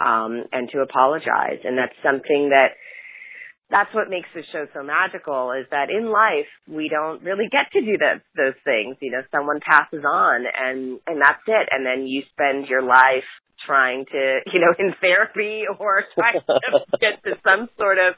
um, 0.00 0.44
and 0.52 0.70
to 0.72 0.80
apologize. 0.80 1.60
And 1.64 1.76
that's 1.76 1.94
something 2.02 2.50
that 2.54 2.72
that's 3.70 3.94
what 3.94 4.10
makes 4.10 4.28
the 4.34 4.42
show 4.52 4.66
so 4.74 4.82
magical 4.82 5.52
is 5.52 5.66
that 5.70 5.90
in 5.90 6.10
life 6.10 6.50
we 6.68 6.88
don't 6.88 7.22
really 7.22 7.48
get 7.50 7.70
to 7.72 7.80
do 7.80 7.96
those 7.98 8.22
those 8.36 8.58
things. 8.64 8.96
You 9.00 9.12
know, 9.12 9.22
someone 9.30 9.60
passes 9.62 10.04
on 10.04 10.44
and 10.46 10.98
and 11.06 11.22
that's 11.22 11.42
it. 11.46 11.68
And 11.70 11.86
then 11.86 12.06
you 12.06 12.22
spend 12.34 12.66
your 12.66 12.82
life 12.82 13.28
trying 13.66 14.06
to, 14.06 14.40
you 14.52 14.60
know, 14.60 14.72
in 14.78 14.94
therapy 15.00 15.62
or 15.78 16.04
trying 16.14 16.40
to 16.46 16.98
get 17.00 17.22
to 17.24 17.38
some 17.44 17.68
sort 17.78 17.98
of, 17.98 18.14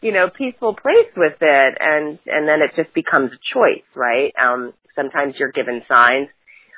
you 0.00 0.12
know, 0.12 0.28
peaceful 0.30 0.74
place 0.74 1.10
with 1.16 1.36
it. 1.40 1.74
And, 1.80 2.18
and 2.26 2.48
then 2.48 2.60
it 2.62 2.72
just 2.76 2.94
becomes 2.94 3.30
a 3.32 3.40
choice, 3.54 3.86
right? 3.94 4.32
Um, 4.36 4.72
sometimes 4.94 5.34
you're 5.38 5.52
given 5.52 5.82
signs. 5.90 6.28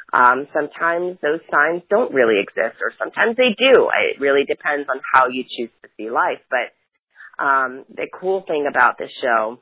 Um, 0.09 0.48
sometimes 0.55 1.18
those 1.20 1.44
signs 1.52 1.82
don't 1.90 2.14
really 2.14 2.40
exist 2.40 2.80
or 2.80 2.97
sometimes 2.98 3.36
they 3.36 3.52
do. 3.52 3.93
It 3.93 4.20
really 4.20 4.44
depends 4.48 4.89
on 4.89 5.01
how 5.12 5.28
you 5.28 5.44
choose 5.44 5.70
to 5.82 5.89
see 5.98 6.09
life. 6.09 6.40
But, 6.48 6.72
um, 7.39 7.85
the 7.89 8.06
cool 8.12 8.44
thing 8.47 8.66
about 8.69 8.98
this 8.98 9.10
show 9.23 9.60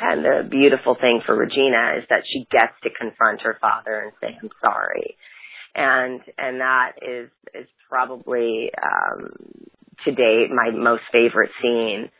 and 0.00 0.24
the 0.24 0.48
beautiful 0.48 0.94
thing 0.94 1.20
for 1.24 1.34
Regina 1.34 1.94
is 1.98 2.04
that 2.10 2.24
she 2.30 2.46
gets 2.50 2.72
to 2.82 2.90
confront 2.90 3.42
her 3.42 3.56
father 3.60 4.00
and 4.00 4.12
say, 4.20 4.36
I'm 4.40 4.50
sorry. 4.60 5.16
And 5.74 6.20
and 6.38 6.60
that 6.60 6.92
is 7.02 7.30
is 7.54 7.68
probably 7.88 8.70
um, 8.82 9.30
to 10.04 10.10
date 10.12 10.48
my 10.50 10.70
most 10.70 11.02
favorite 11.12 11.50
scene 11.62 12.10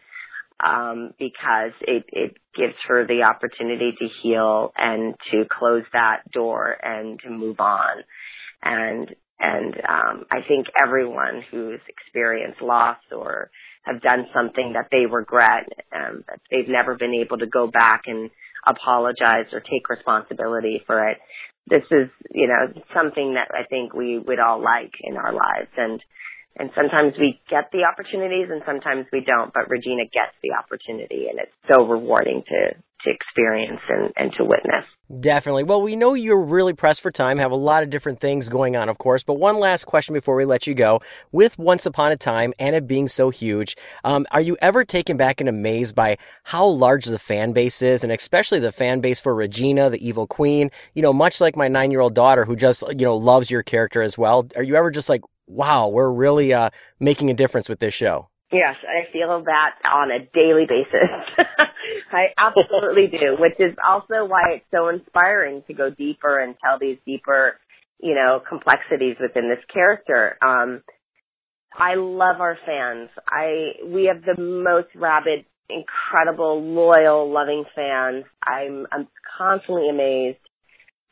um, 0.65 1.13
because 1.19 1.73
it 1.83 2.05
it 2.09 2.37
gives 2.55 2.75
her 2.89 3.07
the 3.07 3.27
opportunity 3.29 3.93
to 3.99 4.09
heal 4.23 4.73
and 4.77 5.15
to 5.31 5.45
close 5.51 5.85
that 5.93 6.31
door 6.33 6.77
and 6.83 7.19
to 7.21 7.31
move 7.31 7.61
on. 7.61 8.05
And 8.63 9.15
and 9.39 9.75
um, 9.89 10.25
I 10.31 10.41
think 10.47 10.67
everyone 10.83 11.43
who's 11.51 11.81
experienced 11.89 12.63
loss 12.63 12.99
or 13.11 13.51
have 13.87 14.03
done 14.03 14.27
something 14.35 14.75
that 14.75 14.89
they 14.91 15.07
regret, 15.07 15.71
um, 15.95 16.25
that 16.29 16.41
they've 16.51 16.69
never 16.69 16.97
been 16.97 17.15
able 17.15 17.39
to 17.39 17.47
go 17.47 17.69
back 17.69 18.03
and 18.07 18.31
apologize 18.69 19.47
or 19.53 19.61
take 19.61 19.89
responsibility 19.89 20.83
for 20.87 21.09
it, 21.09 21.19
this 21.69 21.87
is, 21.91 22.11
you 22.35 22.49
know, 22.49 22.83
something 22.95 23.35
that 23.35 23.55
I 23.55 23.67
think 23.71 23.95
we 23.95 24.19
would 24.19 24.41
all 24.41 24.63
like 24.63 24.93
in 25.03 25.17
our 25.17 25.33
lives. 25.33 25.71
And, 25.77 26.03
and 26.59 26.71
sometimes 26.75 27.15
we 27.19 27.41
get 27.49 27.71
the 27.73 27.87
opportunities 27.87 28.49
and 28.51 28.63
sometimes 28.67 29.07
we 29.13 29.23
don't, 29.23 29.55
but 29.55 29.71
Regina 29.71 30.05
gets 30.11 30.35
the 30.43 30.59
opportunity 30.59 31.27
and 31.31 31.39
it's 31.39 31.55
so 31.71 31.87
rewarding 31.87 32.43
to, 32.43 32.75
to 32.75 33.09
experience 33.11 33.83
and, 33.89 34.13
and 34.17 34.33
to 34.39 34.45
witness. 34.45 34.87
Definitely. 35.21 35.63
Well, 35.63 35.83
we 35.83 35.95
know 35.95 36.15
you're 36.15 36.41
really 36.41 36.73
pressed 36.73 37.01
for 37.01 37.13
time, 37.13 37.39
have 37.39 37.53
a 37.53 37.57
lot 37.57 37.85
of 37.85 37.91
different 37.91 38.19
things 38.19 38.49
going 38.49 38.75
on, 38.75 38.89
of 38.89 38.99
course. 38.99 39.23
But 39.23 39.35
one 39.35 39.57
last 39.57 39.85
question 39.85 40.15
before 40.15 40.35
we 40.35 40.45
let 40.45 40.67
you 40.67 40.75
go. 40.75 41.01
With 41.31 41.57
Once 41.61 41.87
Upon 41.87 42.11
a 42.11 42.17
Time 42.17 42.53
and 42.59 42.75
it 42.75 42.89
being 42.89 43.07
so 43.07 43.31
huge, 43.31 43.77
um, 44.03 44.27
are 44.33 44.41
you 44.41 44.57
ever 44.61 44.85
taken 44.85 45.17
back 45.17 45.41
and 45.41 45.49
amazed 45.49 45.95
by 45.95 46.19
how 46.43 46.67
large 46.67 47.05
the 47.05 47.21
fan 47.21 47.53
base 47.53 47.83
is, 47.83 48.03
and 48.03 48.13
especially 48.13 48.59
the 48.59 48.73
fan 48.73 49.01
base 49.01 49.21
for 49.21 49.33
Regina, 49.33 49.91
the 49.91 50.05
evil 50.05 50.27
queen? 50.27 50.73
You 50.95 51.03
know, 51.03 51.13
much 51.13 51.41
like 51.41 51.55
my 51.55 51.69
nine 51.69 51.93
year 51.93 52.01
old 52.01 52.15
daughter 52.15 52.45
who 52.45 52.57
just, 52.57 52.83
you 52.89 53.05
know, 53.05 53.17
loves 53.17 53.49
your 53.49 53.63
character 53.63 54.03
as 54.03 54.19
well. 54.19 54.49
Are 54.57 54.63
you 54.65 54.75
ever 54.75 54.91
just 54.91 55.09
like, 55.09 55.23
wow, 55.47 55.87
we're 55.87 56.11
really 56.11 56.53
uh, 56.53 56.71
making 56.99 57.31
a 57.31 57.35
difference 57.35 57.69
with 57.69 57.79
this 57.79 57.95
show? 57.95 58.29
Yes, 58.57 58.77
I 58.89 59.13
feel 59.13 59.43
that 59.45 59.73
on 59.85 60.11
a 60.11 60.21
daily 60.33 60.65
basis. 60.67 61.13
I 62.11 62.33
absolutely 62.39 63.09
do, 63.09 63.37
which 63.39 63.59
is 63.59 63.77
also 63.87 64.25
why 64.25 64.57
it's 64.57 64.65
so 64.71 64.89
inspiring 64.89 65.63
to 65.67 65.75
go 65.75 65.91
deeper 65.91 66.39
and 66.39 66.55
tell 66.65 66.79
these 66.81 66.97
deeper, 67.05 67.59
you 68.01 68.15
know, 68.15 68.41
complexities 68.49 69.17
within 69.21 69.51
this 69.51 69.63
character. 69.73 70.39
Um, 70.43 70.83
I 71.77 71.97
love 71.97 72.41
our 72.41 72.57
fans. 72.65 73.11
I 73.29 73.73
we 73.85 74.07
have 74.07 74.23
the 74.25 74.41
most 74.41 74.89
rabid, 74.95 75.45
incredible, 75.69 76.63
loyal, 76.63 77.31
loving 77.31 77.65
fans. 77.75 78.25
I'm 78.43 78.87
I'm 78.91 79.07
constantly 79.37 79.91
amazed 79.91 80.39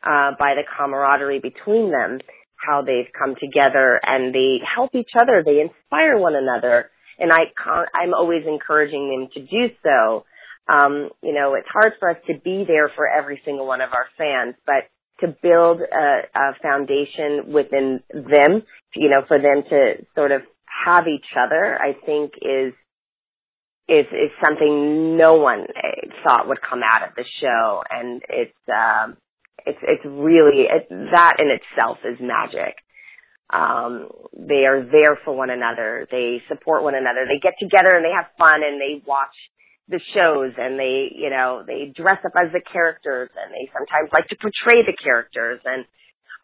uh, 0.02 0.32
by 0.38 0.54
the 0.54 0.64
camaraderie 0.78 1.40
between 1.40 1.90
them, 1.90 2.20
how 2.56 2.80
they've 2.80 3.12
come 3.18 3.34
together 3.38 4.00
and 4.02 4.34
they 4.34 4.60
help 4.74 4.94
each 4.94 5.12
other. 5.20 5.42
They 5.44 5.60
inspire 5.60 6.16
one 6.16 6.36
another 6.36 6.90
and 7.18 7.32
I 7.32 7.50
can't, 7.62 7.88
I'm 7.94 8.14
always 8.14 8.44
encouraging 8.46 9.10
them 9.10 9.28
to 9.34 9.40
do 9.40 9.74
so. 9.82 10.24
Um, 10.66 11.10
you 11.22 11.34
know, 11.34 11.54
it's 11.54 11.68
hard 11.70 11.92
for 12.00 12.10
us 12.10 12.16
to 12.26 12.34
be 12.42 12.64
there 12.66 12.90
for 12.94 13.06
every 13.06 13.40
single 13.44 13.66
one 13.66 13.80
of 13.80 13.90
our 13.92 14.06
fans, 14.16 14.54
but 14.66 14.88
to 15.20 15.28
build 15.42 15.80
a, 15.80 16.22
a 16.34 16.52
foundation 16.62 17.52
within 17.52 18.00
them, 18.12 18.62
you 18.94 19.10
know, 19.10 19.22
for 19.28 19.38
them 19.38 19.62
to 19.68 20.06
sort 20.14 20.32
of 20.32 20.42
have 20.86 21.06
each 21.06 21.26
other, 21.36 21.78
I 21.80 21.92
think 22.04 22.32
is 22.40 22.72
is 23.86 24.06
is 24.06 24.30
something 24.42 25.16
no 25.16 25.34
one 25.34 25.66
thought 26.26 26.48
would 26.48 26.60
come 26.62 26.80
out 26.82 27.06
of 27.06 27.14
the 27.16 27.24
show, 27.40 27.82
and 27.90 28.22
it's 28.28 28.56
um, 28.68 29.16
it's 29.66 29.78
it's 29.82 30.04
really 30.04 30.64
it, 30.64 30.88
that 30.88 31.34
in 31.38 31.48
itself 31.50 31.98
is 32.04 32.18
magic. 32.20 32.76
Um, 33.52 34.08
they 34.32 34.64
are 34.64 34.82
there 34.82 35.18
for 35.24 35.36
one 35.36 35.50
another. 35.50 36.06
They 36.10 36.42
support 36.48 36.82
one 36.82 36.94
another. 36.94 37.26
They 37.28 37.40
get 37.42 37.54
together 37.60 37.94
and 37.94 38.04
they 38.04 38.14
have 38.14 38.32
fun 38.38 38.62
and 38.64 38.80
they 38.80 39.02
watch 39.06 39.36
the 39.88 40.00
shows 40.14 40.54
and 40.56 40.78
they, 40.78 41.12
you 41.14 41.30
know, 41.30 41.62
they 41.66 41.92
dress 41.94 42.18
up 42.24 42.32
as 42.40 42.52
the 42.52 42.62
characters 42.64 43.30
and 43.36 43.52
they 43.52 43.70
sometimes 43.72 44.10
like 44.16 44.28
to 44.28 44.36
portray 44.36 44.82
the 44.82 44.96
characters 44.96 45.60
and 45.64 45.84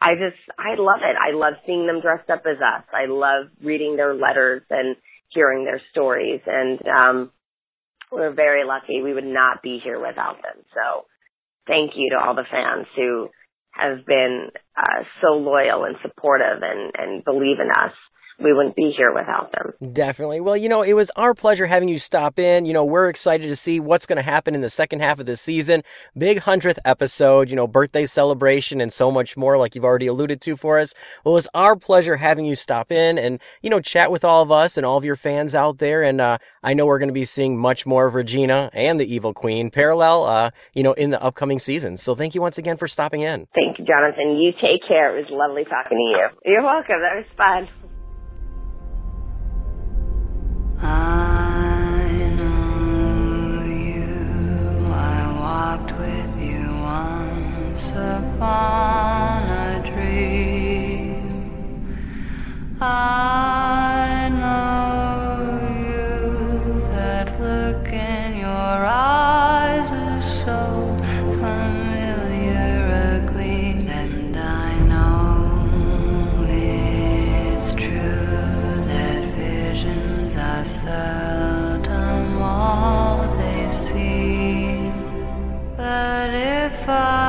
I 0.01 0.15
just, 0.15 0.41
I 0.59 0.77
love 0.77 1.01
it. 1.05 1.17
I 1.17 1.33
love 1.37 1.55
seeing 1.67 1.87
them 1.87 2.01
dressed 2.01 2.29
up 2.29 2.43
as 2.45 2.61
us. 2.61 2.85
I 2.93 3.07
love 3.09 3.49
reading 3.63 3.97
their 3.97 4.15
letters 4.15 4.63
and 4.71 4.97
hearing 5.29 5.65
their 5.65 5.81
stories 5.91 6.41
and, 6.47 6.81
um, 6.87 7.33
we're 8.13 8.35
very 8.35 8.65
lucky. 8.67 9.03
We 9.03 9.15
would 9.15 9.25
not 9.25 9.63
be 9.63 9.79
here 9.83 10.01
without 10.01 10.43
them. 10.43 10.65
So 10.75 11.07
thank 11.67 11.93
you 11.95 12.11
to 12.11 12.19
all 12.19 12.35
the 12.35 12.49
fans 12.51 12.87
who 12.97 13.29
have 13.73 14.05
been 14.05 14.49
uh, 14.81 15.05
so 15.20 15.35
loyal 15.35 15.85
and 15.85 15.97
supportive 16.02 16.62
and, 16.62 16.93
and 16.97 17.24
believe 17.24 17.61
in 17.61 17.70
us, 17.70 17.93
we 18.43 18.52
wouldn't 18.52 18.74
be 18.74 18.93
here 18.97 19.12
without 19.12 19.52
them. 19.52 19.93
Definitely. 19.93 20.40
Well, 20.40 20.57
you 20.57 20.69
know, 20.69 20.82
it 20.82 20.94
was 20.94 21.11
our 21.16 21.35
pleasure 21.35 21.66
having 21.66 21.89
you 21.89 21.98
stop 21.98 22.39
in. 22.39 22.65
You 22.65 22.73
know, 22.73 22.85
we're 22.85 23.09
excited 23.09 23.48
to 23.48 23.57
see 23.57 23.81
what's 23.81 24.07
going 24.07 24.16
to 24.16 24.23
happen 24.23 24.55
in 24.55 24.61
the 24.61 24.70
second 24.70 25.01
half 25.01 25.19
of 25.19 25.27
the 25.27 25.36
season. 25.36 25.82
Big 26.16 26.40
100th 26.40 26.78
episode, 26.85 27.51
you 27.51 27.57
know, 27.57 27.66
birthday 27.66 28.07
celebration 28.07 28.81
and 28.81 28.93
so 28.93 29.11
much 29.11 29.36
more, 29.36 29.59
like 29.59 29.74
you've 29.74 29.85
already 29.85 30.07
alluded 30.07 30.40
to 30.43 30.57
for 30.57 30.78
us. 30.78 30.94
Well, 31.24 31.36
it's 31.36 31.48
our 31.55 31.77
pleasure 31.77 32.16
having 32.16 32.44
you 32.44 32.57
stop 32.57 32.90
in 32.90 33.19
and, 33.19 33.40
you 33.62 33.70
know, 33.70 33.81
chat 33.81 34.11
with 34.11 34.24
all 34.24 34.43
of 34.43 34.51
us 34.51 34.77
and 34.77 34.86
all 34.86 34.97
of 34.97 35.05
your 35.05 35.16
fans 35.16 35.55
out 35.55 35.78
there. 35.78 36.02
And 36.02 36.20
uh, 36.20 36.39
I 36.62 36.74
know 36.74 36.86
we're 36.86 36.98
going 36.98 37.09
to 37.09 37.12
be 37.12 37.24
seeing 37.24 37.59
much 37.59 37.85
more 37.86 38.07
of 38.07 38.15
Regina 38.15 38.70
and 38.73 38.98
the 38.98 39.12
Evil 39.12 39.35
Queen 39.35 39.70
parallel, 39.70 40.24
uh, 40.24 40.51
you 40.73 40.82
know, 40.82 40.93
in 40.94 41.11
the 41.11 41.23
upcoming 41.23 41.59
seasons. 41.59 42.02
So 42.02 42.15
thank 42.15 42.35
you 42.35 42.40
once 42.40 42.59
again 42.59 42.77
for 42.77 42.89
stopping 42.89 43.20
in. 43.20 43.47
Thank 43.55 43.70
Jonathan. 43.86 44.36
You 44.39 44.52
take 44.52 44.86
care. 44.86 45.16
It 45.16 45.23
was 45.23 45.31
lovely 45.31 45.65
talking 45.65 45.98
to 45.98 46.05
you. 46.19 46.28
You're 46.44 46.62
welcome. 46.62 47.01
That 47.01 47.16
was 47.16 47.27
fun. 47.36 47.69
I 50.82 52.09
know 52.36 53.65
you. 53.66 54.86
I 54.93 55.32
walked 55.39 55.93
with 55.98 56.32
you 56.43 56.65
once 56.81 57.89
upon 57.90 59.43
a 59.44 59.82
dream. 59.93 61.19
I 62.81 64.10
if 86.91 87.20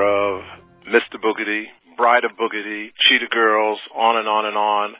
director 0.00 0.04
of 0.04 0.42
Mr. 0.88 1.20
Boogedy, 1.22 1.64
Bride 1.96 2.24
of 2.24 2.32
Boogedy, 2.32 2.88
Cheetah 3.00 3.28
Girls, 3.30 3.78
on 3.94 4.16
and 4.16 4.28
on 4.28 4.46
and 4.46 4.56
on, 4.56 4.94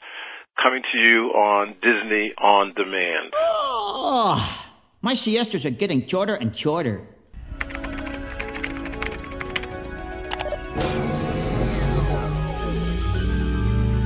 coming 0.63 0.83
to 0.93 0.99
you 0.99 1.29
on 1.29 1.75
Disney 1.83 2.33
On 2.39 2.73
Demand. 2.75 3.33
Oh, 3.35 4.67
my 5.03 5.15
siestas 5.15 5.65
are 5.65 5.71
getting 5.71 6.07
shorter 6.07 6.35
and 6.35 6.57
shorter. 6.57 7.07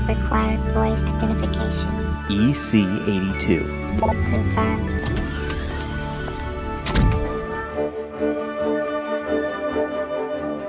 Required 0.06 0.60
voice 0.74 1.04
identification. 1.04 1.90
E 2.30 2.52
EC82. 2.52 3.98
Confirmed. 4.30 5.03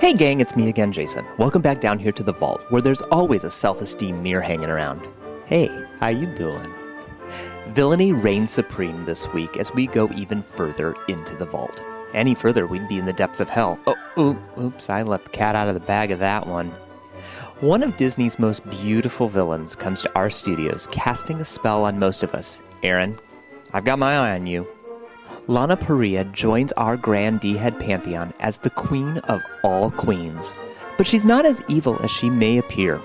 Hey 0.06 0.14
gang, 0.14 0.40
it's 0.40 0.56
me 0.56 0.70
again, 0.70 0.92
Jason. 0.92 1.26
Welcome 1.40 1.64
back 1.64 1.82
down 1.82 1.98
here 1.98 2.12
to 2.12 2.22
the 2.22 2.32
vault, 2.32 2.62
where 2.70 2.80
there's 2.80 3.02
always 3.02 3.44
a 3.44 3.50
self-esteem 3.50 4.22
mirror 4.22 4.40
hanging 4.40 4.70
around. 4.70 5.02
Hey, 5.48 5.68
how 6.00 6.10
you 6.10 6.28
doing? 6.28 6.72
Villainy 7.70 8.12
reigns 8.12 8.52
supreme 8.52 9.04
this 9.06 9.28
week 9.34 9.58
as 9.58 9.74
we 9.74 9.88
go 9.88 10.08
even 10.16 10.44
further 10.44 10.94
into 11.08 11.36
the 11.36 11.48
vault. 11.48 11.82
Any 12.14 12.36
further, 12.36 12.68
we'd 12.68 12.88
be 12.88 13.00
in 13.00 13.06
the 13.06 13.14
depths 13.14 13.40
of 13.40 13.50
hell. 13.50 13.80
Oh, 13.88 13.96
oop, 14.16 14.38
oops, 14.60 14.92
I 14.92 15.02
let 15.02 15.24
the 15.24 15.32
cat 15.32 15.56
out 15.56 15.70
of 15.70 15.74
the 15.74 15.80
bag 15.80 16.12
of 16.12 16.20
that 16.20 16.46
one. 16.46 16.70
One 17.62 17.82
of 17.82 17.98
Disney's 17.98 18.38
most 18.38 18.64
beautiful 18.70 19.28
villains 19.28 19.76
comes 19.76 20.04
to 20.04 20.16
our 20.16 20.30
studios, 20.30 20.88
casting 20.92 21.42
a 21.42 21.46
spell 21.46 21.84
on 21.84 21.98
most 21.98 22.22
of 22.22 22.36
us. 22.36 22.60
Erin, 22.84 23.18
I've 23.74 23.86
got 23.86 23.98
my 23.98 24.16
eye 24.18 24.36
on 24.36 24.46
you. 24.46 24.68
Lana 25.48 25.78
Parrilla 25.78 26.24
joins 26.32 26.72
our 26.72 26.98
Grand 26.98 27.40
D 27.40 27.56
Head 27.56 27.80
pantheon 27.80 28.34
as 28.40 28.58
the 28.58 28.72
queen 28.72 29.20
of 29.20 29.44
all 29.64 29.92
queens. 29.92 30.56
But 30.98 31.06
she's 31.06 31.24
not 31.24 31.46
as 31.46 31.64
evil 31.68 32.02
as 32.02 32.10
she 32.10 32.32
may 32.32 32.58
appear. 32.58 33.00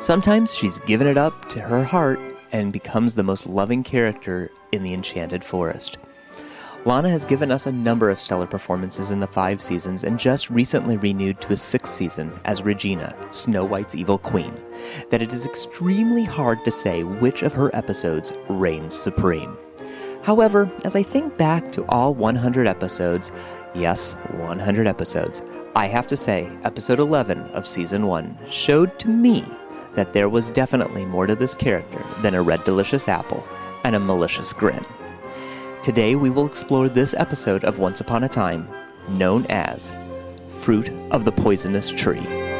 Sometimes 0.00 0.54
she's 0.54 0.78
given 0.78 1.06
it 1.06 1.18
up 1.18 1.50
to 1.50 1.60
her 1.60 1.84
heart 1.84 2.18
and 2.50 2.72
becomes 2.72 3.14
the 3.14 3.22
most 3.22 3.46
loving 3.46 3.82
character 3.82 4.50
in 4.72 4.82
the 4.82 4.94
Enchanted 4.94 5.44
Forest. 5.44 5.98
Lana 6.86 7.10
has 7.10 7.26
given 7.26 7.52
us 7.52 7.66
a 7.66 7.72
number 7.72 8.08
of 8.08 8.20
stellar 8.20 8.46
performances 8.46 9.10
in 9.10 9.20
the 9.20 9.26
five 9.26 9.60
seasons 9.60 10.02
and 10.02 10.18
just 10.18 10.48
recently 10.48 10.96
renewed 10.96 11.42
to 11.42 11.52
a 11.52 11.56
sixth 11.56 11.92
season 11.92 12.32
as 12.46 12.62
Regina, 12.62 13.14
Snow 13.30 13.64
White's 13.66 13.94
evil 13.94 14.18
queen, 14.18 14.58
that 15.10 15.22
it 15.22 15.32
is 15.32 15.46
extremely 15.46 16.24
hard 16.24 16.64
to 16.64 16.70
say 16.70 17.04
which 17.04 17.42
of 17.42 17.52
her 17.52 17.74
episodes 17.76 18.32
reigns 18.48 18.94
supreme. 18.94 19.56
However, 20.22 20.70
as 20.84 20.94
I 20.94 21.02
think 21.02 21.36
back 21.36 21.72
to 21.72 21.84
all 21.88 22.14
100 22.14 22.66
episodes, 22.68 23.32
yes, 23.74 24.14
100 24.36 24.86
episodes, 24.86 25.42
I 25.74 25.86
have 25.88 26.06
to 26.08 26.16
say, 26.16 26.48
episode 26.62 27.00
11 27.00 27.40
of 27.52 27.66
season 27.66 28.06
1 28.06 28.38
showed 28.48 28.98
to 29.00 29.08
me 29.08 29.44
that 29.94 30.12
there 30.12 30.28
was 30.28 30.50
definitely 30.50 31.04
more 31.04 31.26
to 31.26 31.34
this 31.34 31.56
character 31.56 32.04
than 32.22 32.34
a 32.34 32.42
red 32.42 32.62
delicious 32.64 33.08
apple 33.08 33.44
and 33.84 33.96
a 33.96 34.00
malicious 34.00 34.52
grin. 34.52 34.84
Today 35.82 36.14
we 36.14 36.30
will 36.30 36.46
explore 36.46 36.88
this 36.88 37.14
episode 37.18 37.64
of 37.64 37.80
Once 37.80 38.00
Upon 38.00 38.22
a 38.22 38.28
Time, 38.28 38.68
known 39.08 39.44
as 39.46 39.94
Fruit 40.60 40.88
of 41.10 41.24
the 41.24 41.32
Poisonous 41.32 41.90
Tree. 41.90 42.51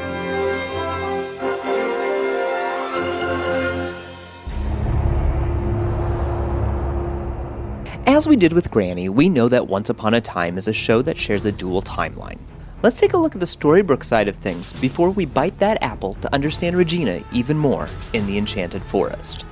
As 8.06 8.26
we 8.26 8.34
did 8.34 8.52
with 8.52 8.68
Granny, 8.68 9.08
we 9.08 9.28
know 9.28 9.48
that 9.48 9.68
Once 9.68 9.88
Upon 9.88 10.12
a 10.12 10.20
Time 10.20 10.58
is 10.58 10.66
a 10.66 10.72
show 10.72 11.02
that 11.02 11.16
shares 11.16 11.44
a 11.44 11.52
dual 11.52 11.80
timeline. 11.80 12.38
Let's 12.82 12.98
take 12.98 13.12
a 13.12 13.16
look 13.16 13.34
at 13.34 13.40
the 13.40 13.46
Storybrooke 13.46 14.02
side 14.02 14.26
of 14.26 14.34
things 14.34 14.72
before 14.80 15.10
we 15.10 15.24
bite 15.24 15.56
that 15.60 15.80
apple 15.84 16.14
to 16.14 16.34
understand 16.34 16.76
Regina 16.76 17.22
even 17.30 17.56
more 17.56 17.86
in 18.12 18.26
the 18.26 18.38
Enchanted 18.38 18.82
Forest. 18.82 19.44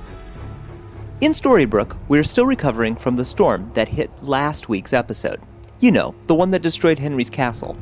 In 1.21 1.31
Storybrooke, 1.31 1.97
we're 2.09 2.25
still 2.25 2.45
recovering 2.45 2.97
from 2.97 3.15
the 3.15 3.23
storm 3.23 3.71
that 3.73 3.87
hit 3.87 4.11
last 4.21 4.67
week's 4.67 4.91
episode. 4.91 5.39
You 5.79 5.93
know, 5.93 6.13
the 6.27 6.35
one 6.35 6.51
that 6.51 6.61
destroyed 6.61 6.99
Henry's 6.99 7.29
castle. 7.29 7.77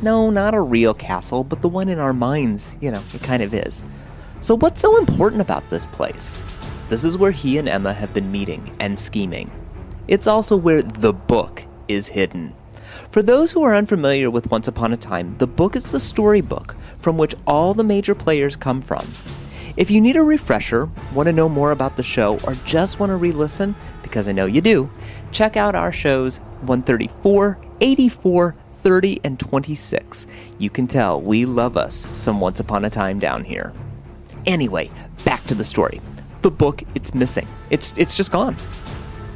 No, 0.00 0.30
not 0.30 0.54
a 0.54 0.60
real 0.60 0.94
castle, 0.94 1.44
but 1.44 1.60
the 1.60 1.68
one 1.68 1.90
in 1.90 1.98
our 1.98 2.14
minds, 2.14 2.74
you 2.80 2.90
know, 2.90 3.02
it 3.12 3.22
kind 3.22 3.42
of 3.42 3.52
is. 3.52 3.82
So, 4.40 4.56
what's 4.56 4.80
so 4.80 4.96
important 4.96 5.42
about 5.42 5.68
this 5.68 5.84
place? 5.84 6.40
This 6.88 7.04
is 7.04 7.18
where 7.18 7.30
he 7.30 7.58
and 7.58 7.68
Emma 7.68 7.92
have 7.92 8.14
been 8.14 8.32
meeting 8.32 8.74
and 8.80 8.98
scheming. 8.98 9.50
It's 10.06 10.26
also 10.26 10.56
where 10.56 10.82
the 10.82 11.12
book 11.12 11.64
is 11.88 12.08
hidden. 12.08 12.54
For 13.10 13.22
those 13.22 13.52
who 13.52 13.62
are 13.62 13.74
unfamiliar 13.74 14.30
with 14.30 14.50
Once 14.50 14.68
Upon 14.68 14.92
a 14.92 14.96
Time, 14.96 15.36
the 15.38 15.46
book 15.46 15.76
is 15.76 15.88
the 15.88 16.00
storybook 16.00 16.76
from 16.98 17.16
which 17.16 17.34
all 17.46 17.72
the 17.72 17.84
major 17.84 18.14
players 18.14 18.56
come 18.56 18.82
from. 18.82 19.06
If 19.76 19.90
you 19.90 20.00
need 20.00 20.16
a 20.16 20.22
refresher, 20.22 20.90
want 21.14 21.26
to 21.28 21.32
know 21.32 21.48
more 21.48 21.70
about 21.70 21.96
the 21.96 22.02
show, 22.02 22.38
or 22.44 22.54
just 22.64 23.00
want 23.00 23.10
to 23.10 23.16
re 23.16 23.32
listen, 23.32 23.74
because 24.02 24.28
I 24.28 24.32
know 24.32 24.46
you 24.46 24.60
do, 24.60 24.90
check 25.32 25.56
out 25.56 25.74
our 25.74 25.90
shows 25.90 26.38
134, 26.60 27.58
84, 27.80 28.54
30, 28.72 29.20
and 29.24 29.40
26. 29.40 30.26
You 30.58 30.70
can 30.70 30.86
tell 30.86 31.20
we 31.20 31.46
love 31.46 31.76
us 31.76 32.06
some 32.12 32.40
Once 32.40 32.60
Upon 32.60 32.84
a 32.84 32.90
Time 32.90 33.18
down 33.18 33.42
here. 33.42 33.72
Anyway, 34.46 34.90
back 35.24 35.42
to 35.44 35.54
the 35.54 35.64
story. 35.64 36.00
The 36.42 36.50
book, 36.50 36.82
it's 36.94 37.14
missing. 37.14 37.48
It's, 37.70 37.94
it's 37.96 38.14
just 38.14 38.30
gone. 38.30 38.56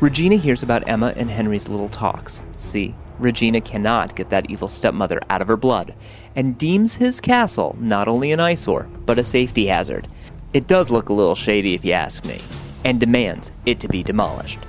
Regina 0.01 0.37
hears 0.37 0.63
about 0.63 0.89
Emma 0.89 1.13
and 1.17 1.29
Henry's 1.29 1.69
little 1.69 1.89
talks. 1.89 2.41
See, 2.55 2.95
Regina 3.19 3.61
cannot 3.61 4.15
get 4.15 4.31
that 4.31 4.49
evil 4.49 4.69
stepmother 4.69 5.21
out 5.29 5.43
of 5.43 5.49
her 5.49 5.57
blood, 5.57 5.93
and 6.37 6.57
deems 6.57 6.95
his 6.95 7.21
castle 7.21 7.77
not 7.81 8.07
only 8.07 8.31
an 8.31 8.39
eyesore, 8.39 8.89
but 9.07 9.19
a 9.19 9.25
safety 9.25 9.67
hazard. 9.67 10.07
It 10.53 10.69
does 10.69 10.89
look 10.89 11.09
a 11.09 11.13
little 11.13 11.35
shady 11.35 11.75
if 11.75 11.85
you 11.85 11.95
ask 11.95 12.25
me, 12.25 12.41
and 12.85 13.01
demands 13.01 13.51
it 13.67 13.81
to 13.81 13.89
be 13.89 14.05
demolished. 14.05 14.61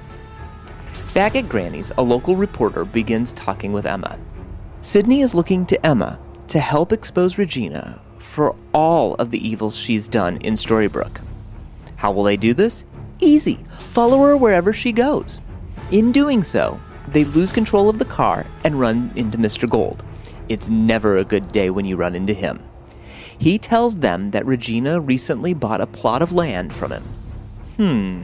Back 1.14 1.36
at 1.36 1.48
Granny's, 1.48 1.92
a 2.00 2.02
local 2.02 2.36
reporter 2.36 2.84
begins 2.84 3.32
talking 3.34 3.72
with 3.72 3.86
Emma. 3.86 4.18
Sydney 4.82 5.22
is 5.22 5.36
looking 5.36 5.64
to 5.68 5.86
Emma 5.86 6.18
to 6.48 6.60
help 6.60 6.92
expose 6.92 7.38
Regina 7.38 8.02
for 8.18 8.56
all 8.74 9.14
of 9.16 9.30
the 9.30 9.48
evils 9.48 9.78
she's 9.78 10.08
done 10.08 10.38
in 10.38 10.56
Storybrooke. 10.56 11.22
How 11.98 12.12
will 12.12 12.24
they 12.24 12.38
do 12.38 12.56
this? 12.56 12.84
Easy. 13.20 13.60
Follow 14.00 14.24
her 14.24 14.38
wherever 14.38 14.72
she 14.72 14.94
goes. 14.94 15.42
In 15.92 16.14
doing 16.14 16.42
so, 16.42 16.80
they 17.10 17.26
lose 17.26 17.52
control 17.52 17.90
of 17.90 18.00
the 18.00 18.06
car 18.06 18.46
and 18.64 18.80
run 18.80 19.12
into 19.18 19.38
Mr. 19.38 19.70
Gold. 19.70 20.06
It's 20.48 20.70
never 20.70 21.18
a 21.18 21.26
good 21.26 21.52
day 21.52 21.70
when 21.70 21.84
you 21.84 21.98
run 21.98 22.16
into 22.16 22.34
him. 22.34 22.64
He 23.38 23.58
tells 23.58 23.98
them 23.98 24.32
that 24.32 24.46
Regina 24.46 25.02
recently 25.02 25.54
bought 25.54 25.82
a 25.82 25.86
plot 25.86 26.22
of 26.22 26.32
land 26.32 26.74
from 26.74 26.94
him. 26.94 27.04
Hmm. 27.76 28.22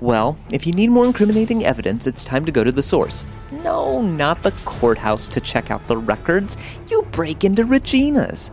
Well, 0.00 0.38
if 0.52 0.68
you 0.68 0.72
need 0.72 0.90
more 0.90 1.06
incriminating 1.06 1.64
evidence, 1.64 2.06
it's 2.06 2.22
time 2.22 2.44
to 2.44 2.52
go 2.52 2.62
to 2.62 2.70
the 2.70 2.80
source. 2.80 3.24
No, 3.50 4.00
not 4.00 4.42
the 4.44 4.52
courthouse 4.64 5.26
to 5.30 5.40
check 5.40 5.68
out 5.68 5.88
the 5.88 5.96
records. 5.96 6.56
You 6.88 7.02
break 7.10 7.42
into 7.42 7.64
Regina's. 7.64 8.52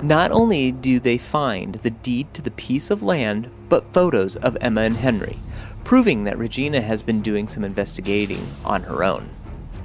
Not 0.00 0.32
only 0.32 0.72
do 0.72 0.98
they 0.98 1.18
find 1.18 1.74
the 1.74 1.90
deed 1.90 2.32
to 2.32 2.40
the 2.40 2.52
piece 2.52 2.90
of 2.90 3.02
land, 3.02 3.50
but 3.68 3.92
photos 3.92 4.36
of 4.36 4.56
Emma 4.62 4.80
and 4.80 4.96
Henry, 4.96 5.38
proving 5.84 6.24
that 6.24 6.38
Regina 6.38 6.80
has 6.80 7.02
been 7.02 7.22
doing 7.22 7.48
some 7.48 7.64
investigating 7.64 8.46
on 8.64 8.82
her 8.82 9.02
own. 9.04 9.28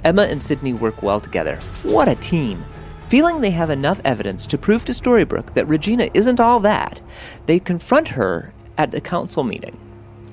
Emma 0.04 0.22
and 0.22 0.42
Sydney 0.42 0.72
work 0.72 1.02
well 1.02 1.20
together. 1.20 1.56
What 1.82 2.08
a 2.08 2.14
team! 2.14 2.64
Feeling 3.08 3.40
they 3.40 3.50
have 3.50 3.70
enough 3.70 4.00
evidence 4.04 4.46
to 4.46 4.58
prove 4.58 4.84
to 4.84 4.92
Storybrooke 4.92 5.54
that 5.54 5.68
Regina 5.68 6.08
isn't 6.12 6.40
all 6.40 6.60
that, 6.60 7.00
they 7.46 7.60
confront 7.60 8.08
her 8.08 8.52
at 8.76 8.90
the 8.90 9.00
council 9.00 9.44
meeting. 9.44 9.78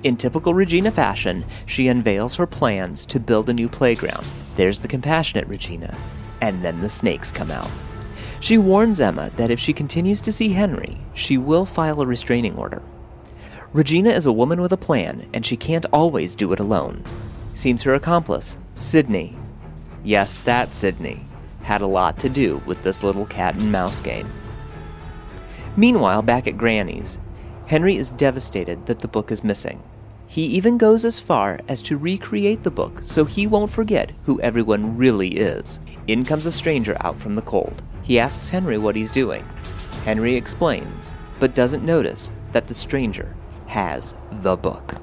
In 0.04 0.18
typical 0.18 0.54
Regina 0.54 0.92
fashion, 0.92 1.46
she 1.66 1.88
unveils 1.88 2.36
her 2.36 2.48
plans 2.48 3.06
to 3.06 3.20
build 3.20 3.50
a 3.50 3.54
new 3.54 3.70
playground. 3.70 4.28
There's 4.58 4.80
the 4.80 4.88
compassionate 4.88 5.48
Regina. 5.48 5.96
And 6.42 6.64
then 6.64 6.82
the 6.82 6.90
snakes 6.90 7.32
come 7.32 7.52
out. 7.52 7.70
She 8.42 8.58
warns 8.58 9.00
Emma 9.00 9.32
that 9.38 9.50
if 9.50 9.60
she 9.60 9.72
continues 9.72 10.20
to 10.22 10.34
see 10.34 10.50
Henry, 10.50 10.98
she 11.14 11.38
will 11.38 11.66
file 11.66 12.02
a 12.02 12.06
restraining 12.06 12.58
order. 12.58 12.82
Regina 13.74 14.12
is 14.12 14.28
a 14.28 14.32
woman 14.32 14.62
with 14.62 14.72
a 14.72 14.78
plan, 14.78 15.28
and 15.34 15.44
she 15.44 15.58
can't 15.58 15.88
always 15.92 16.36
do 16.36 16.54
it 16.54 16.60
alone. 16.60 17.04
Seems 17.56 17.82
her 17.82 17.96
accomplice, 17.96 18.56
Sydney. 18.76 19.36
Yes, 20.04 20.38
that 20.42 20.76
Sydney 20.76 21.26
had 21.64 21.82
a 21.82 21.88
lot 21.88 22.20
to 22.20 22.30
do 22.30 22.62
with 22.68 22.84
this 22.84 23.02
little 23.02 23.26
cat 23.26 23.56
and 23.56 23.72
mouse 23.72 24.00
game. 24.00 24.32
Meanwhile, 25.76 26.22
back 26.22 26.46
at 26.46 26.56
Granny's, 26.56 27.18
Henry 27.66 27.96
is 27.96 28.12
devastated 28.12 28.86
that 28.86 29.00
the 29.00 29.08
book 29.08 29.32
is 29.32 29.44
missing. 29.44 29.82
He 30.28 30.44
even 30.44 30.78
goes 30.78 31.04
as 31.04 31.20
far 31.20 31.60
as 31.68 31.82
to 31.84 31.98
recreate 31.98 32.62
the 32.62 32.70
book 32.70 33.00
so 33.02 33.26
he 33.26 33.48
won't 33.48 33.72
forget 33.72 34.12
who 34.26 34.40
everyone 34.42 34.98
really 34.98 35.30
is. 35.30 35.80
In 36.06 36.26
comes 36.26 36.46
a 36.46 36.52
stranger 36.52 36.96
out 37.00 37.20
from 37.20 37.34
the 37.34 37.42
cold. 37.42 37.82
He 38.04 38.20
asks 38.20 38.50
Henry 38.50 38.78
what 38.78 38.96
he's 38.96 39.10
doing. 39.10 39.44
Henry 40.06 40.36
explains, 40.36 41.12
but 41.40 41.56
doesn't 41.56 41.84
notice 41.84 42.32
that 42.52 42.68
the 42.68 42.76
stranger 42.76 43.36
has 43.74 44.14
the 44.32 44.56
book. 44.56 44.94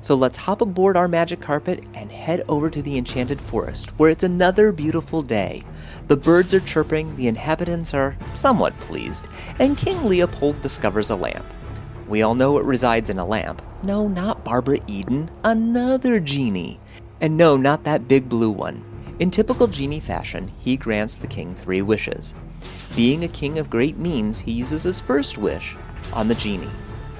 So 0.00 0.14
let's 0.14 0.38
hop 0.38 0.62
aboard 0.62 0.96
our 0.96 1.06
magic 1.06 1.42
carpet 1.42 1.84
and 1.92 2.10
head 2.10 2.46
over 2.48 2.70
to 2.70 2.80
the 2.80 2.96
Enchanted 2.96 3.42
Forest, 3.42 3.90
where 3.98 4.10
it's 4.10 4.24
another 4.24 4.72
beautiful 4.72 5.20
day. 5.20 5.62
The 6.08 6.16
birds 6.16 6.54
are 6.54 6.60
chirping, 6.60 7.14
the 7.14 7.28
inhabitants 7.28 7.92
are 7.92 8.16
somewhat 8.34 8.80
pleased, 8.80 9.26
and 9.58 9.76
King 9.76 10.02
Leopold 10.06 10.62
discovers 10.62 11.10
a 11.10 11.14
lamp. 11.14 11.44
We 12.08 12.22
all 12.22 12.34
know 12.34 12.56
it 12.56 12.64
resides 12.64 13.10
in 13.10 13.18
a 13.18 13.26
lamp. 13.26 13.60
No, 13.84 14.08
not 14.08 14.44
Barbara 14.44 14.78
Eden, 14.86 15.30
another 15.44 16.20
genie. 16.20 16.80
And 17.20 17.36
no, 17.36 17.58
not 17.58 17.84
that 17.84 18.08
big 18.08 18.30
blue 18.30 18.50
one. 18.50 18.82
In 19.20 19.30
typical 19.30 19.66
genie 19.66 20.00
fashion, 20.00 20.50
he 20.58 20.78
grants 20.78 21.18
the 21.18 21.26
king 21.26 21.54
three 21.54 21.82
wishes. 21.82 22.34
Being 22.96 23.22
a 23.22 23.28
king 23.28 23.58
of 23.58 23.68
great 23.68 23.98
means, 23.98 24.40
he 24.40 24.52
uses 24.52 24.84
his 24.84 25.00
first 25.00 25.36
wish 25.36 25.76
on 26.14 26.28
the 26.28 26.34
genie, 26.34 26.70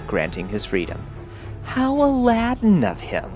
granting 0.06 0.48
his 0.48 0.64
freedom. 0.64 1.04
How 1.64 1.94
Aladdin 1.94 2.84
of 2.84 3.00
him! 3.00 3.30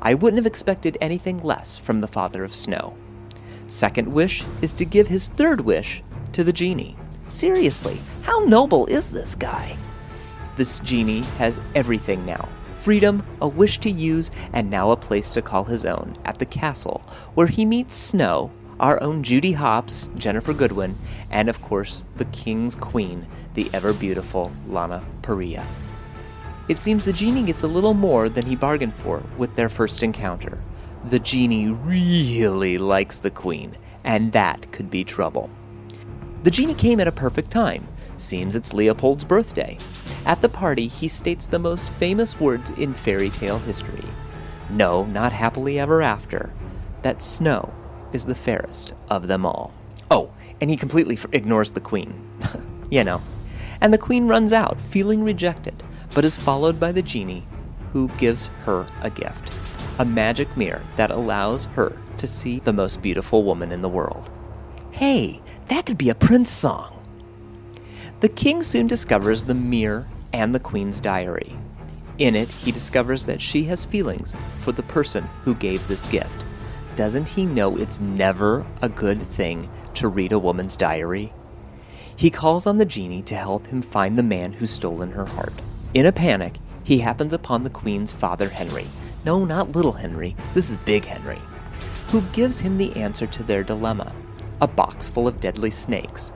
I 0.00 0.14
wouldn't 0.14 0.38
have 0.38 0.46
expected 0.46 0.96
anything 1.00 1.42
less 1.42 1.76
from 1.76 2.00
the 2.00 2.06
Father 2.06 2.44
of 2.44 2.54
Snow. 2.54 2.96
Second 3.68 4.12
wish 4.12 4.44
is 4.62 4.72
to 4.74 4.84
give 4.84 5.08
his 5.08 5.28
third 5.28 5.60
wish 5.60 6.02
to 6.32 6.44
the 6.44 6.52
genie. 6.52 6.96
Seriously, 7.28 8.00
how 8.22 8.44
noble 8.44 8.86
is 8.86 9.10
this 9.10 9.34
guy? 9.34 9.76
This 10.56 10.78
genie 10.80 11.22
has 11.38 11.60
everything 11.74 12.24
now 12.24 12.48
freedom, 12.88 13.22
a 13.42 13.46
wish 13.46 13.78
to 13.78 13.90
use, 13.90 14.30
and 14.54 14.70
now 14.70 14.90
a 14.90 14.96
place 14.96 15.34
to 15.34 15.42
call 15.42 15.64
his 15.64 15.84
own 15.84 16.16
at 16.24 16.38
the 16.38 16.46
castle, 16.46 17.02
where 17.34 17.46
he 17.46 17.66
meets 17.66 17.94
Snow, 17.94 18.50
our 18.80 19.02
own 19.02 19.22
Judy 19.22 19.52
Hopps, 19.52 20.08
Ginnifer 20.16 20.56
Goodwin, 20.56 20.96
and 21.30 21.48
of 21.48 21.60
course 21.62 22.04
the 22.16 22.24
King's 22.26 22.74
Queen, 22.74 23.26
the 23.54 23.70
ever 23.72 23.92
beautiful 23.92 24.52
Lana 24.68 25.02
Parrilla. 25.22 25.64
It 26.68 26.78
seems 26.78 27.04
the 27.04 27.12
genie 27.12 27.44
gets 27.44 27.62
a 27.62 27.68
little 27.68 27.94
more 27.94 28.28
than 28.28 28.46
he 28.46 28.54
bargained 28.54 28.94
for 28.94 29.22
with 29.36 29.56
their 29.56 29.68
first 29.68 30.02
encounter. 30.02 30.62
The 31.08 31.18
genie 31.18 31.68
really 31.68 32.78
likes 32.78 33.18
the 33.18 33.30
queen, 33.30 33.76
and 34.04 34.32
that 34.32 34.70
could 34.70 34.90
be 34.90 35.02
trouble. 35.02 35.50
The 36.42 36.50
genie 36.50 36.74
came 36.74 37.00
at 37.00 37.08
a 37.08 37.12
perfect 37.12 37.50
time. 37.50 37.88
Seems 38.16 38.54
it's 38.54 38.72
Leopold's 38.72 39.24
birthday. 39.24 39.78
At 40.26 40.42
the 40.42 40.48
party, 40.48 40.86
he 40.86 41.08
states 41.08 41.46
the 41.46 41.58
most 41.58 41.90
famous 41.90 42.38
words 42.38 42.70
in 42.70 42.92
fairy 42.92 43.30
tale 43.30 43.58
history. 43.58 44.04
No, 44.70 45.04
not 45.06 45.32
happily 45.32 45.78
ever 45.78 46.02
after. 46.02 46.52
That 47.02 47.22
snow 47.22 47.72
is 48.12 48.26
the 48.26 48.34
fairest 48.34 48.94
of 49.08 49.28
them 49.28 49.44
all. 49.44 49.72
Oh, 50.10 50.30
and 50.60 50.70
he 50.70 50.76
completely 50.76 51.16
f- 51.16 51.26
ignores 51.32 51.70
the 51.72 51.80
queen. 51.80 52.28
you 52.90 53.04
know. 53.04 53.20
And 53.80 53.92
the 53.92 53.98
queen 53.98 54.26
runs 54.28 54.52
out, 54.52 54.80
feeling 54.80 55.22
rejected, 55.22 55.82
but 56.14 56.24
is 56.24 56.38
followed 56.38 56.80
by 56.80 56.92
the 56.92 57.02
genie, 57.02 57.46
who 57.92 58.08
gives 58.18 58.46
her 58.64 58.86
a 59.02 59.10
gift 59.10 59.52
a 59.98 60.04
magic 60.04 60.56
mirror 60.56 60.82
that 60.96 61.10
allows 61.10 61.64
her 61.64 61.96
to 62.18 62.26
see 62.26 62.60
the 62.60 62.72
most 62.72 63.02
beautiful 63.02 63.42
woman 63.42 63.72
in 63.72 63.82
the 63.82 63.88
world. 63.88 64.30
Hey, 64.92 65.40
that 65.66 65.86
could 65.86 65.98
be 65.98 66.08
a 66.08 66.14
Prince 66.14 66.50
song. 66.50 66.94
The 68.20 68.28
king 68.28 68.62
soon 68.62 68.86
discovers 68.86 69.44
the 69.44 69.54
mirror 69.54 70.06
and 70.32 70.54
the 70.54 70.60
queen's 70.60 71.00
diary. 71.00 71.56
In 72.18 72.34
it, 72.34 72.48
he 72.48 72.72
discovers 72.72 73.24
that 73.26 73.40
she 73.40 73.64
has 73.64 73.84
feelings 73.84 74.34
for 74.60 74.72
the 74.72 74.82
person 74.84 75.24
who 75.44 75.54
gave 75.54 75.86
this 75.86 76.06
gift. 76.06 76.44
Doesn't 76.98 77.28
he 77.28 77.46
know 77.46 77.76
it's 77.76 78.00
never 78.00 78.66
a 78.82 78.88
good 78.88 79.22
thing 79.22 79.70
to 79.94 80.08
read 80.08 80.32
a 80.32 80.38
woman's 80.40 80.76
diary? 80.76 81.32
He 82.16 82.28
calls 82.28 82.66
on 82.66 82.78
the 82.78 82.84
genie 82.84 83.22
to 83.22 83.36
help 83.36 83.68
him 83.68 83.82
find 83.82 84.18
the 84.18 84.24
man 84.24 84.52
who's 84.52 84.72
stolen 84.72 85.12
her 85.12 85.24
heart. 85.24 85.52
In 85.94 86.06
a 86.06 86.12
panic, 86.12 86.56
he 86.82 86.98
happens 86.98 87.32
upon 87.32 87.62
the 87.62 87.70
queen's 87.70 88.12
father, 88.12 88.48
Henry. 88.48 88.88
No, 89.24 89.44
not 89.44 89.76
little 89.76 89.92
Henry, 89.92 90.34
this 90.54 90.70
is 90.70 90.78
big 90.78 91.04
Henry, 91.04 91.38
who 92.08 92.20
gives 92.32 92.58
him 92.58 92.76
the 92.76 92.92
answer 92.96 93.28
to 93.28 93.44
their 93.44 93.62
dilemma 93.62 94.12
a 94.60 94.66
box 94.66 95.08
full 95.08 95.28
of 95.28 95.38
deadly 95.38 95.70
snakes. 95.70 96.32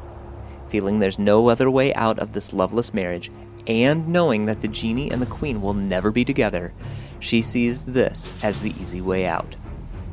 Feeling 0.68 1.00
there's 1.00 1.18
no 1.18 1.48
other 1.48 1.72
way 1.72 1.92
out 1.94 2.20
of 2.20 2.34
this 2.34 2.52
loveless 2.52 2.94
marriage, 2.94 3.32
and 3.66 4.06
knowing 4.06 4.46
that 4.46 4.60
the 4.60 4.68
genie 4.68 5.10
and 5.10 5.20
the 5.20 5.26
queen 5.26 5.60
will 5.60 5.74
never 5.74 6.12
be 6.12 6.24
together, 6.24 6.72
she 7.18 7.42
sees 7.42 7.84
this 7.84 8.32
as 8.44 8.60
the 8.60 8.72
easy 8.80 9.00
way 9.00 9.26
out. 9.26 9.56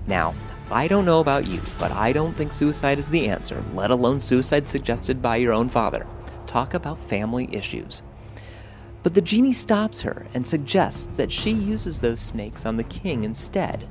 Now, 0.09 0.33
I 0.71 0.87
don't 0.87 1.05
know 1.05 1.19
about 1.19 1.45
you, 1.45 1.61
but 1.77 1.91
I 1.91 2.11
don't 2.13 2.35
think 2.35 2.51
suicide 2.51 2.97
is 2.97 3.09
the 3.09 3.29
answer, 3.29 3.63
let 3.75 3.91
alone 3.91 4.19
suicide 4.19 4.67
suggested 4.67 5.21
by 5.21 5.37
your 5.37 5.53
own 5.53 5.69
father. 5.69 6.07
Talk 6.47 6.73
about 6.73 6.97
family 6.97 7.47
issues. 7.51 8.01
But 9.03 9.13
the 9.13 9.21
genie 9.21 9.53
stops 9.53 10.01
her 10.01 10.25
and 10.33 10.45
suggests 10.45 11.15
that 11.17 11.31
she 11.31 11.51
uses 11.51 11.99
those 11.99 12.19
snakes 12.19 12.65
on 12.65 12.75
the 12.75 12.83
king 12.85 13.23
instead. 13.23 13.87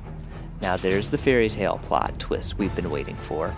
Now 0.61 0.75
there's 0.75 1.09
the 1.09 1.17
fairy 1.17 1.47
tale 1.47 1.79
plot 1.81 2.19
twist 2.19 2.57
we've 2.57 2.75
been 2.75 2.91
waiting 2.91 3.15
for. 3.15 3.55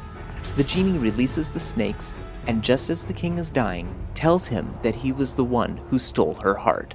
The 0.56 0.64
genie 0.64 1.00
releases 1.00 1.50
the 1.50 1.60
snakes, 1.60 2.14
and 2.46 2.64
just 2.64 2.92
as 2.92 3.06
the 3.06 3.14
king 3.14 3.40
is 3.40 3.50
dying, 3.50 3.94
tells 4.14 4.46
him 4.46 4.76
that 4.84 4.96
he 4.96 5.12
was 5.12 5.34
the 5.34 5.44
one 5.44 5.78
who 5.90 5.98
stole 5.98 6.36
her 6.36 6.54
heart. 6.54 6.94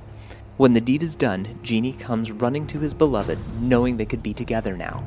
When 0.58 0.74
the 0.74 0.80
deed 0.80 1.02
is 1.02 1.16
done, 1.16 1.58
Genie 1.62 1.92
comes 1.92 2.30
running 2.30 2.66
to 2.68 2.78
his 2.78 2.94
beloved, 2.94 3.38
knowing 3.60 3.96
they 3.96 4.06
could 4.06 4.22
be 4.22 4.32
together 4.32 4.76
now. 4.76 5.04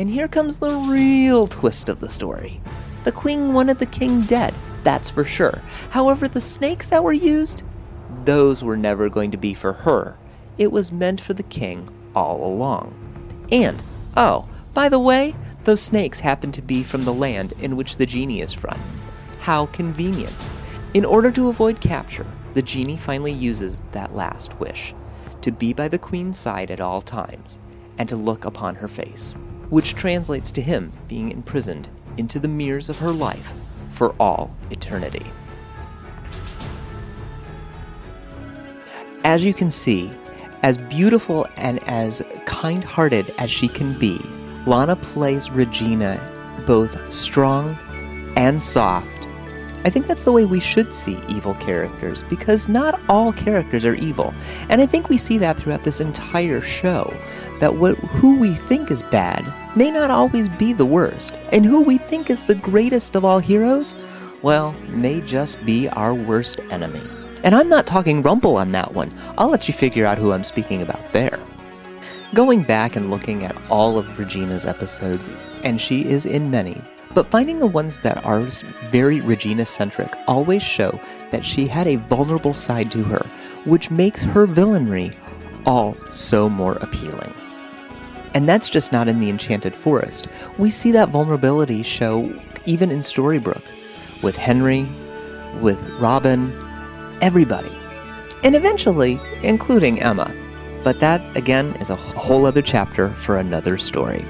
And 0.00 0.08
here 0.08 0.28
comes 0.28 0.56
the 0.56 0.76
real 0.76 1.46
twist 1.46 1.90
of 1.90 2.00
the 2.00 2.08
story. 2.08 2.58
The 3.04 3.12
queen 3.12 3.52
wanted 3.52 3.80
the 3.80 3.84
king 3.84 4.22
dead, 4.22 4.54
that's 4.82 5.10
for 5.10 5.26
sure. 5.26 5.60
However, 5.90 6.26
the 6.26 6.40
snakes 6.40 6.88
that 6.88 7.04
were 7.04 7.12
used, 7.12 7.62
those 8.24 8.64
were 8.64 8.78
never 8.78 9.10
going 9.10 9.30
to 9.32 9.36
be 9.36 9.52
for 9.52 9.74
her. 9.74 10.16
It 10.56 10.72
was 10.72 10.90
meant 10.90 11.20
for 11.20 11.34
the 11.34 11.42
king 11.42 11.90
all 12.16 12.42
along. 12.42 12.94
And, 13.52 13.82
oh, 14.16 14.48
by 14.72 14.88
the 14.88 14.98
way, 14.98 15.36
those 15.64 15.82
snakes 15.82 16.20
happen 16.20 16.50
to 16.52 16.62
be 16.62 16.82
from 16.82 17.04
the 17.04 17.12
land 17.12 17.52
in 17.60 17.76
which 17.76 17.98
the 17.98 18.06
genie 18.06 18.40
is 18.40 18.54
from. 18.54 18.80
How 19.40 19.66
convenient. 19.66 20.34
In 20.94 21.04
order 21.04 21.30
to 21.32 21.48
avoid 21.48 21.82
capture, 21.82 22.26
the 22.54 22.62
genie 22.62 22.96
finally 22.96 23.32
uses 23.32 23.76
that 23.92 24.16
last 24.16 24.58
wish 24.58 24.94
to 25.42 25.52
be 25.52 25.74
by 25.74 25.88
the 25.88 25.98
queen's 25.98 26.38
side 26.38 26.70
at 26.70 26.80
all 26.80 27.02
times 27.02 27.58
and 27.98 28.08
to 28.08 28.16
look 28.16 28.46
upon 28.46 28.76
her 28.76 28.88
face, 28.88 29.36
which 29.70 29.94
translates 29.94 30.50
to 30.52 30.62
him 30.62 30.92
being 31.08 31.30
imprisoned 31.30 31.88
into 32.16 32.38
the 32.38 32.48
mirrors 32.48 32.88
of 32.88 32.98
her 32.98 33.10
life 33.10 33.50
for 33.92 34.14
all 34.20 34.54
eternity. 34.70 35.24
As 39.24 39.44
you 39.44 39.54
can 39.54 39.70
see, 39.70 40.10
as 40.62 40.76
beautiful 40.76 41.46
and 41.56 41.82
as 41.88 42.22
kind 42.46 42.84
hearted 42.84 43.32
as 43.38 43.50
she 43.50 43.68
can 43.68 43.98
be, 43.98 44.20
Lana 44.66 44.96
plays 44.96 45.50
Regina 45.50 46.20
both 46.66 47.12
strong 47.12 47.78
and 48.36 48.62
soft. 48.62 49.19
I 49.84 49.90
think 49.90 50.06
that's 50.06 50.24
the 50.24 50.32
way 50.32 50.44
we 50.44 50.60
should 50.60 50.92
see 50.92 51.18
evil 51.28 51.54
characters 51.54 52.22
because 52.24 52.68
not 52.68 53.02
all 53.08 53.32
characters 53.32 53.84
are 53.84 53.94
evil. 53.94 54.34
And 54.68 54.80
I 54.80 54.86
think 54.86 55.08
we 55.08 55.16
see 55.16 55.38
that 55.38 55.56
throughout 55.56 55.84
this 55.84 56.00
entire 56.00 56.60
show 56.60 57.14
that 57.60 57.74
what 57.74 57.96
who 57.96 58.38
we 58.38 58.54
think 58.54 58.90
is 58.90 59.02
bad 59.02 59.44
may 59.76 59.90
not 59.90 60.10
always 60.10 60.48
be 60.48 60.72
the 60.72 60.84
worst, 60.84 61.38
and 61.52 61.64
who 61.64 61.80
we 61.80 61.98
think 61.98 62.30
is 62.30 62.44
the 62.44 62.54
greatest 62.54 63.14
of 63.14 63.24
all 63.24 63.38
heroes, 63.38 63.96
well, 64.42 64.72
may 64.88 65.20
just 65.20 65.64
be 65.64 65.88
our 65.90 66.14
worst 66.14 66.60
enemy. 66.70 67.02
And 67.42 67.54
I'm 67.54 67.68
not 67.68 67.86
talking 67.86 68.22
Rumple 68.22 68.56
on 68.56 68.72
that 68.72 68.92
one. 68.92 69.12
I'll 69.38 69.48
let 69.48 69.68
you 69.68 69.74
figure 69.74 70.06
out 70.06 70.18
who 70.18 70.32
I'm 70.32 70.44
speaking 70.44 70.82
about 70.82 71.12
there. 71.12 71.38
Going 72.34 72.62
back 72.62 72.96
and 72.96 73.10
looking 73.10 73.44
at 73.44 73.56
all 73.70 73.98
of 73.98 74.18
Regina's 74.18 74.66
episodes, 74.66 75.30
and 75.64 75.80
she 75.80 76.04
is 76.04 76.26
in 76.26 76.50
many, 76.50 76.80
but 77.14 77.26
finding 77.26 77.58
the 77.58 77.66
ones 77.66 77.98
that 77.98 78.24
are 78.24 78.40
very 78.90 79.20
Regina 79.20 79.66
centric 79.66 80.14
always 80.26 80.62
show 80.62 81.00
that 81.30 81.44
she 81.44 81.66
had 81.66 81.86
a 81.86 81.96
vulnerable 81.96 82.54
side 82.54 82.90
to 82.92 83.02
her, 83.04 83.26
which 83.64 83.90
makes 83.90 84.22
her 84.22 84.46
villainry 84.46 85.14
all 85.66 85.96
so 86.12 86.48
more 86.48 86.74
appealing. 86.76 87.34
And 88.34 88.48
that's 88.48 88.68
just 88.68 88.92
not 88.92 89.08
in 89.08 89.18
the 89.18 89.28
Enchanted 89.28 89.74
Forest. 89.74 90.28
We 90.56 90.70
see 90.70 90.92
that 90.92 91.08
vulnerability 91.08 91.82
show 91.82 92.32
even 92.64 92.90
in 92.90 93.00
Storybrooke, 93.00 93.66
with 94.22 94.36
Henry, 94.36 94.86
with 95.60 95.78
Robin, 95.98 96.52
everybody. 97.20 97.72
And 98.44 98.54
eventually, 98.54 99.18
including 99.42 100.00
Emma. 100.00 100.32
But 100.84 101.00
that, 101.00 101.36
again, 101.36 101.74
is 101.76 101.90
a 101.90 101.96
whole 101.96 102.46
other 102.46 102.62
chapter 102.62 103.10
for 103.10 103.36
another 103.36 103.76
story. 103.76 104.24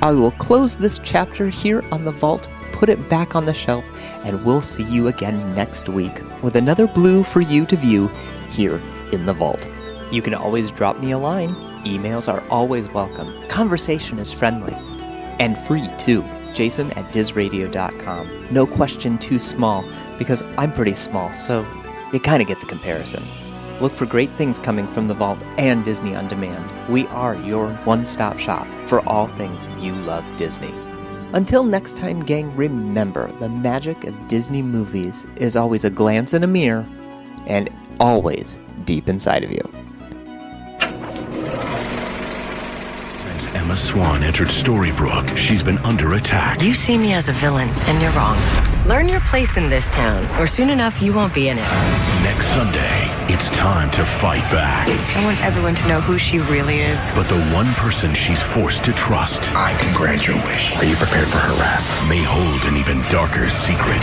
I 0.00 0.12
will 0.12 0.30
close 0.32 0.76
this 0.76 1.00
chapter 1.02 1.48
here 1.48 1.82
on 1.90 2.04
the 2.04 2.12
vault, 2.12 2.46
put 2.72 2.88
it 2.88 3.08
back 3.08 3.34
on 3.34 3.46
the 3.46 3.52
shelf, 3.52 3.84
and 4.24 4.44
we'll 4.44 4.62
see 4.62 4.84
you 4.84 5.08
again 5.08 5.56
next 5.56 5.88
week 5.88 6.12
with 6.40 6.54
another 6.54 6.86
blue 6.86 7.24
for 7.24 7.40
you 7.40 7.66
to 7.66 7.76
view 7.76 8.06
here 8.48 8.80
in 9.10 9.26
the 9.26 9.32
vault. 9.32 9.68
You 10.12 10.22
can 10.22 10.34
always 10.34 10.70
drop 10.70 11.00
me 11.00 11.10
a 11.10 11.18
line. 11.18 11.52
Emails 11.84 12.32
are 12.32 12.44
always 12.48 12.86
welcome. 12.88 13.34
Conversation 13.48 14.20
is 14.20 14.32
friendly 14.32 14.74
and 15.40 15.58
free 15.58 15.90
too. 15.98 16.24
Jason 16.54 16.92
at 16.92 17.12
DizRadio.com. 17.12 18.46
No 18.52 18.68
question 18.68 19.18
too 19.18 19.40
small 19.40 19.84
because 20.16 20.44
I'm 20.56 20.72
pretty 20.72 20.94
small, 20.94 21.34
so 21.34 21.66
you 22.12 22.20
kind 22.20 22.40
of 22.40 22.46
get 22.46 22.60
the 22.60 22.66
comparison. 22.66 23.22
Look 23.80 23.92
for 23.92 24.06
great 24.06 24.30
things 24.30 24.58
coming 24.58 24.88
from 24.88 25.06
the 25.06 25.14
Vault 25.14 25.40
and 25.56 25.84
Disney 25.84 26.16
On 26.16 26.26
Demand. 26.26 26.88
We 26.88 27.06
are 27.08 27.36
your 27.36 27.70
one 27.84 28.06
stop 28.06 28.36
shop 28.38 28.66
for 28.86 29.06
all 29.08 29.28
things 29.28 29.68
you 29.78 29.94
love 29.94 30.24
Disney. 30.36 30.74
Until 31.32 31.62
next 31.62 31.96
time, 31.96 32.24
gang, 32.24 32.54
remember 32.56 33.30
the 33.38 33.48
magic 33.48 34.02
of 34.04 34.28
Disney 34.28 34.62
movies 34.62 35.26
is 35.36 35.54
always 35.54 35.84
a 35.84 35.90
glance 35.90 36.34
in 36.34 36.42
a 36.42 36.48
mirror 36.48 36.84
and 37.46 37.70
always 38.00 38.58
deep 38.84 39.08
inside 39.08 39.44
of 39.44 39.52
you. 39.52 39.62
Since 43.20 43.54
Emma 43.54 43.76
Swan 43.76 44.24
entered 44.24 44.48
Storybrooke, 44.48 45.36
she's 45.36 45.62
been 45.62 45.78
under 45.78 46.14
attack. 46.14 46.62
You 46.62 46.74
see 46.74 46.98
me 46.98 47.12
as 47.12 47.28
a 47.28 47.32
villain, 47.32 47.68
and 47.86 48.02
you're 48.02 48.12
wrong. 48.12 48.36
Learn 48.88 49.06
your 49.06 49.20
place 49.20 49.58
in 49.58 49.68
this 49.68 49.84
town, 49.90 50.24
or 50.40 50.46
soon 50.46 50.70
enough 50.70 51.02
you 51.02 51.12
won't 51.12 51.34
be 51.34 51.50
in 51.50 51.58
it. 51.58 51.68
Next 52.22 52.46
Sunday, 52.46 53.04
it's 53.28 53.50
time 53.50 53.90
to 53.90 54.02
fight 54.02 54.50
back. 54.50 54.88
I 55.14 55.24
want 55.26 55.38
everyone 55.44 55.74
to 55.74 55.88
know 55.88 56.00
who 56.00 56.16
she 56.16 56.38
really 56.38 56.80
is. 56.80 56.98
But 57.14 57.28
the 57.28 57.38
one 57.52 57.66
person 57.74 58.14
she's 58.14 58.40
forced 58.40 58.82
to 58.84 58.94
trust, 58.94 59.54
I 59.54 59.76
can 59.76 59.94
grant 59.94 60.26
your 60.26 60.36
wish. 60.36 60.74
Are 60.76 60.86
you 60.86 60.96
prepared 60.96 61.28
for 61.28 61.36
her 61.36 61.52
wrath? 61.60 62.08
may 62.08 62.22
hold 62.22 62.62
an 62.64 62.78
even 62.78 63.02
darker 63.10 63.50
secret. 63.50 64.02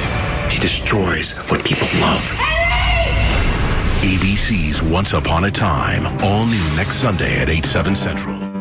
She 0.51 0.59
destroys 0.59 1.31
what 1.49 1.65
people 1.65 1.87
love. 1.99 2.21
ABC's 4.03 4.83
Once 4.83 5.13
Upon 5.13 5.45
a 5.45 5.51
Time, 5.51 6.05
all 6.23 6.45
new 6.45 6.75
next 6.75 6.97
Sunday 6.97 7.39
at 7.39 7.49
8, 7.49 7.65
7 7.65 7.95
Central. 7.95 8.54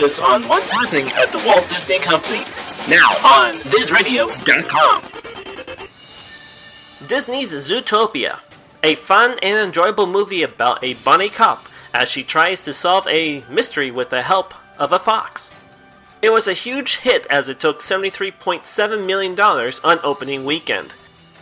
On 0.00 0.42
what's 0.44 0.70
happening 0.70 1.06
at 1.08 1.28
the 1.30 1.42
Walt 1.46 1.68
Disney 1.68 1.98
Company. 1.98 2.38
Now 2.88 3.10
on 3.22 3.52
DizRadio.com. 3.52 5.02
Disney's 7.06 7.52
Zootopia, 7.52 8.40
a 8.82 8.94
fun 8.94 9.36
and 9.42 9.58
enjoyable 9.58 10.06
movie 10.06 10.42
about 10.42 10.82
a 10.82 10.94
bunny 10.94 11.28
cop 11.28 11.66
as 11.92 12.08
she 12.08 12.24
tries 12.24 12.62
to 12.62 12.72
solve 12.72 13.06
a 13.08 13.44
mystery 13.50 13.90
with 13.90 14.08
the 14.08 14.22
help 14.22 14.54
of 14.78 14.90
a 14.90 14.98
fox. 14.98 15.54
It 16.22 16.32
was 16.32 16.48
a 16.48 16.54
huge 16.54 16.96
hit 17.00 17.26
as 17.28 17.50
it 17.50 17.60
took 17.60 17.80
$73.7 17.80 19.06
million 19.06 19.38
on 19.38 20.00
opening 20.02 20.46
weekend. 20.46 20.94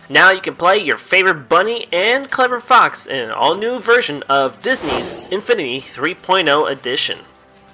Now 0.09 0.31
you 0.31 0.41
can 0.41 0.55
play 0.55 0.79
your 0.79 0.97
favorite 0.97 1.47
bunny 1.47 1.87
and 1.93 2.29
clever 2.29 2.59
fox 2.59 3.05
in 3.05 3.23
an 3.23 3.31
all 3.31 3.55
new 3.55 3.79
version 3.79 4.21
of 4.27 4.61
Disney's 4.61 5.31
Infinity 5.31 5.79
3.0 5.79 6.69
edition. 6.69 7.19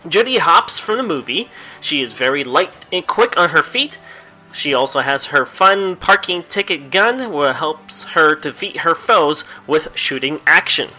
Judy 0.07 0.37
Hopps 0.37 0.77
from 0.77 0.97
the 0.97 1.03
movie. 1.03 1.49
She 1.81 2.01
is 2.01 2.13
very 2.13 2.43
light 2.43 2.85
and 2.91 3.05
quick 3.05 3.37
on 3.37 3.49
her 3.49 3.63
feet. 3.63 3.99
She 4.51 4.73
also 4.73 5.01
has 5.01 5.27
her 5.27 5.45
fun 5.45 5.95
parking 5.95 6.43
ticket 6.43 6.91
gun, 6.91 7.33
which 7.33 7.55
helps 7.55 8.03
her 8.11 8.35
defeat 8.35 8.77
her 8.77 8.95
foes 8.95 9.43
with 9.67 9.97
shooting 9.97 10.39
action. 10.47 10.89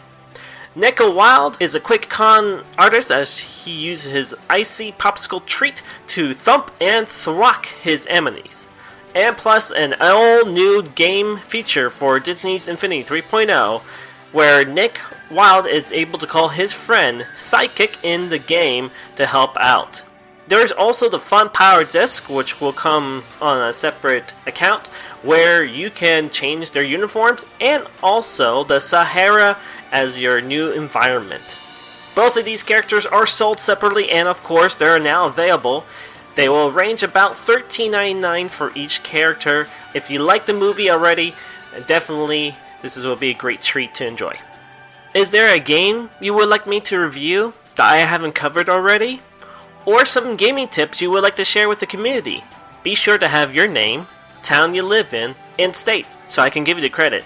Nick 0.75 0.99
Wilde 0.99 1.57
is 1.59 1.75
a 1.75 1.81
quick 1.81 2.11
con 2.11 2.63
artist 2.77 3.11
as 3.11 3.39
he 3.39 3.71
uses 3.71 4.13
his 4.13 4.35
icy 4.51 4.93
popsicle 4.93 5.45
treat 5.47 5.83
to 6.09 6.35
thump 6.35 6.71
and 6.81 7.09
thwack 7.09 7.67
his 7.81 8.07
enemies. 8.11 8.69
And 9.15 9.39
plus, 9.39 9.71
an 9.71 9.95
all 9.99 10.45
new 10.45 10.83
game 10.83 11.39
feature 11.39 11.89
for 11.89 12.21
Disney's 12.21 12.69
Infinity 12.69 13.05
3.0, 13.05 13.81
where 14.33 14.67
Nick 14.67 15.01
Wilde 15.31 15.67
is 15.67 15.91
able 15.91 16.19
to 16.21 16.27
call 16.27 16.49
his 16.49 16.73
friend 16.73 17.27
Psychic 17.37 17.99
in 18.05 18.29
the 18.29 18.39
game 18.39 18.91
to 19.17 19.27
help 19.27 19.57
out. 19.57 20.05
There's 20.49 20.71
also 20.71 21.09
the 21.09 21.19
Fun 21.19 21.51
Power 21.51 21.83
Disc, 21.83 22.31
which 22.31 22.61
will 22.61 22.73
come 22.73 23.25
on 23.41 23.61
a 23.61 23.73
separate 23.73 24.33
account, 24.47 24.87
where 25.23 25.65
you 25.65 25.91
can 25.91 26.31
change 26.31 26.71
their 26.71 26.85
uniforms, 26.85 27.45
and 27.61 27.85
also 28.01 28.63
the 28.63 28.79
Sahara 28.79 29.59
as 29.91 30.21
your 30.21 30.41
new 30.41 30.71
environment. 30.71 31.59
Both 32.15 32.37
of 32.37 32.45
these 32.45 32.63
characters 32.63 33.07
are 33.07 33.27
sold 33.27 33.59
separately, 33.59 34.11
and 34.11 34.29
of 34.29 34.45
course, 34.45 34.77
they're 34.77 35.01
now 35.01 35.27
available. 35.27 35.85
They 36.37 36.49
will 36.49 36.71
range 36.71 37.03
about 37.03 37.33
$13.99 37.33 38.49
for 38.49 38.71
each 38.77 39.03
character. 39.03 39.67
If 39.95 40.11
you 40.11 40.21
like 40.21 40.47
the 40.47 40.53
movie 40.53 40.89
already, 40.89 41.35
definitely 41.89 42.57
this 42.83 42.97
will 42.97 43.17
be 43.17 43.31
a 43.31 43.35
great 43.35 43.63
treat 43.63 43.95
to 43.95 44.07
enjoy. 44.07 44.35
Is 45.17 45.31
there 45.31 45.51
a 45.51 45.59
game 45.59 46.11
you 46.21 46.35
would 46.35 46.51
like 46.51 46.67
me 46.67 46.79
to 46.81 46.99
review 46.99 47.55
that 47.77 47.91
I 47.91 47.97
haven't 48.01 48.35
covered 48.35 48.69
already? 48.69 49.23
Or 49.87 50.05
some 50.05 50.37
gaming 50.37 50.69
tips 50.69 51.01
you 51.01 51.11
would 51.11 51.23
like 51.23 51.37
to 51.37 51.45
share 51.45 51.71
with 51.71 51.79
the 51.79 51.87
community? 51.87 52.45
Be 52.83 52.95
sure 52.95 53.17
to 53.17 53.29
have 53.29 53.55
your 53.55 53.67
name, 53.67 54.09
town 54.43 54.75
you 54.75 54.83
live 54.83 55.15
in, 55.15 55.35
and 55.59 55.75
state 55.75 56.07
so 56.29 56.43
I 56.43 56.51
can 56.51 56.65
give 56.65 56.77
you 56.77 56.83
the 56.83 56.91
credit. 56.91 57.25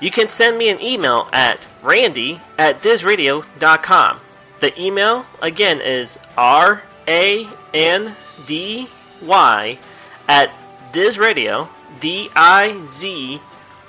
You 0.00 0.12
can 0.12 0.28
send 0.28 0.56
me 0.56 0.68
an 0.68 0.80
email 0.80 1.28
at 1.32 1.66
randy 1.82 2.40
at 2.58 2.78
dizradio.com. 2.78 4.20
The 4.60 4.80
email 4.80 5.26
again 5.42 5.80
is 5.80 6.20
R 6.38 6.82
A 7.08 7.48
N 7.74 8.14
D 8.46 8.86
Y 9.20 9.80
at 10.28 10.52
dizradio, 10.92 11.70
D 11.98 12.30
I 12.36 12.84
Z 12.86 13.40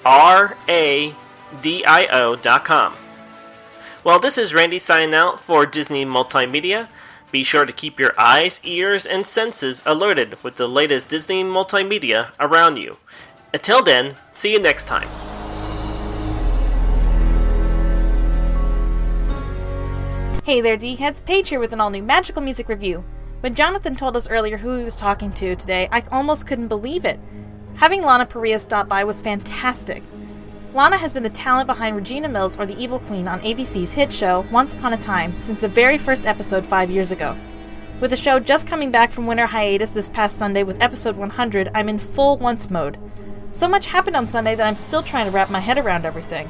R 0.04 0.58
A 0.68 1.14
D 1.62 1.86
I 1.86 2.08
O 2.08 2.36
dot 2.36 2.66
com. 2.66 2.96
Well, 4.08 4.20
this 4.20 4.38
is 4.38 4.54
Randy 4.54 4.80
signing 4.80 5.14
out 5.14 5.38
for 5.38 5.66
Disney 5.66 6.06
Multimedia. 6.06 6.88
Be 7.30 7.44
sure 7.44 7.66
to 7.66 7.74
keep 7.74 8.00
your 8.00 8.14
eyes, 8.18 8.62
ears, 8.64 9.06
and 9.06 9.28
senses 9.28 9.84
alerted 9.86 10.42
with 10.46 10.56
the 10.56 10.66
latest 10.66 11.10
Disney 11.10 11.44
multimedia 11.44 12.32
around 12.40 12.78
you. 12.78 13.00
Until 13.54 13.84
then, 13.84 14.16
see 14.34 14.54
you 14.54 14.62
next 14.62 14.86
time. 14.88 15.10
Hey 20.46 20.62
there, 20.62 20.78
D-Heads. 20.78 21.20
Paige 21.20 21.50
here 21.50 21.60
with 21.60 21.74
an 21.74 21.82
all-new 21.82 22.04
magical 22.04 22.42
music 22.42 22.70
review. 22.70 23.04
When 23.42 23.56
Jonathan 23.56 23.98
told 23.98 24.16
us 24.16 24.30
earlier 24.30 24.56
who 24.56 24.78
he 24.78 24.86
was 24.86 24.96
talking 24.96 25.34
to 25.34 25.58
today, 25.58 25.90
I 25.92 26.02
almost 26.14 26.48
couldn't 26.48 26.70
believe 26.70 27.04
it. 27.04 27.20
Having 27.76 28.04
Lana 28.04 28.26
Parrilla 28.26 28.62
stop 28.62 28.88
by 28.88 29.04
was 29.04 29.20
fantastic. 29.20 30.02
Lana 30.78 30.98
has 31.00 31.12
been 31.12 31.24
the 31.24 31.30
talent 31.32 31.66
behind 31.66 31.96
Regina 31.96 32.30
Mills 32.30 32.56
or 32.56 32.68
the 32.68 32.78
Evil 32.78 33.00
Queen 33.00 33.28
on 33.28 33.40
ABC's 33.40 33.94
hit 33.94 34.14
show 34.14 34.46
Once 34.52 34.74
Upon 34.74 34.94
a 34.94 34.98
Time 34.98 35.36
since 35.36 35.60
the 35.60 35.68
very 35.68 35.98
first 35.98 36.28
episode 36.28 36.68
five 36.68 36.92
years 36.92 37.12
ago. 37.12 37.36
With 38.00 38.12
the 38.12 38.16
show 38.16 38.38
just 38.38 38.68
coming 38.68 38.92
back 38.92 39.10
from 39.10 39.26
winter 39.26 39.48
hiatus 39.48 39.90
this 39.90 40.08
past 40.08 40.38
Sunday 40.38 40.62
with 40.62 40.80
episode 40.80 41.16
100, 41.16 41.72
I'm 41.74 41.90
in 41.90 41.98
full 41.98 42.38
once 42.38 42.70
mode. 42.70 43.00
So 43.54 43.68
much 43.68 43.88
happened 43.88 44.16
on 44.16 44.28
Sunday 44.28 44.54
that 44.54 44.68
I'm 44.68 44.76
still 44.76 45.02
trying 45.02 45.26
to 45.26 45.32
wrap 45.32 45.50
my 45.50 45.62
head 45.62 45.80
around 45.80 46.06
everything. 46.06 46.48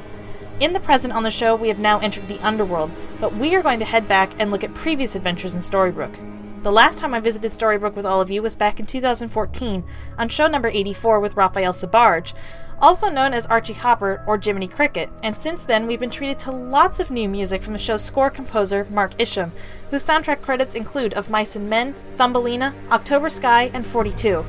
In 0.60 0.74
the 0.74 0.82
present 0.82 1.14
on 1.14 1.24
the 1.24 1.32
show, 1.32 1.56
we 1.56 1.70
have 1.70 1.80
now 1.80 1.99
entered 1.99 2.28
the 2.28 2.45
underworld, 2.45 2.91
but 3.22 3.34
we 3.34 3.56
are 3.56 3.64
going 3.64 3.80
to 3.80 3.86
head 3.86 4.10
back 4.10 4.34
and 4.40 4.52
look 4.52 4.66
at 4.66 4.74
previous 4.74 5.16
adventures 5.16 5.56
in 5.56 5.62
Storybrooke. 5.62 6.64
The 6.64 6.72
last 6.74 6.99
time 6.99 7.14
I 7.14 7.22
visited 7.22 7.54
Storybrooke 7.54 7.95
with 7.95 8.06
all 8.06 8.20
of 8.20 8.30
you 8.30 8.41
was 8.41 8.56
back 8.56 8.78
in 8.78 8.88
2014 8.88 9.86
on 10.18 10.28
show 10.28 10.48
number 10.48 10.68
84 10.68 11.22
with 11.22 11.38
Raphael 11.38 11.72
Sbarge, 11.72 12.34
also 12.80 13.10
known 13.10 13.34
as 13.34 13.45
Archie 13.48 13.74
Hopper 13.74 14.24
or 14.28 14.38
Jiminy 14.38 14.68
Cricket, 14.68 15.10
and 15.24 15.36
since 15.36 15.64
then 15.64 15.88
we've 15.88 15.99
been 15.99 16.10
treated 16.10 16.38
to 16.40 16.52
lots 16.52 16.99
of 16.99 17.10
new 17.10 17.28
music 17.28 17.64
from 17.64 17.74
the 17.74 17.80
show's 17.80 18.04
score 18.04 18.30
composer, 18.30 18.86
Mark 18.90 19.14
Isham, 19.20 19.52
whose 19.90 20.06
soundtrack 20.06 20.41
credits 20.41 20.76
include 20.76 21.14
Of 21.14 21.30
Mice 21.30 21.56
and 21.56 21.70
Men, 21.70 21.95
Thumbelina, 22.18 22.76
October 22.91 23.30
Sky, 23.30 23.72
and 23.74 23.88
42. 23.88 24.45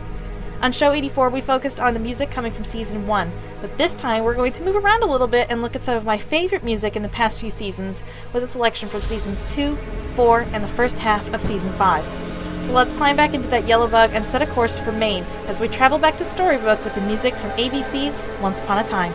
On 0.60 0.72
show 0.72 0.92
84, 0.92 1.30
we 1.30 1.40
focused 1.40 1.80
on 1.80 1.94
the 1.94 2.00
music 2.00 2.30
coming 2.30 2.52
from 2.52 2.64
season 2.64 3.06
1, 3.06 3.32
but 3.60 3.78
this 3.78 3.94
time 3.94 4.24
we're 4.24 4.34
going 4.34 4.52
to 4.54 4.64
move 4.64 4.76
around 4.76 5.04
a 5.04 5.10
little 5.10 5.28
bit 5.28 5.46
and 5.50 5.62
look 5.62 5.76
at 5.76 5.84
some 5.84 5.96
of 5.96 6.04
my 6.04 6.18
favorite 6.18 6.64
music 6.64 6.96
in 6.96 7.02
the 7.02 7.08
past 7.08 7.40
few 7.40 7.48
seasons, 7.48 8.02
with 8.32 8.42
a 8.42 8.48
selection 8.48 8.88
from 8.88 9.00
seasons 9.00 9.44
2, 9.44 9.78
4, 10.16 10.40
and 10.52 10.64
the 10.64 10.68
first 10.68 10.98
half 10.98 11.32
of 11.32 11.40
season 11.40 11.72
5. 11.74 12.37
So 12.62 12.74
let's 12.74 12.92
climb 12.92 13.16
back 13.16 13.34
into 13.34 13.48
that 13.48 13.66
yellow 13.66 13.86
bug 13.86 14.10
and 14.12 14.26
set 14.26 14.42
a 14.42 14.46
course 14.46 14.78
for 14.78 14.92
Maine 14.92 15.24
as 15.46 15.60
we 15.60 15.68
travel 15.68 15.98
back 15.98 16.16
to 16.18 16.24
Storybrooke 16.24 16.84
with 16.84 16.94
the 16.94 17.00
music 17.00 17.34
from 17.36 17.50
ABC's 17.52 18.22
Once 18.40 18.60
Upon 18.60 18.84
a 18.84 18.86
Time. 18.86 19.12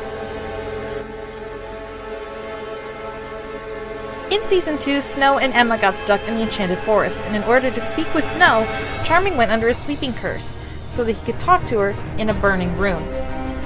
In 4.32 4.42
season 4.44 4.80
2, 4.80 5.02
Snow 5.02 5.38
and 5.38 5.54
Emma 5.54 5.78
got 5.78 6.00
stuck 6.00 6.20
in 6.28 6.36
the 6.36 6.42
Enchanted 6.42 6.80
Forest, 6.80 7.20
and 7.20 7.36
in 7.36 7.44
order 7.44 7.70
to 7.70 7.82
speak 7.82 8.12
with 8.16 8.26
Snow, 8.26 8.66
Charming 9.04 9.38
went 9.38 9.52
under 9.52 9.68
a 9.68 9.74
sleeping 9.74 10.14
curse 10.14 10.56
so 10.90 11.04
that 11.04 11.12
he 11.14 11.26
could 11.26 11.40
talk 11.40 11.68
to 11.68 11.78
her 11.78 11.92
in 12.18 12.30
a 12.30 12.34
burning 12.34 12.76
room. 12.78 13.06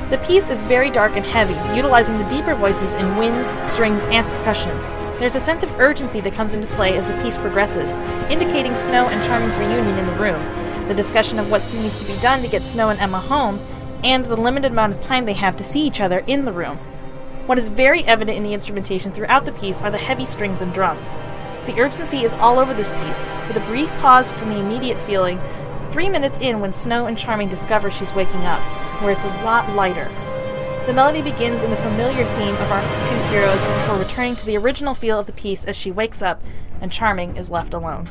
The 0.10 0.22
piece 0.26 0.50
is 0.50 0.64
very 0.64 0.90
dark 0.90 1.16
and 1.16 1.26
heavy, 1.26 1.56
utilizing 1.76 2.18
the 2.18 2.28
deeper 2.30 2.56
voices 2.56 2.96
in 2.96 3.16
winds, 3.16 3.54
strings, 3.66 4.04
and 4.06 4.28
percussion. 4.28 4.97
There's 5.20 5.36
a 5.36 5.40
sense 5.40 5.64
of 5.64 5.72
urgency 5.80 6.22
that 6.22 6.34
comes 6.34 6.54
into 6.54 6.68
play 6.68 6.96
as 6.96 7.08
the 7.08 7.20
piece 7.24 7.40
progresses, 7.40 7.96
indicating 8.30 8.76
Snow 8.76 9.08
and 9.08 9.24
Charming's 9.24 9.58
reunion 9.58 9.98
in 9.98 10.06
the 10.06 10.12
room, 10.14 10.88
the 10.88 10.94
discussion 10.94 11.40
of 11.40 11.50
what 11.50 11.74
needs 11.74 11.98
to 11.98 12.06
be 12.06 12.16
done 12.22 12.44
to 12.44 12.48
get 12.48 12.62
Snow 12.62 12.90
and 12.90 13.00
Emma 13.00 13.20
home, 13.20 13.60
and 14.04 14.26
the 14.26 14.38
limited 14.38 14.72
amount 14.72 14.94
of 14.94 15.02
time 15.02 15.26
they 15.26 15.34
have 15.34 15.58
to 15.58 15.64
see 15.64 15.82
each 15.82 16.00
other 16.00 16.20
in 16.28 16.46
the 16.46 16.54
room. 16.54 16.78
What 17.48 17.58
is 17.58 17.70
very 17.70 18.04
evident 18.04 18.38
in 18.38 18.44
the 18.44 18.54
instrumentation 18.54 19.12
throughout 19.12 19.46
the 19.46 19.54
piece 19.54 19.82
are 19.82 19.90
the 19.90 19.98
heavy 19.98 20.26
strings 20.26 20.62
and 20.62 20.72
drums. 20.72 21.18
The 21.66 21.80
urgency 21.82 22.24
is 22.24 22.36
all 22.36 22.60
over 22.60 22.76
this 22.76 22.94
piece, 22.94 23.26
with 23.48 23.58
a 23.58 23.66
brief 23.68 23.90
pause 23.94 24.32
from 24.32 24.50
the 24.50 24.60
immediate 24.60 25.02
feeling 25.02 25.40
three 25.90 26.10
minutes 26.10 26.40
in 26.40 26.60
when 26.60 26.72
Snow 26.72 27.08
and 27.08 27.18
Charming 27.18 27.50
discover 27.50 27.90
she's 27.90 28.14
waking 28.14 28.46
up, 28.46 28.62
where 29.02 29.14
it's 29.14 29.24
a 29.24 29.44
lot 29.44 29.74
lighter. 29.74 30.12
The 30.88 30.94
melody 30.94 31.22
begins 31.22 31.64
in 31.64 31.70
the 31.70 31.76
familiar 31.76 32.24
theme 32.24 32.56
of 32.56 32.72
our 32.72 32.82
two 33.06 33.18
heroes 33.30 33.68
before 33.68 33.98
returning 33.98 34.38
to 34.38 34.46
the 34.46 34.56
original 34.56 34.94
feel 34.94 35.20
of 35.20 35.26
the 35.26 35.34
piece 35.34 35.66
as 35.66 35.76
she 35.76 35.92
wakes 35.92 36.22
up 36.22 36.42
and 36.80 36.90
Charming 36.90 37.36
is 37.36 37.52
left 37.52 37.74
alone. 37.74 38.08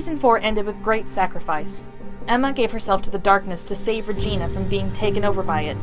Season 0.00 0.18
4 0.18 0.38
ended 0.38 0.64
with 0.64 0.82
great 0.82 1.10
sacrifice. 1.10 1.82
Emma 2.26 2.54
gave 2.54 2.72
herself 2.72 3.02
to 3.02 3.10
the 3.10 3.18
darkness 3.18 3.62
to 3.64 3.74
save 3.74 4.08
Regina 4.08 4.48
from 4.48 4.66
being 4.66 4.90
taken 4.94 5.26
over 5.26 5.42
by 5.42 5.60
it. 5.60 5.76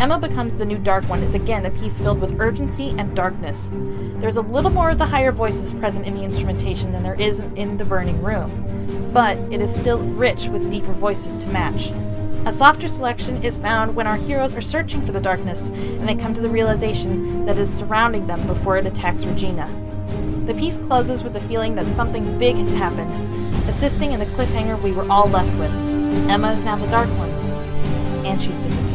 Emma 0.00 0.18
Becomes 0.18 0.54
the 0.54 0.64
New 0.64 0.78
Dark 0.78 1.06
One 1.06 1.22
is 1.22 1.34
again 1.34 1.66
a 1.66 1.70
piece 1.70 1.98
filled 1.98 2.22
with 2.22 2.40
urgency 2.40 2.94
and 2.96 3.14
darkness. 3.14 3.68
There's 3.74 4.38
a 4.38 4.40
little 4.40 4.70
more 4.70 4.88
of 4.88 4.96
the 4.96 5.04
higher 5.04 5.32
voices 5.32 5.74
present 5.74 6.06
in 6.06 6.14
the 6.14 6.22
instrumentation 6.22 6.92
than 6.92 7.02
there 7.02 7.20
is 7.20 7.40
in 7.40 7.76
The 7.76 7.84
Burning 7.84 8.22
Room, 8.22 9.10
but 9.12 9.36
it 9.52 9.60
is 9.60 9.76
still 9.76 9.98
rich 9.98 10.46
with 10.46 10.70
deeper 10.70 10.94
voices 10.94 11.36
to 11.36 11.48
match. 11.48 11.90
A 12.46 12.52
softer 12.52 12.88
selection 12.88 13.44
is 13.44 13.58
found 13.58 13.94
when 13.94 14.06
our 14.06 14.16
heroes 14.16 14.54
are 14.54 14.62
searching 14.62 15.04
for 15.04 15.12
the 15.12 15.20
darkness 15.20 15.68
and 15.68 16.08
they 16.08 16.14
come 16.14 16.32
to 16.32 16.40
the 16.40 16.48
realization 16.48 17.44
that 17.44 17.58
it 17.58 17.60
is 17.60 17.76
surrounding 17.76 18.26
them 18.26 18.46
before 18.46 18.78
it 18.78 18.86
attacks 18.86 19.26
Regina. 19.26 19.70
The 20.46 20.54
piece 20.54 20.76
closes 20.76 21.22
with 21.22 21.34
the 21.34 21.40
feeling 21.40 21.76
that 21.76 21.92
something 21.92 22.36
big 22.36 22.56
has 22.56 22.72
happened, 22.72 23.31
assisting 23.82 24.12
in 24.12 24.20
the 24.20 24.26
cliffhanger 24.26 24.80
we 24.80 24.92
were 24.92 25.04
all 25.10 25.28
left 25.28 25.50
with. 25.58 25.72
Emma 26.30 26.52
is 26.52 26.62
now 26.62 26.76
the 26.76 26.86
Dark 26.86 27.08
One, 27.18 27.28
and 28.24 28.40
she's 28.40 28.60
disappeared. 28.60 28.91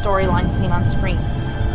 Storyline 0.00 0.50
seen 0.50 0.72
on 0.72 0.86
screen. 0.86 1.18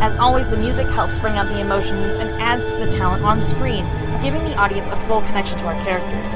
As 0.02 0.16
always, 0.18 0.50
the 0.50 0.58
music 0.58 0.88
helps 0.88 1.20
bring 1.20 1.38
out 1.38 1.48
the 1.48 1.62
emotions 1.62 2.16
and 2.16 2.30
adds 2.42 2.68
to 2.68 2.76
the 2.76 2.92
talent 2.92 3.24
on 3.24 3.42
screen, 3.42 3.86
giving 4.22 4.44
the 4.44 4.58
audience 4.58 4.90
a 4.90 4.96
full 5.08 5.22
connection 5.22 5.58
to 5.60 5.66
our 5.66 5.80
characters. 5.86 6.36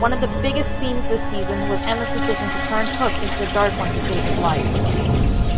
One 0.00 0.12
of 0.12 0.20
the 0.20 0.28
biggest 0.40 0.78
scenes 0.78 1.04
this 1.08 1.22
season 1.28 1.58
was 1.68 1.82
Emma's 1.82 2.08
decision 2.08 2.48
to 2.48 2.60
turn 2.68 2.86
Hook 2.96 3.12
into 3.12 3.38
the 3.42 3.50
Dark 3.52 3.72
One 3.80 3.88
to 3.88 4.00
save 4.00 4.22
his 4.24 4.40
life. 4.40 4.64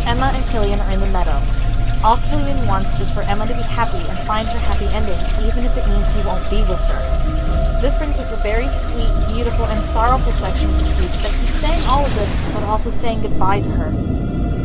Emma 0.07 0.31
and 0.33 0.45
Killian 0.49 0.79
are 0.79 0.91
in 0.91 0.99
the 0.99 1.11
meadow. 1.11 1.37
All 2.03 2.17
Killian 2.31 2.65
wants 2.65 2.97
is 2.99 3.11
for 3.11 3.21
Emma 3.21 3.45
to 3.45 3.53
be 3.53 3.61
happy 3.61 3.99
and 3.99 4.17
find 4.25 4.47
her 4.47 4.59
happy 4.65 4.87
ending, 4.95 5.19
even 5.45 5.63
if 5.63 5.75
it 5.77 5.85
means 5.87 6.07
he 6.15 6.23
won't 6.25 6.43
be 6.49 6.63
with 6.65 6.79
her. 6.87 7.01
This 7.81 7.95
brings 7.95 8.17
us 8.19 8.31
a 8.31 8.39
very 8.43 8.67
sweet, 8.67 9.11
beautiful, 9.31 9.65
and 9.65 9.83
sorrowful 9.83 10.31
section 10.31 10.67
of 10.67 10.79
the 10.79 10.95
piece 10.99 11.15
as 11.23 11.35
he's 11.35 11.55
saying 11.59 11.81
all 11.87 12.03
of 12.03 12.13
this, 12.15 12.53
but 12.53 12.63
also 12.63 12.89
saying 12.89 13.21
goodbye 13.21 13.61
to 13.61 13.69
her. 13.69 14.08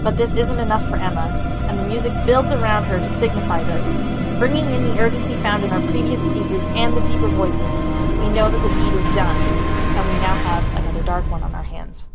But 0.05 0.19
this 0.19 0.35
isn't 0.35 0.59
enough 0.59 0.87
for 0.91 0.97
Emma, 0.97 1.33
and 1.67 1.79
the 1.79 1.89
music 1.89 2.13
builds 2.27 2.53
around 2.53 2.85
her 2.85 2.99
to 2.99 3.09
signify 3.09 3.65
this, 3.65 3.95
bringing 4.39 4.67
in 4.67 4.85
the 4.85 5.01
urgency 5.01 5.35
found 5.37 5.65
in 5.65 5.71
our 5.71 5.81
previous 5.91 6.23
pieces 6.25 6.63
and 6.77 6.95
the 6.95 7.01
deeper 7.07 7.29
voices. 7.29 7.61
We 8.21 8.29
know 8.29 8.51
that 8.51 8.63
the 8.63 8.69
deed 8.69 8.93
is 8.93 9.15
done, 9.17 9.35
and 9.35 10.07
we 10.07 10.17
now 10.21 10.35
have 10.35 10.85
another 10.85 11.03
dark 11.05 11.25
one 11.31 11.43
on 11.43 11.55
our 11.55 11.63
hands. 11.63 12.07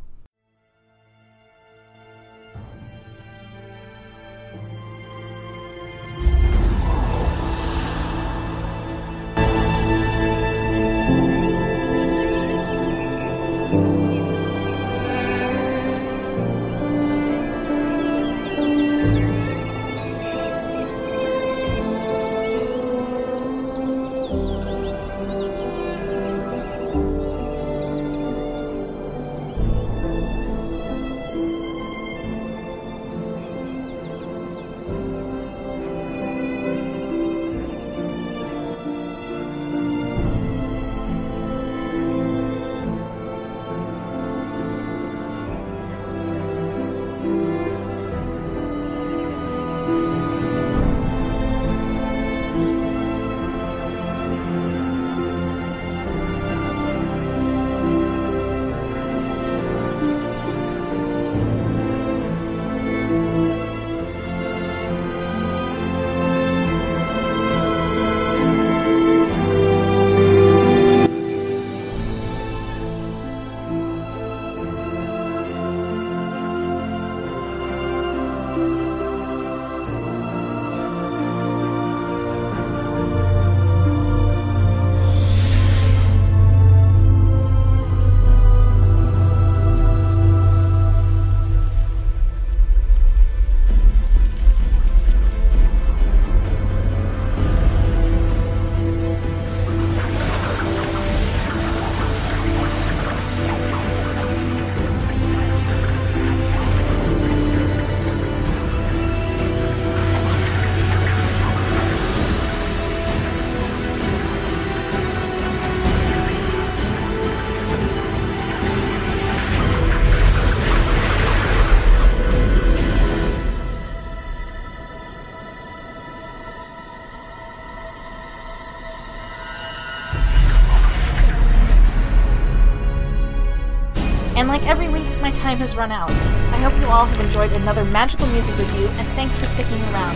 Time 135.49 135.57
has 135.57 135.75
run 135.75 135.91
out. 135.91 136.11
I 136.53 136.57
hope 136.57 136.79
you 136.79 136.85
all 136.85 137.05
have 137.05 137.19
enjoyed 137.19 137.51
another 137.53 137.83
magical 137.83 138.27
music 138.27 138.55
review, 138.55 138.87
and 138.99 139.07
thanks 139.09 139.35
for 139.35 139.47
sticking 139.47 139.81
around. 139.89 140.15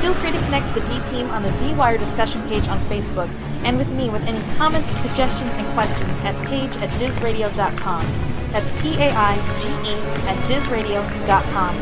Feel 0.00 0.12
free 0.14 0.32
to 0.32 0.38
connect 0.38 0.74
with 0.74 0.84
the 0.84 0.92
D 0.92 1.04
team 1.04 1.30
on 1.30 1.44
the 1.44 1.52
D 1.52 1.72
Wire 1.74 1.96
discussion 1.96 2.42
page 2.48 2.66
on 2.66 2.80
Facebook, 2.86 3.28
and 3.62 3.78
with 3.78 3.88
me 3.90 4.10
with 4.10 4.22
any 4.22 4.40
comments, 4.56 4.88
suggestions, 5.00 5.54
and 5.54 5.72
questions 5.74 6.18
at 6.24 6.34
page 6.48 6.76
at 6.78 6.90
dizradio.com. 7.00 8.04
That's 8.50 8.72
P 8.82 8.94
A 8.96 9.10
I 9.14 9.36
G 9.60 9.68
E 9.88 9.94
at 10.26 10.36
dizradio.com. 10.50 11.76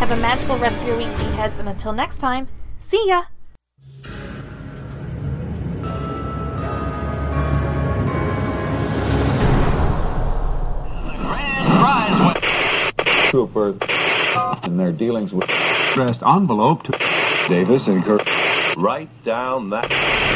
Have 0.00 0.10
a 0.10 0.16
magical 0.16 0.56
rest 0.56 0.78
of 0.80 0.86
your 0.86 0.96
week, 0.96 1.14
D 1.18 1.24
heads, 1.36 1.58
and 1.58 1.68
until 1.68 1.92
next 1.92 2.18
time, 2.18 2.48
see 2.80 3.04
ya! 3.06 3.35
Dealings 14.96 15.32
with 15.32 15.44
addressed 15.92 16.22
envelope 16.22 16.82
to 16.84 16.92
Davis 17.48 17.86
and 17.86 18.04
Kirk. 18.04 18.22
Write 18.76 19.08
down 19.24 19.70
that. 19.70 19.86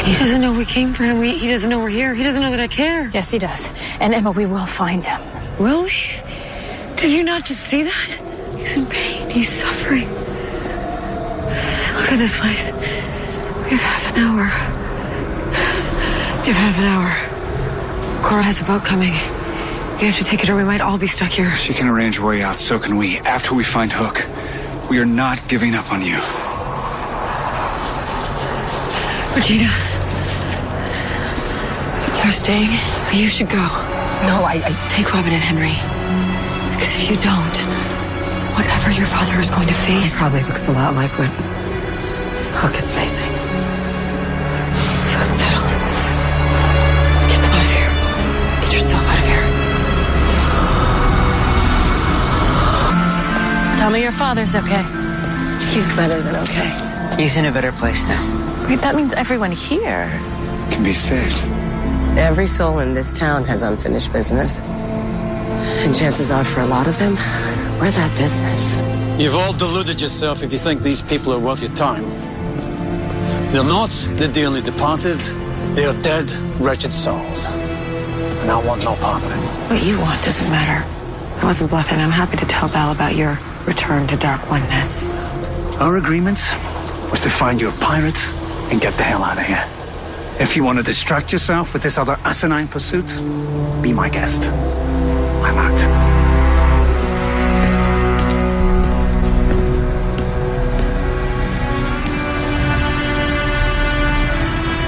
He 0.04 0.14
doesn't 0.14 0.40
know 0.40 0.52
we 0.54 0.64
came 0.64 0.94
for 0.94 1.04
him. 1.04 1.18
We, 1.18 1.36
he 1.36 1.50
doesn't 1.50 1.68
know 1.68 1.78
we're 1.80 1.90
here. 1.90 2.14
He 2.14 2.22
doesn't 2.22 2.42
know 2.42 2.50
that 2.50 2.60
I 2.60 2.68
care. 2.68 3.08
Yes, 3.08 3.30
he 3.30 3.38
does. 3.38 3.70
And 4.00 4.14
Emma, 4.14 4.30
we 4.30 4.46
will 4.46 4.66
find 4.66 5.04
him. 5.04 5.20
Will 5.58 5.82
we? 5.82 5.92
Did 6.96 7.10
you 7.10 7.22
not 7.22 7.44
just 7.44 7.60
see 7.60 7.82
that? 7.82 8.20
He's 8.56 8.76
in 8.76 8.86
pain. 8.86 9.28
He's 9.28 9.48
suffering. 9.48 10.08
Look 12.00 12.12
at 12.12 12.18
this 12.18 12.38
place. 12.38 12.70
We 12.70 13.76
have 13.76 13.82
half 13.82 14.16
an 14.16 14.22
hour. 14.22 14.44
We 16.40 16.52
have 16.52 16.56
half 16.56 16.78
an 16.78 16.84
hour. 16.84 18.22
Cora 18.22 18.42
has 18.42 18.60
a 18.60 18.64
boat 18.64 18.84
coming. 18.84 19.12
We 20.00 20.06
have 20.06 20.16
to 20.16 20.24
take 20.24 20.42
it 20.42 20.48
or 20.48 20.56
we 20.56 20.64
might 20.64 20.80
all 20.80 20.96
be 20.96 21.06
stuck 21.06 21.30
here. 21.30 21.50
She 21.56 21.74
can 21.74 21.86
arrange 21.86 22.16
a 22.16 22.24
way 22.24 22.40
out, 22.40 22.56
so 22.56 22.78
can 22.78 22.96
we. 22.96 23.18
After 23.18 23.54
we 23.54 23.62
find 23.62 23.92
Hook, 23.92 24.24
we 24.88 24.98
are 24.98 25.04
not 25.04 25.46
giving 25.46 25.74
up 25.74 25.92
on 25.92 26.00
you. 26.00 26.16
Regina. 29.36 29.68
They're 32.16 32.32
staying. 32.32 32.70
You 33.12 33.28
should 33.28 33.50
go. 33.50 33.60
No, 34.24 34.40
I, 34.40 34.62
I 34.64 34.88
take 34.88 35.12
Robin 35.12 35.34
and 35.34 35.42
Henry. 35.42 35.76
Because 36.72 36.96
if 36.96 37.10
you 37.10 37.16
don't, 37.16 37.56
whatever 38.56 38.90
your 38.90 39.06
father 39.06 39.38
is 39.38 39.50
going 39.50 39.68
to 39.68 39.74
face. 39.74 40.14
He 40.14 40.18
probably 40.18 40.42
looks 40.44 40.66
a 40.66 40.72
lot 40.72 40.94
like 40.94 41.10
what 41.18 41.28
Hook 42.56 42.74
is 42.74 42.90
facing. 42.90 43.39
Tell 53.80 53.88
me 53.88 54.02
your 54.02 54.12
father's 54.12 54.54
okay. 54.54 54.82
He's 55.72 55.88
better 55.96 56.20
than 56.20 56.36
okay. 56.36 57.16
He's 57.16 57.36
in 57.36 57.46
a 57.46 57.50
better 57.50 57.72
place 57.72 58.04
now. 58.04 58.66
Wait, 58.68 58.82
that 58.82 58.94
means 58.94 59.14
everyone 59.14 59.52
here. 59.52 60.06
Can 60.70 60.84
be 60.84 60.92
saved. 60.92 61.40
Every 62.18 62.46
soul 62.46 62.80
in 62.80 62.92
this 62.92 63.16
town 63.16 63.42
has 63.44 63.62
unfinished 63.62 64.12
business. 64.12 64.58
And 64.60 65.96
chances 65.96 66.30
are, 66.30 66.44
for 66.44 66.60
a 66.60 66.66
lot 66.66 66.88
of 66.88 66.98
them, 66.98 67.14
we're 67.80 67.90
that 67.90 68.14
business. 68.18 68.82
You've 69.18 69.34
all 69.34 69.54
deluded 69.54 69.98
yourself 69.98 70.42
if 70.42 70.52
you 70.52 70.58
think 70.58 70.82
these 70.82 71.00
people 71.00 71.32
are 71.32 71.38
worth 71.38 71.62
your 71.62 71.74
time. 71.74 72.04
They're 73.50 73.64
not 73.64 73.88
They're 73.88 74.28
the 74.28 74.28
dearly 74.28 74.60
departed. 74.60 75.20
They 75.74 75.86
are 75.86 75.98
dead, 76.02 76.30
wretched 76.60 76.92
souls. 76.92 77.46
And 77.46 78.50
I 78.50 78.62
want 78.62 78.84
no 78.84 78.94
part 78.96 79.24
of 79.24 79.30
it. 79.30 79.70
What 79.70 79.82
you 79.82 79.98
want 80.00 80.22
doesn't 80.22 80.50
matter. 80.50 80.86
I 81.40 81.46
wasn't 81.46 81.70
bluffing. 81.70 81.98
I'm 81.98 82.10
happy 82.10 82.36
to 82.36 82.44
tell 82.44 82.68
Belle 82.68 82.92
about 82.92 83.16
your 83.16 83.38
return 83.70 84.04
to 84.04 84.16
Dark 84.16 84.50
Oneness. 84.50 85.10
Our 85.78 85.96
agreement 85.96 86.40
was 87.08 87.20
to 87.20 87.30
find 87.30 87.60
you 87.60 87.68
a 87.68 87.72
pirate 87.74 88.20
and 88.72 88.80
get 88.80 88.96
the 88.96 89.04
hell 89.04 89.22
out 89.22 89.38
of 89.38 89.46
here. 89.46 89.64
If 90.40 90.56
you 90.56 90.64
want 90.64 90.78
to 90.78 90.82
distract 90.82 91.30
yourself 91.30 91.72
with 91.72 91.84
this 91.84 91.96
other 91.96 92.18
asinine 92.24 92.66
pursuit, 92.66 93.06
be 93.80 93.92
my 93.92 94.08
guest. 94.08 94.50
I'm 94.50 95.56
out. 95.56 95.78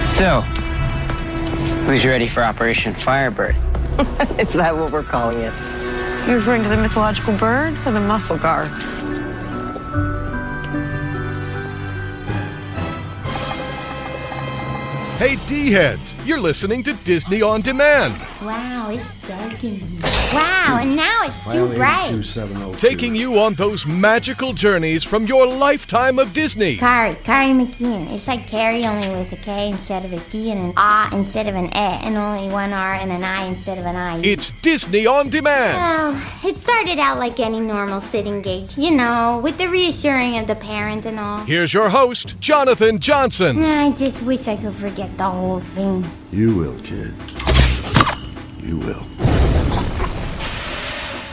So, 0.09 0.41
who's 1.87 2.05
ready 2.05 2.27
for 2.27 2.43
Operation 2.43 2.95
Firebird? 2.95 3.55
Is 4.41 4.55
that 4.55 4.77
what 4.77 4.91
we're 4.91 5.05
calling 5.05 5.39
it? 5.39 5.82
You're 6.27 6.37
referring 6.37 6.63
to 6.63 6.69
the 6.69 6.77
mythological 6.77 7.37
bird 7.37 7.75
or 7.85 7.93
the 7.93 8.01
muscle 8.01 8.39
guard? 8.39 8.71
Hey, 15.19 15.37
D 15.47 15.71
heads, 15.71 16.15
you're 16.25 16.41
listening 16.41 16.83
to 16.83 16.95
Disney 17.05 17.43
On 17.43 17.61
Demand, 17.61 18.15
Wow, 18.43 18.91
it's 18.91 19.15
dark 19.29 19.63
in 19.63 19.77
here. 19.77 20.01
Wow, 20.33 20.62
and 20.77 20.97
now 20.97 21.25
it's 21.25 21.53
too 21.53 21.67
bright. 21.75 22.13
Oh 22.13 22.75
taking 22.75 23.15
you 23.15 23.39
on 23.39 23.55
those 23.55 23.87
magical 23.87 24.53
journeys 24.53 25.05
from 25.05 25.27
your 25.27 25.47
lifetime 25.47 26.19
of 26.19 26.33
Disney. 26.33 26.77
Kari, 26.77 27.15
Kari 27.17 27.53
McKeon. 27.53 28.11
It's 28.13 28.27
like 28.27 28.47
Carrie 28.47 28.85
only 28.87 29.09
with 29.09 29.33
a 29.33 29.37
K 29.37 29.69
instead 29.69 30.05
of 30.05 30.13
a 30.13 30.21
C 30.21 30.51
and 30.51 30.61
an 30.61 30.73
A 30.77 31.09
instead 31.13 31.49
of 31.49 31.55
an 31.55 31.67
E, 31.67 31.71
and 31.75 32.17
only 32.17 32.53
one 32.53 32.73
R 32.73 32.95
and 32.95 33.11
an 33.11 33.25
I 33.25 33.45
instead 33.45 33.79
of 33.79 33.87
an 33.87 33.97
I. 33.97 34.21
It's 34.23 34.53
Disney 34.63 35.07
On 35.07 35.29
Demand. 35.29 35.77
Well, 35.77 36.51
it 36.51 36.57
started 36.57 36.99
out 36.99 37.19
like 37.19 37.39
any 37.41 37.61
normal 37.61 38.01
sitting 38.01 38.43
gig, 38.43 38.71
you 38.77 38.91
know, 38.91 39.41
with 39.43 39.59
the 39.59 39.69
reassuring 39.69 40.39
of 40.39 40.47
the 40.47 40.57
parent 40.57 41.07
and 41.07 41.19
all. 41.19 41.39
Here's 41.39 41.73
your 41.73 41.89
host, 41.89 42.39
Jonathan 42.41 42.99
Johnson. 42.99 43.63
I 43.63 43.91
just 43.93 44.23
wish 44.23 44.49
I 44.49 44.57
could 44.57 44.75
forget 44.75 45.17
the 45.17 45.25
whole 45.25 45.61
thing. 45.61 46.05
You 46.33 46.57
will, 46.57 46.79
kid. 46.83 47.13
You 48.63 48.79
will. 48.79 49.32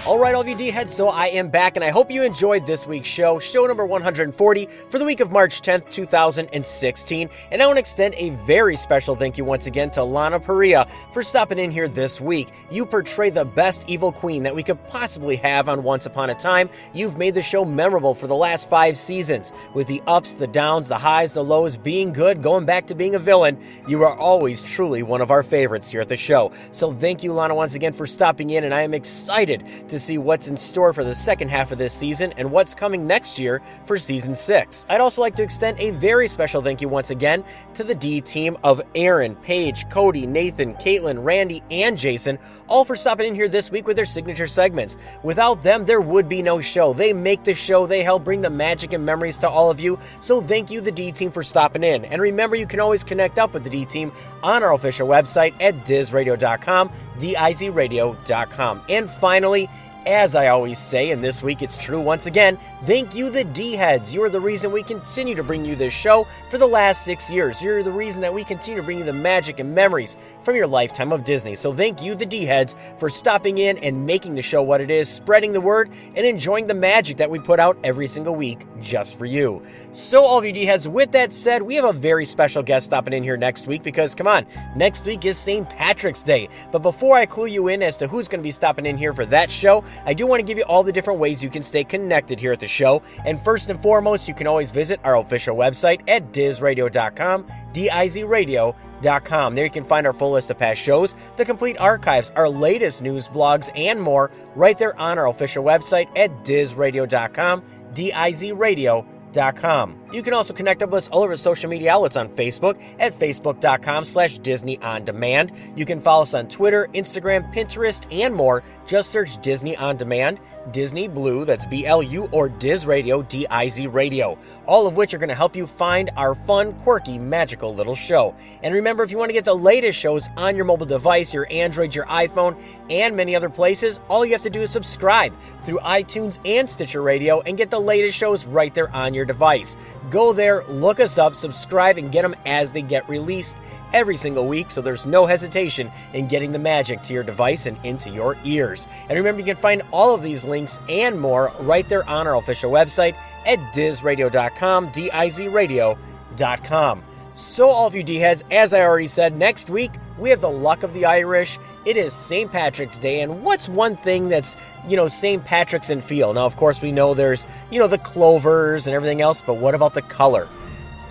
All 0.10 0.18
right, 0.18 0.34
all 0.34 0.42
of 0.42 0.48
you 0.48 0.56
D 0.56 0.72
heads, 0.72 0.96
so 0.96 1.10
I 1.10 1.28
am 1.28 1.50
back, 1.50 1.76
and 1.76 1.86
I 1.86 1.92
hope 1.92 2.10
you 2.10 2.24
enjoyed 2.24 2.66
this 2.66 2.88
week's 2.88 3.08
show, 3.08 3.38
show 3.38 3.68
number 3.68 3.86
140 3.86 4.66
for 4.90 4.98
the 4.98 5.06
week 5.06 5.20
of 5.20 5.32
March 5.32 5.62
10th, 5.62 5.92
2016. 5.92 7.30
And 7.52 7.62
I 7.62 7.66
want 7.68 7.76
to 7.76 7.80
extend 7.80 8.16
a 8.18 8.32
very 8.32 8.76
special 8.76 9.16
thank 9.16 9.38
you 9.38 9.46
once 9.46 9.68
again 9.68 9.92
to 9.92 10.04
Lana 10.04 10.40
Parrilla 10.40 10.90
for 11.14 11.22
stopping 11.22 11.60
in 11.60 11.70
here 11.70 11.88
this 11.88 12.20
week. 12.20 12.50
You 12.72 12.88
portray 12.88 13.30
the 13.30 13.46
best 13.46 13.84
evil 13.86 14.12
queen 14.12 14.42
that 14.42 14.56
we 14.56 14.64
could 14.64 14.84
possibly 14.86 15.36
have 15.36 15.70
on 15.70 15.84
Once 15.84 16.08
Upon 16.08 16.32
a 16.32 16.34
Time. 16.34 16.72
You've 16.92 17.20
made 17.20 17.36
the 17.36 17.44
show 17.44 17.64
memorable 17.64 18.16
for 18.16 18.26
the 18.26 18.34
last 18.34 18.68
five 18.68 18.98
seasons, 18.98 19.54
with 19.76 19.86
the 19.86 20.02
ups, 20.08 20.34
the 20.34 20.48
downs, 20.48 20.88
the 20.88 20.98
highs, 20.98 21.34
the 21.34 21.44
lows, 21.44 21.78
being 21.78 22.14
good, 22.14 22.42
going 22.42 22.66
back 22.66 22.88
to 22.88 22.96
being 22.96 23.14
a 23.14 23.20
villain. 23.20 23.64
You 23.88 24.02
are 24.02 24.18
always 24.18 24.64
truly 24.64 25.04
one 25.04 25.22
of 25.22 25.30
our 25.30 25.44
favorites 25.44 25.92
here 25.92 26.02
at 26.02 26.10
the 26.10 26.18
show. 26.18 26.52
So 26.72 26.92
thank 26.92 27.24
you, 27.24 27.32
Lana, 27.32 27.54
once 27.54 27.76
again 27.76 27.94
for 27.94 28.08
stopping 28.08 28.50
in, 28.50 28.64
and 28.64 28.74
I 28.74 28.82
am 28.82 28.96
excited 28.96 29.64
to 29.90 29.99
see 30.00 30.18
what's 30.18 30.48
in 30.48 30.58
store 30.58 30.94
for 30.94 31.04
the 31.04 31.16
second 31.16 31.50
half 31.50 31.72
of 31.72 31.78
this 31.78 31.94
season 31.94 32.34
and 32.38 32.52
what's 32.52 32.74
coming 32.74 33.06
next 33.06 33.38
year 33.38 33.62
for 33.86 33.98
season 34.00 34.36
6. 34.36 34.86
I'd 34.90 35.02
also 35.02 35.22
like 35.22 35.36
to 35.36 35.44
extend 35.44 35.80
a 35.80 35.92
very 35.92 36.28
special 36.28 36.62
thank 36.62 36.82
you 36.82 36.90
once 36.90 37.10
again 37.10 37.44
to 37.76 37.84
the 37.84 37.96
D 37.96 38.22
team 38.22 38.58
of 38.64 38.82
Erin, 38.96 39.36
Paige, 39.38 39.90
Cody, 39.90 40.26
Nathan, 40.26 40.74
Caitlin, 40.76 41.24
Randy, 41.24 41.62
and 41.72 41.98
Jason, 41.98 42.40
all 42.68 42.86
for 42.86 42.96
stopping 42.96 43.28
in 43.28 43.36
here 43.36 43.48
this 43.48 43.72
week 43.72 43.88
with 43.88 43.96
their 43.96 44.06
signature 44.06 44.48
segments. 44.48 44.96
Without 45.24 45.62
them, 45.62 45.86
there 45.86 46.02
would 46.02 46.30
be 46.30 46.42
no 46.42 46.62
show. 46.62 46.94
They 46.94 47.14
make 47.14 47.44
the 47.44 47.54
show, 47.54 47.86
they 47.86 48.04
help 48.04 48.24
bring 48.24 48.42
the 48.42 48.50
magic 48.50 48.94
and 48.94 49.06
memories 49.06 49.38
to 49.40 49.50
all 49.50 49.70
of 49.70 49.80
you. 49.80 50.00
So 50.20 50.42
thank 50.42 50.72
you, 50.72 50.82
the 50.82 50.92
D 50.92 51.12
team, 51.12 51.32
for 51.32 51.44
stopping 51.44 51.84
in. 51.84 52.06
And 52.06 52.22
remember, 52.22 52.56
you 52.56 52.68
can 52.68 52.80
always 52.80 53.04
connect 53.04 53.40
up 53.40 53.54
with 53.54 53.64
the 53.64 53.70
D 53.70 53.86
team 53.86 54.12
on 54.44 54.64
our 54.64 54.74
official 54.74 55.08
website 55.08 55.54
at 55.62 55.86
dizradio.com, 55.86 56.90
dizradio.com. 57.18 58.82
And 58.90 59.10
finally, 59.10 59.70
as 60.10 60.36
I 60.36 60.48
always 60.48 60.80
say, 60.80 61.12
and 61.12 61.24
this 61.24 61.44
week 61.44 61.62
it's 61.62 61.78
true 61.78 62.00
once 62.00 62.26
again, 62.26 62.58
thank 62.84 63.16
you, 63.16 63.30
the 63.30 63.44
D 63.44 63.74
heads. 63.74 64.14
You 64.14 64.24
are 64.24 64.30
the 64.30 64.40
reason 64.40 64.72
we 64.72 64.84
continue 64.84 65.36
to 65.36 65.44
bring 65.44 65.66
you 65.66 65.76
this 65.76 65.94
show 65.94 66.26
for 66.50 66.58
the 66.58 66.68
last 66.68 67.04
six 67.04 67.30
years. 67.30 67.62
You're 67.62 67.84
the 67.84 67.92
reason 67.92 68.22
that 68.22 68.34
we 68.34 68.44
continue 68.44 68.80
to 68.80 68.86
bring 68.86 69.00
you 69.00 69.04
the 69.04 69.14
magic 69.14 69.60
and 69.60 69.74
memories 69.74 70.18
from 70.42 70.56
your 70.56 70.68
lifetime 70.68 71.12
of 71.12 71.24
Disney. 71.26 71.56
So 71.56 71.74
thank 71.74 72.02
you, 72.02 72.16
the 72.16 72.26
D 72.26 72.46
heads, 72.46 72.76
for 72.98 73.10
stopping 73.10 73.58
in 73.58 73.78
and 73.80 74.06
making 74.06 74.36
the 74.36 74.42
show 74.42 74.64
what 74.64 74.82
it 74.82 74.90
is, 74.90 75.10
spreading 75.10 75.54
the 75.54 75.62
word, 75.62 75.90
and 76.16 76.26
enjoying 76.26 76.68
the 76.68 76.74
magic 76.74 77.18
that 77.18 77.30
we 77.30 77.40
put 77.40 77.60
out 77.60 77.78
every 77.84 78.08
single 78.08 78.36
week 78.36 78.66
just 78.82 79.18
for 79.18 79.26
you. 79.26 79.66
So, 79.92 80.24
all 80.24 80.38
of 80.38 80.46
you 80.46 80.54
D 80.54 80.66
heads, 80.66 80.88
with 80.88 81.12
that 81.12 81.34
said, 81.34 81.62
we 81.62 81.76
have 81.76 81.86
a 81.86 81.94
very 81.94 82.26
special 82.26 82.64
guest 82.64 82.86
stopping 82.86 83.14
in 83.14 83.24
here 83.24 83.38
next 83.38 83.68
week 83.68 83.84
because, 83.84 84.16
come 84.16 84.28
on, 84.28 84.46
next 84.76 85.06
week 85.06 85.26
is 85.26 85.38
St. 85.38 85.70
Patrick's 85.70 86.24
Day. 86.24 86.48
But 86.72 86.80
before 86.80 87.18
I 87.18 87.26
clue 87.26 87.48
you 87.48 87.68
in 87.68 87.84
as 87.84 87.98
to 87.98 88.08
who's 88.08 88.28
going 88.28 88.40
to 88.40 88.44
be 88.44 88.52
stopping 88.52 88.86
in 88.86 88.98
here 88.98 89.14
for 89.14 89.26
that 89.26 89.52
show, 89.52 89.84
I 90.06 90.14
do 90.14 90.26
want 90.26 90.40
to 90.40 90.46
give 90.46 90.58
you 90.58 90.64
all 90.64 90.84
the 90.84 90.92
different 90.92 91.20
ways 91.20 91.44
you 91.44 91.50
can 91.50 91.64
stay 91.64 91.84
connected 91.84 92.40
here 92.40 92.54
at 92.54 92.60
the 92.60 92.69
show. 92.70 93.02
And 93.26 93.42
first 93.42 93.70
and 93.70 93.80
foremost, 93.80 94.28
you 94.28 94.34
can 94.34 94.48
always 94.48 94.72
visit 94.72 95.00
our 95.04 95.18
official 95.18 95.56
website 95.56 96.02
at 96.08 96.32
dizradio.com, 96.32 97.48
D-I-Z 97.74 98.24
radio 98.24 98.76
DizRadio.com. 99.02 99.56
There 99.56 99.66
you 99.66 99.72
can 99.72 99.84
find 99.84 100.08
our 100.08 100.14
full 100.14 100.32
list 100.32 100.50
of 100.50 100.58
past 100.58 100.82
shows, 100.82 101.16
the 101.38 101.46
complete 101.46 101.78
archives, 101.78 102.32
our 102.36 102.50
latest 102.50 103.02
news, 103.02 103.28
blogs, 103.28 103.70
and 103.76 104.02
more 104.02 104.32
right 104.56 104.78
there 104.78 104.98
on 105.00 105.18
our 105.18 105.28
official 105.28 105.64
website 105.64 106.08
at 106.18 106.44
DizRadio.com, 106.44 107.64
D-I-Z 107.94 108.52
Radio.com. 108.54 110.00
You 110.12 110.24
can 110.24 110.34
also 110.34 110.54
connect 110.54 110.82
up 110.82 110.90
with 110.90 111.04
us 111.04 111.10
all 111.10 111.24
over 111.24 111.38
social 111.38 111.70
media 111.70 111.94
outlets 111.94 112.16
on 112.16 112.30
Facebook 112.30 112.82
at 113.00 113.18
facebook.com 113.18 114.06
slash 114.06 114.40
Disney 114.40 114.80
On 114.80 115.04
Demand. 115.04 115.52
You 115.76 115.86
can 115.86 116.00
follow 116.00 116.24
us 116.24 116.34
on 116.34 116.48
Twitter, 116.48 116.88
Instagram, 116.94 117.54
Pinterest, 117.54 118.06
and 118.12 118.34
more. 118.34 118.64
Just 118.88 119.12
search 119.12 119.40
Disney 119.42 119.78
On 119.78 119.98
Demand, 119.98 120.40
Disney 120.72 121.08
Blu, 121.08 121.46
that's 121.46 121.66
B-L-U, 121.66 122.30
or 122.32 122.50
Diz 122.50 122.86
Radio, 122.86 123.22
D-I-Z 123.22 123.88
Radio. 123.88 124.38
All 124.66 124.88
of 124.88 124.96
which 124.96 125.14
are 125.14 125.18
going 125.18 125.30
to 125.30 125.36
help 125.36 125.56
you 125.56 125.66
find 125.66 126.10
our 126.18 126.36
fun, 126.36 126.74
quirky, 126.80 127.18
magical 127.18 127.74
little 127.74 127.96
show. 127.96 128.36
And 128.64 128.74
remember, 128.74 129.04
if 129.04 129.12
you 129.12 129.18
want 129.18 129.30
to 129.30 129.34
get 129.34 129.46
the 129.46 129.56
latest 129.56 130.00
shows 130.00 130.30
on 130.38 130.56
your 130.56 130.66
mobile 130.66 130.86
device, 130.86 131.34
your 131.34 131.48
Android, 131.52 131.96
your 131.96 132.06
iPhone, 132.06 132.60
and 132.90 133.16
many 133.16 133.36
other 133.36 133.50
places, 133.50 134.00
all 134.10 134.26
you 134.26 134.34
have 134.34 134.42
to 134.42 134.50
do 134.50 134.62
is 134.62 134.72
subscribe 134.72 135.34
through 135.64 135.80
iTunes 135.80 136.40
and 136.46 136.70
Stitcher 136.70 137.02
Radio 137.02 137.42
and 137.42 137.58
get 137.58 137.70
the 137.70 137.80
latest 137.80 138.18
shows 138.18 138.46
right 138.46 138.74
there 138.74 138.94
on 138.96 139.14
your 139.14 139.26
device. 139.26 139.76
Go 140.10 140.34
there, 140.34 140.64
look 140.66 141.00
us 141.00 141.18
up, 141.18 141.36
subscribe, 141.36 141.98
and 141.98 142.12
get 142.12 142.24
them 142.24 142.36
as 142.46 142.72
they 142.72 142.82
get 142.82 143.08
released 143.10 143.56
every 143.94 144.18
single 144.18 144.48
week 144.48 144.72
so 144.72 144.82
there's 144.82 145.06
no 145.06 145.26
hesitation 145.26 145.92
in 146.14 146.28
getting 146.28 146.52
the 146.52 146.60
magic 146.60 147.02
to 147.04 147.14
your 147.14 147.24
device 147.24 147.66
and 147.66 147.78
into 147.84 148.10
your 148.10 148.38
ears. 148.44 148.88
And 149.10 149.18
remember, 149.18 149.40
you 149.40 149.46
can 149.46 149.56
find 149.56 149.82
all 149.92 150.14
of 150.14 150.24
these 150.24 150.44
links 150.46 150.80
and 150.90 151.20
more 151.20 151.52
right 151.62 151.88
there 151.88 152.08
on 152.10 152.28
our 152.28 152.36
official 152.36 152.72
website 152.72 153.16
at 153.46 153.60
dizradio.com, 153.74 154.92
D-I-Z 154.92 155.48
radio.com. 155.48 157.04
So, 157.34 157.70
all 157.70 157.88
of 157.88 157.96
you 157.96 158.04
D-heads, 158.04 158.44
as 158.52 158.74
I 158.74 158.82
already 158.82 159.08
said, 159.08 159.38
next 159.38 159.70
week 159.70 159.92
we 160.18 160.30
have 160.30 160.42
the 160.42 160.50
luck 160.50 160.84
of 160.84 160.94
the 160.94 161.06
Irish. 161.06 161.58
It 161.86 161.96
is 161.96 162.14
St. 162.14 162.52
Patrick's 162.52 163.00
Day, 163.00 163.22
and 163.22 163.44
what's 163.44 163.70
one 163.70 163.96
thing 163.96 164.28
that's, 164.28 164.58
you 164.88 164.98
know, 164.98 165.08
St. 165.08 165.44
Patrick's 165.46 165.90
in 165.90 166.02
feel? 166.02 166.34
Now, 166.34 166.46
of 166.46 166.58
course, 166.58 166.82
we 166.82 166.92
know 166.92 167.14
there's, 167.14 167.46
you 167.72 167.80
know, 167.80 167.88
the 167.88 167.98
clovers 167.98 168.88
and 168.88 168.94
everything 168.94 169.22
else, 169.22 169.42
but 169.42 169.54
what 169.54 169.74
about 169.74 169.94
the 169.94 170.02
color? 170.02 170.50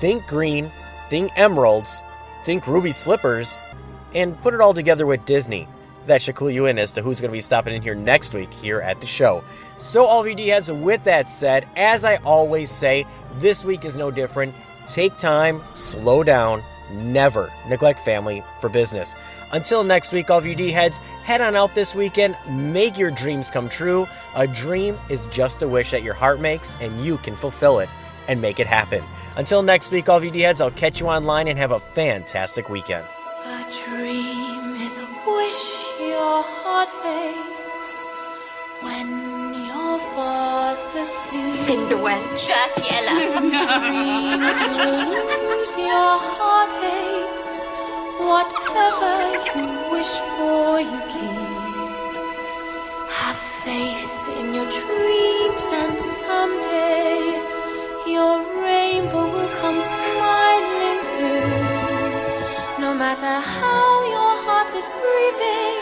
Think 0.00 0.26
green, 0.26 0.70
think 1.08 1.32
emeralds, 1.36 2.02
think 2.48 2.66
ruby 2.66 2.92
slippers, 2.92 3.58
and 4.14 4.40
put 4.40 4.54
it 4.54 4.60
all 4.62 4.72
together 4.72 5.04
with 5.04 5.22
Disney. 5.26 5.68
That 6.06 6.22
should 6.22 6.34
clue 6.34 6.48
you 6.48 6.64
in 6.64 6.78
as 6.78 6.90
to 6.92 7.02
who's 7.02 7.20
going 7.20 7.30
to 7.30 7.36
be 7.36 7.42
stopping 7.42 7.74
in 7.74 7.82
here 7.82 7.94
next 7.94 8.32
week 8.32 8.50
here 8.54 8.80
at 8.80 9.02
the 9.02 9.06
show. 9.06 9.44
So, 9.76 10.06
all 10.06 10.22
of 10.22 10.26
you 10.26 10.34
D-heads, 10.34 10.72
with 10.72 11.04
that 11.04 11.28
said, 11.28 11.68
as 11.76 12.06
I 12.06 12.16
always 12.24 12.70
say, 12.70 13.06
this 13.38 13.66
week 13.66 13.84
is 13.84 13.98
no 13.98 14.10
different. 14.10 14.54
Take 14.86 15.18
time, 15.18 15.60
slow 15.74 16.22
down, 16.22 16.62
never 16.90 17.52
neglect 17.68 18.00
family 18.00 18.42
for 18.62 18.70
business. 18.70 19.14
Until 19.52 19.84
next 19.84 20.12
week, 20.12 20.30
all 20.30 20.38
of 20.38 20.46
you 20.46 20.54
D-heads, 20.54 20.96
head 20.96 21.42
on 21.42 21.54
out 21.54 21.74
this 21.74 21.94
weekend, 21.94 22.34
make 22.48 22.96
your 22.96 23.10
dreams 23.10 23.50
come 23.50 23.68
true. 23.68 24.08
A 24.36 24.46
dream 24.46 24.96
is 25.10 25.26
just 25.26 25.60
a 25.60 25.68
wish 25.68 25.90
that 25.90 26.02
your 26.02 26.14
heart 26.14 26.40
makes, 26.40 26.76
and 26.80 27.04
you 27.04 27.18
can 27.18 27.36
fulfill 27.36 27.80
it 27.80 27.90
and 28.26 28.40
make 28.40 28.58
it 28.58 28.66
happen. 28.66 29.04
Until 29.38 29.62
next 29.62 29.92
week, 29.92 30.08
all 30.08 30.16
of 30.16 30.24
you 30.24 30.32
D-heads, 30.32 30.60
I'll 30.60 30.72
catch 30.72 30.98
you 30.98 31.06
online 31.06 31.46
and 31.46 31.56
have 31.56 31.70
a 31.70 31.78
fantastic 31.78 32.68
weekend. 32.68 33.06
A 33.44 33.62
dream 33.86 34.74
is 34.82 34.98
a 34.98 35.06
wish 35.06 35.86
your 36.00 36.42
heart 36.42 36.90
makes 37.06 37.92
when 38.82 39.08
you're 39.62 40.00
fast 40.16 40.90
asleep. 40.96 41.54
Cinderwench. 41.54 42.50
Dreams 42.82 44.58
will 44.74 45.06
lose 45.06 45.74
your 45.78 46.14
heartaches. 46.34 47.54
Whatever 48.18 49.14
you 49.46 49.64
wish 49.94 50.14
for, 50.34 50.80
you 50.80 51.00
keep. 51.14 51.38
Have 53.22 53.40
faith 53.62 54.18
in 54.40 54.52
your 54.52 54.66
dreams, 54.66 55.64
and 55.70 56.00
someday 56.02 57.47
your 58.12 58.40
rainbow 58.62 59.26
will 59.34 59.52
come 59.60 59.80
smiling 59.82 61.00
through. 61.12 62.80
No 62.80 62.94
matter 62.94 63.34
how 63.40 63.88
your 64.16 64.34
heart 64.44 64.70
is 64.74 64.88
grieving, 64.98 65.78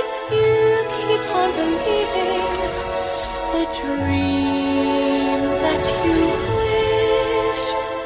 if 0.00 0.10
you 0.32 0.60
keep 0.96 1.24
on 1.40 1.50
believing, 1.60 2.44
the 3.54 3.64
dream 3.80 5.40
that 5.64 5.84
you 6.04 6.20
wish 6.60 7.64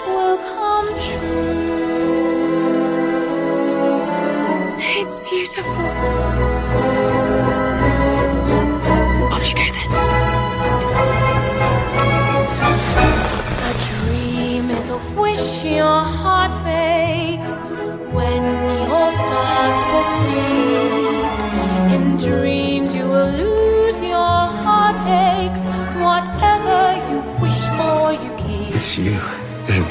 will 0.08 0.38
come 0.58 0.88
true. 1.08 1.64
It's 5.00 5.16
beautiful. 5.30 6.53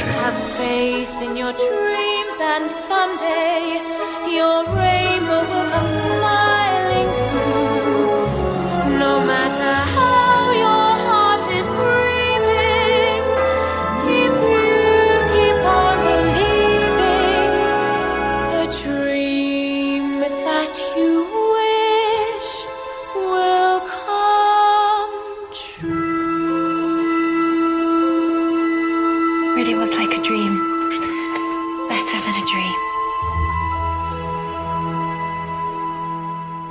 Have 0.06 0.38
faith 0.58 1.16
in 1.22 1.38
your 1.38 1.54
dreams, 1.54 2.36
and 2.42 2.70
someday 2.70 3.80
your 4.28 4.66
rainbow 4.76 5.42
will 5.50 5.70
come 5.72 5.90
smiling 5.90 6.33